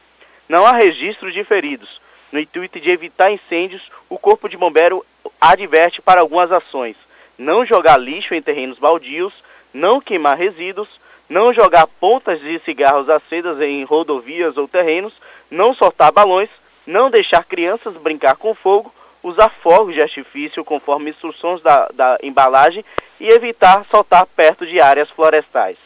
Não 0.47 0.65
há 0.65 0.73
registros 0.73 1.33
de 1.33 1.43
feridos. 1.43 2.01
No 2.31 2.39
intuito 2.39 2.79
de 2.79 2.89
evitar 2.89 3.31
incêndios, 3.31 3.81
o 4.09 4.17
Corpo 4.17 4.49
de 4.49 4.57
Bombeiro 4.57 5.05
adverte 5.39 6.01
para 6.01 6.21
algumas 6.21 6.51
ações: 6.51 6.95
não 7.37 7.65
jogar 7.65 7.97
lixo 7.97 8.33
em 8.33 8.41
terrenos 8.41 8.79
baldios, 8.79 9.33
não 9.73 10.01
queimar 10.01 10.37
resíduos, 10.37 10.89
não 11.29 11.53
jogar 11.53 11.87
pontas 11.87 12.39
de 12.39 12.59
cigarros 12.59 13.09
acedas 13.09 13.61
em 13.61 13.83
rodovias 13.83 14.57
ou 14.57 14.67
terrenos, 14.67 15.13
não 15.49 15.73
soltar 15.73 16.11
balões 16.11 16.49
não 16.85 17.09
deixar 17.09 17.43
crianças 17.43 17.95
brincar 17.95 18.35
com 18.35 18.53
fogo, 18.53 18.93
usar 19.23 19.49
fogos 19.49 19.93
de 19.93 20.01
artifício 20.01 20.63
conforme 20.63 21.09
instruções 21.09 21.61
da, 21.61 21.89
da 21.93 22.17
embalagem 22.21 22.85
e 23.19 23.27
evitar 23.27 23.85
soltar 23.89 24.25
perto 24.27 24.65
de 24.65 24.79
áreas 24.79 25.09
florestais. 25.09 25.77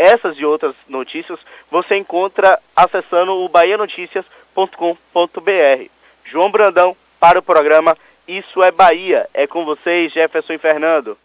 Essas 0.00 0.38
e 0.38 0.44
outras 0.44 0.74
notícias 0.88 1.38
você 1.70 1.96
encontra 1.96 2.58
acessando 2.74 3.32
o 3.32 3.48
bahianoticias.com.br. 3.48 5.84
João 6.24 6.50
Brandão 6.50 6.96
para 7.18 7.38
o 7.38 7.42
programa 7.42 7.96
Isso 8.26 8.62
é 8.62 8.70
Bahia. 8.70 9.28
É 9.34 9.46
com 9.46 9.64
vocês, 9.64 10.12
Jefferson 10.12 10.54
e 10.54 10.58
Fernando. 10.58 11.18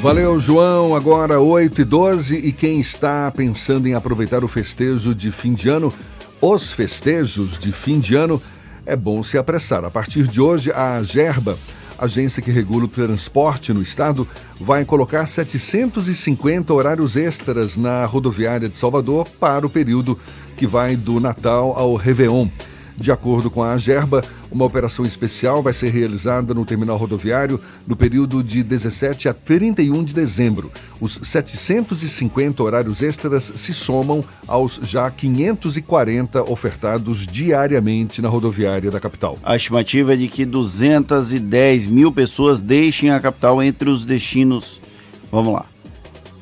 Valeu, 0.00 0.40
João. 0.40 0.96
Agora 0.96 1.40
8 1.40 1.80
e 1.80 1.84
12 1.84 2.48
e 2.48 2.52
quem 2.52 2.80
está 2.80 3.30
pensando 3.30 3.86
em 3.86 3.94
aproveitar 3.94 4.42
o 4.42 4.48
festejo 4.48 5.14
de 5.14 5.30
fim 5.30 5.54
de 5.54 5.68
ano 5.68 5.94
os 6.40 6.72
festejos 6.72 7.58
de 7.58 7.72
fim 7.72 7.98
de 7.98 8.14
ano, 8.14 8.42
é 8.84 8.94
bom 8.94 9.22
se 9.22 9.38
apressar. 9.38 9.84
A 9.84 9.90
partir 9.90 10.28
de 10.28 10.40
hoje, 10.40 10.70
a 10.70 11.02
Gerba, 11.02 11.58
agência 11.98 12.42
que 12.42 12.50
regula 12.50 12.84
o 12.84 12.88
transporte 12.88 13.72
no 13.72 13.82
estado, 13.82 14.26
vai 14.60 14.84
colocar 14.84 15.26
750 15.26 16.72
horários 16.72 17.16
extras 17.16 17.76
na 17.76 18.04
rodoviária 18.04 18.68
de 18.68 18.76
Salvador 18.76 19.28
para 19.40 19.66
o 19.66 19.70
período 19.70 20.18
que 20.56 20.66
vai 20.66 20.96
do 20.96 21.20
Natal 21.20 21.74
ao 21.76 21.94
Réveillon. 21.94 22.48
De 22.98 23.12
acordo 23.12 23.50
com 23.50 23.62
a 23.62 23.76
Gerba, 23.76 24.24
uma 24.50 24.64
operação 24.64 25.04
especial 25.04 25.62
vai 25.62 25.74
ser 25.74 25.90
realizada 25.90 26.54
no 26.54 26.64
terminal 26.64 26.96
rodoviário 26.96 27.60
no 27.86 27.94
período 27.94 28.42
de 28.42 28.62
17 28.62 29.28
a 29.28 29.34
31 29.34 30.02
de 30.02 30.14
dezembro. 30.14 30.72
Os 30.98 31.18
750 31.22 32.62
horários 32.62 33.02
extras 33.02 33.52
se 33.54 33.74
somam 33.74 34.24
aos 34.46 34.80
já 34.82 35.10
540 35.10 36.50
ofertados 36.50 37.26
diariamente 37.26 38.22
na 38.22 38.30
rodoviária 38.30 38.90
da 38.90 38.98
capital. 38.98 39.38
A 39.42 39.56
estimativa 39.56 40.14
é 40.14 40.16
de 40.16 40.28
que 40.28 40.46
210 40.46 41.86
mil 41.86 42.10
pessoas 42.10 42.62
deixem 42.62 43.10
a 43.10 43.20
capital 43.20 43.62
entre 43.62 43.90
os 43.90 44.06
destinos. 44.06 44.80
Vamos 45.30 45.52
lá. 45.52 45.66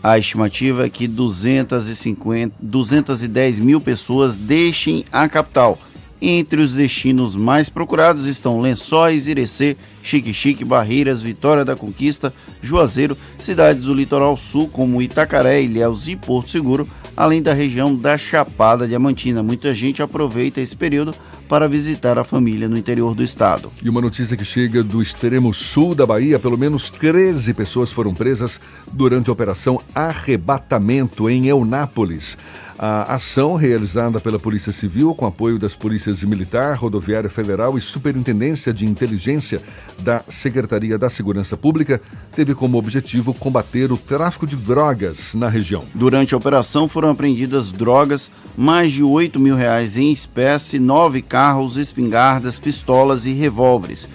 A 0.01 0.19
estimativa 0.19 0.87
é 0.87 0.91
que 0.91 1.09
250, 1.09 2.55
210 2.61 3.59
mil 3.59 3.81
pessoas 3.81 4.37
deixem 4.37 5.05
a 5.11 5.29
capital 5.29 5.79
entre 6.21 6.61
os 6.61 6.73
destinos 6.73 7.37
mais 7.37 7.69
procurados 7.69 8.27
estão 8.27 8.61
Lençóis, 8.61 9.29
Irecê, 9.29 9.77
Chique-Chique, 10.03 10.65
Barreiras, 10.65 11.23
Vitória 11.23 11.65
da 11.65 11.77
Conquista, 11.77 12.33
Juazeiro, 12.63 13.17
cidades 13.39 13.85
do 13.85 13.95
litoral 13.95 14.37
sul 14.37 14.69
como 14.69 15.03
Itacaré, 15.03 15.63
Ilhéus 15.63 16.09
e 16.09 16.17
Porto 16.17 16.51
Seguro, 16.51 16.87
além 17.17 17.43
da 17.43 17.53
região 17.53 17.95
da 17.95 18.19
Chapada 18.19 18.87
Diamantina. 18.87 19.43
Muita 19.43 19.73
gente 19.73 20.03
aproveita 20.03 20.61
esse 20.61 20.77
período 20.77 21.15
para 21.49 21.69
visitar 21.69 22.19
a 22.19 22.25
família 22.25 22.69
no 22.69 22.77
interior 22.77 23.15
do 23.15 23.23
estado. 23.23 23.71
E 23.83 23.89
uma 23.89 24.01
notícia 24.01 24.37
que 24.37 24.45
chega 24.45 24.83
do 24.83 25.01
extremo 25.01 25.53
sul 25.53 25.95
da 25.95 26.07
Bahia: 26.07 26.39
pelo 26.39 26.59
menos 26.59 26.91
13 26.91 27.55
pessoas 27.55 27.93
foram 27.93 28.15
presas 28.15 28.61
durante 28.93 29.31
a 29.31 29.33
operação 29.33 29.81
Arrebatamento 29.95 31.29
em 31.29 31.47
Eunápolis. 31.47 32.37
A 32.79 33.15
ação, 33.15 33.55
realizada 33.55 34.19
pela 34.21 34.39
Polícia 34.39 34.73
Civil, 34.73 35.15
com 35.15 35.27
apoio 35.27 35.59
das 35.59 35.77
Polícias 35.77 36.25
Militar, 36.25 36.77
Rodoviária 36.77 37.31
Federal 37.31 37.79
e 37.79 37.81
Superintendência 37.81 38.75
de 38.75 38.85
Inteligência 38.85 39.63
da 40.01 40.25
Secretaria 40.29 40.99
da 40.99 41.09
Segurança 41.09 41.57
Pública, 41.57 42.03
teve 42.33 42.53
como 42.55 42.77
objetivo 42.77 43.33
combater 43.33 43.93
o 43.93 43.97
tráfico 43.97 44.47
de 44.47 44.57
drogas 44.57 45.35
na 45.35 45.49
região. 45.49 45.85
Durante 45.95 46.35
a 46.35 46.37
operação 46.37 46.89
foram 46.89 47.11
apreendidas 47.11 47.71
drogas, 47.71 48.31
mais 48.57 48.93
de 48.93 49.05
8 49.05 49.39
mil 49.39 49.55
reais 49.55 49.97
em 49.97 50.13
espécie, 50.13 50.81
nove 50.81 51.23
carros, 51.23 51.77
espingardas, 51.77 52.59
pistolas 52.59 53.25
e 53.25 53.33
revólveres. 53.33 54.09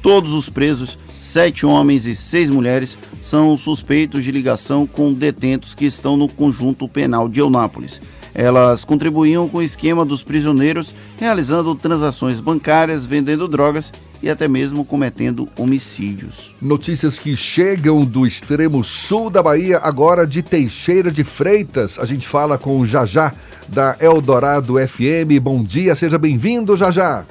Todos 0.00 0.32
os 0.32 0.48
presos, 0.48 0.98
sete 1.18 1.66
homens 1.66 2.06
e 2.06 2.14
seis 2.14 2.50
mulheres, 2.50 2.98
são 3.20 3.56
suspeitos 3.56 4.24
de 4.24 4.30
ligação 4.30 4.86
com 4.86 5.12
detentos 5.12 5.74
que 5.74 5.84
estão 5.84 6.16
no 6.16 6.28
conjunto 6.28 6.88
penal 6.88 7.28
de 7.28 7.40
Eunápolis. 7.40 8.00
Elas 8.38 8.84
contribuíam 8.84 9.48
com 9.48 9.58
o 9.58 9.62
esquema 9.62 10.04
dos 10.04 10.22
prisioneiros, 10.22 10.94
realizando 11.18 11.74
transações 11.74 12.38
bancárias, 12.38 13.06
vendendo 13.06 13.48
drogas 13.48 13.90
e 14.22 14.28
até 14.28 14.46
mesmo 14.46 14.84
cometendo 14.84 15.48
homicídios. 15.58 16.54
Notícias 16.60 17.18
que 17.18 17.34
chegam 17.34 18.04
do 18.04 18.26
extremo 18.26 18.84
sul 18.84 19.30
da 19.30 19.42
Bahia, 19.42 19.78
agora 19.78 20.26
de 20.26 20.42
Teixeira 20.42 21.10
de 21.10 21.24
Freitas. 21.24 21.98
A 21.98 22.04
gente 22.04 22.28
fala 22.28 22.58
com 22.58 22.78
o 22.78 22.86
Jajá 22.86 23.32
da 23.66 23.96
Eldorado 24.00 24.74
FM. 24.86 25.40
Bom 25.40 25.64
dia, 25.64 25.94
seja 25.94 26.18
bem-vindo, 26.18 26.76
Jajá. 26.76 27.24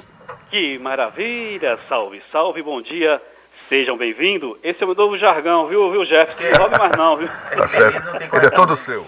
Que 0.50 0.76
maravilha! 0.80 1.78
Salve, 1.88 2.20
salve, 2.32 2.64
bom 2.64 2.82
dia. 2.82 3.22
Sejam 3.68 3.96
bem-vindos. 3.96 4.56
Esse 4.62 4.80
é 4.80 4.84
o 4.84 4.88
meu 4.88 4.96
novo 4.96 5.18
jargão, 5.18 5.66
viu, 5.66 5.90
viu, 5.90 6.04
Jeff? 6.04 6.32
Não 6.40 6.54
sobe 6.54 6.78
mais 6.78 6.96
não, 6.96 7.16
viu? 7.16 7.28
Tá 7.56 7.66
certo. 7.66 8.36
Ele 8.36 8.46
é 8.46 8.50
todo 8.50 8.76
seu. 8.76 9.04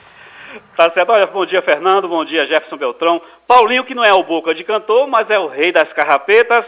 Tá 0.77 0.91
certo. 0.91 1.13
Olha, 1.13 1.27
bom 1.29 1.47
dia, 1.47 1.63
Fernando. 1.63 2.09
Bom 2.09 2.25
dia, 2.25 2.45
Jefferson 2.45 2.77
Beltrão. 2.77 3.23
Paulinho, 3.47 3.85
que 3.85 3.95
não 3.95 4.05
é 4.05 4.13
o 4.13 4.25
boca 4.25 4.53
de 4.53 4.65
cantor, 4.65 5.07
mas 5.07 5.31
é 5.31 5.39
o 5.39 5.47
rei 5.47 5.71
das 5.71 5.93
carrapetas. 5.93 6.65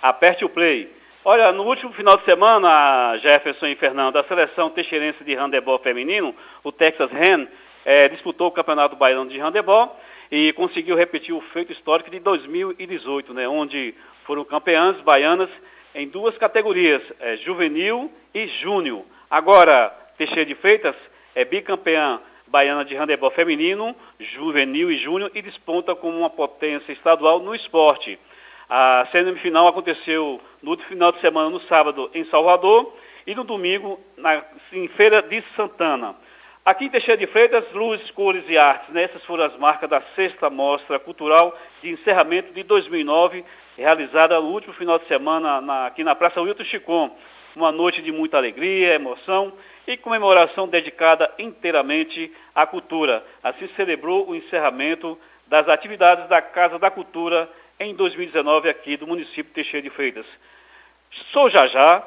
Aperte 0.00 0.44
o 0.44 0.48
play. 0.48 0.88
Olha, 1.24 1.50
no 1.50 1.64
último 1.64 1.92
final 1.94 2.16
de 2.16 2.24
semana, 2.24 3.18
Jefferson 3.18 3.66
e 3.66 3.74
Fernando, 3.74 4.18
a 4.18 4.24
seleção 4.24 4.70
teixeirense 4.70 5.24
de 5.24 5.34
handebol 5.34 5.80
feminino, 5.80 6.32
o 6.62 6.70
Texas 6.70 7.10
Hen, 7.12 7.48
eh, 7.84 8.08
disputou 8.08 8.48
o 8.48 8.52
Campeonato 8.52 8.94
Baiano 8.94 9.28
de 9.28 9.40
Handebol 9.40 9.98
e 10.30 10.52
conseguiu 10.52 10.96
repetir 10.96 11.34
o 11.34 11.40
feito 11.52 11.72
histórico 11.72 12.10
de 12.10 12.20
2018, 12.20 13.34
né, 13.34 13.48
onde 13.48 13.94
foram 14.24 14.44
campeãs 14.44 15.00
baianas 15.00 15.50
em 15.94 16.08
duas 16.08 16.36
categorias, 16.38 17.02
eh, 17.20 17.36
juvenil 17.38 18.10
e 18.34 18.46
júnior. 18.62 19.04
Agora, 19.30 19.92
Teixeira 20.16 20.46
de 20.46 20.54
Freitas 20.54 20.96
é 21.34 21.44
bicampeã 21.44 22.20
baiana 22.46 22.84
de 22.84 22.94
handebol 22.94 23.30
feminino, 23.30 23.96
juvenil 24.20 24.90
e 24.90 24.98
júnior 24.98 25.30
e 25.34 25.40
desponta 25.40 25.94
como 25.94 26.18
uma 26.18 26.30
potência 26.30 26.92
estadual 26.92 27.40
no 27.40 27.54
esporte. 27.54 28.18
A 28.68 29.06
semifinal 29.10 29.68
aconteceu 29.68 30.40
no 30.62 30.70
último 30.70 30.88
final 30.88 31.12
de 31.12 31.20
semana, 31.20 31.50
no 31.50 31.60
sábado, 31.62 32.10
em 32.14 32.24
Salvador, 32.26 32.94
e 33.26 33.34
no 33.34 33.44
domingo, 33.44 33.98
na, 34.16 34.42
em 34.72 34.88
Feira 34.88 35.22
de 35.22 35.42
Santana. 35.56 36.14
Aqui 36.64 36.84
em 36.84 36.90
Teixeira 36.90 37.18
de 37.18 37.26
Freitas, 37.26 37.64
luz, 37.72 38.00
cores 38.12 38.44
e 38.48 38.56
artes. 38.56 38.88
Né? 38.94 39.04
Essas 39.04 39.24
foram 39.24 39.44
as 39.44 39.56
marcas 39.58 39.90
da 39.90 40.00
sexta 40.14 40.48
mostra 40.48 40.98
cultural 40.98 41.58
de 41.82 41.90
encerramento 41.90 42.52
de 42.52 42.62
2009, 42.62 43.44
realizada 43.82 44.40
no 44.40 44.48
último 44.48 44.72
final 44.74 44.98
de 44.98 45.06
semana 45.06 45.60
na, 45.60 45.86
aqui 45.86 46.04
na 46.04 46.14
Praça 46.14 46.40
Wilton 46.40 46.64
Chicon. 46.64 47.10
Uma 47.54 47.70
noite 47.70 48.00
de 48.00 48.10
muita 48.10 48.38
alegria, 48.38 48.94
emoção 48.94 49.52
e 49.86 49.96
comemoração 49.96 50.68
dedicada 50.68 51.30
inteiramente 51.38 52.32
à 52.54 52.64
cultura. 52.64 53.22
Assim 53.42 53.68
celebrou 53.76 54.28
o 54.28 54.34
encerramento 54.34 55.18
das 55.48 55.68
atividades 55.68 56.28
da 56.28 56.40
Casa 56.40 56.78
da 56.78 56.90
Cultura 56.90 57.48
em 57.78 57.94
2019 57.94 58.68
aqui 58.70 58.96
do 58.96 59.06
município 59.06 59.52
Teixeira 59.52 59.82
de 59.82 59.90
Freitas. 59.90 60.24
Sou 61.32 61.50
Jajá, 61.50 62.02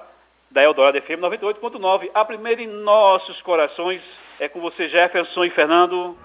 da 0.50 0.64
Eldorado 0.64 1.00
FM 1.02 1.20
98.9, 1.20 2.10
a 2.14 2.24
primeira 2.24 2.62
em 2.62 2.68
nossos 2.68 3.40
corações. 3.42 4.02
É 4.40 4.48
com 4.48 4.62
você, 4.62 4.88
Jefferson 4.90 5.44
e 5.44 5.50
Fernando. 5.50 6.18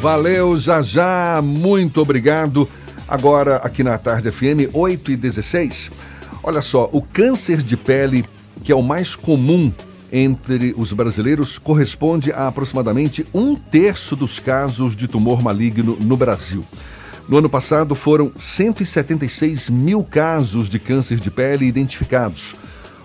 Valeu, 0.00 0.56
Jajá, 0.56 1.40
muito 1.42 2.00
obrigado. 2.00 2.68
Agora, 3.08 3.56
aqui 3.56 3.82
na 3.82 3.96
Tarde 3.96 4.30
FM, 4.30 4.68
8 4.74 5.12
e 5.12 5.16
16. 5.16 5.90
Olha 6.42 6.60
só, 6.60 6.90
o 6.92 7.00
câncer 7.00 7.62
de 7.62 7.74
pele, 7.74 8.22
que 8.62 8.70
é 8.70 8.76
o 8.76 8.82
mais 8.82 9.16
comum 9.16 9.72
entre 10.12 10.74
os 10.76 10.92
brasileiros, 10.92 11.58
corresponde 11.58 12.30
a 12.30 12.48
aproximadamente 12.48 13.24
um 13.32 13.54
terço 13.54 14.14
dos 14.14 14.38
casos 14.38 14.94
de 14.94 15.08
tumor 15.08 15.42
maligno 15.42 15.96
no 15.98 16.18
Brasil. 16.18 16.62
No 17.26 17.38
ano 17.38 17.48
passado, 17.48 17.94
foram 17.94 18.30
176 18.36 19.70
mil 19.70 20.04
casos 20.04 20.68
de 20.68 20.78
câncer 20.78 21.18
de 21.18 21.30
pele 21.30 21.66
identificados. 21.66 22.54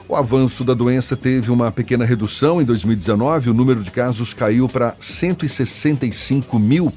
O 0.07 0.17
avanço 0.17 0.65
da 0.65 0.73
doença 0.73 1.15
teve 1.15 1.49
uma 1.49 1.71
pequena 1.71 2.03
redução 2.03 2.61
em 2.61 2.65
2019, 2.65 3.49
o 3.49 3.53
número 3.53 3.81
de 3.81 3.89
casos 3.89 4.33
caiu 4.33 4.67
para 4.67 4.95
165 4.99 6.59
mil. 6.59 6.91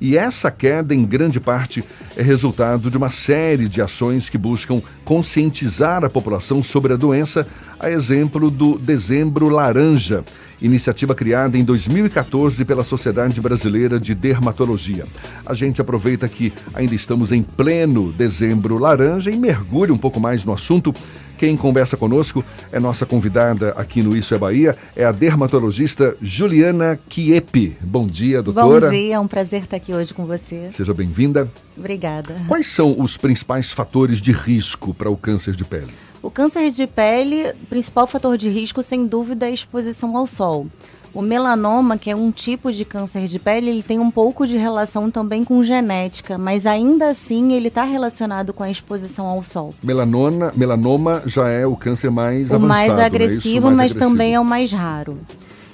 E 0.00 0.16
essa 0.16 0.50
queda, 0.50 0.94
em 0.94 1.04
grande 1.04 1.40
parte, 1.40 1.82
é 2.16 2.22
resultado 2.22 2.90
de 2.90 2.96
uma 2.96 3.10
série 3.10 3.68
de 3.68 3.80
ações 3.80 4.28
que 4.28 4.36
buscam 4.36 4.82
conscientizar 5.04 6.04
a 6.04 6.10
população 6.10 6.62
sobre 6.62 6.92
a 6.92 6.96
doença, 6.96 7.46
a 7.78 7.90
exemplo 7.90 8.50
do 8.50 8.78
Dezembro 8.78 9.48
Laranja, 9.48 10.24
iniciativa 10.60 11.14
criada 11.14 11.56
em 11.58 11.64
2014 11.64 12.64
pela 12.64 12.84
Sociedade 12.84 13.40
Brasileira 13.40 13.98
de 13.98 14.14
Dermatologia. 14.14 15.04
A 15.44 15.54
gente 15.54 15.80
aproveita 15.80 16.28
que 16.28 16.52
ainda 16.74 16.94
estamos 16.94 17.32
em 17.32 17.42
pleno 17.42 18.12
Dezembro 18.12 18.78
Laranja 18.78 19.30
e 19.30 19.36
mergulha 19.36 19.92
um 19.92 19.98
pouco 19.98 20.20
mais 20.20 20.44
no 20.44 20.52
assunto. 20.52 20.94
Quem 21.38 21.54
conversa 21.56 21.96
conosco 21.98 22.42
é 22.72 22.80
nossa 22.80 23.04
convidada 23.04 23.70
aqui 23.72 24.02
no 24.02 24.16
Isso 24.16 24.34
é 24.34 24.38
Bahia, 24.38 24.76
é 24.94 25.04
a 25.04 25.12
dermatologista 25.12 26.16
Juliana 26.20 26.98
Kiepe. 27.08 27.76
Bom 27.82 28.06
dia, 28.06 28.42
doutora. 28.42 28.86
Bom 28.86 28.90
dia, 28.90 29.16
é 29.16 29.20
um 29.20 29.28
prazer 29.28 29.64
estar 29.64 29.76
aqui 29.76 29.92
hoje 29.92 30.14
com 30.14 30.24
você. 30.24 30.70
Seja 30.70 30.94
bem-vinda. 30.94 31.50
Obrigada. 31.76 32.36
Quais 32.48 32.68
são 32.68 32.96
os 32.98 33.18
principais 33.18 33.70
fatores 33.70 34.22
de 34.22 34.32
risco 34.32 34.94
para 34.94 35.10
o 35.10 35.16
câncer 35.16 35.54
de 35.54 35.64
pele? 35.64 35.92
O 36.22 36.30
câncer 36.30 36.70
de 36.70 36.86
pele, 36.86 37.50
o 37.62 37.66
principal 37.66 38.06
fator 38.06 38.36
de 38.36 38.48
risco, 38.48 38.82
sem 38.82 39.06
dúvida, 39.06 39.46
é 39.46 39.50
a 39.50 39.52
exposição 39.52 40.16
ao 40.16 40.26
sol. 40.26 40.66
O 41.14 41.22
melanoma, 41.22 41.96
que 41.96 42.10
é 42.10 42.16
um 42.16 42.30
tipo 42.30 42.70
de 42.70 42.84
câncer 42.84 43.26
de 43.26 43.38
pele, 43.38 43.70
ele 43.70 43.82
tem 43.82 43.98
um 43.98 44.10
pouco 44.10 44.46
de 44.46 44.58
relação 44.58 45.10
também 45.10 45.44
com 45.44 45.64
genética, 45.64 46.36
mas 46.36 46.66
ainda 46.66 47.08
assim 47.08 47.54
ele 47.54 47.68
está 47.68 47.84
relacionado 47.84 48.52
com 48.52 48.62
a 48.62 48.70
exposição 48.70 49.26
ao 49.26 49.42
sol. 49.42 49.72
Melanona, 49.82 50.52
melanoma 50.54 51.22
já 51.24 51.48
é 51.48 51.66
o 51.66 51.74
câncer 51.74 52.10
mais 52.10 52.50
o 52.50 52.56
avançado, 52.56 52.68
mais 52.68 52.96
né? 52.96 53.04
agressivo, 53.06 53.48
Isso, 53.48 53.62
mais 53.62 53.76
mas 53.76 53.92
agressivo. 53.92 54.10
também 54.10 54.34
é 54.34 54.40
o 54.40 54.44
mais 54.44 54.70
raro. 54.72 55.18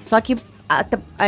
Só 0.01 0.21
que 0.21 0.37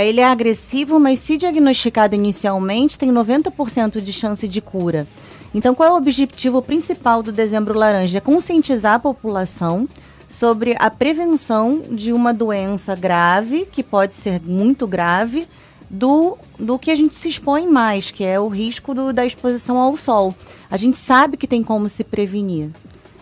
ele 0.01 0.20
é 0.20 0.27
agressivo, 0.27 1.01
mas 1.01 1.19
se 1.19 1.36
diagnosticado 1.36 2.15
inicialmente, 2.15 2.97
tem 2.97 3.11
90% 3.11 4.01
de 4.01 4.12
chance 4.12 4.47
de 4.47 4.61
cura. 4.61 5.07
Então, 5.55 5.74
qual 5.74 5.89
é 5.89 5.93
o 5.93 5.97
objetivo 5.97 6.60
principal 6.60 7.22
do 7.22 7.31
Dezembro 7.31 7.78
Laranja? 7.78 8.18
É 8.18 8.20
conscientizar 8.20 8.94
a 8.94 8.98
população 8.98 9.89
sobre 10.28 10.74
a 10.81 10.90
prevenção 10.90 11.82
de 11.90 12.12
uma 12.12 12.35
doença 12.35 12.94
grave, 12.97 13.66
que 13.70 13.82
pode 13.82 14.14
ser 14.14 14.40
muito 14.43 14.86
grave, 14.86 15.47
do, 15.89 16.36
do 16.59 16.76
que 16.76 16.90
a 16.90 16.94
gente 16.97 17.16
se 17.16 17.28
expõe 17.28 17.68
mais, 17.68 18.10
que 18.10 18.24
é 18.24 18.40
o 18.40 18.48
risco 18.48 18.93
do- 18.94 19.12
da 19.12 19.24
exposição 19.24 19.78
ao 19.78 19.97
sol. 19.97 20.35
A 20.68 20.76
gente 20.76 20.97
sabe 20.97 21.36
que 21.36 21.47
tem 21.47 21.62
como 21.62 21.89
se 21.89 22.02
prevenir. 22.02 22.70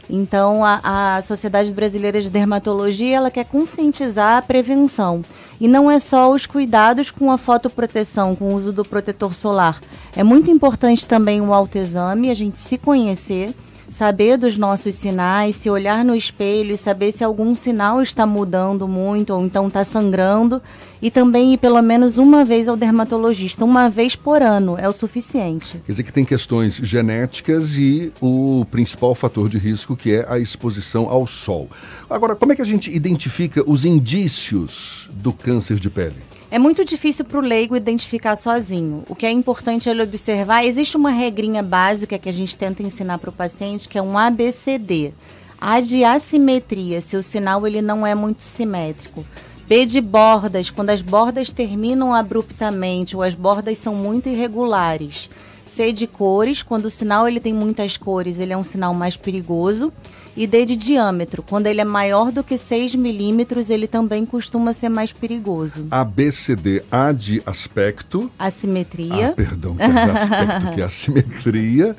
Então, 0.08 0.64
a, 0.64 1.16
a 1.16 1.22
Sociedade 1.22 1.72
Brasileira 1.72 2.22
de 2.22 2.30
Dermatologia 2.30 3.16
ela 3.16 3.30
quer 3.30 3.44
conscientizar 3.44 4.38
a 4.38 4.42
prevenção. 4.42 5.22
E 5.62 5.68
não 5.68 5.88
é 5.88 6.00
só 6.00 6.32
os 6.32 6.44
cuidados 6.44 7.12
com 7.12 7.30
a 7.30 7.38
fotoproteção, 7.38 8.34
com 8.34 8.46
o 8.46 8.56
uso 8.56 8.72
do 8.72 8.84
protetor 8.84 9.32
solar. 9.32 9.80
É 10.16 10.24
muito 10.24 10.50
importante 10.50 11.06
também 11.06 11.40
o 11.40 11.54
autoexame, 11.54 12.30
a 12.30 12.34
gente 12.34 12.58
se 12.58 12.76
conhecer, 12.76 13.54
saber 13.92 14.38
dos 14.38 14.56
nossos 14.56 14.94
sinais, 14.94 15.54
se 15.54 15.68
olhar 15.68 16.02
no 16.02 16.14
espelho 16.14 16.72
e 16.72 16.76
saber 16.78 17.12
se 17.12 17.22
algum 17.22 17.54
sinal 17.54 18.00
está 18.00 18.24
mudando 18.24 18.88
muito 18.88 19.34
ou 19.34 19.44
então 19.44 19.68
está 19.68 19.84
sangrando. 19.84 20.62
E 21.02 21.10
também 21.10 21.52
ir 21.52 21.58
pelo 21.58 21.82
menos 21.82 22.16
uma 22.16 22.44
vez 22.44 22.68
ao 22.68 22.76
dermatologista, 22.76 23.64
uma 23.64 23.90
vez 23.90 24.16
por 24.16 24.40
ano, 24.40 24.78
é 24.78 24.88
o 24.88 24.92
suficiente. 24.92 25.82
Quer 25.84 25.92
dizer 25.92 26.02
que 26.04 26.12
tem 26.12 26.24
questões 26.24 26.76
genéticas 26.76 27.76
e 27.76 28.12
o 28.20 28.64
principal 28.70 29.14
fator 29.14 29.48
de 29.48 29.58
risco, 29.58 29.96
que 29.96 30.12
é 30.12 30.24
a 30.28 30.38
exposição 30.38 31.10
ao 31.10 31.26
sol. 31.26 31.68
Agora, 32.08 32.36
como 32.36 32.52
é 32.52 32.56
que 32.56 32.62
a 32.62 32.66
gente 32.66 32.90
identifica 32.90 33.62
os 33.68 33.84
indícios 33.84 35.10
do 35.12 35.32
câncer 35.32 35.78
de 35.78 35.90
pele? 35.90 36.31
É 36.52 36.58
muito 36.58 36.84
difícil 36.84 37.24
para 37.24 37.38
o 37.38 37.40
leigo 37.40 37.74
identificar 37.74 38.36
sozinho. 38.36 39.04
O 39.08 39.14
que 39.14 39.24
é 39.24 39.30
importante 39.30 39.88
ele 39.88 40.02
observar, 40.02 40.66
existe 40.66 40.98
uma 40.98 41.08
regrinha 41.08 41.62
básica 41.62 42.18
que 42.18 42.28
a 42.28 42.32
gente 42.32 42.58
tenta 42.58 42.82
ensinar 42.82 43.16
para 43.16 43.30
o 43.30 43.32
paciente, 43.32 43.88
que 43.88 43.96
é 43.96 44.02
um 44.02 44.18
ABCD. 44.18 45.14
A 45.58 45.80
de 45.80 46.04
assimetria, 46.04 47.00
se 47.00 47.16
o 47.16 47.22
sinal 47.22 47.66
ele 47.66 47.80
não 47.80 48.06
é 48.06 48.14
muito 48.14 48.42
simétrico. 48.42 49.24
B 49.66 49.86
de 49.86 49.98
bordas, 49.98 50.68
quando 50.68 50.90
as 50.90 51.00
bordas 51.00 51.50
terminam 51.50 52.12
abruptamente 52.12 53.16
ou 53.16 53.22
as 53.22 53.34
bordas 53.34 53.78
são 53.78 53.94
muito 53.94 54.28
irregulares. 54.28 55.30
C 55.64 55.90
de 55.90 56.06
cores, 56.06 56.62
quando 56.62 56.84
o 56.84 56.90
sinal 56.90 57.26
ele 57.26 57.40
tem 57.40 57.54
muitas 57.54 57.96
cores, 57.96 58.38
ele 58.38 58.52
é 58.52 58.56
um 58.58 58.62
sinal 58.62 58.92
mais 58.92 59.16
perigoso. 59.16 59.90
E 60.34 60.46
D 60.46 60.64
de 60.64 60.76
diâmetro, 60.76 61.42
quando 61.42 61.66
ele 61.66 61.80
é 61.80 61.84
maior 61.84 62.32
do 62.32 62.42
que 62.42 62.56
6 62.56 62.94
milímetros, 62.94 63.68
ele 63.68 63.86
também 63.86 64.24
costuma 64.24 64.72
ser 64.72 64.88
mais 64.88 65.12
perigoso. 65.12 65.86
ABCD, 65.90 66.82
A 66.90 67.12
de 67.12 67.42
aspecto. 67.44 68.30
Assimetria. 68.38 69.28
Ah, 69.28 69.32
perdão, 69.32 69.76
que 69.76 69.82
é 69.82 69.86
aspecto, 69.86 70.74
que 70.74 70.80
é 70.80 70.84
a 70.84 70.88
simetria. 70.88 71.96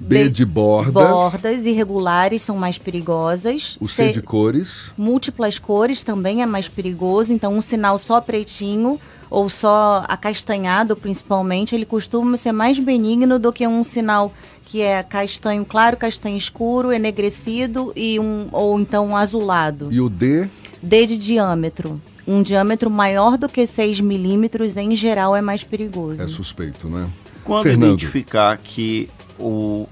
B, 0.00 0.24
B 0.24 0.28
de 0.28 0.44
bordas. 0.44 0.92
Bordas 0.92 1.66
irregulares 1.66 2.42
são 2.42 2.56
mais 2.56 2.78
perigosas. 2.78 3.76
O 3.80 3.88
C 3.88 4.10
de 4.10 4.22
cores. 4.22 4.92
Múltiplas 4.96 5.58
cores 5.58 6.02
também 6.02 6.42
é 6.42 6.46
mais 6.46 6.68
perigoso. 6.68 7.32
Então, 7.32 7.56
um 7.56 7.62
sinal 7.62 7.98
só 7.98 8.20
pretinho 8.20 9.00
ou 9.30 9.48
só 9.48 10.04
acastanhado, 10.08 10.96
principalmente, 10.96 11.74
ele 11.74 11.84
costuma 11.84 12.36
ser 12.36 12.52
mais 12.52 12.78
benigno 12.78 13.38
do 13.38 13.52
que 13.52 13.66
um 13.66 13.82
sinal 13.82 14.32
que 14.64 14.82
é 14.82 15.02
castanho 15.02 15.64
claro, 15.64 15.96
castanho 15.96 16.36
escuro, 16.36 16.92
enegrecido 16.92 17.92
e 17.96 18.20
um 18.20 18.48
ou 18.52 18.78
então 18.78 19.08
um 19.08 19.16
azulado. 19.16 19.88
E 19.90 20.00
o 20.00 20.08
D? 20.08 20.48
D 20.82 21.06
de 21.06 21.18
diâmetro. 21.18 22.00
Um 22.26 22.42
diâmetro 22.42 22.90
maior 22.90 23.38
do 23.38 23.48
que 23.48 23.66
6 23.66 24.00
milímetros, 24.00 24.76
em 24.76 24.94
geral, 24.94 25.34
é 25.34 25.40
mais 25.40 25.64
perigoso. 25.64 26.22
É 26.22 26.28
suspeito, 26.28 26.88
né? 26.88 27.08
Quando 27.42 27.62
Fernando. 27.62 27.94
identificar 27.94 28.58
que 28.58 29.08
o 29.38 29.88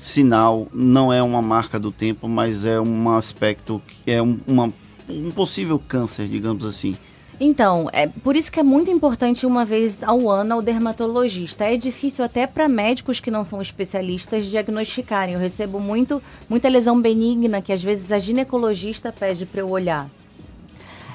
sinal 0.00 0.66
não 0.72 1.12
é 1.12 1.22
uma 1.22 1.40
marca 1.40 1.78
do 1.78 1.92
tempo, 1.92 2.28
mas 2.28 2.64
é 2.64 2.80
um 2.80 3.10
aspecto 3.10 3.80
que 3.86 4.10
é 4.10 4.20
um, 4.20 4.38
uma, 4.46 4.72
um 5.08 5.30
possível 5.30 5.78
câncer, 5.78 6.26
digamos 6.26 6.64
assim. 6.64 6.96
Então, 7.38 7.90
é 7.92 8.06
por 8.06 8.34
isso 8.34 8.50
que 8.50 8.58
é 8.58 8.62
muito 8.62 8.90
importante 8.90 9.44
uma 9.44 9.64
vez 9.64 10.02
ao 10.02 10.30
ano 10.30 10.54
ao 10.54 10.62
dermatologista. 10.62 11.64
É 11.64 11.76
difícil 11.76 12.24
até 12.24 12.46
para 12.46 12.66
médicos 12.66 13.20
que 13.20 13.30
não 13.30 13.44
são 13.44 13.60
especialistas 13.60 14.46
diagnosticarem. 14.46 15.34
Eu 15.34 15.40
recebo 15.40 15.78
muito 15.78 16.22
muita 16.48 16.68
lesão 16.68 17.00
benigna 17.00 17.60
que 17.60 17.72
às 17.72 17.82
vezes 17.82 18.10
a 18.10 18.18
ginecologista 18.18 19.12
pede 19.12 19.44
para 19.44 19.60
eu 19.60 19.68
olhar. 19.68 20.08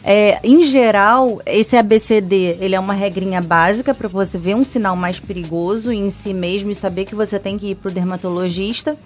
É, 0.03 0.39
em 0.43 0.63
geral, 0.63 1.41
esse 1.45 1.75
ABCD 1.77 2.57
ele 2.59 2.75
é 2.75 2.79
uma 2.79 2.93
regrinha 2.93 3.39
básica 3.39 3.93
para 3.93 4.07
você 4.07 4.37
ver 4.37 4.55
um 4.55 4.63
sinal 4.63 4.95
mais 4.95 5.19
perigoso 5.19 5.91
em 5.91 6.09
si 6.09 6.33
mesmo 6.33 6.71
e 6.71 6.75
saber 6.75 7.05
que 7.05 7.13
você 7.13 7.39
tem 7.39 7.57
que 7.57 7.71
ir 7.71 7.75
para 7.75 7.89
o 7.89 7.93
dermatologista. 7.93 8.97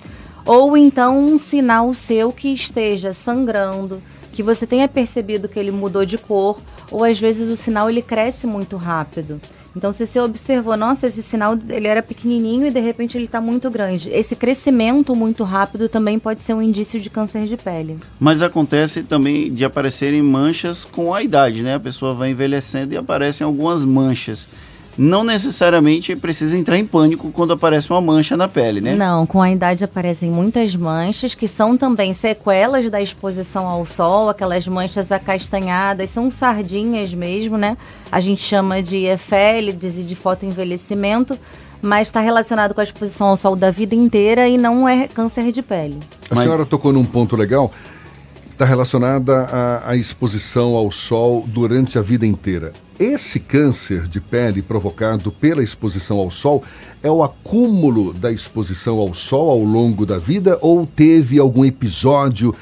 Ou 0.46 0.78
então 0.78 1.18
um 1.18 1.38
sinal 1.38 1.94
seu 1.94 2.32
que 2.32 2.50
esteja 2.50 3.12
sangrando, 3.14 4.02
que 4.32 4.44
você 4.44 4.68
tenha 4.68 4.88
percebido 4.88 5.50
que 5.50 5.58
ele 5.58 5.72
mudou 5.72 6.06
de 6.06 6.18
cor, 6.18 6.60
ou 6.92 7.04
às 7.04 7.20
vezes 7.20 7.50
o 7.50 7.56
sinal 7.56 7.90
ele 7.90 8.02
cresce 8.02 8.48
muito 8.48 8.78
rápido. 8.78 9.40
Então, 9.76 9.92
se 9.92 10.08
você 10.08 10.22
observou, 10.22 10.78
nossa, 10.78 11.08
esse 11.08 11.22
sinal 11.22 11.58
ele 11.68 11.88
era 11.88 12.02
pequenininho 12.02 12.66
e 12.66 12.72
de 12.72 12.80
repente 12.80 13.18
ele 13.18 13.26
está 13.26 13.42
muito 13.42 13.70
grande. 13.70 14.10
Esse 14.10 14.34
crescimento 14.34 15.14
muito 15.14 15.44
rápido 15.44 15.90
também 15.90 16.18
pode 16.18 16.42
ser 16.42 16.54
um 16.54 16.62
indício 16.62 17.00
de 17.00 17.10
câncer 17.10 17.46
de 17.46 17.58
pele. 17.58 18.00
Mas 18.18 18.42
acontece 18.42 19.04
também 19.04 19.54
de 19.54 19.66
aparecerem 19.66 20.22
manchas 20.22 20.86
com 20.86 21.14
a 21.14 21.22
idade, 21.22 21.62
né? 21.62 21.76
A 21.76 21.80
pessoa 21.80 22.14
vai 22.14 22.30
envelhecendo 22.30 22.94
e 22.94 22.98
aparecem 22.98 23.44
algumas 23.44 23.84
manchas 23.84 24.48
não 24.98 25.24
necessariamente 25.24 26.16
precisa 26.16 26.58
entrar 26.58 26.78
em 26.78 26.86
pânico 26.86 27.32
quando 27.32 27.54
aparece 27.54 27.90
uma 27.90 28.02
mancha 28.02 28.38
na 28.38 28.48
pele, 28.48 28.80
né? 28.82 28.96
Não, 28.96 29.26
com 29.26 29.42
a 29.42 29.52
idade 29.52 29.84
aparecem 29.84 30.30
muitas 30.30 30.76
manchas 30.76 31.36
que 31.36 31.48
são 31.48 31.78
também 31.78 32.14
sequelas 32.14 32.90
da 32.90 33.02
exposição 33.02 33.68
ao 33.68 33.86
sol, 33.86 34.30
aquelas 34.30 34.68
manchas 34.68 35.12
acastanhadas, 35.12 36.10
são 36.10 36.32
sardinhas 36.32 37.14
mesmo, 37.14 37.58
né? 37.58 37.78
A 38.12 38.20
gente 38.20 38.42
chama 38.42 38.82
de 38.82 39.06
efélides 39.06 39.98
e 39.98 40.04
de 40.04 40.16
fotoenvelhecimento, 40.16 41.38
mas 41.82 42.08
está 42.08 42.20
relacionado 42.20 42.74
com 42.74 42.82
a 42.82 42.84
exposição 42.84 43.28
ao 43.28 43.38
sol 43.38 43.56
da 43.56 43.72
vida 43.72 43.94
inteira 43.94 44.48
e 44.48 44.58
não 44.58 44.88
é 44.88 45.08
câncer 45.08 45.52
de 45.52 45.62
pele. 45.62 46.00
A 46.32 46.36
senhora 46.36 46.66
tocou 46.66 46.94
num 46.94 47.06
ponto 47.06 47.36
legal 47.36 47.72
está 48.56 48.64
relacionada 48.64 49.42
à, 49.52 49.90
à, 49.90 49.96
exposição 49.98 50.76
ao 50.76 50.90
sol 50.90 51.44
durante 51.46 52.00
a 52.00 52.02
vida 52.02 52.26
inteira. 52.26 52.72
Esse 52.98 53.38
câncer 53.38 54.08
de 54.08 54.22
pele 54.22 54.62
provocado 54.62 55.30
pela 55.30 55.62
exposição 55.62 56.18
ao 56.20 56.32
sol 56.32 56.64
é 57.04 57.12
o 57.12 57.22
acúmulo 57.22 58.14
da 58.14 58.32
exposição 58.32 58.98
ao 58.98 59.14
sol 59.14 59.50
ao 59.50 59.60
longo 59.60 60.06
da 60.06 60.18
vida 60.18 60.58
ou 60.62 60.86
teve 60.88 61.38
algum 61.38 61.66
episódio 61.66 62.56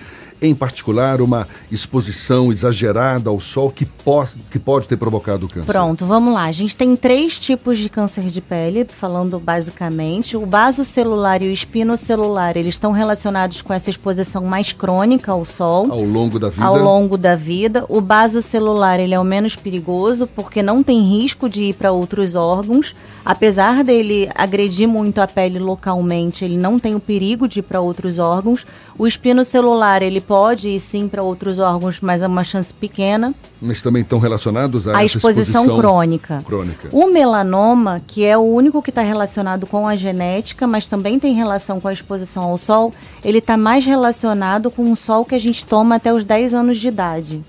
em 0.44 0.53
particular 0.53 1.22
uma 1.22 1.48
exposição 1.72 2.52
exagerada 2.52 3.30
ao 3.30 3.40
sol 3.40 3.72
que, 3.72 3.86
pode, 3.86 4.36
que 4.52 4.60
pode 4.60 4.88
ter 4.88 4.98
provocado 4.98 5.45
o 5.45 5.49
câncer? 5.49 5.72
Pronto, 5.72 6.06
vamos 6.06 6.34
lá. 6.34 6.44
A 6.44 6.52
gente 6.52 6.76
tem 6.76 6.95
três 6.95 7.40
tipos 7.40 7.80
de 7.80 7.90
câncer 7.90 8.26
de 8.26 8.41
pele, 8.41 8.86
falando 8.86 9.40
basicamente. 9.40 10.36
O 10.36 10.45
basocelular 10.45 11.41
e 11.41 11.48
o 11.48 11.52
espinocelular, 11.52 12.57
eles 12.57 12.76
estão 12.76 12.91
relacionados 12.91 13.61
com 13.61 13.74
essa 13.74 13.90
exposição 13.90 14.44
mais 14.44 14.74
crônica 14.74 15.32
ao 15.32 15.45
sol. 15.45 15.91
Ao 15.91 16.03
longo 16.03 16.38
da 16.38 16.49
vida? 16.49 16.65
Ao 16.65 16.78
longo 16.78 17.18
da 17.18 17.36
vida. 17.36 17.86
O 17.88 18.02
basocelular, 18.02 18.99
ele 18.99 19.14
é 19.14 19.20
o 19.20 19.24
menos 19.24 19.56
perigoso, 19.56 20.28
porque 20.28 20.61
não 20.61 20.84
tem 20.84 21.02
risco 21.02 21.49
de 21.49 21.61
ir 21.70 21.74
para 21.74 21.91
outros 21.91 22.36
órgãos. 22.36 22.94
Apesar 23.24 23.84
dele 23.84 24.30
agredir 24.36 24.88
muito 24.88 25.20
a 25.20 25.28
pele 25.28 25.57
localmente, 25.57 26.44
ele 26.44 26.57
não 26.57 26.78
tem 26.78 26.94
o 26.95 26.99
perigo 26.99 27.48
de 27.48 27.60
ir 27.60 27.64
para 27.64 27.80
outros 27.80 28.20
órgãos. 28.20 28.65
O 28.98 29.07
espinocelular, 29.07 30.03
ele 30.03 30.22
pode 30.22 30.70
ir 30.70 30.80
sim 30.80 31.07
para 31.07 31.24
outros 31.24 31.57
órgãos, 31.57 31.99
mas 31.99 32.22
é 32.22 32.28
uma 32.28 32.44
chance 32.44 32.74
pequena. 32.74 33.34
Mas 33.61 33.82
também 33.82 34.03
estão 34.03 34.20
relacionados 34.20 34.88
à 34.88 35.03
exposição, 35.03 35.64
exposição 35.64 35.78
crônica. 35.78 36.44
crônica. 36.45 36.90
O 36.91 37.07
melanoma, 37.07 38.02
que 38.06 38.24
é 38.24 38.38
o 38.38 38.41
único 38.41 38.82
que 38.82 38.91
está 38.91 39.02
relacionado 39.02 39.65
com 39.65 39.88
a 39.88 39.95
genética, 39.95 40.68
mas 40.68 40.88
também 40.88 41.20
tem 41.20 41.34
relação 41.34 41.80
com 41.80 41.88
a 41.88 41.94
exposição 41.94 42.44
ao 42.44 42.57
sol, 42.57 42.94
ele 43.24 43.40
está 43.40 43.57
mais 43.57 43.86
relacionado 43.86 44.70
com 44.70 44.91
o 44.91 44.95
sol 44.95 45.26
que 45.26 45.36
a 45.36 45.40
gente 45.40 45.65
toma 45.65 45.95
até 45.95 46.14
os 46.14 46.24
10 46.24 46.53
anos 46.53 46.80
de 46.80 46.88
idade. 46.88 47.44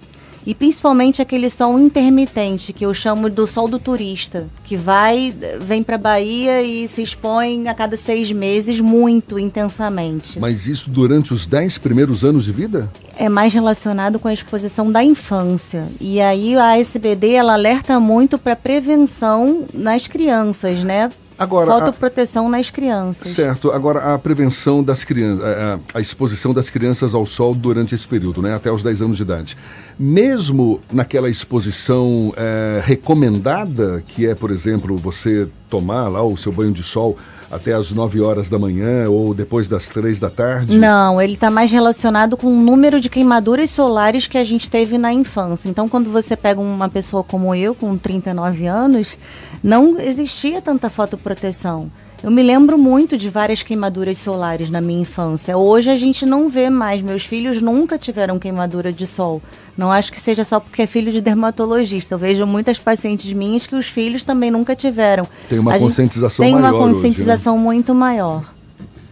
E 0.47 0.55
principalmente 0.55 1.23
aquele 1.23 1.49
sol 1.49 1.79
intermitente, 1.79 2.73
que 2.73 2.85
eu 2.85 2.93
chamo 2.93 3.31
do 3.31 3.47
sol 3.47 3.69
do 3.69 3.79
turista, 3.79 4.49
que 4.65 4.77
vai, 4.77 5.35
vem 5.61 5.83
para 5.83 5.97
Bahia 5.97 6.63
e 6.63 6.87
se 6.87 7.03
expõe 7.03 7.69
a 7.69 7.75
cada 7.75 7.97
seis 7.97 8.31
meses 8.31 8.81
muito 8.81 9.39
intensamente. 9.39 10.39
Mas 10.39 10.67
isso 10.67 10.91
durante 10.91 11.33
os 11.33 11.47
dez 11.47 11.79
primeiros 11.79 12.25
anos 12.25 12.45
de 12.45 12.53
vida? 12.53 12.91
É 13.17 13.29
mais 13.29 13.55
relacionado 13.55 14.19
com 14.19 14.29
a 14.29 14.33
exposição 14.33 14.91
da 14.91 15.03
infância. 15.03 15.89
E 16.01 16.21
aí 16.21 16.57
a 16.57 16.79
SBD 16.79 17.33
ela 17.33 17.55
alerta 17.55 17.99
muito 17.99 18.39
para 18.39 18.57
prevenção 18.57 19.65
nas 19.73 20.07
crianças, 20.07 20.83
né? 20.83 21.11
Agora, 21.39 21.67
Fotoproteção 21.67 22.47
a... 22.47 22.51
nas 22.51 22.71
crianças. 22.71 23.29
Certo. 23.29 23.71
Agora, 23.71 24.15
a 24.15 24.19
prevenção 24.19 24.83
das 24.83 25.05
crianças, 25.05 25.45
a, 25.45 25.79
a, 25.95 26.01
exposição 26.01 26.53
das 26.55 26.71
crianças 26.71 27.15
ao 27.15 27.27
sol 27.27 27.55
durante 27.55 27.95
esse 27.95 28.07
período, 28.07 28.41
né? 28.41 28.55
Até 28.55 28.71
os 28.71 28.83
10 28.83 29.03
anos 29.03 29.17
de 29.17 29.23
idade. 29.23 29.57
Mesmo 29.99 30.81
naquela 30.93 31.29
exposição 31.29 32.33
é, 32.37 32.81
recomendada, 32.85 34.03
que 34.07 34.27
é, 34.27 34.35
por 34.35 34.51
exemplo, 34.51 34.97
você 34.97 35.49
tomar 35.69 36.09
lá 36.09 36.23
o 36.23 36.37
seu 36.37 36.53
banho 36.53 36.73
de 36.73 36.83
sol 36.83 37.19
até 37.51 37.73
as 37.73 37.91
9 37.91 38.21
horas 38.21 38.49
da 38.49 38.59
manhã 38.59 39.09
ou 39.09 39.35
depois 39.35 39.69
das 39.69 39.89
3 39.89 40.19
da 40.21 40.31
tarde? 40.31 40.77
Não, 40.77 41.21
ele 41.21 41.35
está 41.35 41.51
mais 41.51 41.71
relacionado 41.71 42.37
com 42.37 42.47
o 42.47 42.63
número 42.63 43.01
de 43.01 43.09
queimaduras 43.09 43.71
solares 43.71 44.27
que 44.27 44.39
a 44.39 44.45
gente 44.45 44.71
teve 44.71 44.99
na 44.99 45.13
infância. 45.13 45.69
Então, 45.69 45.89
quando 45.89 46.11
você 46.11 46.37
pega 46.37 46.61
uma 46.61 46.89
pessoa 46.89 47.25
como 47.25 47.55
eu, 47.55 47.75
com 47.75 47.97
39 47.97 48.67
anos, 48.67 49.17
não 49.63 50.01
existia 50.01 50.61
tanta 50.61 50.91
fotoproteção. 50.91 51.91
Eu 52.25 52.31
me 52.31 52.43
lembro 52.43 52.79
muito 52.79 53.19
de 53.19 53.29
várias 53.29 53.63
queimaduras 53.63 54.17
solares 54.17 54.71
na 54.71 54.81
minha 54.81 55.03
infância. 55.03 55.59
Hoje 55.59 55.91
a 55.91 55.95
gente 55.95 56.25
não 56.25 56.49
vê 56.49 56.71
mais. 56.71 57.03
Meus 57.03 57.23
filhos 57.27 57.61
nunca 57.61 57.99
tiveram 57.99 58.39
queimadura 58.39 58.91
de 58.91 59.07
sol. 59.07 59.43
Não 59.77 59.93
acho 59.93 60.11
que 60.11 60.19
seja 60.19 60.43
só 60.43 60.59
porque 60.59 60.81
é 60.81 60.87
filho 60.87 61.13
de 61.13 61.21
dermatologista. 61.21 62.15
Eu 62.15 62.19
vejo 62.19 62.47
muitas 62.47 62.79
pacientes 62.79 63.31
minhas 63.35 63.67
que 63.67 63.77
os 63.77 63.89
filhos 63.89 64.25
também 64.25 64.51
nunca 64.51 64.75
tiveram. 64.75 65.29
Tem 65.51 65.59
uma 65.59 65.75
a 65.75 65.79
conscientização 65.79 66.47
maior. 66.47 66.63
Tem 66.63 66.71
uma 66.71 66.87
conscientização 66.87 67.57
hoje, 67.57 67.63
né? 67.63 67.65
muito 67.67 67.95
maior. 67.95 68.55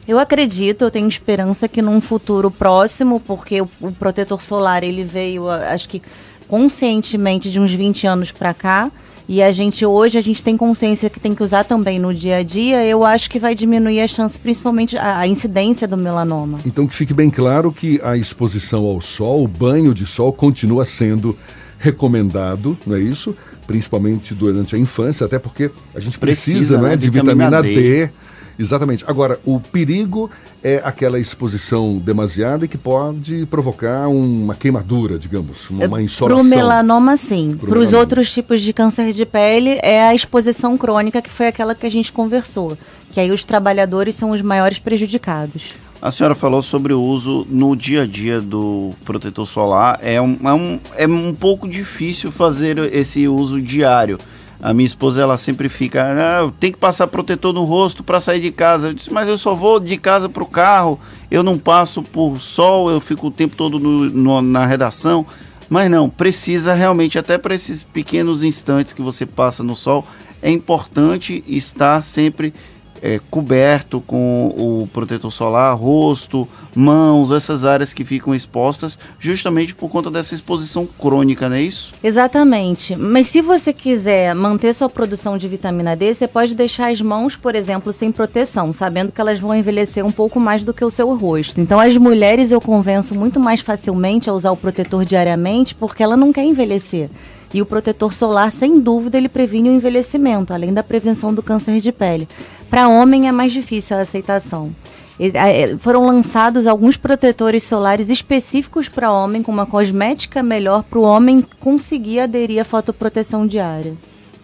Eu 0.09 0.19
acredito, 0.19 0.81
eu 0.81 0.91
tenho 0.91 1.07
esperança 1.07 1.69
que 1.69 1.83
num 1.83 2.01
futuro 2.01 2.51
próximo, 2.51 3.21
porque 3.21 3.61
o, 3.61 3.69
o 3.83 3.93
protetor 3.93 4.41
solar 4.41 4.83
ele 4.83 5.05
veio, 5.05 5.51
acho 5.51 5.87
que 5.87 6.01
conscientemente 6.49 7.51
de 7.51 7.61
uns 7.61 7.75
20 7.75 8.07
anos 8.07 8.33
para 8.33 8.55
cá, 8.55 8.91
e 9.29 9.43
a 9.43 9.53
gente 9.53 9.85
hoje 9.85 10.19
a 10.19 10.21
gente 10.21 10.43
tem 10.43 10.57
consciência 10.57 11.09
que 11.09 11.21
tem 11.21 11.35
que 11.35 11.43
usar 11.43 11.65
também 11.65 11.99
no 11.99 12.13
dia 12.13 12.39
a 12.39 12.43
dia, 12.43 12.85
eu 12.85 13.05
acho 13.05 13.31
que 13.31 13.39
vai 13.39 13.55
diminuir 13.55 14.01
a 14.01 14.07
chance, 14.07 14.39
principalmente 14.39 14.97
a, 14.97 15.19
a 15.19 15.27
incidência 15.27 15.87
do 15.87 15.97
melanoma. 15.97 16.59
Então 16.67 16.87
que 16.87 16.95
fique 16.95 17.15
bem 17.15 17.31
claro 17.31 17.73
que 17.73 18.01
a 18.03 18.17
exposição 18.17 18.85
ao 18.85 19.01
sol, 19.01 19.45
o 19.45 19.49
banho 19.49 19.95
de 19.95 20.07
sol 20.07 20.33
continua 20.33 20.85
sendo 20.85 21.37
recomendado, 21.79 22.79
não 22.87 22.97
é 22.97 23.01
isso? 23.01 23.35
Principalmente 23.67 24.35
durante 24.35 24.77
a 24.77 24.79
infância, 24.79 25.27
até 25.27 25.39
porque 25.39 25.71
a 25.95 26.01
gente 26.01 26.19
precisa, 26.19 26.77
precisa 26.77 26.79
né, 26.81 26.97
de 26.97 27.11
vitamina, 27.11 27.61
vitamina 27.61 27.63
D. 27.63 28.07
D. 28.07 28.13
Exatamente. 28.59 29.05
Agora, 29.07 29.39
o 29.45 29.59
perigo 29.61 30.31
é 30.63 30.81
aquela 30.85 31.19
exposição 31.19 31.99
demasiada 31.99 32.69
que 32.69 32.79
pode 32.79 33.47
provocar 33.47 34.09
uma 34.09 34.55
queimadura, 34.55 35.19
digamos, 35.19 35.69
uma, 35.71 35.87
uma 35.87 36.03
insolação. 36.03 36.39
Para 36.39 36.47
o 36.47 36.49
melanoma, 36.49 37.17
sim. 37.17 37.59
Para 37.59 37.79
os 37.79 37.93
outros 37.93 38.33
tipos 38.33 38.61
de 38.61 38.73
câncer 38.73 39.13
de 39.13 39.27
pele, 39.27 39.79
é 39.83 40.03
a 40.05 40.15
exposição 40.15 40.77
crônica, 40.79 41.21
que 41.21 41.31
foi 41.31 41.49
aquela 41.49 41.75
que 41.75 41.87
a 41.87 41.91
gente 41.91 42.13
conversou. 42.13 42.77
Que 43.11 43.21
aí 43.21 43.31
os 43.31 43.45
trabalhadores 43.45 44.15
são 44.15 44.31
os 44.31 44.41
maiores 44.41 44.79
prejudicados. 44.79 45.75
A 46.03 46.11
senhora 46.11 46.35
falou 46.35 46.63
sobre 46.63 46.93
o 46.93 47.01
uso 47.01 47.47
no 47.49 47.77
dia 47.77 48.03
a 48.03 48.07
dia 48.07 48.41
do 48.41 48.91
protetor 49.05 49.47
solar. 49.47 50.01
É 50.03 50.21
um, 50.21 50.37
é 50.43 50.53
um, 50.53 50.81
é 50.97 51.07
um 51.07 51.33
pouco 51.33 51.69
difícil 51.69 52.33
fazer 52.33 52.77
esse 52.93 53.29
uso 53.29 53.61
diário. 53.61 54.19
A 54.63 54.73
minha 54.73 54.87
esposa, 54.87 55.21
ela 55.21 55.37
sempre 55.37 55.69
fica, 55.69 56.05
ah, 56.05 56.53
tem 56.61 56.71
que 56.71 56.79
passar 56.79 57.09
protetor 57.09 57.53
no 57.53 57.65
rosto 57.65 58.05
para 58.05 58.21
sair 58.21 58.41
de 58.41 58.53
casa. 58.53 58.89
Eu 58.89 58.95
disse, 58.95 59.13
mas 59.13 59.27
eu 59.27 59.37
só 59.37 59.57
vou 59.57 59.81
de 59.81 59.97
casa 59.97 60.29
para 60.29 60.43
o 60.43 60.47
carro, 60.47 61.01
eu 61.29 61.43
não 61.43 61.59
passo 61.59 62.01
por 62.01 62.41
sol, 62.41 62.89
eu 62.89 63.01
fico 63.01 63.27
o 63.27 63.31
tempo 63.31 63.57
todo 63.57 63.81
no, 63.81 64.05
no, 64.09 64.41
na 64.41 64.65
redação. 64.65 65.27
Mas 65.69 65.91
não, 65.91 66.09
precisa 66.09 66.75
realmente, 66.75 67.19
até 67.19 67.37
para 67.39 67.55
esses 67.55 67.83
pequenos 67.83 68.45
instantes 68.45 68.93
que 68.93 69.03
você 69.03 69.27
passa 69.27 69.65
no 69.65 69.75
sol, 69.75 70.07
é 70.41 70.51
importante 70.51 71.43
estar 71.47 72.05
sempre 72.05 72.55
é, 73.03 73.21
coberto 73.31 74.01
com 74.01 74.47
o 74.57 74.89
protetor 74.93 75.31
solar, 75.33 75.77
rosto, 75.77 76.49
mãos, 76.75 77.33
essas 77.33 77.65
áreas 77.65 77.93
que 77.93 78.05
ficam 78.05 78.35
expostas, 78.35 78.97
justamente 79.19 79.75
por 79.75 79.91
conta 79.91 80.11
dessa 80.11 80.35
exposição 80.35 80.87
crônica, 80.87 81.49
não 81.49 81.57
é 81.57 81.63
isso? 81.63 81.93
Exatamente. 82.03 82.95
Mas 82.95 83.27
se 83.27 83.43
você 83.43 83.73
quiser 83.73 84.35
manter 84.35 84.73
sua 84.73 84.89
produção 84.89 85.37
de 85.37 85.49
vitamina 85.49 85.97
D, 85.97 86.15
você 86.15 86.29
pode 86.29 86.55
deixar 86.55 86.93
as 86.93 87.01
mãos, 87.01 87.35
por 87.35 87.57
exemplo, 87.57 87.93
sem 87.93 88.13
proteção, 88.13 88.73
sabendo 88.73 89.11
que 89.11 89.21
elas 89.21 89.41
vão 89.41 89.55
envelhecer 89.55 90.07
um 90.07 90.13
pouco 90.13 90.39
mais 90.39 90.63
do 90.63 90.73
que 90.73 90.85
o 90.85 90.91
seu 90.91 91.13
rosto. 91.17 91.61
Então, 91.61 91.81
as 91.81 91.97
mulheres 91.97 92.53
eu 92.53 92.61
convenço 92.61 93.15
muito 93.15 93.41
mais 93.41 93.61
facilmente 93.61 94.31
a 94.31 94.33
usar 94.33 94.53
o 94.53 94.57
protetor 94.57 95.05
diariamente 95.05 95.75
porque 95.75 96.03
ela 96.03 96.17
não 96.17 96.33
quer 96.33 96.45
envelhecer. 96.45 97.11
E 97.55 97.61
o 97.61 97.67
protetor 97.67 98.15
solar, 98.15 98.51
sem 98.51 98.81
dúvida, 98.81 99.19
ele 99.19 99.29
previne 99.29 99.69
o 99.69 99.75
envelhecimento, 99.75 100.55
além 100.55 100.73
da 100.73 100.83
prevenção 100.83 101.35
do 101.35 101.43
câncer 101.43 101.81
de 101.81 101.93
pele. 101.93 102.27
Para 102.73 102.89
homem 102.89 103.29
é 103.29 103.33
mais 103.33 103.53
difícil 103.53 103.99
a 103.99 104.01
aceitação. 104.01 104.75
É, 105.21 105.77
foram 105.77 106.07
lançados 106.07 106.67
alguns 106.67 106.97
protetores 106.97 107.65
solares 107.65 108.09
específicos 108.09 108.89
para 108.89 109.13
homem, 109.13 109.43
com 109.43 109.53
uma 109.53 109.67
cosmética 109.67 110.43
melhor 110.43 110.83
para 110.83 110.99
o 110.99 111.03
homem 111.03 111.45
conseguir 111.61 112.21
aderir 112.21 112.63
à 112.63 112.65
fotoproteção 112.65 113.47
diária. 113.47 113.95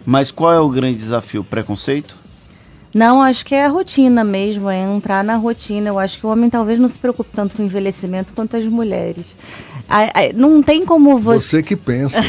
Mas 0.05 0.29
qual 0.29 0.53
é 0.53 0.59
o 0.59 0.69
grande 0.69 0.99
desafio? 0.99 1.43
Preconceito? 1.43 2.15
Não, 2.93 3.19
acho 3.19 3.43
que 3.43 3.55
é 3.55 3.65
a 3.65 3.69
rotina 3.69 4.23
mesmo, 4.23 4.69
é 4.69 4.79
entrar 4.79 5.23
na 5.23 5.35
rotina. 5.35 5.89
Eu 5.89 5.97
acho 5.97 6.19
que 6.19 6.27
o 6.27 6.29
homem 6.29 6.51
talvez 6.51 6.77
não 6.77 6.87
se 6.87 6.99
preocupe 6.99 7.31
tanto 7.33 7.55
com 7.55 7.63
o 7.63 7.65
envelhecimento 7.65 8.33
quanto 8.33 8.55
as 8.55 8.65
mulheres. 8.65 9.35
Não 10.35 10.61
tem 10.61 10.85
como 10.85 11.17
você. 11.19 11.39
Você 11.39 11.63
que 11.63 11.75
pensa. 11.75 12.21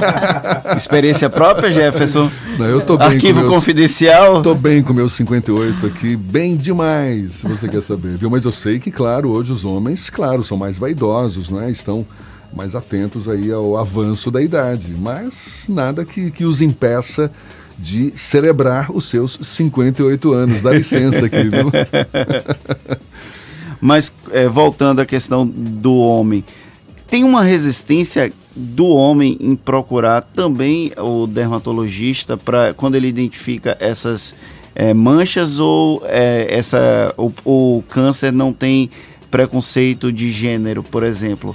Experiência 0.76 1.28
própria, 1.30 1.72
Jefferson? 1.72 2.30
Não, 2.58 2.66
eu 2.66 2.80
tô 2.84 2.96
bem 2.98 3.08
Arquivo 3.08 3.40
com 3.40 3.46
meus- 3.48 3.54
confidencial? 3.54 4.42
Tô 4.42 4.54
bem 4.54 4.82
com 4.82 4.92
meus 4.92 5.12
58 5.14 5.86
aqui, 5.86 6.16
bem 6.16 6.56
demais, 6.56 7.34
se 7.36 7.48
você 7.48 7.68
quer 7.68 7.82
saber, 7.82 8.16
viu? 8.16 8.30
Mas 8.30 8.44
eu 8.44 8.52
sei 8.52 8.78
que, 8.78 8.90
claro, 8.90 9.30
hoje 9.30 9.52
os 9.52 9.64
homens, 9.64 10.10
claro, 10.10 10.44
são 10.44 10.56
mais 10.56 10.78
vaidosos, 10.78 11.50
né? 11.50 11.70
Estão 11.70 12.06
mais 12.54 12.74
atentos 12.74 13.28
aí 13.28 13.50
ao 13.50 13.76
avanço 13.78 14.30
da 14.30 14.42
idade, 14.42 14.94
mas 14.98 15.64
nada 15.68 16.04
que, 16.04 16.30
que 16.30 16.44
os 16.44 16.60
impeça 16.60 17.30
de 17.78 18.12
celebrar 18.14 18.92
os 18.92 19.08
seus 19.08 19.38
58 19.40 20.32
anos. 20.32 20.60
Dá 20.60 20.72
licença 20.72 21.24
aqui, 21.26 21.48
viu? 21.48 21.72
Mas 23.80 24.12
é, 24.30 24.46
voltando 24.46 25.00
à 25.00 25.06
questão 25.06 25.44
do 25.44 25.96
homem, 25.96 26.44
tem 27.12 27.24
uma 27.24 27.42
resistência 27.42 28.32
do 28.56 28.86
homem 28.86 29.36
em 29.38 29.54
procurar 29.54 30.22
também 30.22 30.90
o 30.96 31.26
dermatologista 31.26 32.38
para 32.38 32.72
quando 32.72 32.94
ele 32.94 33.06
identifica 33.06 33.76
essas 33.78 34.34
é, 34.74 34.94
manchas 34.94 35.60
ou 35.60 36.02
é, 36.06 36.46
essa 36.48 37.12
o, 37.18 37.30
o 37.44 37.84
câncer 37.86 38.32
não 38.32 38.50
tem 38.50 38.88
preconceito 39.30 40.10
de 40.10 40.32
gênero, 40.32 40.82
por 40.82 41.02
exemplo. 41.02 41.54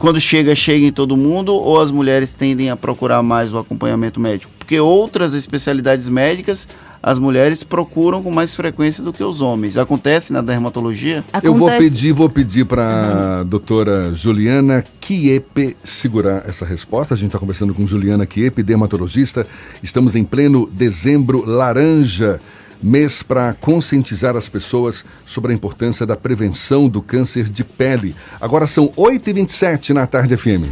Quando 0.00 0.20
chega, 0.20 0.56
chega 0.56 0.86
em 0.86 0.92
todo 0.92 1.16
mundo 1.16 1.54
ou 1.54 1.80
as 1.80 1.92
mulheres 1.92 2.34
tendem 2.34 2.68
a 2.68 2.76
procurar 2.76 3.22
mais 3.22 3.52
o 3.52 3.58
acompanhamento 3.58 4.18
médico? 4.18 4.50
Porque 4.58 4.80
outras 4.80 5.34
especialidades 5.34 6.08
médicas 6.08 6.66
as 7.02 7.18
mulheres 7.18 7.64
procuram 7.64 8.22
com 8.22 8.30
mais 8.30 8.54
frequência 8.54 9.02
do 9.02 9.12
que 9.12 9.24
os 9.24 9.40
homens. 9.40 9.76
Acontece 9.76 10.32
na 10.32 10.40
dermatologia? 10.40 11.24
Eu 11.42 11.54
vou 11.54 11.68
pedir, 11.68 12.12
vou 12.12 12.30
pedir 12.30 12.64
para 12.64 13.40
a 13.40 13.42
doutora 13.42 14.14
Juliana 14.14 14.84
Kiepe 15.00 15.76
segurar 15.82 16.44
essa 16.46 16.64
resposta. 16.64 17.14
A 17.14 17.16
gente 17.16 17.28
está 17.28 17.38
conversando 17.38 17.74
com 17.74 17.84
Juliana 17.86 18.24
Kiepe, 18.24 18.62
dermatologista. 18.62 19.46
Estamos 19.82 20.14
em 20.14 20.22
pleno 20.22 20.70
dezembro 20.72 21.44
laranja, 21.44 22.38
mês 22.80 23.22
para 23.22 23.54
conscientizar 23.54 24.36
as 24.36 24.48
pessoas 24.48 25.04
sobre 25.26 25.52
a 25.52 25.54
importância 25.54 26.06
da 26.06 26.16
prevenção 26.16 26.88
do 26.88 27.02
câncer 27.02 27.48
de 27.48 27.64
pele. 27.64 28.14
Agora 28.40 28.66
são 28.66 28.88
8h27 28.90 29.90
na 29.90 30.06
tarde 30.06 30.36
FM. 30.36 30.70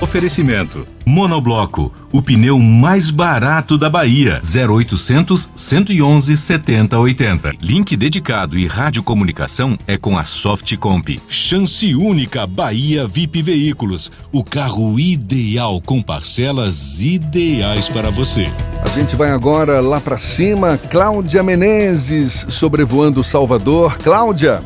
Oferecimento: 0.00 0.86
Monobloco, 1.04 1.92
o 2.12 2.22
pneu 2.22 2.56
mais 2.58 3.10
barato 3.10 3.76
da 3.76 3.90
Bahia. 3.90 4.40
0800 4.44 5.50
111 5.56 6.36
7080. 6.36 7.52
Link 7.60 7.96
dedicado 7.96 8.56
e 8.56 8.64
radiocomunicação 8.66 9.76
é 9.88 9.96
com 9.96 10.16
a 10.16 10.24
Softcomp. 10.24 11.20
Chance 11.28 11.96
única 11.96 12.46
Bahia 12.46 13.08
VIP 13.08 13.42
Veículos, 13.42 14.12
o 14.30 14.44
carro 14.44 15.00
ideal 15.00 15.80
com 15.80 16.00
parcelas 16.00 17.02
ideais 17.02 17.88
para 17.88 18.08
você. 18.08 18.48
A 18.84 18.88
gente 18.90 19.16
vai 19.16 19.30
agora 19.30 19.80
lá 19.80 20.00
para 20.00 20.16
cima. 20.16 20.78
Cláudia 20.78 21.42
Menezes 21.42 22.46
sobrevoando 22.48 23.24
Salvador. 23.24 23.98
Cláudia. 23.98 24.62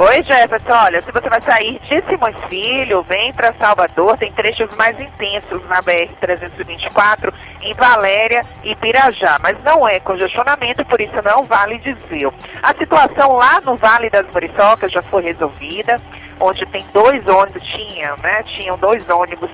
Oi, 0.00 0.22
Jefferson. 0.22 0.72
Olha, 0.72 1.02
se 1.02 1.12
você 1.12 1.28
vai 1.28 1.42
sair 1.42 1.78
de 1.80 2.02
Simões 2.08 2.34
Filho, 2.48 3.02
vem 3.02 3.34
para 3.34 3.52
Salvador, 3.52 4.16
tem 4.16 4.32
trechos 4.32 4.74
mais 4.74 4.98
intensos 4.98 5.62
na 5.68 5.82
BR-324, 5.82 7.30
em 7.60 7.74
Valéria 7.74 8.42
e 8.64 8.74
Pirajá. 8.74 9.38
Mas 9.42 9.62
não 9.62 9.86
é 9.86 10.00
congestionamento, 10.00 10.86
por 10.86 11.02
isso 11.02 11.12
não 11.22 11.44
vale 11.44 11.76
desvio. 11.80 12.32
A 12.62 12.68
situação 12.68 13.34
lá 13.34 13.60
no 13.60 13.76
Vale 13.76 14.08
das 14.08 14.26
Muriçocas 14.28 14.90
já 14.90 15.02
foi 15.02 15.20
resolvida, 15.20 15.96
onde 16.40 16.64
tem 16.64 16.82
dois 16.94 17.26
ônibus, 17.28 17.62
tinha, 17.66 18.16
né? 18.22 18.42
Tinham 18.44 18.78
dois 18.78 19.06
ônibus, 19.10 19.50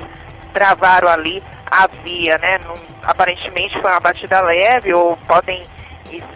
travaram 0.53 1.09
ali 1.09 1.43
a 1.69 1.89
via, 2.05 2.39
né? 2.39 2.61
Aparentemente 3.03 3.81
foi 3.81 3.91
uma 3.91 3.99
batida 3.99 4.41
leve, 4.43 4.95
ou 4.95 5.17
podem 5.27 5.65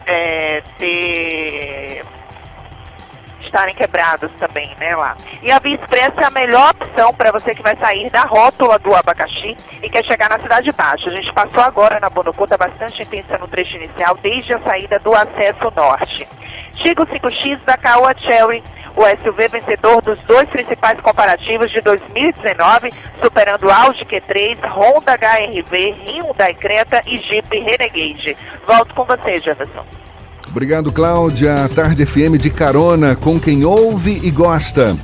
é, 0.05 0.61
ter 0.79 2.03
estarem 3.45 3.75
quebrados 3.75 4.31
também, 4.39 4.75
né, 4.79 4.95
lá. 4.95 5.17
E 5.43 5.51
a 5.51 5.59
Via 5.59 5.77
Expressa 5.77 6.21
é 6.21 6.25
a 6.25 6.31
melhor 6.31 6.71
opção 6.71 7.13
para 7.15 7.33
você 7.33 7.55
que 7.55 7.63
vai 7.63 7.77
sair 7.77 8.11
da 8.11 8.23
rótula 8.23 8.79
do 8.79 8.95
abacaxi 8.95 9.57
e 9.83 9.89
quer 9.89 10.05
chegar 10.05 10.29
na 10.29 10.39
Cidade 10.39 10.73
Baixa. 10.73 11.09
A 11.09 11.15
gente 11.15 11.33
passou 11.33 11.61
agora 11.61 11.99
na 12.01 12.11
Bonocu, 12.11 12.47
tá 12.47 12.57
bastante 12.57 13.03
intensa 13.03 13.39
no 13.39 13.49
trecho 13.49 13.77
inicial, 13.77 14.17
desde 14.23 14.55
a 14.55 14.61
saída 14.61 14.99
do 14.99 15.15
acesso 15.15 15.73
norte. 15.75 16.29
Tigo 16.83 17.05
5X 17.07 17.61
da 17.65 17.77
Caoa 17.77 18.15
Cherry, 18.19 18.63
o 18.97 19.03
SUV 19.23 19.49
vencedor 19.49 20.03
dos 20.03 20.19
dois 20.21 20.49
principais 20.49 21.01
comparativos 21.01 21.71
de 21.71 21.81
2019, 21.81 22.93
superando 23.23 23.71
Audi 23.71 24.05
Q3, 24.05 24.59
Honda 24.69 25.13
HRV, 25.15 25.95
Hyundai 26.07 26.55
Creta 26.55 27.03
e 27.07 27.19
Jeep 27.19 27.49
Renegade. 27.59 28.37
Volto 28.67 28.95
com 28.95 29.05
você, 29.05 29.39
Jefferson. 29.39 30.00
Obrigado, 30.51 30.91
Cláudia. 30.91 31.69
Tarde 31.75 32.05
FM 32.05 32.37
de 32.39 32.51
carona 32.51 33.15
com 33.15 33.39
quem 33.39 33.65
ouve 33.65 34.21
e 34.23 34.31
gosta. 34.31 34.97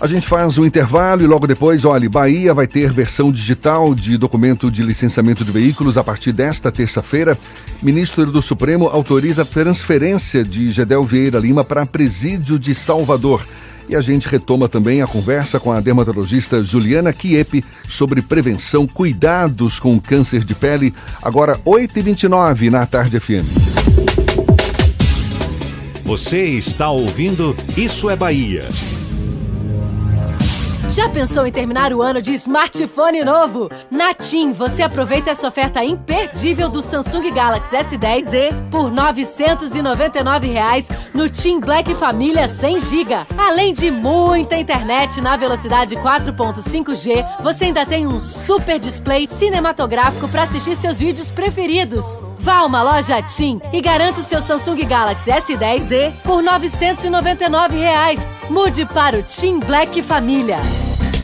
A 0.00 0.06
gente 0.08 0.26
faz 0.26 0.58
um 0.58 0.66
intervalo 0.66 1.22
e 1.22 1.28
logo 1.28 1.46
depois, 1.46 1.84
olha, 1.84 2.10
Bahia 2.10 2.52
vai 2.52 2.66
ter 2.66 2.92
versão 2.92 3.30
digital 3.30 3.94
de 3.94 4.18
documento 4.18 4.68
de 4.68 4.82
licenciamento 4.82 5.44
de 5.44 5.52
veículos 5.52 5.96
a 5.96 6.02
partir 6.02 6.32
desta 6.32 6.72
terça-feira. 6.72 7.38
Ministro 7.80 8.26
do 8.32 8.42
Supremo 8.42 8.88
autoriza 8.88 9.42
a 9.42 9.44
transferência 9.44 10.42
de 10.42 10.72
Gedel 10.72 11.04
Vieira 11.04 11.38
Lima 11.38 11.62
para 11.62 11.86
presídio 11.86 12.58
de 12.58 12.74
Salvador. 12.74 13.46
E 13.88 13.94
a 13.94 14.00
gente 14.00 14.26
retoma 14.26 14.68
também 14.68 15.02
a 15.02 15.06
conversa 15.06 15.60
com 15.60 15.70
a 15.70 15.80
dermatologista 15.80 16.64
Juliana 16.64 17.12
Kiepe 17.12 17.64
sobre 17.88 18.20
prevenção, 18.20 18.88
cuidados 18.88 19.78
com 19.78 20.00
câncer 20.00 20.42
de 20.42 20.54
pele. 20.54 20.92
Agora, 21.22 21.60
8h29 21.64 22.70
na 22.70 22.84
Tarde 22.86 23.20
FM. 23.20 24.11
Você 26.04 26.44
está 26.44 26.90
ouvindo 26.90 27.56
Isso 27.76 28.10
é 28.10 28.16
Bahia. 28.16 28.68
Já 30.90 31.08
pensou 31.08 31.46
em 31.46 31.52
terminar 31.52 31.92
o 31.92 32.02
ano 32.02 32.20
de 32.20 32.34
smartphone 32.34 33.24
novo? 33.24 33.70
Na 33.88 34.12
TIM, 34.12 34.52
você 34.52 34.82
aproveita 34.82 35.30
essa 35.30 35.46
oferta 35.46 35.82
imperdível 35.82 36.68
do 36.68 36.82
Samsung 36.82 37.30
Galaxy 37.32 37.76
S10e 37.76 38.68
por 38.68 38.90
999 38.90 40.48
reais 40.48 40.90
no 41.14 41.30
TIM 41.30 41.60
Black 41.60 41.94
Família 41.94 42.48
100 42.48 42.80
GB. 42.80 43.14
Além 43.38 43.72
de 43.72 43.90
muita 43.90 44.56
internet 44.56 45.20
na 45.20 45.36
velocidade 45.36 45.94
4.5G, 45.94 47.42
você 47.42 47.66
ainda 47.66 47.86
tem 47.86 48.06
um 48.08 48.18
super 48.18 48.78
display 48.78 49.28
cinematográfico 49.28 50.28
para 50.28 50.42
assistir 50.42 50.76
seus 50.76 50.98
vídeos 50.98 51.30
preferidos. 51.30 52.04
Vá 52.42 52.56
a 52.56 52.64
uma 52.64 52.82
loja 52.82 53.22
TIM 53.22 53.60
e 53.72 53.80
garanta 53.80 54.18
o 54.18 54.24
seu 54.24 54.42
Samsung 54.42 54.84
Galaxy 54.84 55.30
S10e 55.30 56.12
por 56.24 56.42
999 56.42 57.76
reais. 57.76 58.34
Mude 58.50 58.84
para 58.84 59.16
o 59.16 59.22
TIM 59.22 59.60
Black 59.60 60.02
Família. 60.02 60.58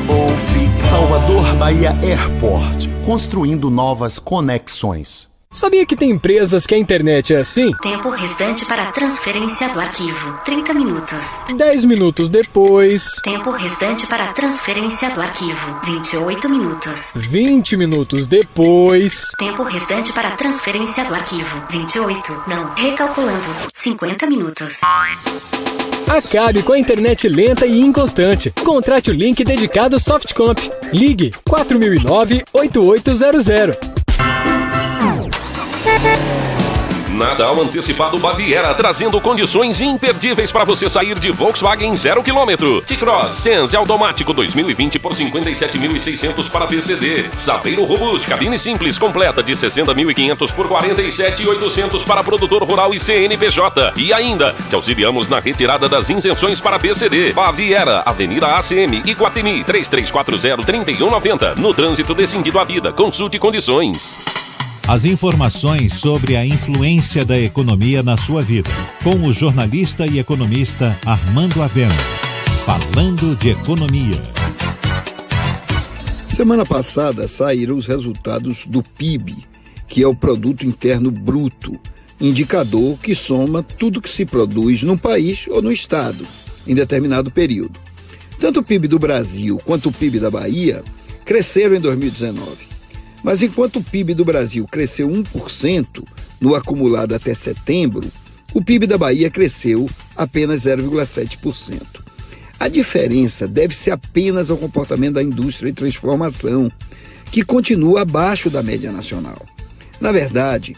ou 0.07 0.29
ficar. 0.29 0.69
Salvador 0.89 1.55
Bahia 1.55 1.95
Airport, 2.01 2.87
construindo 3.05 3.69
novas 3.69 4.17
conexões. 4.17 5.28
Sabia 5.51 5.83
que 5.83 5.95
tem 5.95 6.11
empresas 6.11 6.67
que 6.67 6.75
a 6.75 6.77
internet 6.77 7.33
é 7.33 7.37
assim? 7.37 7.71
Tempo 7.81 8.11
restante 8.11 8.67
para 8.67 8.91
transferência 8.91 9.67
do 9.69 9.79
arquivo: 9.79 10.37
30 10.45 10.75
minutos. 10.75 11.25
10 11.57 11.85
minutos 11.85 12.29
depois. 12.29 13.13
Tempo 13.23 13.49
restante 13.49 14.05
para 14.05 14.27
transferência 14.33 15.09
do 15.09 15.19
arquivo: 15.19 15.79
28 15.85 16.47
minutos. 16.49 17.13
20 17.15 17.77
minutos 17.77 18.27
depois. 18.27 19.31
Tempo 19.39 19.63
restante 19.63 20.13
para 20.13 20.29
transferência 20.31 21.03
do 21.05 21.15
arquivo: 21.15 21.63
28. 21.71 22.43
Não, 22.47 22.71
recalculando: 22.75 23.47
50 23.73 24.27
minutos. 24.27 24.81
Acabe 26.07 26.61
com 26.61 26.73
a 26.73 26.79
internet 26.79 27.27
lenta 27.27 27.65
e 27.65 27.81
inconstante. 27.81 28.51
Contrate 28.63 29.09
o 29.09 29.13
link 29.15 29.43
dedicado 29.43 29.99
Softcomp. 29.99 30.59
Ligue 30.93 31.31
4009-8800. 31.49 33.98
Nadal 37.19 37.61
Antecipado 37.61 38.17
Baviera, 38.17 38.73
trazendo 38.73 39.19
condições 39.19 39.81
imperdíveis 39.81 40.53
para 40.53 40.63
você 40.63 40.87
sair 40.87 41.19
de 41.19 41.29
Volkswagen 41.31 41.93
0 41.93 42.23
km. 42.23 42.81
T-Cross 42.87 43.33
Sense 43.33 43.75
automático 43.75 44.33
2020 44.33 44.97
por 44.99 45.13
57.600 45.13 46.49
para 46.49 46.65
PCD. 46.65 47.29
Saveiro 47.35 47.83
Robust, 47.83 48.25
cabine 48.25 48.57
simples 48.57 48.97
completa 48.97 49.43
de 49.43 49.51
60.500 49.51 50.53
por 50.53 50.69
47.800 50.69 52.05
para 52.05 52.23
produtor 52.23 52.63
rural 52.63 52.93
e 52.93 52.99
CNPJ. 52.99 53.91
E 53.97 54.13
ainda, 54.13 54.55
te 54.69 54.75
auxiliamos 54.75 55.27
na 55.27 55.39
retirada 55.39 55.89
das 55.89 56.09
isenções 56.09 56.61
para 56.61 56.79
PCD. 56.79 57.33
Baviera, 57.33 58.01
Avenida 58.05 58.55
ACM, 58.55 59.01
Iguatemi, 59.05 59.65
3340-3190. 59.65 61.57
No 61.57 61.73
trânsito 61.73 62.15
decidido 62.15 62.59
à 62.59 62.63
vida. 62.63 62.93
Consulte 62.93 63.37
condições. 63.37 64.15
As 64.89 65.05
informações 65.05 65.99
sobre 65.99 66.35
a 66.35 66.43
influência 66.43 67.23
da 67.23 67.39
economia 67.39 68.01
na 68.01 68.17
sua 68.17 68.41
vida, 68.41 68.71
com 69.03 69.23
o 69.23 69.31
jornalista 69.31 70.07
e 70.07 70.17
economista 70.17 70.99
Armando 71.05 71.61
Avena. 71.61 71.93
Falando 72.65 73.35
de 73.35 73.49
economia. 73.49 74.19
Semana 76.35 76.65
passada 76.65 77.27
saíram 77.27 77.77
os 77.77 77.85
resultados 77.85 78.65
do 78.65 78.81
PIB, 78.81 79.35
que 79.87 80.01
é 80.01 80.07
o 80.07 80.15
Produto 80.15 80.65
Interno 80.65 81.11
Bruto, 81.11 81.79
indicador 82.19 82.97
que 82.97 83.13
soma 83.13 83.61
tudo 83.61 84.01
que 84.01 84.09
se 84.09 84.25
produz 84.25 84.81
no 84.81 84.97
país 84.97 85.45
ou 85.49 85.61
no 85.61 85.71
estado 85.71 86.25
em 86.65 86.73
determinado 86.73 87.29
período. 87.29 87.79
Tanto 88.39 88.61
o 88.61 88.63
PIB 88.63 88.87
do 88.87 88.97
Brasil 88.97 89.61
quanto 89.63 89.89
o 89.89 89.93
PIB 89.93 90.19
da 90.19 90.31
Bahia 90.31 90.83
cresceram 91.23 91.75
em 91.75 91.79
2019. 91.79 92.78
Mas 93.23 93.41
enquanto 93.41 93.77
o 93.77 93.83
PIB 93.83 94.13
do 94.13 94.25
Brasil 94.25 94.65
cresceu 94.65 95.07
1% 95.07 96.03
no 96.39 96.55
acumulado 96.55 97.13
até 97.13 97.33
setembro, 97.33 98.09
o 98.53 98.63
PIB 98.63 98.87
da 98.87 98.97
Bahia 98.97 99.29
cresceu 99.29 99.87
apenas 100.15 100.63
0,7%. 100.63 101.81
A 102.59 102.67
diferença 102.67 103.47
deve-se 103.47 103.91
apenas 103.91 104.49
ao 104.49 104.57
comportamento 104.57 105.13
da 105.13 105.23
indústria 105.23 105.71
de 105.71 105.77
transformação, 105.77 106.71
que 107.31 107.43
continua 107.43 108.01
abaixo 108.01 108.49
da 108.49 108.63
média 108.63 108.91
nacional. 108.91 109.45
Na 110.01 110.11
verdade, 110.11 110.75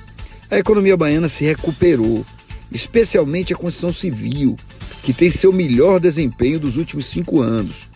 a 0.49 0.57
economia 0.57 0.97
baiana 0.97 1.30
se 1.30 1.45
recuperou, 1.45 2.26
especialmente 2.72 3.53
a 3.53 3.57
construção 3.57 3.93
civil, 3.93 4.55
que 5.01 5.13
tem 5.13 5.31
seu 5.31 5.51
melhor 5.51 5.99
desempenho 5.99 6.59
dos 6.59 6.77
últimos 6.77 7.05
cinco 7.05 7.41
anos, 7.41 7.89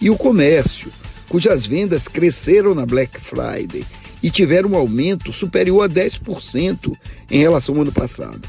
e 0.00 0.10
o 0.10 0.16
comércio, 0.16 0.92
cujas 1.32 1.64
vendas 1.64 2.08
cresceram 2.08 2.74
na 2.74 2.84
Black 2.84 3.18
Friday 3.18 3.86
e 4.22 4.30
tiveram 4.30 4.72
um 4.72 4.76
aumento 4.76 5.32
superior 5.32 5.82
a 5.82 5.88
10% 5.88 6.94
em 7.30 7.38
relação 7.38 7.74
ao 7.74 7.80
ano 7.80 7.90
passado. 7.90 8.46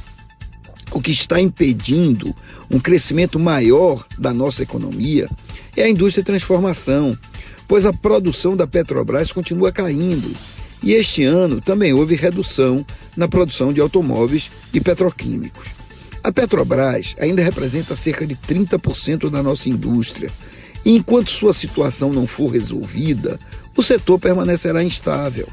O 0.92 1.00
que 1.00 1.12
está 1.12 1.40
impedindo 1.40 2.36
um 2.70 2.82
crescimento 2.82 3.40
maior 3.40 4.06
da 4.20 4.34
nossa 4.34 4.64
economia 4.64 5.30
é 5.78 5.84
a 5.84 5.90
indústria 5.90 6.22
de 6.22 6.28
transformação, 6.28 7.18
pois 7.70 7.86
a 7.86 7.94
produção 7.94 8.58
da 8.58 8.68
Petrobras 8.68 9.32
continua 9.32 9.72
caindo. 9.72 10.36
E 10.84 10.92
este 10.92 11.24
ano 11.24 11.62
também 11.62 11.94
houve 11.94 12.16
redução 12.16 12.86
na 13.16 13.30
produção 13.30 13.72
de 13.72 13.80
automóveis 13.80 14.52
e 14.74 14.82
petroquímicos. 14.82 15.70
A 16.22 16.34
Petrobras 16.34 17.16
ainda 17.18 17.42
representa 17.42 17.96
cerca 17.96 18.28
de 18.28 18.36
30% 18.36 19.30
da 19.30 19.42
nossa 19.42 19.70
indústria, 19.70 20.30
e 20.86 20.96
enquanto 20.96 21.32
sua 21.32 21.54
situação 21.54 22.12
não 22.12 22.28
for 22.28 22.48
resolvida, 22.48 23.40
o 23.76 23.82
setor 23.82 24.20
permanecerá 24.20 24.84
instável. 24.84 25.48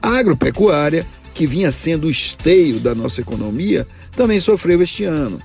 A 0.00 0.18
agropecuária, 0.18 1.06
que 1.34 1.46
vinha 1.46 1.72
sendo 1.72 2.06
o 2.06 2.10
esteio 2.10 2.78
da 2.78 2.94
nossa 2.94 3.20
economia, 3.20 3.86
também 4.12 4.40
sofreu 4.40 4.82
este 4.82 5.04
ano, 5.04 5.40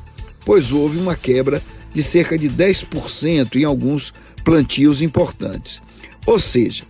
pois 0.46 0.72
houve 0.72 0.98
uma 0.98 1.16
quebra 1.16 1.62
de 1.94 2.04
cerca 2.04 2.38
de 2.38 2.50
10% 2.50 3.56
em 3.56 3.64
alguns 3.64 4.14
plantios 4.44 5.02
importantes. 5.02 5.82
Ou 6.26 6.38
seja, 6.38 6.84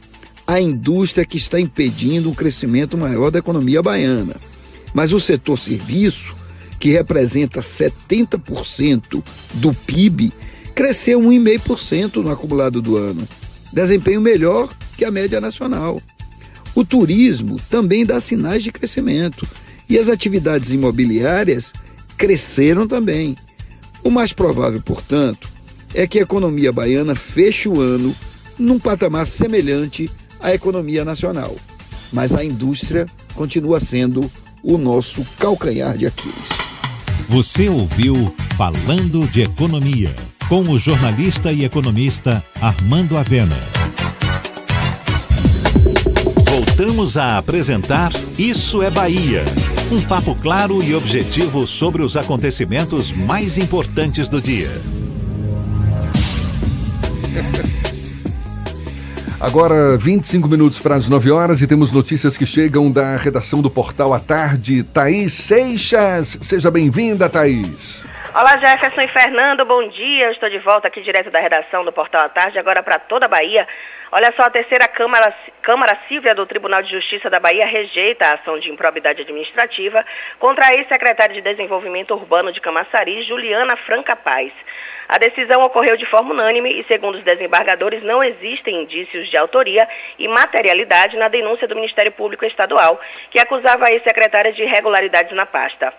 a 0.45 0.60
indústria 0.60 1.26
que 1.26 1.38
está 1.38 1.60
impedindo 1.60 2.30
um 2.30 2.34
crescimento 2.34 2.98
maior 2.98 3.30
da 3.30 3.40
economia 3.40 3.82
baiana. 3.82 4.36
Mas 4.94 5.12
o 5.12 5.20
setor 5.20 5.58
serviço, 5.58 6.36
que 6.80 6.91
representa 6.91 7.60
70% 7.60 9.24
do 9.56 9.74
PIB, 9.74 10.32
cresceu 10.78 11.20
1,5% 11.20 12.18
no 12.18 12.30
acumulado 12.30 12.84
do 12.84 12.98
ano. 12.98 13.28
Desempenho 13.74 14.22
melhor 14.22 14.70
que 14.95 15.04
a 15.04 15.10
média 15.10 15.41
nacional. 15.41 15.99
O 16.76 16.86
turismo 16.86 17.60
também 17.68 18.06
dá 18.06 18.20
sinais 18.20 18.64
de 18.64 18.72
crescimento 18.72 19.48
e 19.90 19.98
as 19.98 20.08
atividades 20.08 20.72
imobiliárias 20.72 21.74
cresceram 22.16 22.88
também. 22.88 23.36
O 24.04 24.12
mais 24.12 24.32
provável, 24.32 24.80
portanto, 24.80 25.49
é 25.95 26.06
que 26.06 26.20
a 26.20 26.22
economia 26.22 26.72
baiana 26.72 27.16
feche 27.16 27.68
o 27.68 27.82
ano 27.82 28.16
num 28.60 28.78
patamar 28.78 29.26
semelhante 29.26 30.08
à 30.40 30.54
economia 30.54 31.04
nacional. 31.04 31.56
Mas 32.14 32.36
a 32.36 32.45
indústria 32.45 33.08
continua 33.34 33.80
sendo 33.80 34.30
o 34.62 34.78
nosso 34.78 35.26
calcanhar 35.40 35.98
de 35.98 36.06
Aquiles. 36.06 36.49
Você 37.30 37.68
ouviu 37.68 38.32
Falando 38.56 39.28
de 39.28 39.41
Economia, 39.41 40.16
com 40.49 40.61
o 40.61 40.78
jornalista 40.78 41.52
e 41.52 41.65
economista 41.65 42.41
Armando 42.61 43.18
Avena. 43.18 43.57
Voltamos 46.49 47.18
a 47.18 47.38
apresentar 47.38 48.11
Isso 48.38 48.82
é 48.82 48.90
Bahia. 48.90 49.44
Um 49.91 50.02
papo 50.02 50.36
claro 50.36 50.82
e 50.82 50.95
objetivo 50.95 51.68
sobre 51.68 52.02
os 52.02 52.15
acontecimentos 52.15 53.11
mais 53.11 53.57
importantes 53.57 54.30
do 54.30 54.41
dia. 54.41 54.69
Agora, 59.40 59.98
25 59.98 60.48
minutos 60.48 60.80
para 60.80 60.95
as 60.95 61.10
9 61.10 61.30
horas 61.30 61.61
e 61.61 61.68
temos 61.68 61.91
notícias 61.91 62.38
que 62.38 62.45
chegam 62.45 62.90
da 62.90 63.18
redação 63.18 63.61
do 63.61 63.69
Portal 63.69 64.14
à 64.14 64.19
Tarde. 64.19 64.82
Thaís 64.82 65.34
Seixas, 65.34 66.38
seja 66.40 66.72
bem-vinda, 66.72 67.30
Thaís. 67.30 68.06
Olá, 68.40 68.56
Jefferson 68.60 69.02
e 69.02 69.08
Fernando, 69.08 69.66
bom 69.66 69.88
dia. 69.88 70.28
Eu 70.28 70.32
estou 70.32 70.48
de 70.48 70.60
volta 70.60 70.88
aqui 70.88 71.02
direto 71.02 71.32
da 71.32 71.40
redação 71.40 71.84
do 71.84 71.92
Portal 71.92 72.24
à 72.24 72.30
Tarde, 72.30 72.60
agora 72.60 72.84
para 72.84 73.00
toda 73.00 73.26
a 73.26 73.28
Bahia. 73.28 73.68
Olha 74.12 74.32
só, 74.36 74.44
a 74.44 74.50
terceira 74.52 74.88
Câmara, 74.88 75.34
Câmara 75.64 75.98
Cívia 76.08 76.36
do 76.36 76.46
Tribunal 76.46 76.84
de 76.84 76.92
Justiça 76.92 77.32
da 77.32 77.40
Bahia 77.40 77.66
rejeita 77.66 78.28
a 78.28 78.34
ação 78.36 78.60
de 78.60 78.70
improbidade 78.70 79.24
administrativa 79.24 80.06
contra 80.38 80.68
a 80.68 80.76
ex-secretária 80.76 81.34
de 81.34 81.42
Desenvolvimento 81.42 82.14
Urbano 82.14 82.54
de 82.54 82.62
Camaçari, 82.62 83.24
Juliana 83.24 83.76
Franca 83.76 84.16
Paz. 84.16 84.54
A 85.10 85.18
decisão 85.18 85.64
ocorreu 85.64 85.98
de 85.98 86.06
forma 86.06 86.32
unânime 86.32 86.80
e, 86.80 86.84
segundo 86.84 87.16
os 87.16 87.24
desembargadores, 87.24 88.04
não 88.04 88.24
existem 88.24 88.84
indícios 88.84 89.32
de 89.32 89.36
autoria 89.36 89.90
e 90.20 90.28
materialidade 90.28 91.18
na 91.18 91.28
denúncia 91.28 91.68
do 91.68 91.74
Ministério 91.74 92.12
Público 92.12 92.46
Estadual, 92.46 93.02
que 93.32 93.40
acusava 93.40 93.88
a 93.88 93.92
ex-secretária 93.92 94.54
de 94.54 94.62
irregularidades 94.62 95.36
na 95.36 95.48
pasta. 95.48 95.92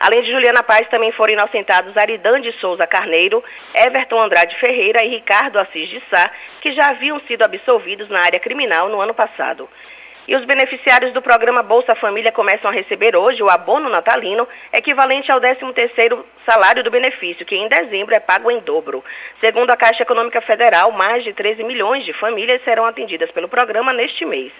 Além 0.00 0.22
de 0.22 0.30
Juliana 0.30 0.62
Paz, 0.62 0.88
também 0.88 1.10
foram 1.12 1.32
inocentados 1.32 1.96
Aridan 1.96 2.40
de 2.40 2.52
Souza 2.60 2.86
Carneiro, 2.86 3.42
Everton 3.74 4.20
Andrade 4.20 4.56
Ferreira 4.60 5.04
e 5.04 5.08
Ricardo 5.08 5.58
Assis 5.58 5.88
de 5.88 6.00
Sá, 6.08 6.30
que 6.60 6.72
já 6.72 6.90
haviam 6.90 7.20
sido 7.26 7.42
absolvidos 7.42 8.08
na 8.08 8.20
área 8.20 8.38
criminal 8.38 8.88
no 8.88 9.00
ano 9.00 9.12
passado. 9.12 9.68
E 10.28 10.36
os 10.36 10.44
beneficiários 10.44 11.14
do 11.14 11.22
programa 11.22 11.62
Bolsa 11.62 11.94
Família 11.94 12.30
começam 12.30 12.70
a 12.70 12.74
receber 12.74 13.16
hoje 13.16 13.42
o 13.42 13.48
abono 13.48 13.88
natalino, 13.88 14.46
equivalente 14.70 15.32
ao 15.32 15.40
13º 15.40 16.22
salário 16.46 16.84
do 16.84 16.90
benefício, 16.90 17.46
que 17.46 17.56
em 17.56 17.66
dezembro 17.66 18.14
é 18.14 18.20
pago 18.20 18.50
em 18.50 18.60
dobro. 18.60 19.02
Segundo 19.40 19.70
a 19.70 19.76
Caixa 19.76 20.02
Econômica 20.02 20.42
Federal, 20.42 20.92
mais 20.92 21.24
de 21.24 21.32
13 21.32 21.64
milhões 21.64 22.04
de 22.04 22.12
famílias 22.12 22.62
serão 22.62 22.84
atendidas 22.84 23.30
pelo 23.30 23.48
programa 23.48 23.90
neste 23.94 24.26
mês. 24.26 24.52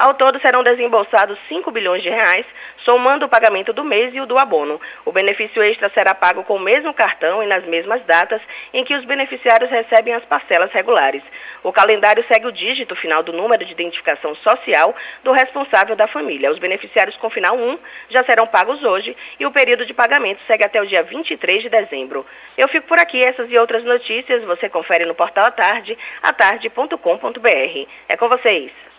Ao 0.00 0.14
todo 0.14 0.40
serão 0.40 0.62
desembolsados 0.62 1.38
5 1.46 1.70
bilhões 1.70 2.02
de 2.02 2.08
reais, 2.08 2.46
somando 2.86 3.26
o 3.26 3.28
pagamento 3.28 3.70
do 3.70 3.84
mês 3.84 4.14
e 4.14 4.20
o 4.22 4.24
do 4.24 4.38
abono. 4.38 4.80
O 5.04 5.12
benefício 5.12 5.62
extra 5.62 5.90
será 5.90 6.14
pago 6.14 6.42
com 6.42 6.56
o 6.56 6.58
mesmo 6.58 6.94
cartão 6.94 7.42
e 7.42 7.46
nas 7.46 7.66
mesmas 7.66 8.02
datas 8.06 8.40
em 8.72 8.82
que 8.82 8.94
os 8.94 9.04
beneficiários 9.04 9.70
recebem 9.70 10.14
as 10.14 10.24
parcelas 10.24 10.72
regulares. 10.72 11.22
O 11.62 11.70
calendário 11.70 12.24
segue 12.28 12.46
o 12.46 12.50
dígito 12.50 12.96
final 12.96 13.22
do 13.22 13.34
número 13.34 13.62
de 13.62 13.72
identificação 13.72 14.34
social 14.36 14.96
do 15.22 15.32
responsável 15.32 15.94
da 15.94 16.08
família. 16.08 16.50
Os 16.50 16.58
beneficiários 16.58 17.18
com 17.18 17.28
final 17.28 17.54
1 17.58 17.78
já 18.08 18.24
serão 18.24 18.46
pagos 18.46 18.82
hoje 18.82 19.14
e 19.38 19.44
o 19.44 19.52
período 19.52 19.84
de 19.84 19.92
pagamento 19.92 20.40
segue 20.46 20.64
até 20.64 20.80
o 20.80 20.86
dia 20.86 21.02
23 21.02 21.64
de 21.64 21.68
dezembro. 21.68 22.24
Eu 22.56 22.68
fico 22.68 22.86
por 22.86 22.98
aqui. 22.98 23.22
Essas 23.22 23.50
e 23.50 23.58
outras 23.58 23.84
notícias 23.84 24.42
você 24.44 24.66
confere 24.66 25.04
no 25.04 25.14
portal 25.14 25.44
à 25.44 25.50
tarde, 25.50 25.98
atarde.com.br. 26.22 27.86
É 28.08 28.16
com 28.16 28.28
vocês. 28.30 28.89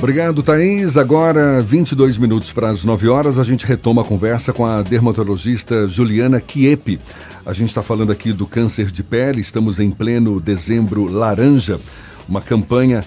Obrigado, 0.00 0.42
Thaís. 0.42 0.96
Agora, 0.96 1.60
22 1.60 2.16
minutos 2.16 2.50
para 2.50 2.70
as 2.70 2.84
9 2.84 3.06
horas, 3.06 3.38
a 3.38 3.44
gente 3.44 3.66
retoma 3.66 4.00
a 4.00 4.04
conversa 4.04 4.50
com 4.50 4.64
a 4.64 4.80
dermatologista 4.80 5.86
Juliana 5.86 6.40
Kiepe. 6.40 6.98
A 7.44 7.52
gente 7.52 7.68
está 7.68 7.82
falando 7.82 8.10
aqui 8.10 8.32
do 8.32 8.46
câncer 8.46 8.90
de 8.90 9.02
pele, 9.02 9.42
estamos 9.42 9.78
em 9.78 9.90
pleno 9.90 10.40
dezembro 10.40 11.04
laranja, 11.04 11.78
uma 12.26 12.40
campanha 12.40 13.04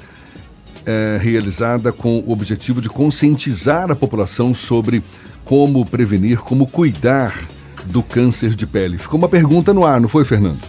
é, 0.86 1.18
realizada 1.20 1.92
com 1.92 2.20
o 2.20 2.32
objetivo 2.32 2.80
de 2.80 2.90
conscientizar 2.90 3.90
a 3.90 3.96
população 3.96 4.54
sobre 4.54 5.02
como 5.44 5.84
prevenir, 5.84 6.42
como 6.42 6.68
cuidar 6.68 7.48
do 7.86 8.04
câncer 8.04 8.54
de 8.54 8.68
pele. 8.68 9.00
Ficou 9.00 9.18
uma 9.18 9.28
pergunta 9.28 9.74
no 9.74 9.84
ar, 9.84 10.00
não 10.00 10.08
foi, 10.08 10.24
Fernando? 10.26 10.60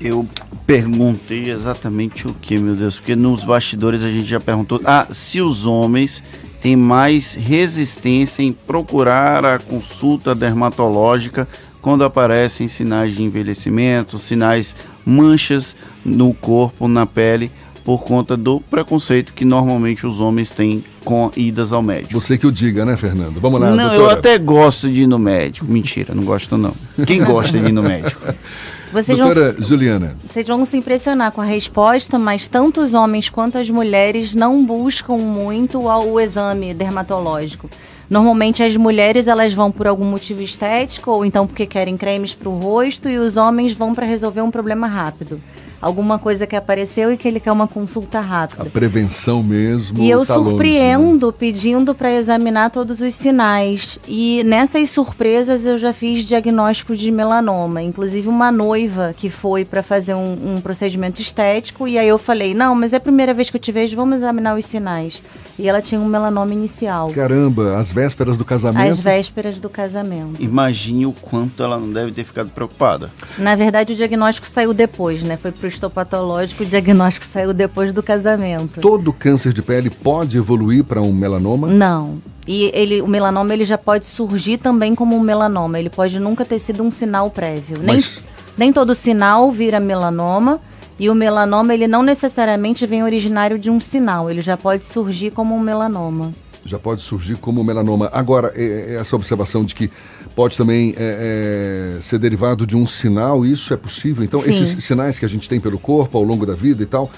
Eu 0.00 0.26
perguntei 0.66 1.50
exatamente 1.50 2.26
o 2.26 2.32
que, 2.34 2.58
meu 2.58 2.74
Deus? 2.74 2.98
Porque 2.98 3.14
nos 3.14 3.44
bastidores 3.44 4.02
a 4.02 4.08
gente 4.08 4.24
já 4.24 4.40
perguntou. 4.40 4.80
Ah, 4.84 5.06
se 5.10 5.40
os 5.40 5.66
homens 5.66 6.22
têm 6.62 6.74
mais 6.74 7.34
resistência 7.34 8.42
em 8.42 8.52
procurar 8.52 9.44
a 9.44 9.58
consulta 9.58 10.34
dermatológica 10.34 11.46
quando 11.82 12.04
aparecem 12.04 12.68
sinais 12.68 13.14
de 13.14 13.22
envelhecimento, 13.22 14.18
sinais 14.18 14.74
manchas 15.04 15.74
no 16.04 16.32
corpo, 16.34 16.86
na 16.88 17.04
pele, 17.06 17.50
por 17.84 18.02
conta 18.04 18.36
do 18.36 18.60
preconceito 18.60 19.32
que 19.32 19.44
normalmente 19.44 20.06
os 20.06 20.20
homens 20.20 20.50
têm 20.50 20.84
com 21.04 21.30
idas 21.36 21.72
ao 21.72 21.82
médico. 21.82 22.20
Você 22.20 22.36
que 22.38 22.46
o 22.46 22.52
diga, 22.52 22.84
né, 22.84 22.96
Fernando? 22.96 23.40
Vamos 23.40 23.60
lá, 23.60 23.70
Não, 23.70 23.76
doutora. 23.76 24.00
eu 24.02 24.10
até 24.10 24.38
gosto 24.38 24.88
de 24.88 25.02
ir 25.02 25.06
no 25.06 25.18
médico. 25.18 25.66
Mentira, 25.70 26.14
não 26.14 26.22
gosto 26.22 26.56
não. 26.58 26.74
Quem 27.06 27.24
gosta 27.24 27.58
de 27.58 27.66
ir 27.66 27.72
no 27.72 27.82
médico? 27.82 28.20
Vocês 28.92 29.16
Doutora 29.16 29.52
vão, 29.52 29.62
Juliana, 29.62 30.16
vocês 30.28 30.46
vão 30.46 30.64
se 30.64 30.76
impressionar 30.76 31.30
com 31.30 31.40
a 31.40 31.44
resposta, 31.44 32.18
mas 32.18 32.48
tanto 32.48 32.80
os 32.80 32.92
homens 32.92 33.30
quanto 33.30 33.56
as 33.56 33.70
mulheres 33.70 34.34
não 34.34 34.64
buscam 34.64 35.16
muito 35.16 35.80
o 35.80 36.20
exame 36.20 36.74
dermatológico. 36.74 37.70
Normalmente 38.08 38.64
as 38.64 38.76
mulheres 38.76 39.28
elas 39.28 39.52
vão 39.52 39.70
por 39.70 39.86
algum 39.86 40.04
motivo 40.04 40.42
estético 40.42 41.12
ou 41.12 41.24
então 41.24 41.46
porque 41.46 41.64
querem 41.66 41.96
cremes 41.96 42.34
para 42.34 42.48
o 42.48 42.58
rosto 42.58 43.08
e 43.08 43.16
os 43.16 43.36
homens 43.36 43.72
vão 43.72 43.94
para 43.94 44.04
resolver 44.04 44.40
um 44.40 44.50
problema 44.50 44.88
rápido. 44.88 45.40
Alguma 45.80 46.18
coisa 46.18 46.46
que 46.46 46.54
apareceu 46.54 47.12
e 47.12 47.16
que 47.16 47.26
ele 47.26 47.40
quer 47.40 47.52
uma 47.52 47.66
consulta 47.66 48.20
rápida. 48.20 48.62
a 48.62 48.66
prevenção 48.66 49.42
mesmo. 49.42 50.02
E 50.02 50.10
eu 50.10 50.24
tá 50.26 50.36
longe, 50.36 50.44
né? 50.44 50.50
surpreendo 50.50 51.32
pedindo 51.32 51.94
para 51.94 52.12
examinar 52.12 52.70
todos 52.70 53.00
os 53.00 53.14
sinais. 53.14 53.98
E 54.06 54.44
nessas 54.44 54.90
surpresas 54.90 55.64
eu 55.64 55.78
já 55.78 55.92
fiz 55.92 56.26
diagnóstico 56.26 56.94
de 56.94 57.10
melanoma. 57.10 57.82
Inclusive 57.82 58.28
uma 58.28 58.52
noiva 58.52 59.14
que 59.16 59.30
foi 59.30 59.64
para 59.64 59.82
fazer 59.82 60.14
um, 60.14 60.56
um 60.56 60.60
procedimento 60.60 61.22
estético. 61.22 61.88
E 61.88 61.98
aí 61.98 62.08
eu 62.08 62.18
falei: 62.18 62.52
Não, 62.52 62.74
mas 62.74 62.92
é 62.92 62.96
a 62.96 63.00
primeira 63.00 63.32
vez 63.32 63.48
que 63.48 63.56
eu 63.56 63.60
te 63.60 63.72
vejo, 63.72 63.96
vamos 63.96 64.16
examinar 64.16 64.56
os 64.56 64.64
sinais. 64.66 65.22
E 65.58 65.68
ela 65.68 65.80
tinha 65.80 66.00
um 66.00 66.06
melanoma 66.06 66.52
inicial. 66.52 67.10
Caramba, 67.10 67.76
às 67.76 67.92
vésperas 67.92 68.38
do 68.38 68.44
casamento. 68.44 68.92
Às 68.92 68.98
vésperas 68.98 69.58
do 69.58 69.68
casamento. 69.68 70.42
Imagine 70.42 71.06
o 71.06 71.12
quanto 71.12 71.62
ela 71.62 71.78
não 71.78 71.90
deve 71.90 72.12
ter 72.12 72.24
ficado 72.24 72.50
preocupada. 72.50 73.10
Na 73.38 73.54
verdade, 73.56 73.92
o 73.92 73.96
diagnóstico 73.96 74.48
saiu 74.48 74.72
depois, 74.72 75.22
né? 75.22 75.36
Foi 75.36 75.52
pro 75.52 75.69
histopatológico, 75.70 76.62
o 76.62 76.66
diagnóstico 76.66 77.24
saiu 77.24 77.52
depois 77.54 77.92
do 77.92 78.02
casamento. 78.02 78.80
Todo 78.80 79.12
câncer 79.12 79.52
de 79.52 79.62
pele 79.62 79.88
pode 79.90 80.36
evoluir 80.36 80.84
para 80.84 81.00
um 81.00 81.12
melanoma? 81.12 81.68
Não. 81.68 82.18
E 82.46 82.70
ele, 82.74 83.00
o 83.00 83.06
melanoma 83.06 83.52
ele 83.54 83.64
já 83.64 83.78
pode 83.78 84.06
surgir 84.06 84.58
também 84.58 84.94
como 84.94 85.16
um 85.16 85.20
melanoma. 85.20 85.78
Ele 85.78 85.90
pode 85.90 86.18
nunca 86.18 86.44
ter 86.44 86.58
sido 86.58 86.82
um 86.82 86.90
sinal 86.90 87.30
prévio. 87.30 87.78
Mas- 87.84 88.16
Nem, 88.56 88.66
nem 88.66 88.72
todo 88.72 88.94
sinal 88.94 89.50
vira 89.50 89.78
melanoma. 89.80 90.60
E 90.98 91.08
o 91.08 91.14
melanoma 91.14 91.72
ele 91.72 91.86
não 91.86 92.02
necessariamente 92.02 92.84
vem 92.86 93.02
originário 93.02 93.58
de 93.58 93.70
um 93.70 93.80
sinal. 93.80 94.30
Ele 94.30 94.42
já 94.42 94.56
pode 94.56 94.84
surgir 94.84 95.30
como 95.30 95.54
um 95.54 95.60
melanoma. 95.60 96.32
Já 96.64 96.78
pode 96.78 97.00
surgir 97.02 97.36
como 97.36 97.64
melanoma. 97.64 98.10
Agora, 98.12 98.52
é- 98.54 98.92
é 98.92 98.94
essa 98.96 99.16
observação 99.16 99.64
de 99.64 99.74
que 99.74 99.90
pode 100.36 100.56
também 100.56 100.94
é, 100.96 101.96
é, 101.98 102.02
ser 102.02 102.18
derivado 102.18 102.66
de 102.66 102.76
um 102.76 102.86
sinal, 102.86 103.46
isso 103.46 103.72
é 103.72 103.76
possível? 103.76 104.22
Então, 104.22 104.40
Sim. 104.40 104.50
esses 104.50 104.84
sinais 104.84 105.18
que 105.18 105.24
a 105.24 105.28
gente 105.28 105.48
tem 105.48 105.58
pelo 105.60 105.78
corpo 105.78 106.18
ao 106.18 106.24
longo 106.24 106.44
da 106.44 106.54
vida 106.54 106.82
e 106.82 106.86
tal, 106.86 107.10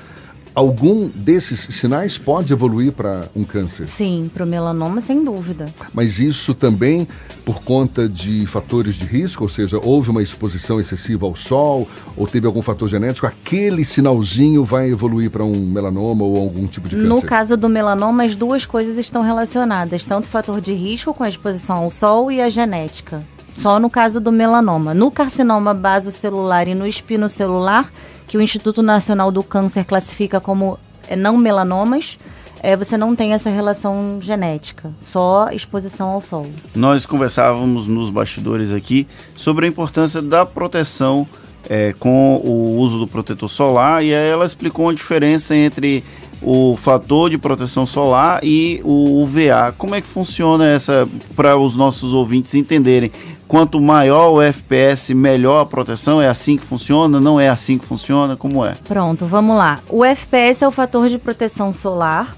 algum 0.55 1.09
desses 1.09 1.61
sinais 1.74 2.19
pode 2.19 2.53
evoluir 2.53 2.93
para 2.93 3.29
um 3.35 3.45
câncer? 3.45 3.89
Sim, 3.89 4.31
para 4.33 4.45
o 4.45 4.47
melanoma, 4.47 5.01
sem 5.01 5.24
dúvida. 5.24 5.66
Mas 5.93 6.19
isso 6.19 6.55
também 6.55 7.07
por 7.45 7.62
conta 7.62 8.09
de 8.09 8.47
fatores 8.47 8.95
de 8.95 9.05
risco, 9.05 9.45
ou 9.45 9.49
seja, 9.49 9.79
houve 9.83 10.11
uma 10.11 10.23
exposição 10.23 10.79
excessiva 10.79 11.27
ao 11.27 11.35
sol, 11.35 11.89
ou 12.16 12.27
teve 12.27 12.47
algum 12.47 12.62
fator 12.62 12.89
genético, 12.89 13.27
aquele 13.27 13.85
sinalzinho 13.85 14.65
vai 14.65 14.91
evoluir 14.91 15.31
para 15.31 15.45
um 15.45 15.66
melanoma 15.66 16.24
ou 16.24 16.37
algum 16.37 16.66
tipo 16.66 16.89
de 16.89 16.97
câncer? 16.97 17.09
No 17.09 17.23
caso 17.23 17.57
do 17.57 17.69
melanoma, 17.69 18.24
as 18.24 18.37
duas 18.37 18.65
coisas 18.65 18.97
estão 18.97 19.23
relacionadas, 19.23 20.05
tanto 20.05 20.27
o 20.27 20.29
fator 20.29 20.61
de 20.61 20.73
risco 20.73 21.12
com 21.12 21.24
a 21.24 21.29
exposição 21.29 21.79
ao 21.79 21.91
sol 21.91 22.31
e 22.31 22.41
a 22.41 22.49
genética. 22.49 23.23
Só 23.57 23.79
no 23.79 23.91
caso 23.91 24.20
do 24.20 24.33
melanoma. 24.33 24.95
No 24.95 25.11
carcinoma 25.11 25.74
basocelular 25.74 26.69
e 26.69 26.74
no 26.74 26.87
espinocelular, 26.87 27.93
que 28.33 28.39
o 28.39 28.41
Instituto 28.41 28.83
Nacional 28.83 29.31
do 29.31 29.43
Câncer 29.43 29.85
classifica 29.85 30.41
como 30.41 30.79
eh, 31.07 31.15
não 31.15 31.37
melanomas, 31.37 32.19
eh, 32.63 32.75
você 32.75 32.97
não 32.97 33.15
tem 33.15 33.35
essa 33.35 33.51
relação 33.51 34.21
genética, 34.23 34.91
só 34.99 35.51
exposição 35.53 36.09
ao 36.09 36.23
sol. 36.23 36.47
Nós 36.75 37.05
conversávamos 37.05 37.87
nos 37.87 38.09
bastidores 38.09 38.73
aqui 38.73 39.07
sobre 39.37 39.67
a 39.67 39.69
importância 39.69 40.23
da 40.23 40.47
proteção 40.47 41.29
é, 41.69 41.93
com 41.99 42.37
o 42.37 42.75
uso 42.79 42.99
do 43.01 43.07
protetor 43.07 43.51
solar 43.51 44.03
e 44.03 44.13
ela 44.13 44.47
explicou 44.47 44.89
a 44.89 44.95
diferença 44.95 45.55
entre 45.55 46.03
o 46.43 46.77
fator 46.77 47.31
de 47.31 47.39
proteção 47.39 47.86
solar 47.86 48.40
e 48.43 48.81
o 48.85 49.23
UVA. 49.23 49.74
Como 49.78 49.94
é 49.94 50.01
que 50.01 50.06
funciona 50.06 50.66
essa 50.66 51.09
para 51.36 51.56
os 51.56 51.77
nossos 51.77 52.12
ouvintes 52.12 52.55
entenderem? 52.55 53.10
Quanto 53.47 53.81
maior 53.81 54.31
o 54.31 54.40
FPS, 54.40 55.14
melhor 55.14 55.60
a 55.60 55.66
proteção? 55.66 56.20
É 56.20 56.28
assim 56.28 56.56
que 56.56 56.64
funciona? 56.64 57.20
Não 57.20 57.39
é 57.39 57.48
assim 57.48 57.78
que 57.78 57.85
funciona? 57.85 58.36
Como 58.36 58.64
é? 58.64 58.74
Pronto, 58.85 59.27
vamos 59.27 59.56
lá. 59.56 59.81
O 59.89 60.05
FPS 60.05 60.64
é 60.64 60.69
o 60.69 60.70
fator 60.70 61.09
de 61.09 61.19
proteção 61.19 61.73
solar. 61.73 62.35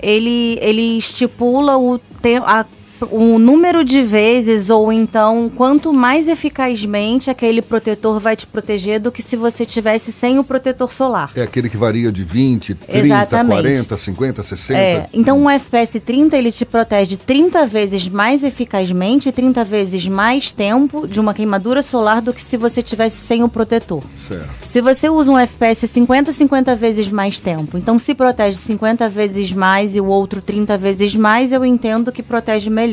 Ele, 0.00 0.58
ele 0.60 0.98
estipula 0.98 1.78
o 1.78 2.00
a 2.44 2.66
o 3.10 3.38
número 3.38 3.84
de 3.84 4.02
vezes 4.02 4.70
ou 4.70 4.92
então 4.92 5.50
quanto 5.54 5.92
mais 5.92 6.28
eficazmente 6.28 7.30
aquele 7.30 7.60
protetor 7.60 8.18
vai 8.18 8.36
te 8.36 8.46
proteger 8.46 9.00
do 9.00 9.12
que 9.12 9.22
se 9.22 9.36
você 9.36 9.66
tivesse 9.66 10.12
sem 10.12 10.38
o 10.38 10.44
protetor 10.44 10.92
solar. 10.92 11.30
É 11.36 11.42
aquele 11.42 11.68
que 11.68 11.76
varia 11.76 12.10
de 12.10 12.24
20, 12.24 12.74
30, 12.74 12.98
Exatamente. 12.98 13.62
40, 13.62 13.96
50, 13.96 14.42
60. 14.42 14.80
É, 14.80 15.06
então 15.12 15.38
um 15.38 15.50
FPS 15.50 16.00
30 16.00 16.36
ele 16.36 16.50
te 16.50 16.64
protege 16.64 17.16
30 17.16 17.66
vezes 17.66 18.08
mais 18.08 18.42
eficazmente 18.42 19.28
e 19.28 19.32
30 19.32 19.64
vezes 19.64 20.06
mais 20.06 20.52
tempo 20.52 21.06
de 21.06 21.20
uma 21.20 21.34
queimadura 21.34 21.82
solar 21.82 22.20
do 22.22 22.32
que 22.32 22.42
se 22.42 22.56
você 22.56 22.82
tivesse 22.82 23.16
sem 23.16 23.42
o 23.42 23.48
protetor. 23.48 24.02
Certo. 24.26 24.48
Se 24.66 24.80
você 24.80 25.08
usa 25.08 25.30
um 25.30 25.38
FPS 25.38 25.86
50, 25.86 26.32
50 26.32 26.76
vezes 26.76 27.08
mais 27.08 27.40
tempo, 27.40 27.76
então 27.76 27.98
se 27.98 28.14
protege 28.14 28.56
50 28.56 29.08
vezes 29.08 29.52
mais 29.52 29.94
e 29.94 30.00
o 30.00 30.06
outro 30.06 30.40
30 30.40 30.78
vezes 30.78 31.14
mais, 31.14 31.52
eu 31.52 31.64
entendo 31.64 32.12
que 32.12 32.22
protege 32.22 32.70
melhor. 32.70 32.85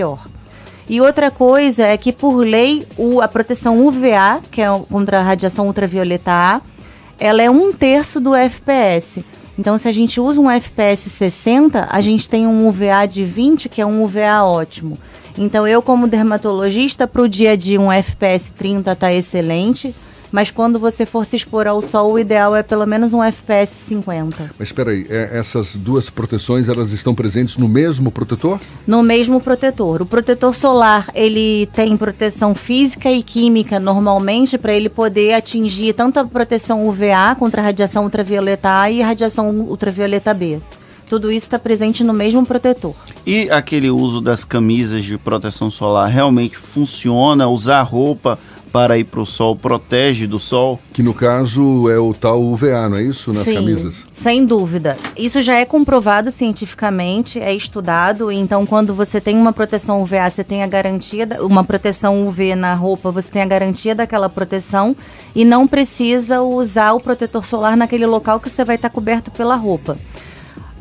E 0.90 1.00
outra 1.00 1.32
coisa 1.32 1.84
é 1.88 1.98
que, 1.98 2.12
por 2.12 2.38
lei, 2.40 2.86
o- 2.98 3.22
a 3.22 3.28
proteção 3.28 3.86
UVA, 3.86 4.42
que 4.52 4.62
é 4.62 4.68
contra 4.92 5.20
a 5.20 5.24
radiação 5.24 5.68
ultravioleta 5.68 6.32
A, 6.32 6.62
ela 7.20 7.42
é 7.42 7.50
um 7.50 7.72
terço 7.72 8.20
do 8.20 8.36
FPS. 8.36 9.24
Então, 9.58 9.78
se 9.78 9.88
a 9.88 9.92
gente 9.92 10.20
usa 10.20 10.42
um 10.42 10.50
FPS 10.50 11.10
60, 11.10 11.88
a 11.90 12.02
gente 12.02 12.28
tem 12.28 12.46
um 12.48 12.68
UVA 12.68 13.06
de 13.06 13.24
20, 13.24 13.70
que 13.70 13.82
é 13.82 13.86
um 13.86 14.04
UVA 14.04 14.44
ótimo. 14.44 14.98
Então, 15.38 15.68
eu, 15.68 15.82
como 15.82 16.08
dermatologista, 16.08 17.08
para 17.08 17.22
o 17.22 17.30
dia 17.30 17.52
a 17.52 17.56
dia, 17.56 17.80
um 17.80 17.92
FPS 17.92 18.52
30 18.52 18.96
tá 18.96 19.14
excelente. 19.14 19.96
Mas 20.34 20.50
quando 20.50 20.80
você 20.80 21.06
for 21.06 21.28
se 21.28 21.36
expor 21.36 21.68
ao 21.68 21.80
sol, 21.80 22.14
o 22.14 22.18
ideal 22.18 22.56
é 22.56 22.64
pelo 22.64 22.88
menos 22.88 23.14
um 23.14 23.24
FPS 23.24 23.70
50. 23.70 24.50
Mas 24.58 24.70
espera 24.70 24.90
aí, 24.90 25.06
é, 25.08 25.30
essas 25.32 25.76
duas 25.76 26.10
proteções, 26.10 26.68
elas 26.68 26.92
estão 26.92 27.14
presentes 27.14 27.56
no 27.56 27.68
mesmo 27.68 28.12
protetor? 28.12 28.60
no 28.88 29.04
mesmo 29.04 29.40
protetor. 29.40 30.02
O 30.02 30.06
protetor 30.08 30.56
solar, 30.56 31.08
ele 31.14 31.68
tem 31.68 31.96
proteção 31.96 32.56
física 32.56 33.12
e 33.12 33.22
química 33.22 33.80
normalmente 33.80 34.58
para 34.58 34.74
ele 34.74 34.90
poder 34.90 35.34
atingir 35.34 35.94
tanto 35.94 36.20
a 36.20 36.26
proteção 36.26 36.88
UVA 36.88 37.36
contra 37.38 37.62
a 37.62 37.66
radiação 37.66 38.04
ultravioleta 38.04 38.82
A 38.82 38.90
e 38.90 39.04
a 39.04 39.06
radiação 39.06 39.50
ultravioleta 39.50 40.34
B. 40.34 40.60
Tudo 41.10 41.32
isso 41.32 41.46
está 41.46 41.60
presente 41.60 42.04
no 42.04 42.12
mesmo 42.12 42.44
protetor. 42.44 42.96
E 43.24 43.50
aquele 43.52 43.92
uso 43.92 44.20
das 44.20 44.44
camisas 44.44 45.04
de 45.04 45.16
proteção 45.18 45.70
solar 45.70 46.10
realmente 46.10 46.58
funciona? 46.58 47.48
Usar 47.48 47.84
roupa 47.84 48.40
para 48.74 48.98
ir 48.98 49.04
para 49.04 49.22
o 49.22 49.26
sol 49.26 49.56
protege 49.56 50.26
do 50.26 50.40
sol? 50.40 50.80
Que 50.92 51.04
no 51.04 51.14
caso 51.14 51.88
é 51.90 52.00
o 52.00 52.12
tal 52.12 52.42
UVA, 52.42 52.90
não 52.90 52.98
é 52.98 53.04
isso? 53.04 53.32
Nas 53.32 53.44
Sim, 53.46 53.54
camisas. 53.54 54.08
Sem 54.12 54.44
dúvida. 54.44 54.98
Isso 55.16 55.44
já 55.44 55.54
é 55.54 55.64
comprovado 55.64 56.32
cientificamente, 56.32 57.40
é 57.40 57.54
estudado. 57.54 58.32
Então, 58.32 58.66
quando 58.66 58.92
você 58.96 59.22
tem 59.22 59.38
uma 59.38 59.54
proteção 59.54 60.02
UVA, 60.02 60.28
você 60.28 60.44
tem 60.44 60.64
a 60.64 60.68
garantia, 60.68 61.28
da- 61.28 61.44
uma 61.46 61.64
proteção 61.64 62.26
UV 62.28 62.56
na 62.56 62.74
roupa, 62.74 63.12
você 63.12 63.30
tem 63.30 63.44
a 63.44 63.46
garantia 63.46 63.94
daquela 63.94 64.28
proteção 64.28 64.96
e 65.36 65.46
não 65.46 65.68
precisa 65.68 66.42
usar 66.42 66.94
o 66.94 67.00
protetor 67.00 67.46
solar 67.46 67.78
naquele 67.78 68.08
local 68.08 68.40
que 68.40 68.50
você 68.50 68.66
vai 68.66 68.76
estar 68.76 68.90
coberto 68.90 69.30
pela 69.30 69.56
roupa. 69.56 69.96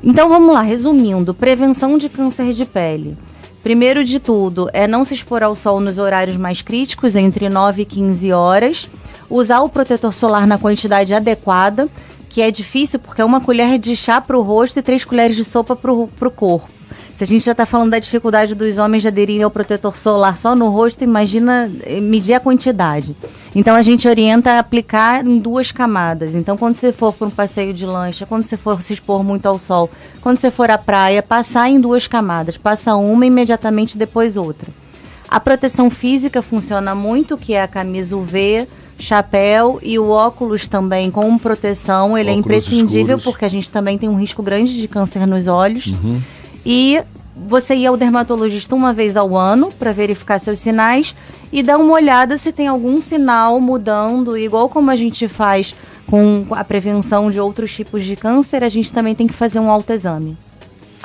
Então 0.02 0.30
vamos 0.30 0.54
lá, 0.54 0.62
resumindo: 0.62 1.34
prevenção 1.34 1.98
de 1.98 2.08
câncer 2.08 2.54
de 2.54 2.64
pele. 2.64 3.18
Primeiro 3.62 4.04
de 4.04 4.18
tudo, 4.18 4.68
é 4.72 4.88
não 4.88 5.04
se 5.04 5.14
expor 5.14 5.42
ao 5.42 5.54
sol 5.54 5.78
nos 5.78 5.96
horários 5.96 6.36
mais 6.36 6.60
críticos, 6.62 7.14
entre 7.14 7.48
9 7.48 7.82
e 7.82 7.84
15 7.84 8.32
horas. 8.32 8.88
Usar 9.30 9.60
o 9.60 9.68
protetor 9.68 10.12
solar 10.12 10.48
na 10.48 10.58
quantidade 10.58 11.14
adequada, 11.14 11.88
que 12.28 12.42
é 12.42 12.50
difícil 12.50 12.98
porque 12.98 13.20
é 13.20 13.24
uma 13.24 13.40
colher 13.40 13.78
de 13.78 13.94
chá 13.94 14.20
para 14.20 14.36
o 14.36 14.42
rosto 14.42 14.78
e 14.78 14.82
três 14.82 15.04
colheres 15.04 15.36
de 15.36 15.44
sopa 15.44 15.76
para 15.76 15.92
o 15.92 16.08
corpo. 16.34 16.68
Se 17.14 17.24
a 17.24 17.26
gente 17.26 17.44
já 17.44 17.52
está 17.52 17.66
falando 17.66 17.90
da 17.90 17.98
dificuldade 17.98 18.54
dos 18.54 18.78
homens 18.78 19.02
de 19.02 19.08
aderirem 19.08 19.42
ao 19.42 19.50
protetor 19.50 19.96
solar 19.96 20.36
só 20.36 20.56
no 20.56 20.70
rosto, 20.70 21.04
imagina 21.04 21.70
eh, 21.84 22.00
medir 22.00 22.34
a 22.34 22.40
quantidade. 22.40 23.14
Então 23.54 23.76
a 23.76 23.82
gente 23.82 24.08
orienta 24.08 24.52
a 24.52 24.58
aplicar 24.58 25.24
em 25.24 25.38
duas 25.38 25.70
camadas. 25.70 26.34
Então 26.34 26.56
quando 26.56 26.74
você 26.74 26.90
for 26.90 27.12
para 27.12 27.26
um 27.26 27.30
passeio 27.30 27.74
de 27.74 27.84
lancha, 27.84 28.24
quando 28.26 28.44
você 28.44 28.56
for 28.56 28.82
se 28.82 28.94
expor 28.94 29.22
muito 29.22 29.46
ao 29.46 29.58
sol, 29.58 29.90
quando 30.20 30.38
você 30.38 30.50
for 30.50 30.70
à 30.70 30.78
praia, 30.78 31.22
passar 31.22 31.68
em 31.68 31.80
duas 31.80 32.06
camadas. 32.06 32.56
Passa 32.56 32.96
uma 32.96 33.26
imediatamente 33.26 33.98
depois 33.98 34.36
outra. 34.36 34.68
A 35.28 35.40
proteção 35.40 35.88
física 35.88 36.42
funciona 36.42 36.94
muito, 36.94 37.38
que 37.38 37.54
é 37.54 37.62
a 37.62 37.68
camisa 37.68 38.14
UV, 38.16 38.68
chapéu 38.98 39.78
e 39.82 39.98
o 39.98 40.08
óculos 40.10 40.68
também 40.68 41.10
com 41.10 41.38
proteção. 41.38 42.18
Ele 42.18 42.28
é 42.28 42.32
Óculos 42.32 42.46
imprescindível 42.46 43.16
escuros. 43.16 43.24
porque 43.24 43.44
a 43.44 43.48
gente 43.48 43.70
também 43.70 43.96
tem 43.96 44.08
um 44.08 44.16
risco 44.16 44.42
grande 44.42 44.76
de 44.76 44.86
câncer 44.88 45.26
nos 45.26 45.46
olhos. 45.46 45.86
Uhum. 45.86 46.20
E 46.64 47.02
você 47.34 47.74
ir 47.74 47.86
ao 47.86 47.96
dermatologista 47.96 48.74
uma 48.74 48.92
vez 48.92 49.16
ao 49.16 49.36
ano 49.36 49.72
para 49.72 49.92
verificar 49.92 50.38
seus 50.38 50.58
sinais 50.58 51.14
e 51.52 51.62
dar 51.62 51.78
uma 51.78 51.92
olhada 51.92 52.36
se 52.36 52.52
tem 52.52 52.68
algum 52.68 53.00
sinal 53.00 53.60
mudando, 53.60 54.36
igual 54.36 54.68
como 54.68 54.90
a 54.90 54.96
gente 54.96 55.28
faz 55.28 55.74
com 56.06 56.46
a 56.50 56.64
prevenção 56.64 57.30
de 57.30 57.40
outros 57.40 57.74
tipos 57.74 58.04
de 58.04 58.16
câncer, 58.16 58.62
a 58.62 58.68
gente 58.68 58.92
também 58.92 59.14
tem 59.14 59.26
que 59.26 59.34
fazer 59.34 59.58
um 59.58 59.70
autoexame. 59.70 60.36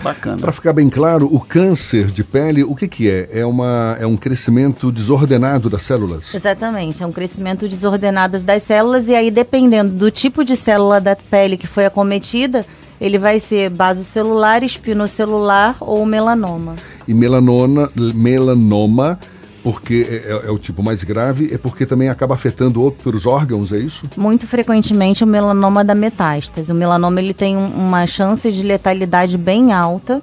Bacana. 0.01 0.37
Para 0.37 0.51
ficar 0.51 0.73
bem 0.73 0.89
claro, 0.89 1.27
o 1.33 1.39
câncer 1.39 2.07
de 2.07 2.23
pele, 2.23 2.63
o 2.63 2.75
que, 2.75 2.87
que 2.87 3.09
é? 3.09 3.29
É, 3.31 3.45
uma, 3.45 3.97
é 3.99 4.05
um 4.05 4.15
crescimento 4.15 4.91
desordenado 4.91 5.69
das 5.69 5.83
células? 5.83 6.35
Exatamente, 6.35 7.01
é 7.01 7.05
um 7.05 7.11
crescimento 7.11 7.67
desordenado 7.67 8.39
das 8.39 8.63
células 8.63 9.07
e 9.07 9.15
aí 9.15 9.31
dependendo 9.31 9.95
do 9.95 10.11
tipo 10.11 10.43
de 10.43 10.55
célula 10.55 11.01
da 11.01 11.15
pele 11.15 11.57
que 11.57 11.65
foi 11.65 11.85
acometida, 11.85 12.65
ele 12.99 13.17
vai 13.17 13.39
ser 13.39 13.69
basocelular, 13.69 14.63
espinocelular 14.63 15.75
ou 15.81 16.05
melanoma. 16.05 16.75
E 17.07 17.13
melanona, 17.13 17.89
melanoma, 17.95 19.19
porque 19.63 20.07
é, 20.09 20.15
é- 20.33 20.47
é 20.47 20.51
o 20.51 20.57
tipo 20.57 20.81
mais 20.83 21.03
grave, 21.03 21.49
é 21.53 21.57
porque 21.57 21.85
também 21.85 22.09
acaba 22.09 22.33
afetando 22.35 22.81
outros 22.81 23.25
órgãos, 23.25 23.71
é 23.71 23.77
isso? 23.79 24.03
Muito 24.15 24.47
frequentemente 24.47 25.23
o 25.23 25.27
melanoma 25.27 25.83
da 25.83 25.93
metástase. 25.95 26.71
O 26.71 26.75
melanoma 26.75 27.19
ele 27.19 27.33
tem 27.33 27.57
um- 27.57 27.65
uma 27.67 28.07
chance 28.07 28.51
de 28.51 28.63
letalidade 28.63 29.37
bem 29.37 29.73
alta, 29.73 30.21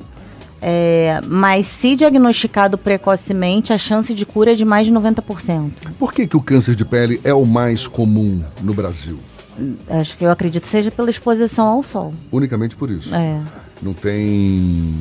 é, 0.62 1.20
mas 1.26 1.66
se 1.66 1.94
diagnosticado 1.94 2.78
precocemente, 2.78 3.72
a 3.72 3.76
chance 3.78 4.14
de 4.14 4.24
cura 4.24 4.52
é 4.52 4.54
de 4.54 4.64
mais 4.64 4.86
de 4.86 4.92
90%. 4.92 5.72
Por 5.98 6.12
que, 6.12 6.26
que 6.26 6.36
o 6.36 6.40
câncer 6.40 6.74
de 6.74 6.84
pele 6.84 7.20
é 7.22 7.34
o 7.34 7.44
mais 7.44 7.86
comum 7.86 8.42
no 8.62 8.72
Brasil? 8.72 9.18
Acho 9.88 10.16
que 10.16 10.24
eu 10.24 10.30
acredito 10.30 10.66
seja 10.66 10.90
pela 10.90 11.10
exposição 11.10 11.66
ao 11.66 11.82
sol. 11.82 12.12
Unicamente 12.32 12.76
por 12.76 12.90
isso. 12.90 13.14
É. 13.14 13.40
Não 13.82 13.94
tem 13.94 14.92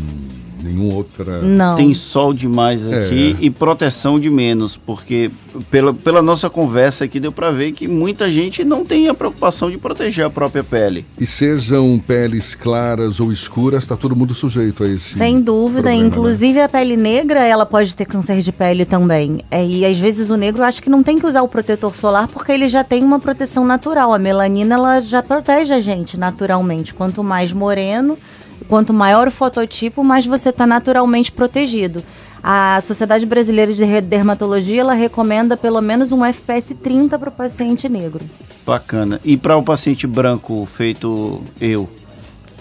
nenhuma 0.64 0.94
outra. 0.96 1.42
Não. 1.42 1.76
Tem 1.76 1.94
sol 1.94 2.34
demais 2.34 2.86
aqui 2.88 3.36
É. 3.40 3.46
e 3.46 3.50
proteção 3.50 4.20
de 4.20 4.30
menos, 4.30 4.78
porque 4.78 5.30
pela, 5.70 5.94
pela 5.94 6.22
nossa 6.22 6.50
conversa 6.50 7.06
aqui 7.06 7.20
deu 7.20 7.32
para 7.32 7.52
ver 7.52 7.72
que 7.74 7.88
muita 7.88 8.32
gente 8.32 8.64
não 8.64 8.84
tem 8.84 9.08
a 9.10 9.14
preocupação 9.14 9.70
de 9.70 9.78
proteger 9.78 10.26
a 10.26 10.30
própria 10.30 10.64
pele. 10.64 11.06
E 11.20 11.26
sejam 11.26 12.02
peles 12.06 12.56
claras 12.56 13.20
ou 13.20 13.32
escuras, 13.32 13.84
está 13.84 13.96
todo 13.96 14.16
mundo 14.16 14.34
sujeito 14.34 14.84
a 14.84 14.88
esse. 14.88 15.18
Sem 15.18 15.42
dúvida, 15.42 15.84
problema, 15.84 16.02
né? 16.02 16.08
inclusive 16.08 16.60
a 16.62 16.70
pele 16.70 16.96
negra, 16.98 17.46
ela 17.46 17.66
pode 17.66 17.96
ter 17.96 18.06
câncer 18.06 18.42
de 18.42 18.52
pele 18.52 18.86
também. 18.86 19.42
É, 19.52 19.66
e 19.66 19.86
às 19.86 20.00
vezes 20.00 20.30
o 20.30 20.36
negro 20.36 20.64
acha 20.64 20.82
que 20.82 20.90
não 20.90 21.04
tem 21.04 21.18
que 21.20 21.26
usar 21.26 21.42
o 21.42 21.48
protetor 21.48 21.94
solar 21.96 22.28
porque 22.28 22.52
ele 22.52 22.68
já 22.68 22.84
tem 22.84 23.04
uma 23.04 23.20
proteção 23.20 23.66
natural. 23.66 24.14
A 24.14 24.20
melanina 24.20 24.76
ela 24.76 25.02
já 25.02 25.22
protege 25.22 25.74
a 25.74 25.80
gente 25.80 26.18
naturalmente. 26.18 26.94
Quanto 26.94 27.24
mais 27.24 27.52
moreno, 27.52 28.18
quanto 28.64 28.94
maior 28.94 29.28
o 29.28 29.32
fototipo, 29.32 30.04
mais 30.04 30.26
você 30.26 30.50
está 30.50 30.66
naturalmente 30.66 31.32
protegido. 31.32 32.04
A 32.42 32.82
Sociedade 32.82 33.26
Brasileira 33.26 33.74
de 33.74 34.02
Dermatologia 34.02 34.82
ela 34.82 34.94
recomenda 34.94 35.56
pelo 35.56 35.82
menos 35.82 36.12
um 36.12 36.26
FPS 36.26 36.74
30 36.76 37.18
para 37.18 37.30
o 37.30 37.32
paciente 37.32 37.88
negro. 37.88 38.26
Bacana. 38.66 39.20
E 39.24 39.38
para 39.38 39.56
o 39.56 39.64
paciente 39.64 40.06
branco 40.06 40.66
feito 40.66 41.42
eu, 41.62 41.90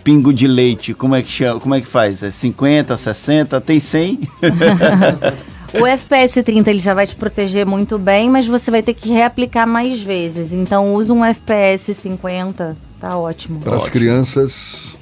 pingo 0.04 0.32
de 0.32 0.46
leite, 0.46 0.94
como 0.94 1.16
é 1.16 1.22
que 1.22 1.30
chama? 1.30 1.58
Como 1.58 1.74
é 1.74 1.80
que 1.80 1.86
faz? 1.86 2.22
É 2.22 2.30
50, 2.30 2.96
60, 2.96 3.60
tem 3.60 3.80
100? 3.80 4.20
O 5.74 5.86
FPS 5.86 6.42
30 6.42 6.68
ele 6.68 6.80
já 6.80 6.92
vai 6.92 7.06
te 7.06 7.16
proteger 7.16 7.64
muito 7.64 7.98
bem, 7.98 8.28
mas 8.28 8.46
você 8.46 8.70
vai 8.70 8.82
ter 8.82 8.92
que 8.92 9.08
reaplicar 9.10 9.66
mais 9.66 10.02
vezes. 10.02 10.52
Então 10.52 10.94
usa 10.94 11.14
um 11.14 11.24
FPS 11.24 11.94
50, 11.94 12.76
tá 13.00 13.16
ótimo. 13.16 13.60
Para 13.60 13.76
as 13.76 13.88
crianças, 13.88 14.94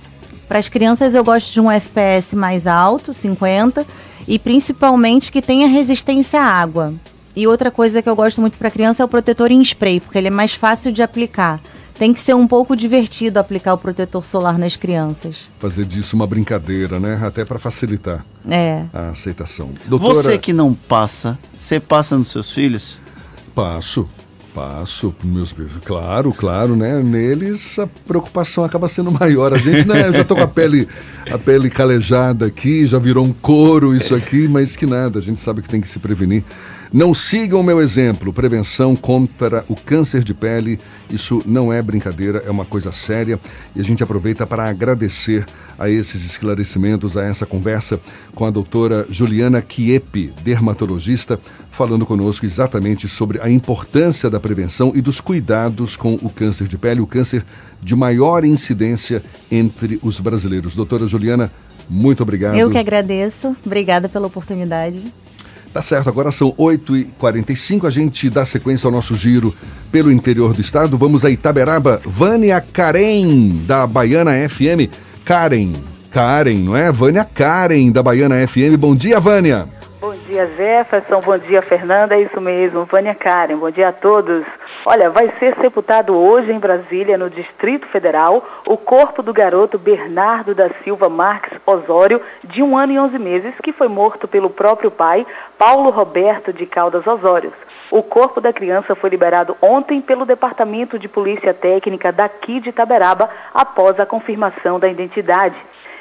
Para 0.50 0.58
as 0.58 0.68
crianças 0.68 1.14
eu 1.14 1.22
gosto 1.22 1.52
de 1.52 1.60
um 1.60 1.70
FPS 1.70 2.34
mais 2.34 2.66
alto, 2.66 3.14
50, 3.14 3.86
e 4.26 4.36
principalmente 4.36 5.30
que 5.30 5.40
tenha 5.40 5.68
resistência 5.68 6.42
à 6.42 6.44
água. 6.44 6.92
E 7.36 7.46
outra 7.46 7.70
coisa 7.70 8.02
que 8.02 8.08
eu 8.08 8.16
gosto 8.16 8.40
muito 8.40 8.58
para 8.58 8.68
criança 8.68 9.00
é 9.00 9.04
o 9.04 9.08
protetor 9.08 9.52
em 9.52 9.62
spray, 9.62 10.00
porque 10.00 10.18
ele 10.18 10.26
é 10.26 10.30
mais 10.30 10.52
fácil 10.52 10.90
de 10.90 11.04
aplicar. 11.04 11.60
Tem 11.96 12.12
que 12.12 12.20
ser 12.20 12.34
um 12.34 12.48
pouco 12.48 12.74
divertido 12.74 13.38
aplicar 13.38 13.74
o 13.74 13.78
protetor 13.78 14.24
solar 14.26 14.58
nas 14.58 14.74
crianças. 14.74 15.36
fazer 15.60 15.84
disso 15.84 16.16
uma 16.16 16.26
brincadeira, 16.26 16.98
né? 16.98 17.20
Até 17.24 17.44
para 17.44 17.60
facilitar 17.60 18.26
É. 18.48 18.82
a 18.92 19.10
aceitação. 19.10 19.70
Doutora, 19.86 20.14
Você 20.14 20.36
que 20.36 20.52
não 20.52 20.74
passa, 20.74 21.38
você 21.56 21.78
passa 21.78 22.18
nos 22.18 22.28
seus 22.28 22.50
filhos? 22.50 22.98
passo. 23.54 24.08
Passo 24.54 25.12
para 25.12 25.28
meus. 25.28 25.54
Claro, 25.84 26.32
claro, 26.32 26.74
né? 26.74 27.00
Neles 27.02 27.78
a 27.78 27.86
preocupação 27.86 28.64
acaba 28.64 28.88
sendo 28.88 29.10
maior. 29.10 29.54
A 29.54 29.58
gente, 29.58 29.86
né? 29.86 30.08
Eu 30.08 30.12
já 30.12 30.24
tô 30.24 30.34
com 30.34 30.42
a 30.42 30.48
pele, 30.48 30.88
a 31.30 31.38
pele 31.38 31.70
calejada 31.70 32.46
aqui, 32.46 32.84
já 32.86 32.98
virou 32.98 33.24
um 33.24 33.32
couro 33.32 33.94
isso 33.94 34.14
aqui, 34.14 34.48
mas 34.48 34.74
que 34.74 34.86
nada, 34.86 35.18
a 35.18 35.22
gente 35.22 35.38
sabe 35.38 35.62
que 35.62 35.68
tem 35.68 35.80
que 35.80 35.88
se 35.88 35.98
prevenir. 35.98 36.42
Não 36.92 37.14
sigam 37.14 37.60
o 37.60 37.64
meu 37.64 37.80
exemplo. 37.80 38.32
Prevenção 38.32 38.96
contra 38.96 39.64
o 39.68 39.76
câncer 39.76 40.24
de 40.24 40.34
pele. 40.34 40.78
Isso 41.08 41.40
não 41.46 41.72
é 41.72 41.80
brincadeira, 41.80 42.42
é 42.44 42.50
uma 42.50 42.64
coisa 42.64 42.90
séria. 42.90 43.38
E 43.76 43.80
a 43.80 43.84
gente 43.84 44.02
aproveita 44.02 44.44
para 44.44 44.68
agradecer 44.68 45.46
a 45.78 45.88
esses 45.88 46.24
esclarecimentos, 46.24 47.16
a 47.16 47.24
essa 47.24 47.46
conversa 47.46 48.00
com 48.34 48.44
a 48.44 48.50
doutora 48.50 49.06
Juliana 49.08 49.62
Kiepe, 49.62 50.32
dermatologista, 50.42 51.38
falando 51.70 52.04
conosco 52.04 52.44
exatamente 52.44 53.06
sobre 53.06 53.40
a 53.40 53.48
importância 53.48 54.28
da 54.28 54.40
prevenção 54.40 54.92
e 54.94 55.00
dos 55.00 55.20
cuidados 55.20 55.96
com 55.96 56.14
o 56.14 56.28
câncer 56.28 56.66
de 56.66 56.76
pele, 56.76 57.00
o 57.00 57.06
câncer 57.06 57.44
de 57.80 57.94
maior 57.94 58.44
incidência 58.44 59.22
entre 59.50 59.98
os 60.02 60.18
brasileiros. 60.18 60.74
Doutora 60.74 61.06
Juliana, 61.06 61.52
muito 61.88 62.22
obrigado. 62.22 62.56
Eu 62.56 62.68
que 62.68 62.78
agradeço. 62.78 63.56
Obrigada 63.64 64.08
pela 64.08 64.26
oportunidade. 64.26 65.04
Tá 65.72 65.80
certo, 65.80 66.08
agora 66.08 66.32
são 66.32 66.52
8h45, 66.52 67.86
a 67.86 67.90
gente 67.90 68.28
dá 68.28 68.44
sequência 68.44 68.88
ao 68.88 68.92
nosso 68.92 69.14
giro 69.14 69.54
pelo 69.92 70.10
interior 70.10 70.52
do 70.52 70.60
estado. 70.60 70.98
Vamos 70.98 71.24
a 71.24 71.30
Itaberaba, 71.30 72.00
Vânia 72.04 72.60
Karen, 72.60 73.50
da 73.66 73.86
Baiana 73.86 74.32
FM. 74.48 74.92
Karen, 75.24 75.74
Karen, 76.10 76.58
não 76.64 76.76
é? 76.76 76.90
Vânia 76.90 77.24
Karen, 77.24 77.92
da 77.92 78.02
Baiana 78.02 78.44
FM. 78.46 78.76
Bom 78.76 78.96
dia, 78.96 79.20
Vânia. 79.20 79.68
Bom 80.00 80.12
dia, 80.26 80.50
Jefferson. 80.56 81.20
Bom 81.20 81.36
dia, 81.36 81.62
Fernanda. 81.62 82.16
É 82.16 82.22
isso 82.22 82.40
mesmo. 82.40 82.84
Vânia 82.84 83.14
Karen. 83.14 83.56
Bom 83.56 83.70
dia 83.70 83.90
a 83.90 83.92
todos. 83.92 84.44
Olha, 84.86 85.10
vai 85.10 85.30
ser 85.38 85.54
sepultado 85.56 86.16
hoje 86.16 86.50
em 86.50 86.58
Brasília, 86.58 87.18
no 87.18 87.28
Distrito 87.28 87.86
Federal, 87.88 88.42
o 88.66 88.78
corpo 88.78 89.22
do 89.22 89.30
garoto 89.30 89.78
Bernardo 89.78 90.54
da 90.54 90.70
Silva 90.82 91.06
Marques 91.06 91.58
Osório, 91.66 92.22
de 92.42 92.62
um 92.62 92.78
ano 92.78 92.92
e 92.94 92.98
onze 92.98 93.18
meses, 93.18 93.52
que 93.62 93.74
foi 93.74 93.88
morto 93.88 94.26
pelo 94.26 94.48
próprio 94.48 94.90
pai, 94.90 95.26
Paulo 95.58 95.90
Roberto 95.90 96.50
de 96.50 96.64
Caldas 96.64 97.06
Osórios. 97.06 97.52
O 97.90 98.02
corpo 98.02 98.40
da 98.40 98.54
criança 98.54 98.94
foi 98.94 99.10
liberado 99.10 99.54
ontem 99.60 100.00
pelo 100.00 100.24
Departamento 100.24 100.98
de 100.98 101.08
Polícia 101.08 101.52
Técnica 101.52 102.10
daqui 102.10 102.58
de 102.58 102.70
Itaberaba, 102.70 103.28
após 103.52 104.00
a 104.00 104.06
confirmação 104.06 104.80
da 104.80 104.88
identidade. 104.88 105.56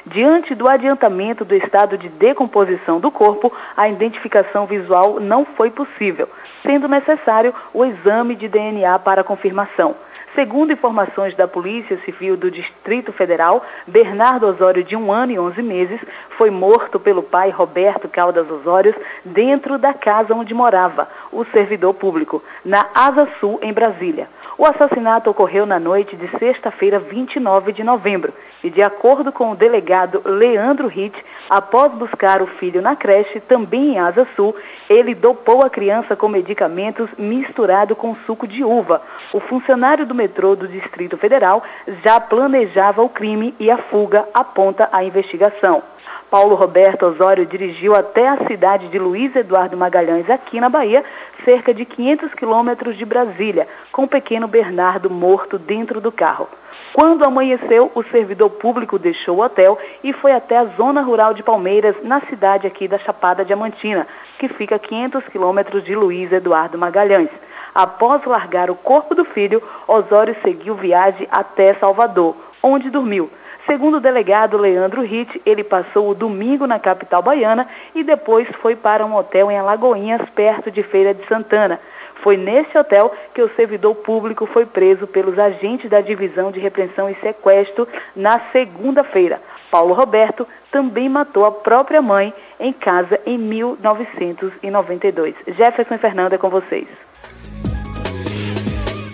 Diante 0.06 0.54
do 0.54 0.66
adiantamento 0.66 1.44
do 1.44 1.54
estado 1.54 1.98
de 1.98 2.08
decomposição 2.08 2.98
do 2.98 3.10
corpo, 3.10 3.52
a 3.76 3.88
identificação 3.90 4.64
visual 4.64 5.20
não 5.20 5.44
foi 5.44 5.70
possível, 5.70 6.26
sendo 6.62 6.88
necessário 6.88 7.54
o 7.72 7.84
exame 7.84 8.34
de 8.34 8.48
DNA 8.48 8.98
para 8.98 9.24
confirmação. 9.24 9.94
Segundo 10.34 10.72
informações 10.72 11.34
da 11.34 11.48
Polícia 11.48 11.98
Civil 12.04 12.36
do 12.36 12.50
Distrito 12.50 13.12
Federal, 13.12 13.64
Bernardo 13.86 14.46
Osório, 14.46 14.84
de 14.84 14.94
um 14.94 15.12
ano 15.12 15.32
e 15.32 15.38
onze 15.40 15.60
meses, 15.60 16.00
foi 16.38 16.50
morto 16.50 17.00
pelo 17.00 17.22
pai 17.22 17.50
Roberto 17.50 18.08
Caldas 18.08 18.48
Osórios 18.48 18.94
dentro 19.24 19.76
da 19.76 19.92
casa 19.92 20.32
onde 20.32 20.54
morava, 20.54 21.08
o 21.32 21.44
servidor 21.44 21.94
público, 21.94 22.42
na 22.64 22.86
Asa 22.94 23.28
Sul, 23.40 23.58
em 23.60 23.72
Brasília. 23.72 24.28
O 24.60 24.66
assassinato 24.66 25.30
ocorreu 25.30 25.64
na 25.64 25.80
noite 25.80 26.14
de 26.14 26.28
sexta-feira, 26.38 26.98
29 26.98 27.72
de 27.72 27.82
novembro, 27.82 28.30
e 28.62 28.68
de 28.68 28.82
acordo 28.82 29.32
com 29.32 29.50
o 29.50 29.56
delegado 29.56 30.20
Leandro 30.22 30.86
Ritt, 30.86 31.16
após 31.48 31.90
buscar 31.94 32.42
o 32.42 32.46
filho 32.46 32.82
na 32.82 32.94
creche, 32.94 33.40
também 33.40 33.94
em 33.94 33.98
Asa 33.98 34.28
Sul, 34.36 34.54
ele 34.86 35.14
dopou 35.14 35.62
a 35.62 35.70
criança 35.70 36.14
com 36.14 36.28
medicamentos 36.28 37.08
misturado 37.16 37.96
com 37.96 38.14
suco 38.26 38.46
de 38.46 38.62
uva. 38.62 39.00
O 39.32 39.40
funcionário 39.40 40.04
do 40.04 40.14
metrô 40.14 40.54
do 40.54 40.68
Distrito 40.68 41.16
Federal 41.16 41.62
já 42.04 42.20
planejava 42.20 43.00
o 43.00 43.08
crime 43.08 43.54
e 43.58 43.70
a 43.70 43.78
fuga 43.78 44.28
aponta 44.34 44.90
a 44.92 45.02
investigação. 45.02 45.82
Paulo 46.30 46.54
Roberto 46.54 47.06
Osório 47.06 47.44
dirigiu 47.44 47.96
até 47.96 48.28
a 48.28 48.46
cidade 48.46 48.86
de 48.86 49.00
Luiz 49.00 49.34
Eduardo 49.34 49.76
Magalhães, 49.76 50.30
aqui 50.30 50.60
na 50.60 50.68
Bahia, 50.68 51.04
cerca 51.44 51.74
de 51.74 51.84
500 51.84 52.32
quilômetros 52.34 52.96
de 52.96 53.04
Brasília, 53.04 53.66
com 53.90 54.04
o 54.04 54.08
pequeno 54.08 54.46
Bernardo 54.46 55.10
morto 55.10 55.58
dentro 55.58 56.00
do 56.00 56.12
carro. 56.12 56.48
Quando 56.92 57.24
amanheceu, 57.24 57.90
o 57.96 58.04
servidor 58.04 58.48
público 58.48 58.96
deixou 58.96 59.38
o 59.38 59.42
hotel 59.42 59.76
e 60.04 60.12
foi 60.12 60.30
até 60.30 60.56
a 60.58 60.66
zona 60.66 61.02
rural 61.02 61.34
de 61.34 61.42
Palmeiras, 61.42 61.96
na 62.04 62.20
cidade 62.20 62.64
aqui 62.64 62.86
da 62.86 62.98
Chapada 62.98 63.44
Diamantina, 63.44 64.06
que 64.38 64.46
fica 64.46 64.76
a 64.76 64.78
500 64.78 65.24
quilômetros 65.24 65.82
de 65.82 65.96
Luiz 65.96 66.30
Eduardo 66.30 66.78
Magalhães. 66.78 67.30
Após 67.74 68.24
largar 68.24 68.70
o 68.70 68.76
corpo 68.76 69.16
do 69.16 69.24
filho, 69.24 69.60
Osório 69.86 70.36
seguiu 70.44 70.76
viagem 70.76 71.26
até 71.30 71.74
Salvador, 71.74 72.36
onde 72.62 72.88
dormiu. 72.88 73.28
Segundo 73.66 73.98
o 73.98 74.00
delegado 74.00 74.56
Leandro 74.56 75.02
Ritt, 75.02 75.40
ele 75.44 75.62
passou 75.62 76.10
o 76.10 76.14
domingo 76.14 76.66
na 76.66 76.78
capital 76.78 77.22
baiana 77.22 77.68
e 77.94 78.02
depois 78.02 78.48
foi 78.60 78.74
para 78.74 79.04
um 79.04 79.14
hotel 79.14 79.50
em 79.50 79.58
Alagoinhas, 79.58 80.22
perto 80.34 80.70
de 80.70 80.82
Feira 80.82 81.14
de 81.14 81.26
Santana. 81.26 81.78
Foi 82.22 82.36
nesse 82.36 82.76
hotel 82.76 83.14
que 83.34 83.42
o 83.42 83.48
servidor 83.54 83.94
público 83.94 84.46
foi 84.46 84.66
preso 84.66 85.06
pelos 85.06 85.38
agentes 85.38 85.88
da 85.88 86.00
Divisão 86.00 86.50
de 86.50 86.60
Repreensão 86.60 87.08
e 87.08 87.14
Sequestro 87.14 87.88
na 88.14 88.40
segunda-feira. 88.52 89.40
Paulo 89.70 89.94
Roberto 89.94 90.46
também 90.70 91.08
matou 91.08 91.46
a 91.46 91.52
própria 91.52 92.02
mãe 92.02 92.34
em 92.58 92.72
casa 92.72 93.18
em 93.24 93.38
1992. 93.38 95.34
Jefferson 95.56 95.94
e 95.94 95.98
Fernanda 95.98 96.34
é 96.34 96.38
com 96.38 96.50
vocês. 96.50 96.86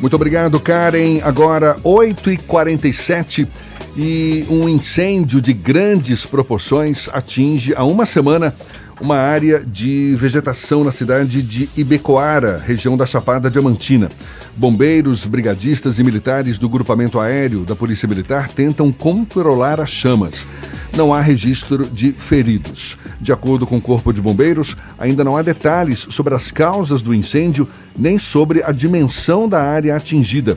Muito 0.01 0.17
obrigado, 0.17 0.61
Karen. 0.61 1.21
Agora, 1.25 1.77
8h47 1.77 3.49
e 3.97 4.45
um 4.51 4.69
incêndio 4.69 5.41
de 5.41 5.53
grandes 5.53 6.27
proporções 6.27 7.09
atinge 7.13 7.75
há 7.75 7.85
uma 7.85 8.05
semana 8.05 8.55
uma 9.01 9.17
área 9.17 9.61
de 9.61 10.15
vegetação 10.17 10.83
na 10.83 10.91
cidade 10.91 11.43
de 11.43 11.69
Ibecoara, 11.77 12.63
região 12.65 12.97
da 12.97 13.05
Chapada 13.05 13.51
Diamantina. 13.51 14.11
Bombeiros, 14.57 15.27
brigadistas 15.27 15.99
e 15.99 16.05
militares 16.05 16.59
do 16.59 16.69
grupamento 16.69 17.21
aéreo 17.21 17.65
da 17.65 17.77
Polícia 17.77 18.09
Militar 18.09 18.49
tentam 18.49 18.91
controlar 18.91 19.81
as 19.81 19.91
chamas. 19.91 20.47
Não 20.97 21.13
há 21.13 21.21
registro 21.21 21.87
de 21.87 22.11
feridos. 22.13 22.97
De 23.21 23.33
acordo 23.33 23.67
com 23.67 23.77
o 23.77 23.83
Corpo 23.83 24.15
de 24.15 24.23
Bombeiros, 24.23 24.75
ainda 24.99 25.23
não 25.23 25.37
há 25.37 25.43
detalhes 25.43 26.07
sobre 26.09 26.35
as 26.35 26.51
causas 26.51 27.03
do 27.03 27.15
incêndio 27.15 27.69
nem 27.99 28.17
sobre 28.17 28.63
a 28.63 28.73
dimensão 28.73 29.47
da 29.47 29.63
área 29.63 29.95
atingida 29.95 30.57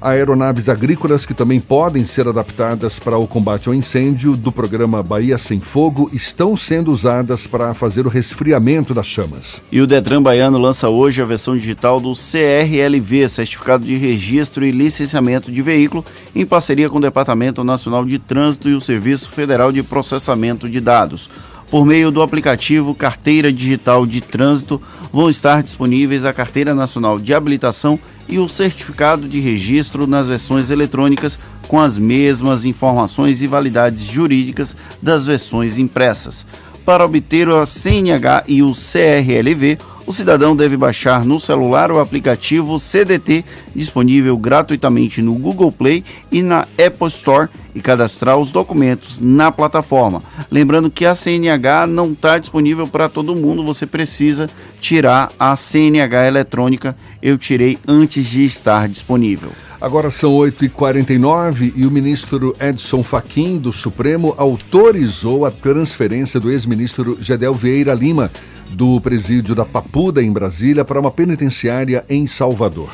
aeronaves 0.00 0.68
agrícolas 0.68 1.26
que 1.26 1.34
também 1.34 1.60
podem 1.60 2.04
ser 2.04 2.28
adaptadas 2.28 2.98
para 2.98 3.18
o 3.18 3.26
combate 3.26 3.68
ao 3.68 3.74
incêndio 3.74 4.36
do 4.36 4.50
programa 4.50 5.02
Bahia 5.02 5.38
Sem 5.38 5.60
Fogo 5.60 6.10
estão 6.12 6.56
sendo 6.56 6.92
usadas 6.92 7.46
para 7.46 7.74
fazer 7.74 8.06
o 8.06 8.10
resfriamento 8.10 8.94
das 8.94 9.06
chamas. 9.06 9.62
E 9.70 9.80
o 9.80 9.86
Detran 9.86 10.22
Baiano 10.22 10.58
lança 10.58 10.88
hoje 10.88 11.20
a 11.20 11.24
versão 11.24 11.56
digital 11.56 12.00
do 12.00 12.12
CRLV, 12.14 13.28
Certificado 13.28 13.84
de 13.84 13.96
Registro 13.96 14.64
e 14.64 14.70
Licenciamento 14.70 15.50
de 15.50 15.62
Veículo, 15.62 16.04
em 16.34 16.46
parceria 16.46 16.88
com 16.88 16.98
o 16.98 17.02
Departamento 17.02 17.62
Nacional 17.62 18.04
de 18.04 18.18
Trânsito 18.18 18.68
e 18.68 18.74
o 18.74 18.80
Serviço 18.80 19.30
Federal 19.30 19.72
de 19.72 19.82
Processamento 19.82 20.68
de 20.68 20.80
Dados. 20.80 21.28
Por 21.70 21.86
meio 21.86 22.10
do 22.10 22.20
aplicativo 22.20 22.92
Carteira 22.96 23.52
Digital 23.52 24.04
de 24.04 24.20
Trânsito, 24.20 24.82
vão 25.12 25.30
estar 25.30 25.62
disponíveis 25.62 26.24
a 26.24 26.32
Carteira 26.32 26.74
Nacional 26.74 27.16
de 27.16 27.32
Habilitação 27.32 27.96
e 28.28 28.40
o 28.40 28.48
certificado 28.48 29.28
de 29.28 29.38
registro 29.38 30.04
nas 30.04 30.26
versões 30.26 30.72
eletrônicas 30.72 31.38
com 31.68 31.78
as 31.78 31.96
mesmas 31.96 32.64
informações 32.64 33.40
e 33.40 33.46
validades 33.46 34.02
jurídicas 34.02 34.76
das 35.00 35.24
versões 35.24 35.78
impressas. 35.78 36.44
Para 36.84 37.04
obter 37.04 37.48
a 37.48 37.64
CNH 37.64 38.44
e 38.48 38.64
o 38.64 38.72
CRLV, 38.72 39.78
o 40.06 40.12
cidadão 40.12 40.56
deve 40.56 40.76
baixar 40.76 41.24
no 41.24 41.38
celular 41.38 41.90
o 41.92 42.00
aplicativo 42.00 42.78
CDT, 42.78 43.44
disponível 43.74 44.36
gratuitamente 44.36 45.22
no 45.22 45.34
Google 45.34 45.70
Play 45.70 46.04
e 46.32 46.42
na 46.42 46.62
Apple 46.84 47.08
Store, 47.08 47.48
e 47.74 47.80
cadastrar 47.80 48.36
os 48.36 48.50
documentos 48.50 49.20
na 49.20 49.52
plataforma. 49.52 50.22
Lembrando 50.50 50.90
que 50.90 51.06
a 51.06 51.14
CNH 51.14 51.86
não 51.86 52.12
está 52.12 52.38
disponível 52.38 52.86
para 52.86 53.08
todo 53.08 53.36
mundo, 53.36 53.64
você 53.64 53.86
precisa 53.86 54.50
tirar 54.80 55.30
a 55.38 55.54
CNH 55.54 56.26
eletrônica. 56.26 56.96
Eu 57.22 57.38
tirei 57.38 57.78
antes 57.86 58.26
de 58.26 58.44
estar 58.44 58.88
disponível. 58.88 59.52
Agora 59.80 60.10
são 60.10 60.32
8h49 60.32 61.72
e 61.74 61.86
o 61.86 61.90
ministro 61.90 62.54
Edson 62.60 63.02
Fachin, 63.02 63.56
do 63.56 63.72
Supremo, 63.72 64.34
autorizou 64.36 65.46
a 65.46 65.50
transferência 65.50 66.38
do 66.38 66.50
ex-ministro 66.50 67.16
Gedel 67.18 67.54
Vieira 67.54 67.94
Lima 67.94 68.30
do 68.72 69.00
presídio 69.00 69.54
da 69.54 69.64
Papuda, 69.64 70.22
em 70.22 70.32
Brasília, 70.32 70.84
para 70.84 71.00
uma 71.00 71.10
penitenciária 71.10 72.04
em 72.08 72.26
Salvador. 72.26 72.90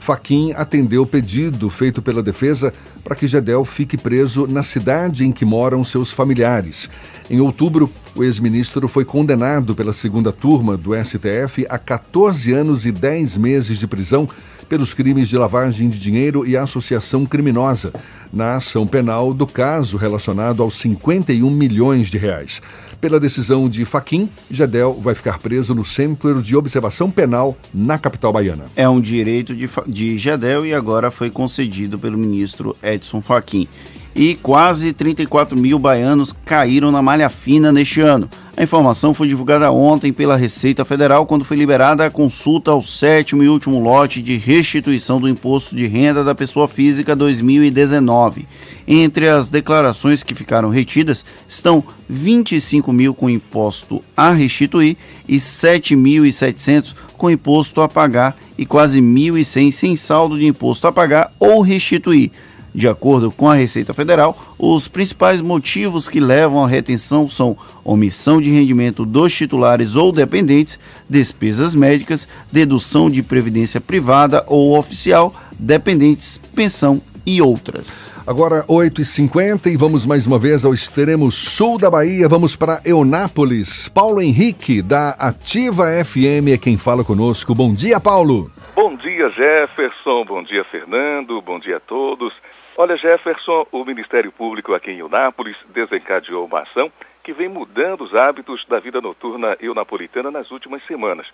Faquim 0.00 0.52
atendeu 0.52 1.02
o 1.02 1.06
pedido 1.06 1.68
feito 1.68 2.00
pela 2.00 2.22
defesa 2.22 2.72
para 3.04 3.16
que 3.16 3.26
Gedel 3.26 3.64
fique 3.64 3.96
preso 3.96 4.46
na 4.46 4.62
cidade 4.62 5.24
em 5.24 5.32
que 5.32 5.44
moram 5.44 5.82
seus 5.82 6.12
familiares. 6.12 6.88
Em 7.28 7.40
outubro, 7.40 7.90
O 8.18 8.24
ex-ministro 8.24 8.88
foi 8.88 9.04
condenado 9.04 9.76
pela 9.76 9.92
segunda 9.92 10.32
turma 10.32 10.76
do 10.76 10.90
STF 10.92 11.64
a 11.70 11.78
14 11.78 12.52
anos 12.52 12.84
e 12.84 12.90
10 12.90 13.36
meses 13.36 13.78
de 13.78 13.86
prisão 13.86 14.28
pelos 14.68 14.92
crimes 14.92 15.28
de 15.28 15.38
lavagem 15.38 15.88
de 15.88 16.00
dinheiro 16.00 16.44
e 16.44 16.56
associação 16.56 17.24
criminosa, 17.24 17.92
na 18.32 18.56
ação 18.56 18.88
penal 18.88 19.32
do 19.32 19.46
caso 19.46 19.96
relacionado 19.96 20.64
aos 20.64 20.74
51 20.74 21.48
milhões 21.48 22.10
de 22.10 22.18
reais. 22.18 22.60
Pela 23.00 23.20
decisão 23.20 23.68
de 23.68 23.84
Faquim, 23.84 24.28
Gedel 24.50 24.98
vai 25.00 25.14
ficar 25.14 25.38
preso 25.38 25.72
no 25.72 25.84
Centro 25.84 26.42
de 26.42 26.56
Observação 26.56 27.12
Penal 27.12 27.56
na 27.72 27.98
capital 27.98 28.32
baiana. 28.32 28.64
É 28.74 28.88
um 28.88 29.00
direito 29.00 29.54
de, 29.54 29.70
de 29.86 30.18
Gedel 30.18 30.66
e 30.66 30.74
agora 30.74 31.12
foi 31.12 31.30
concedido 31.30 32.00
pelo 32.00 32.18
ministro 32.18 32.76
Edson 32.82 33.22
Fachin 33.22 33.68
e 34.18 34.34
quase 34.34 34.92
34 34.92 35.56
mil 35.56 35.78
baianos 35.78 36.34
caíram 36.44 36.90
na 36.90 37.00
malha 37.00 37.28
fina 37.28 37.70
neste 37.70 38.00
ano. 38.00 38.28
A 38.56 38.64
informação 38.64 39.14
foi 39.14 39.28
divulgada 39.28 39.70
ontem 39.70 40.12
pela 40.12 40.36
Receita 40.36 40.84
Federal 40.84 41.24
quando 41.24 41.44
foi 41.44 41.56
liberada 41.56 42.04
a 42.04 42.10
consulta 42.10 42.72
ao 42.72 42.82
sétimo 42.82 43.44
e 43.44 43.48
último 43.48 43.78
lote 43.78 44.20
de 44.20 44.36
restituição 44.36 45.20
do 45.20 45.28
Imposto 45.28 45.76
de 45.76 45.86
Renda 45.86 46.24
da 46.24 46.34
Pessoa 46.34 46.66
Física 46.66 47.14
2019. 47.14 48.44
Entre 48.88 49.28
as 49.28 49.50
declarações 49.50 50.24
que 50.24 50.34
ficaram 50.34 50.68
retidas 50.68 51.24
estão 51.48 51.84
25 52.08 52.92
mil 52.92 53.14
com 53.14 53.30
imposto 53.30 54.02
a 54.16 54.32
restituir 54.32 54.96
e 55.28 55.36
7.700 55.36 56.92
com 57.16 57.30
imposto 57.30 57.80
a 57.80 57.88
pagar 57.88 58.36
e 58.58 58.66
quase 58.66 59.00
1.100 59.00 59.70
sem 59.70 59.94
saldo 59.94 60.36
de 60.36 60.44
imposto 60.44 60.88
a 60.88 60.92
pagar 60.92 61.32
ou 61.38 61.60
restituir. 61.60 62.32
De 62.74 62.86
acordo 62.86 63.30
com 63.30 63.48
a 63.48 63.54
Receita 63.54 63.94
Federal, 63.94 64.36
os 64.58 64.88
principais 64.88 65.40
motivos 65.40 66.08
que 66.08 66.20
levam 66.20 66.64
à 66.64 66.68
retenção 66.68 67.28
são 67.28 67.56
omissão 67.84 68.40
de 68.40 68.50
rendimento 68.50 69.04
dos 69.04 69.34
titulares 69.34 69.96
ou 69.96 70.12
dependentes, 70.12 70.78
despesas 71.08 71.74
médicas, 71.74 72.28
dedução 72.52 73.10
de 73.10 73.22
previdência 73.22 73.80
privada 73.80 74.44
ou 74.46 74.78
oficial, 74.78 75.34
dependentes, 75.58 76.38
pensão 76.54 77.00
e 77.28 77.42
outras. 77.42 78.10
Agora 78.26 78.64
8h50 78.64 79.66
e 79.66 79.76
vamos 79.76 80.06
mais 80.06 80.26
uma 80.26 80.38
vez 80.38 80.64
ao 80.64 80.72
extremo 80.72 81.30
sul 81.30 81.78
da 81.78 81.90
Bahia. 81.90 82.26
Vamos 82.26 82.56
para 82.56 82.80
Eunápolis. 82.86 83.86
Paulo 83.86 84.22
Henrique, 84.22 84.80
da 84.80 85.10
Ativa 85.10 85.86
FM, 86.04 86.48
é 86.54 86.56
quem 86.56 86.78
fala 86.78 87.04
conosco. 87.04 87.54
Bom 87.54 87.74
dia, 87.74 88.00
Paulo. 88.00 88.50
Bom 88.74 88.96
dia, 88.96 89.28
Jefferson. 89.30 90.24
Bom 90.24 90.42
dia, 90.42 90.64
Fernando. 90.70 91.42
Bom 91.42 91.58
dia 91.58 91.76
a 91.76 91.80
todos. 91.80 92.32
Olha, 92.80 92.96
Jefferson, 92.96 93.66
o 93.72 93.84
Ministério 93.84 94.30
Público 94.30 94.72
aqui 94.72 94.92
em 94.92 95.00
Eunápolis 95.00 95.56
desencadeou 95.70 96.46
uma 96.46 96.60
ação 96.60 96.92
que 97.24 97.32
vem 97.32 97.48
mudando 97.48 98.04
os 98.04 98.14
hábitos 98.14 98.64
da 98.68 98.78
vida 98.78 99.00
noturna 99.00 99.56
eunapolitana 99.58 100.30
nas 100.30 100.52
últimas 100.52 100.86
semanas. 100.86 101.26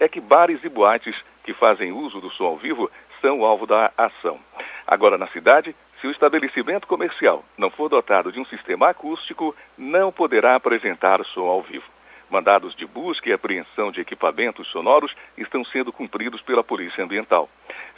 É 0.00 0.08
que 0.08 0.20
bares 0.20 0.58
e 0.64 0.68
boates 0.68 1.14
que 1.44 1.54
fazem 1.54 1.92
uso 1.92 2.20
do 2.20 2.30
som 2.30 2.46
ao 2.46 2.56
vivo 2.56 2.90
são 3.22 3.38
o 3.38 3.44
alvo 3.46 3.64
da 3.64 3.92
ação. 3.96 4.40
Agora, 4.84 5.16
na 5.16 5.28
cidade, 5.28 5.72
se 6.00 6.08
o 6.08 6.10
estabelecimento 6.10 6.88
comercial 6.88 7.44
não 7.56 7.70
for 7.70 7.88
dotado 7.88 8.32
de 8.32 8.40
um 8.40 8.44
sistema 8.46 8.88
acústico, 8.88 9.54
não 9.78 10.10
poderá 10.10 10.56
apresentar 10.56 11.24
som 11.26 11.46
ao 11.46 11.62
vivo. 11.62 11.86
Mandados 12.28 12.74
de 12.74 12.84
busca 12.84 13.28
e 13.28 13.32
apreensão 13.32 13.92
de 13.92 14.00
equipamentos 14.00 14.66
sonoros 14.66 15.14
estão 15.36 15.64
sendo 15.64 15.92
cumpridos 15.92 16.42
pela 16.42 16.64
Polícia 16.64 17.04
Ambiental. 17.04 17.48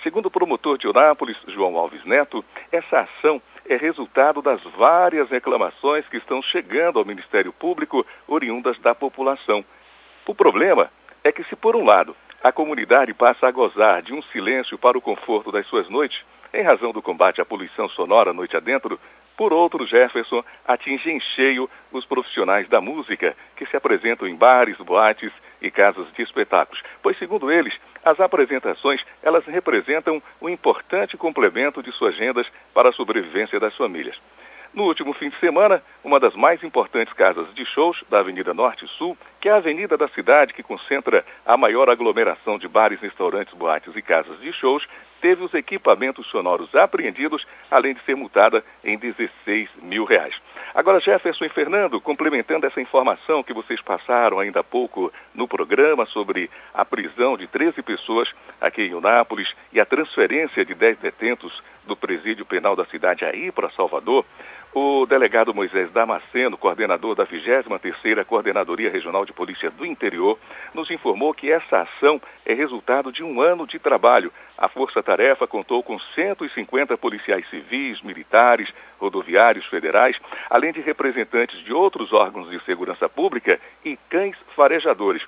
Segundo 0.02 0.26
o 0.26 0.30
promotor 0.30 0.78
de 0.78 0.86
Eunápolis, 0.86 1.36
João 1.48 1.76
Alves 1.76 2.04
Neto, 2.06 2.42
essa 2.72 3.00
ação 3.00 3.40
é 3.68 3.76
resultado 3.76 4.40
das 4.40 4.62
várias 4.62 5.28
reclamações 5.28 6.08
que 6.08 6.16
estão 6.16 6.40
chegando 6.40 6.98
ao 6.98 7.04
Ministério 7.04 7.52
Público 7.52 8.06
oriundas 8.26 8.78
da 8.78 8.94
população. 8.94 9.62
O 10.26 10.34
problema 10.34 10.90
é 11.22 11.30
que, 11.30 11.44
se 11.44 11.54
por 11.54 11.76
um 11.76 11.84
lado 11.84 12.16
a 12.42 12.50
comunidade 12.50 13.12
passa 13.12 13.46
a 13.46 13.50
gozar 13.50 14.00
de 14.00 14.14
um 14.14 14.22
silêncio 14.22 14.78
para 14.78 14.96
o 14.96 15.02
conforto 15.02 15.52
das 15.52 15.66
suas 15.66 15.86
noites, 15.90 16.24
em 16.54 16.62
razão 16.62 16.92
do 16.92 17.02
combate 17.02 17.42
à 17.42 17.44
poluição 17.44 17.86
sonora 17.90 18.32
noite 18.32 18.56
adentro, 18.56 18.98
por 19.36 19.52
outro, 19.52 19.86
Jefferson 19.86 20.42
atinge 20.66 21.10
em 21.10 21.20
cheio 21.20 21.68
os 21.92 22.04
profissionais 22.04 22.68
da 22.68 22.80
música 22.80 23.36
que 23.56 23.66
se 23.66 23.76
apresentam 23.76 24.26
em 24.26 24.34
bares, 24.34 24.76
boates 24.78 25.32
e 25.62 25.70
casas 25.70 26.06
de 26.14 26.22
espetáculos, 26.22 26.82
pois 27.02 27.18
segundo 27.18 27.50
eles, 27.50 27.74
as 28.04 28.18
apresentações, 28.20 29.02
elas 29.22 29.44
representam 29.46 30.22
um 30.40 30.48
importante 30.48 31.16
complemento 31.16 31.82
de 31.82 31.92
suas 31.92 32.14
agendas 32.14 32.46
para 32.74 32.88
a 32.88 32.92
sobrevivência 32.92 33.60
das 33.60 33.76
famílias. 33.76 34.16
No 34.72 34.84
último 34.84 35.12
fim 35.12 35.30
de 35.30 35.38
semana, 35.40 35.82
uma 36.04 36.20
das 36.20 36.34
mais 36.34 36.62
importantes 36.62 37.12
casas 37.12 37.52
de 37.54 37.66
shows 37.66 38.04
da 38.08 38.20
Avenida 38.20 38.54
Norte 38.54 38.86
Sul, 38.86 39.18
que 39.40 39.48
é 39.48 39.52
a 39.52 39.56
avenida 39.56 39.96
da 39.96 40.06
cidade 40.08 40.54
que 40.54 40.62
concentra 40.62 41.24
a 41.44 41.56
maior 41.56 41.90
aglomeração 41.90 42.56
de 42.56 42.68
bares, 42.68 43.00
restaurantes, 43.00 43.52
boates 43.52 43.96
e 43.96 44.00
casas 44.00 44.38
de 44.38 44.52
shows, 44.52 44.86
teve 45.20 45.42
os 45.42 45.52
equipamentos 45.54 46.26
sonoros 46.28 46.72
apreendidos, 46.74 47.44
além 47.68 47.94
de 47.94 48.02
ser 48.04 48.14
multada 48.14 48.64
em 48.84 48.96
16 48.96 49.68
mil 49.82 50.04
reais. 50.04 50.34
Agora, 50.74 51.00
Jefferson 51.00 51.44
e 51.44 51.48
Fernando, 51.48 52.00
complementando 52.00 52.66
essa 52.66 52.80
informação 52.80 53.42
que 53.42 53.52
vocês 53.52 53.80
passaram 53.80 54.38
ainda 54.38 54.60
há 54.60 54.64
pouco 54.64 55.12
no 55.34 55.48
programa 55.48 56.06
sobre 56.06 56.48
a 56.72 56.84
prisão 56.84 57.36
de 57.36 57.46
13 57.48 57.82
pessoas 57.82 58.28
aqui 58.60 58.82
em 58.82 58.94
Unápolis 58.94 59.52
e 59.72 59.80
a 59.80 59.84
transferência 59.84 60.64
de 60.64 60.74
10 60.74 60.98
detentos 60.98 61.60
do 61.86 61.96
presídio 61.96 62.46
penal 62.46 62.76
da 62.76 62.84
cidade 62.84 63.24
aí 63.24 63.50
para 63.50 63.70
Salvador, 63.70 64.24
o 64.72 65.04
delegado 65.04 65.52
Moisés 65.52 65.90
Damasceno, 65.90 66.56
coordenador 66.56 67.16
da 67.16 67.26
23ª 67.26 68.24
Coordenadoria 68.24 68.90
Regional 68.90 69.24
de 69.24 69.32
Polícia 69.32 69.70
do 69.70 69.84
Interior, 69.84 70.38
nos 70.72 70.90
informou 70.90 71.34
que 71.34 71.50
essa 71.50 71.82
ação 71.82 72.20
é 72.46 72.54
resultado 72.54 73.10
de 73.10 73.22
um 73.24 73.40
ano 73.40 73.66
de 73.66 73.78
trabalho. 73.78 74.32
A 74.56 74.68
Força 74.68 75.02
Tarefa 75.02 75.46
contou 75.46 75.82
com 75.82 75.98
150 75.98 76.96
policiais 76.96 77.48
civis, 77.50 78.00
militares, 78.02 78.68
rodoviários 78.98 79.66
federais, 79.66 80.16
além 80.48 80.72
de 80.72 80.80
representantes 80.80 81.58
de 81.64 81.72
outros 81.72 82.12
órgãos 82.12 82.48
de 82.48 82.62
segurança 82.64 83.08
pública 83.08 83.58
e 83.84 83.96
cães 84.08 84.36
farejadores. 84.54 85.22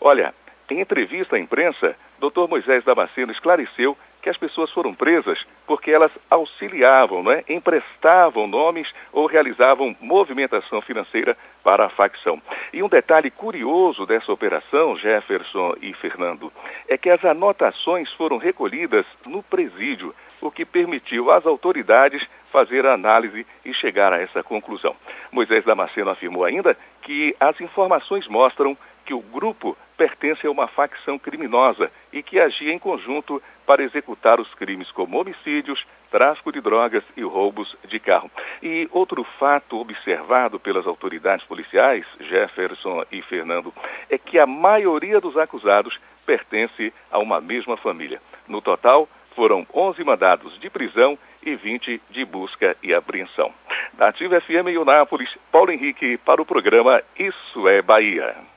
Olha, 0.00 0.32
em 0.70 0.80
entrevista 0.80 1.36
à 1.36 1.38
imprensa, 1.38 1.96
Dr. 2.18 2.48
Moisés 2.48 2.84
Damasceno 2.84 3.32
esclareceu 3.32 3.96
que 4.26 4.30
as 4.30 4.36
pessoas 4.36 4.72
foram 4.72 4.92
presas 4.92 5.46
porque 5.68 5.92
elas 5.92 6.10
auxiliavam, 6.28 7.22
né, 7.22 7.44
emprestavam 7.48 8.48
nomes 8.48 8.92
ou 9.12 9.26
realizavam 9.26 9.94
movimentação 10.00 10.82
financeira 10.82 11.36
para 11.62 11.86
a 11.86 11.88
facção. 11.88 12.42
E 12.72 12.82
um 12.82 12.88
detalhe 12.88 13.30
curioso 13.30 14.04
dessa 14.04 14.32
operação, 14.32 14.96
Jefferson 14.96 15.76
e 15.80 15.92
Fernando, 15.92 16.52
é 16.88 16.98
que 16.98 17.08
as 17.08 17.24
anotações 17.24 18.12
foram 18.14 18.36
recolhidas 18.36 19.06
no 19.24 19.44
presídio, 19.44 20.12
o 20.40 20.50
que 20.50 20.64
permitiu 20.64 21.30
às 21.30 21.46
autoridades 21.46 22.26
fazer 22.50 22.84
a 22.84 22.94
análise 22.94 23.46
e 23.64 23.72
chegar 23.72 24.12
a 24.12 24.20
essa 24.20 24.42
conclusão. 24.42 24.96
Moisés 25.30 25.64
Damasceno 25.64 26.10
afirmou 26.10 26.44
ainda 26.44 26.76
que 27.02 27.36
as 27.38 27.60
informações 27.60 28.26
mostram 28.26 28.76
que 29.04 29.14
o 29.14 29.20
grupo 29.20 29.76
pertence 29.96 30.46
a 30.46 30.50
uma 30.50 30.66
facção 30.66 31.18
criminosa 31.18 31.90
e 32.12 32.22
que 32.22 32.38
agia 32.38 32.72
em 32.72 32.78
conjunto 32.78 33.42
para 33.66 33.82
executar 33.82 34.40
os 34.40 34.52
crimes 34.54 34.90
como 34.90 35.18
homicídios, 35.18 35.84
tráfico 36.10 36.52
de 36.52 36.60
drogas 36.60 37.02
e 37.16 37.22
roubos 37.22 37.74
de 37.88 37.98
carro. 37.98 38.30
E 38.62 38.88
outro 38.92 39.24
fato 39.24 39.80
observado 39.80 40.60
pelas 40.60 40.86
autoridades 40.86 41.44
policiais, 41.46 42.04
Jefferson 42.20 43.04
e 43.10 43.20
Fernando, 43.22 43.72
é 44.08 44.16
que 44.16 44.38
a 44.38 44.46
maioria 44.46 45.20
dos 45.20 45.36
acusados 45.36 45.98
pertence 46.24 46.92
a 47.10 47.18
uma 47.18 47.40
mesma 47.40 47.76
família. 47.76 48.20
No 48.46 48.60
total, 48.60 49.08
foram 49.34 49.66
11 49.74 50.02
mandados 50.04 50.58
de 50.58 50.70
prisão 50.70 51.18
e 51.42 51.54
20 51.54 52.00
de 52.10 52.24
busca 52.24 52.76
e 52.82 52.94
apreensão. 52.94 53.52
Da 53.92 54.08
Ativa 54.08 54.40
FM 54.40 54.68
em 54.68 54.78
Unápolis, 54.78 55.30
Paulo 55.52 55.70
Henrique 55.70 56.16
para 56.18 56.42
o 56.42 56.46
programa 56.46 57.02
Isso 57.18 57.68
é 57.68 57.82
Bahia. 57.82 58.55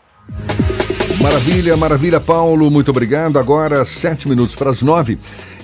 Maravilha, 1.22 1.76
maravilha, 1.76 2.20
Paulo. 2.20 2.72
Muito 2.72 2.92
obrigado. 2.92 3.38
Agora, 3.38 3.84
sete 3.84 4.28
minutos 4.28 4.56
para 4.56 4.70
as 4.70 4.82
nove. 4.82 5.18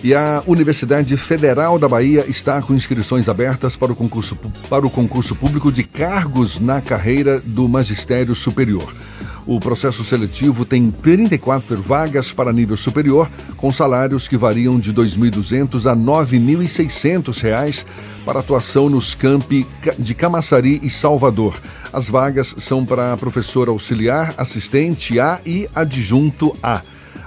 E 0.03 0.13
a 0.13 0.43
Universidade 0.45 1.15
Federal 1.17 1.79
da 1.79 1.87
Bahia 1.87 2.25
está 2.27 2.61
com 2.61 2.73
inscrições 2.73 3.27
abertas 3.29 3.75
para 3.75 3.91
o 3.91 3.95
concurso, 3.95 4.37
para 4.69 4.85
o 4.85 4.89
concurso 4.89 5.35
público 5.35 5.71
de 5.71 5.83
cargos 5.83 6.59
na 6.59 6.81
carreira 6.81 7.39
do 7.39 7.67
magistério 7.67 8.35
superior. 8.35 8.93
O 9.47 9.59
processo 9.59 10.03
seletivo 10.03 10.65
tem 10.65 10.89
34 10.89 11.79
vagas 11.79 12.31
para 12.31 12.51
nível 12.51 12.75
superior, 12.75 13.29
com 13.55 13.71
salários 13.71 14.27
que 14.27 14.35
variam 14.35 14.79
de 14.79 14.89
R$ 14.89 14.97
2.200 14.97 15.85
a 15.85 15.93
R$ 15.93 15.99
9.600 15.99 17.85
para 18.25 18.39
atuação 18.39 18.89
nos 18.89 19.13
campi 19.13 19.67
de 19.99 20.15
Camaçari 20.15 20.79
e 20.81 20.89
Salvador. 20.89 21.61
As 21.93 22.09
vagas 22.09 22.55
são 22.57 22.83
para 22.83 23.15
professor 23.17 23.69
auxiliar, 23.69 24.33
assistente 24.35 25.19
A 25.19 25.39
e 25.45 25.69
adjunto 25.75 26.55
A. 26.63 26.81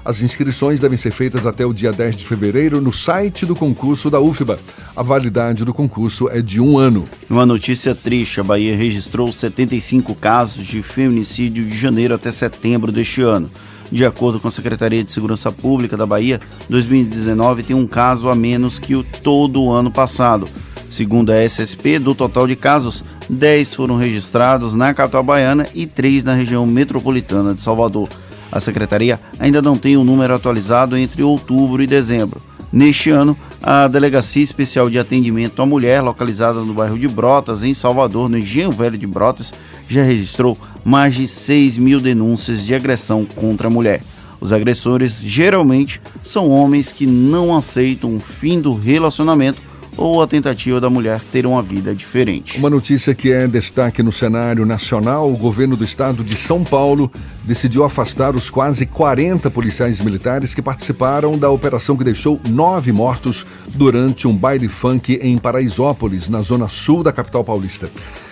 As 0.05 0.23
inscrições 0.23 0.81
devem 0.81 0.97
ser 0.97 1.11
feitas 1.11 1.47
até 1.47 1.65
o 1.67 1.73
dia 1.73 1.93
10 1.93 2.17
de 2.17 2.25
fevereiro 2.27 2.81
no 2.81 2.93
site 2.93 3.45
do 3.45 3.55
concurso 3.55 4.11
da 4.11 4.21
UFBA. 4.21 4.59
A 4.97 5.03
validade 5.03 5.65
do 5.65 5.75
concurso 5.75 6.29
é 6.29 6.41
de 6.41 6.61
um 6.61 6.79
ano. 6.79 7.05
Uma 7.29 7.45
notícia 7.45 7.95
triste: 7.95 8.41
a 8.41 8.45
Bahia 8.45 8.77
registrou 8.77 9.33
75 9.33 10.15
casos 10.15 10.67
de 10.67 10.83
feminicídio 10.83 11.65
de 11.65 11.77
janeiro 11.77 12.15
até 12.15 12.31
setembro 12.31 12.91
deste 12.91 13.23
ano. 13.23 13.51
De 13.91 14.05
acordo 14.05 14.39
com 14.39 14.49
a 14.49 14.51
Secretaria 14.51 15.03
de 15.03 15.11
Segurança 15.11 15.51
Pública 15.51 15.97
da 15.97 16.05
Bahia, 16.05 16.41
2019 16.69 17.63
tem 17.63 17.75
um 17.75 17.87
caso 17.87 18.29
a 18.29 18.35
menos 18.35 18.79
que 18.79 18.95
o 18.95 19.03
todo 19.03 19.63
o 19.63 19.73
ano 19.73 19.91
passado. 19.91 20.49
Segundo 20.91 21.31
a 21.31 21.43
SSP, 21.43 21.99
do 21.99 22.15
total 22.15 22.47
de 22.47 22.57
casos, 22.57 23.05
10 23.29 23.75
foram 23.75 23.97
registrados 23.97 24.75
na 24.75 24.95
capital 24.95 25.23
baiana 25.23 25.67
e 25.75 25.87
3 25.87 26.25
na 26.25 26.35
região 26.35 26.67
metropolitana 26.67 27.55
de 27.55 27.63
Salvador. 27.63 28.09
A 28.51 28.61
secretaria 28.61 29.21
ainda 29.39 29.61
não 29.61 29.77
tem 29.77 29.97
o 29.97 30.01
um 30.01 30.05
número 30.05 30.35
atualizado 30.35 30.97
entre 30.97 31.23
outubro 31.23 31.83
e 31.83 31.87
dezembro. 31.87 32.41
Neste 32.71 33.11
ano, 33.11 33.37
a 33.63 33.89
Delegacia 33.89 34.43
Especial 34.43 34.91
de 34.91 34.99
Atendimento 34.99 35.63
à 35.63 35.67
Mulher, 35.67 36.03
localizada 36.03 36.61
no 36.61 36.75
bairro 36.75 36.99
de 36.99 37.09
Brotas, 37.09 37.63
em 37.63 37.73
Salvador, 37.73 38.29
no 38.29 38.37
Engenho 38.37 38.71
Velho 38.71 38.99
de 38.99 39.07
Brotas, 39.07 39.55
já 39.89 40.03
registrou 40.03 40.57
mais 40.85 41.15
de 41.15 41.27
6 41.27 41.79
mil 41.79 41.99
denúncias 41.99 42.65
de 42.65 42.75
agressão 42.75 43.25
contra 43.25 43.69
a 43.69 43.71
mulher. 43.71 44.03
Os 44.41 44.53
agressores 44.53 45.21
geralmente 45.21 46.01
são 46.23 46.49
homens 46.51 46.93
que 46.93 47.07
não 47.07 47.57
aceitam 47.57 48.15
o 48.15 48.21
fim 48.21 48.61
do 48.61 48.75
relacionamento 48.75 49.61
ou 49.99 50.23
a 50.23 50.27
tentativa 50.27 50.81
da 50.81 50.89
mulher 50.89 51.21
ter 51.33 51.45
uma 51.45 51.61
vida 51.61 51.95
diferente. 51.95 52.57
Uma 52.57 52.71
notícia 52.71 53.15
que 53.15 53.33
é 53.33 53.47
destaque 53.49 54.03
no 54.03 54.13
cenário 54.13 54.65
nacional: 54.65 55.31
o 55.31 55.37
governo 55.37 55.77
do 55.77 55.85
estado 55.85 56.23
de 56.23 56.37
São 56.37 56.63
Paulo 56.63 57.11
decidiu 57.45 57.85
afastar 57.85 58.35
os 58.37 58.49
quase 58.49 58.87
40 58.87 59.51
policiais 59.51 60.01
militares 60.01 60.55
que 60.55 60.63
participaram 60.63 61.37
da 61.37 61.51
operação 61.51 61.97
que 61.97 62.05
deixou 62.05 62.41
nove 62.49 62.93
mortos 62.93 63.45
durante 63.75 64.29
um 64.29 64.37
baile 64.37 64.69
funk 64.69 65.19
em 65.21 65.37
Paraisópolis, 65.37 66.29
na 66.29 66.41
zona 66.41 66.69
sul 66.69 67.03
da 67.03 67.13
capital 67.13 67.43
paulista. 67.43 67.91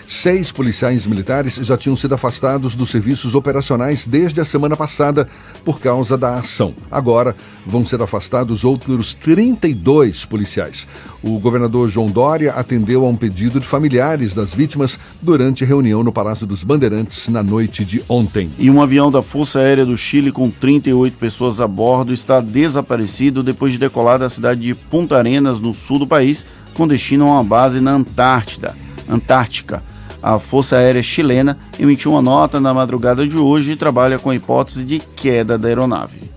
Seis 0.09 0.53
policiais 0.53 1.05
militares 1.05 1.57
já 1.57 1.77
tinham 1.77 1.97
sido 1.97 2.15
afastados 2.15 2.77
dos 2.77 2.91
serviços 2.91 3.35
operacionais 3.35 4.07
desde 4.07 4.41
a 4.41 4.45
semana 4.45 4.77
passada 4.77 5.29
por 5.65 5.81
causa 5.81 6.17
da 6.17 6.39
ação. 6.39 6.75
Agora 6.89 7.35
vão 7.67 7.85
ser 7.85 8.01
afastados 8.01 8.63
outros 8.63 9.15
32 9.15 10.25
policiais. 10.25 10.87
O 11.21 11.41
governador 11.41 11.89
João 11.89 12.07
Dória 12.07 12.53
atendeu 12.53 13.05
a 13.05 13.09
um 13.09 13.17
pedido 13.17 13.59
de 13.59 13.67
familiares 13.67 14.33
das 14.33 14.55
vítimas 14.55 14.97
durante 15.21 15.65
reunião 15.65 16.05
no 16.05 16.13
Palácio 16.13 16.47
dos 16.47 16.63
Bandeirantes 16.63 17.29
na 17.29 17.43
noite 17.43 17.85
de 17.85 18.01
ontem. 18.09 18.49
E 18.61 18.71
um 18.71 18.81
avião 18.81 19.11
da 19.11 19.23
Força 19.23 19.59
Aérea 19.59 19.85
do 19.85 19.97
Chile 19.97 20.31
com 20.31 20.49
38 20.49 21.17
pessoas 21.17 21.61
a 21.61 21.67
bordo 21.67 22.15
está 22.15 22.41
desaparecido 22.41 23.43
depois 23.43 23.73
de 23.73 23.79
decolar 23.79 24.21
da 24.21 24.29
cidade 24.29 24.61
de 24.61 24.73
Punta 24.73 25.19
Arenas, 25.19 25.61
no 25.61 25.75
sul 25.75 25.99
do 25.99 26.07
país, 26.07 26.47
com 26.75 26.87
destino 26.87 27.27
a 27.27 27.33
uma 27.33 27.45
base 27.45 27.81
na 27.81 27.91
Antártida. 27.91 28.77
Antártica. 29.09 29.83
A 30.23 30.39
Força 30.39 30.77
Aérea 30.77 31.03
Chilena 31.03 31.57
emitiu 31.79 32.13
uma 32.13 32.23
nota 32.23 32.59
na 32.61 32.73
madrugada 32.73 33.27
de 33.27 33.37
hoje 33.37 33.73
e 33.73 33.77
trabalha 33.77 34.19
com 34.19 34.31
a 34.31 34.35
hipótese 34.35 34.85
de 34.85 34.99
queda 34.99 35.57
da 35.57 35.69
aeronave. 35.69 36.37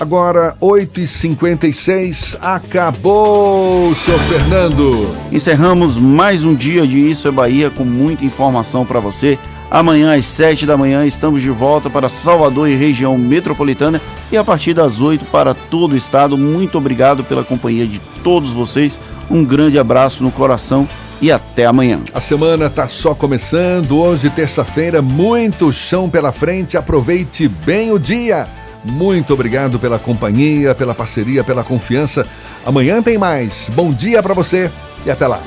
Agora, 0.00 0.56
8h56, 0.62 2.38
acabou, 2.40 3.94
senhor 3.94 4.18
Fernando. 4.20 5.14
Encerramos 5.30 5.98
mais 5.98 6.42
um 6.42 6.54
dia 6.54 6.86
de 6.86 7.10
Isso 7.10 7.28
é 7.28 7.30
Bahia 7.30 7.70
com 7.70 7.84
muita 7.84 8.24
informação 8.24 8.86
para 8.86 8.98
você. 8.98 9.38
Amanhã, 9.70 10.18
às 10.18 10.24
7 10.24 10.64
da 10.64 10.74
manhã, 10.74 11.04
estamos 11.04 11.42
de 11.42 11.50
volta 11.50 11.90
para 11.90 12.08
Salvador 12.08 12.68
e 12.68 12.76
região 12.76 13.18
metropolitana 13.18 14.00
e 14.32 14.38
a 14.38 14.42
partir 14.42 14.72
das 14.72 15.00
8 15.00 15.26
para 15.26 15.52
todo 15.52 15.92
o 15.92 15.96
estado. 15.98 16.36
Muito 16.36 16.78
obrigado 16.78 17.22
pela 17.22 17.44
companhia 17.44 17.86
de 17.86 18.00
todos 18.24 18.52
vocês. 18.52 18.98
Um 19.30 19.44
grande 19.44 19.78
abraço 19.78 20.24
no 20.24 20.32
coração 20.32 20.88
e 21.20 21.30
até 21.30 21.66
amanhã. 21.66 22.00
A 22.14 22.20
semana 22.20 22.66
está 22.66 22.88
só 22.88 23.14
começando. 23.14 23.98
Hoje, 23.98 24.30
terça-feira, 24.30 25.02
muito 25.02 25.72
chão 25.72 26.08
pela 26.08 26.32
frente. 26.32 26.76
Aproveite 26.76 27.48
bem 27.48 27.92
o 27.92 27.98
dia. 27.98 28.48
Muito 28.84 29.34
obrigado 29.34 29.78
pela 29.78 29.98
companhia, 29.98 30.74
pela 30.74 30.94
parceria, 30.94 31.44
pela 31.44 31.62
confiança. 31.62 32.26
Amanhã 32.64 33.02
tem 33.02 33.18
mais. 33.18 33.70
Bom 33.74 33.90
dia 33.90 34.22
para 34.22 34.34
você 34.34 34.70
e 35.04 35.10
até 35.10 35.26
lá. 35.26 35.40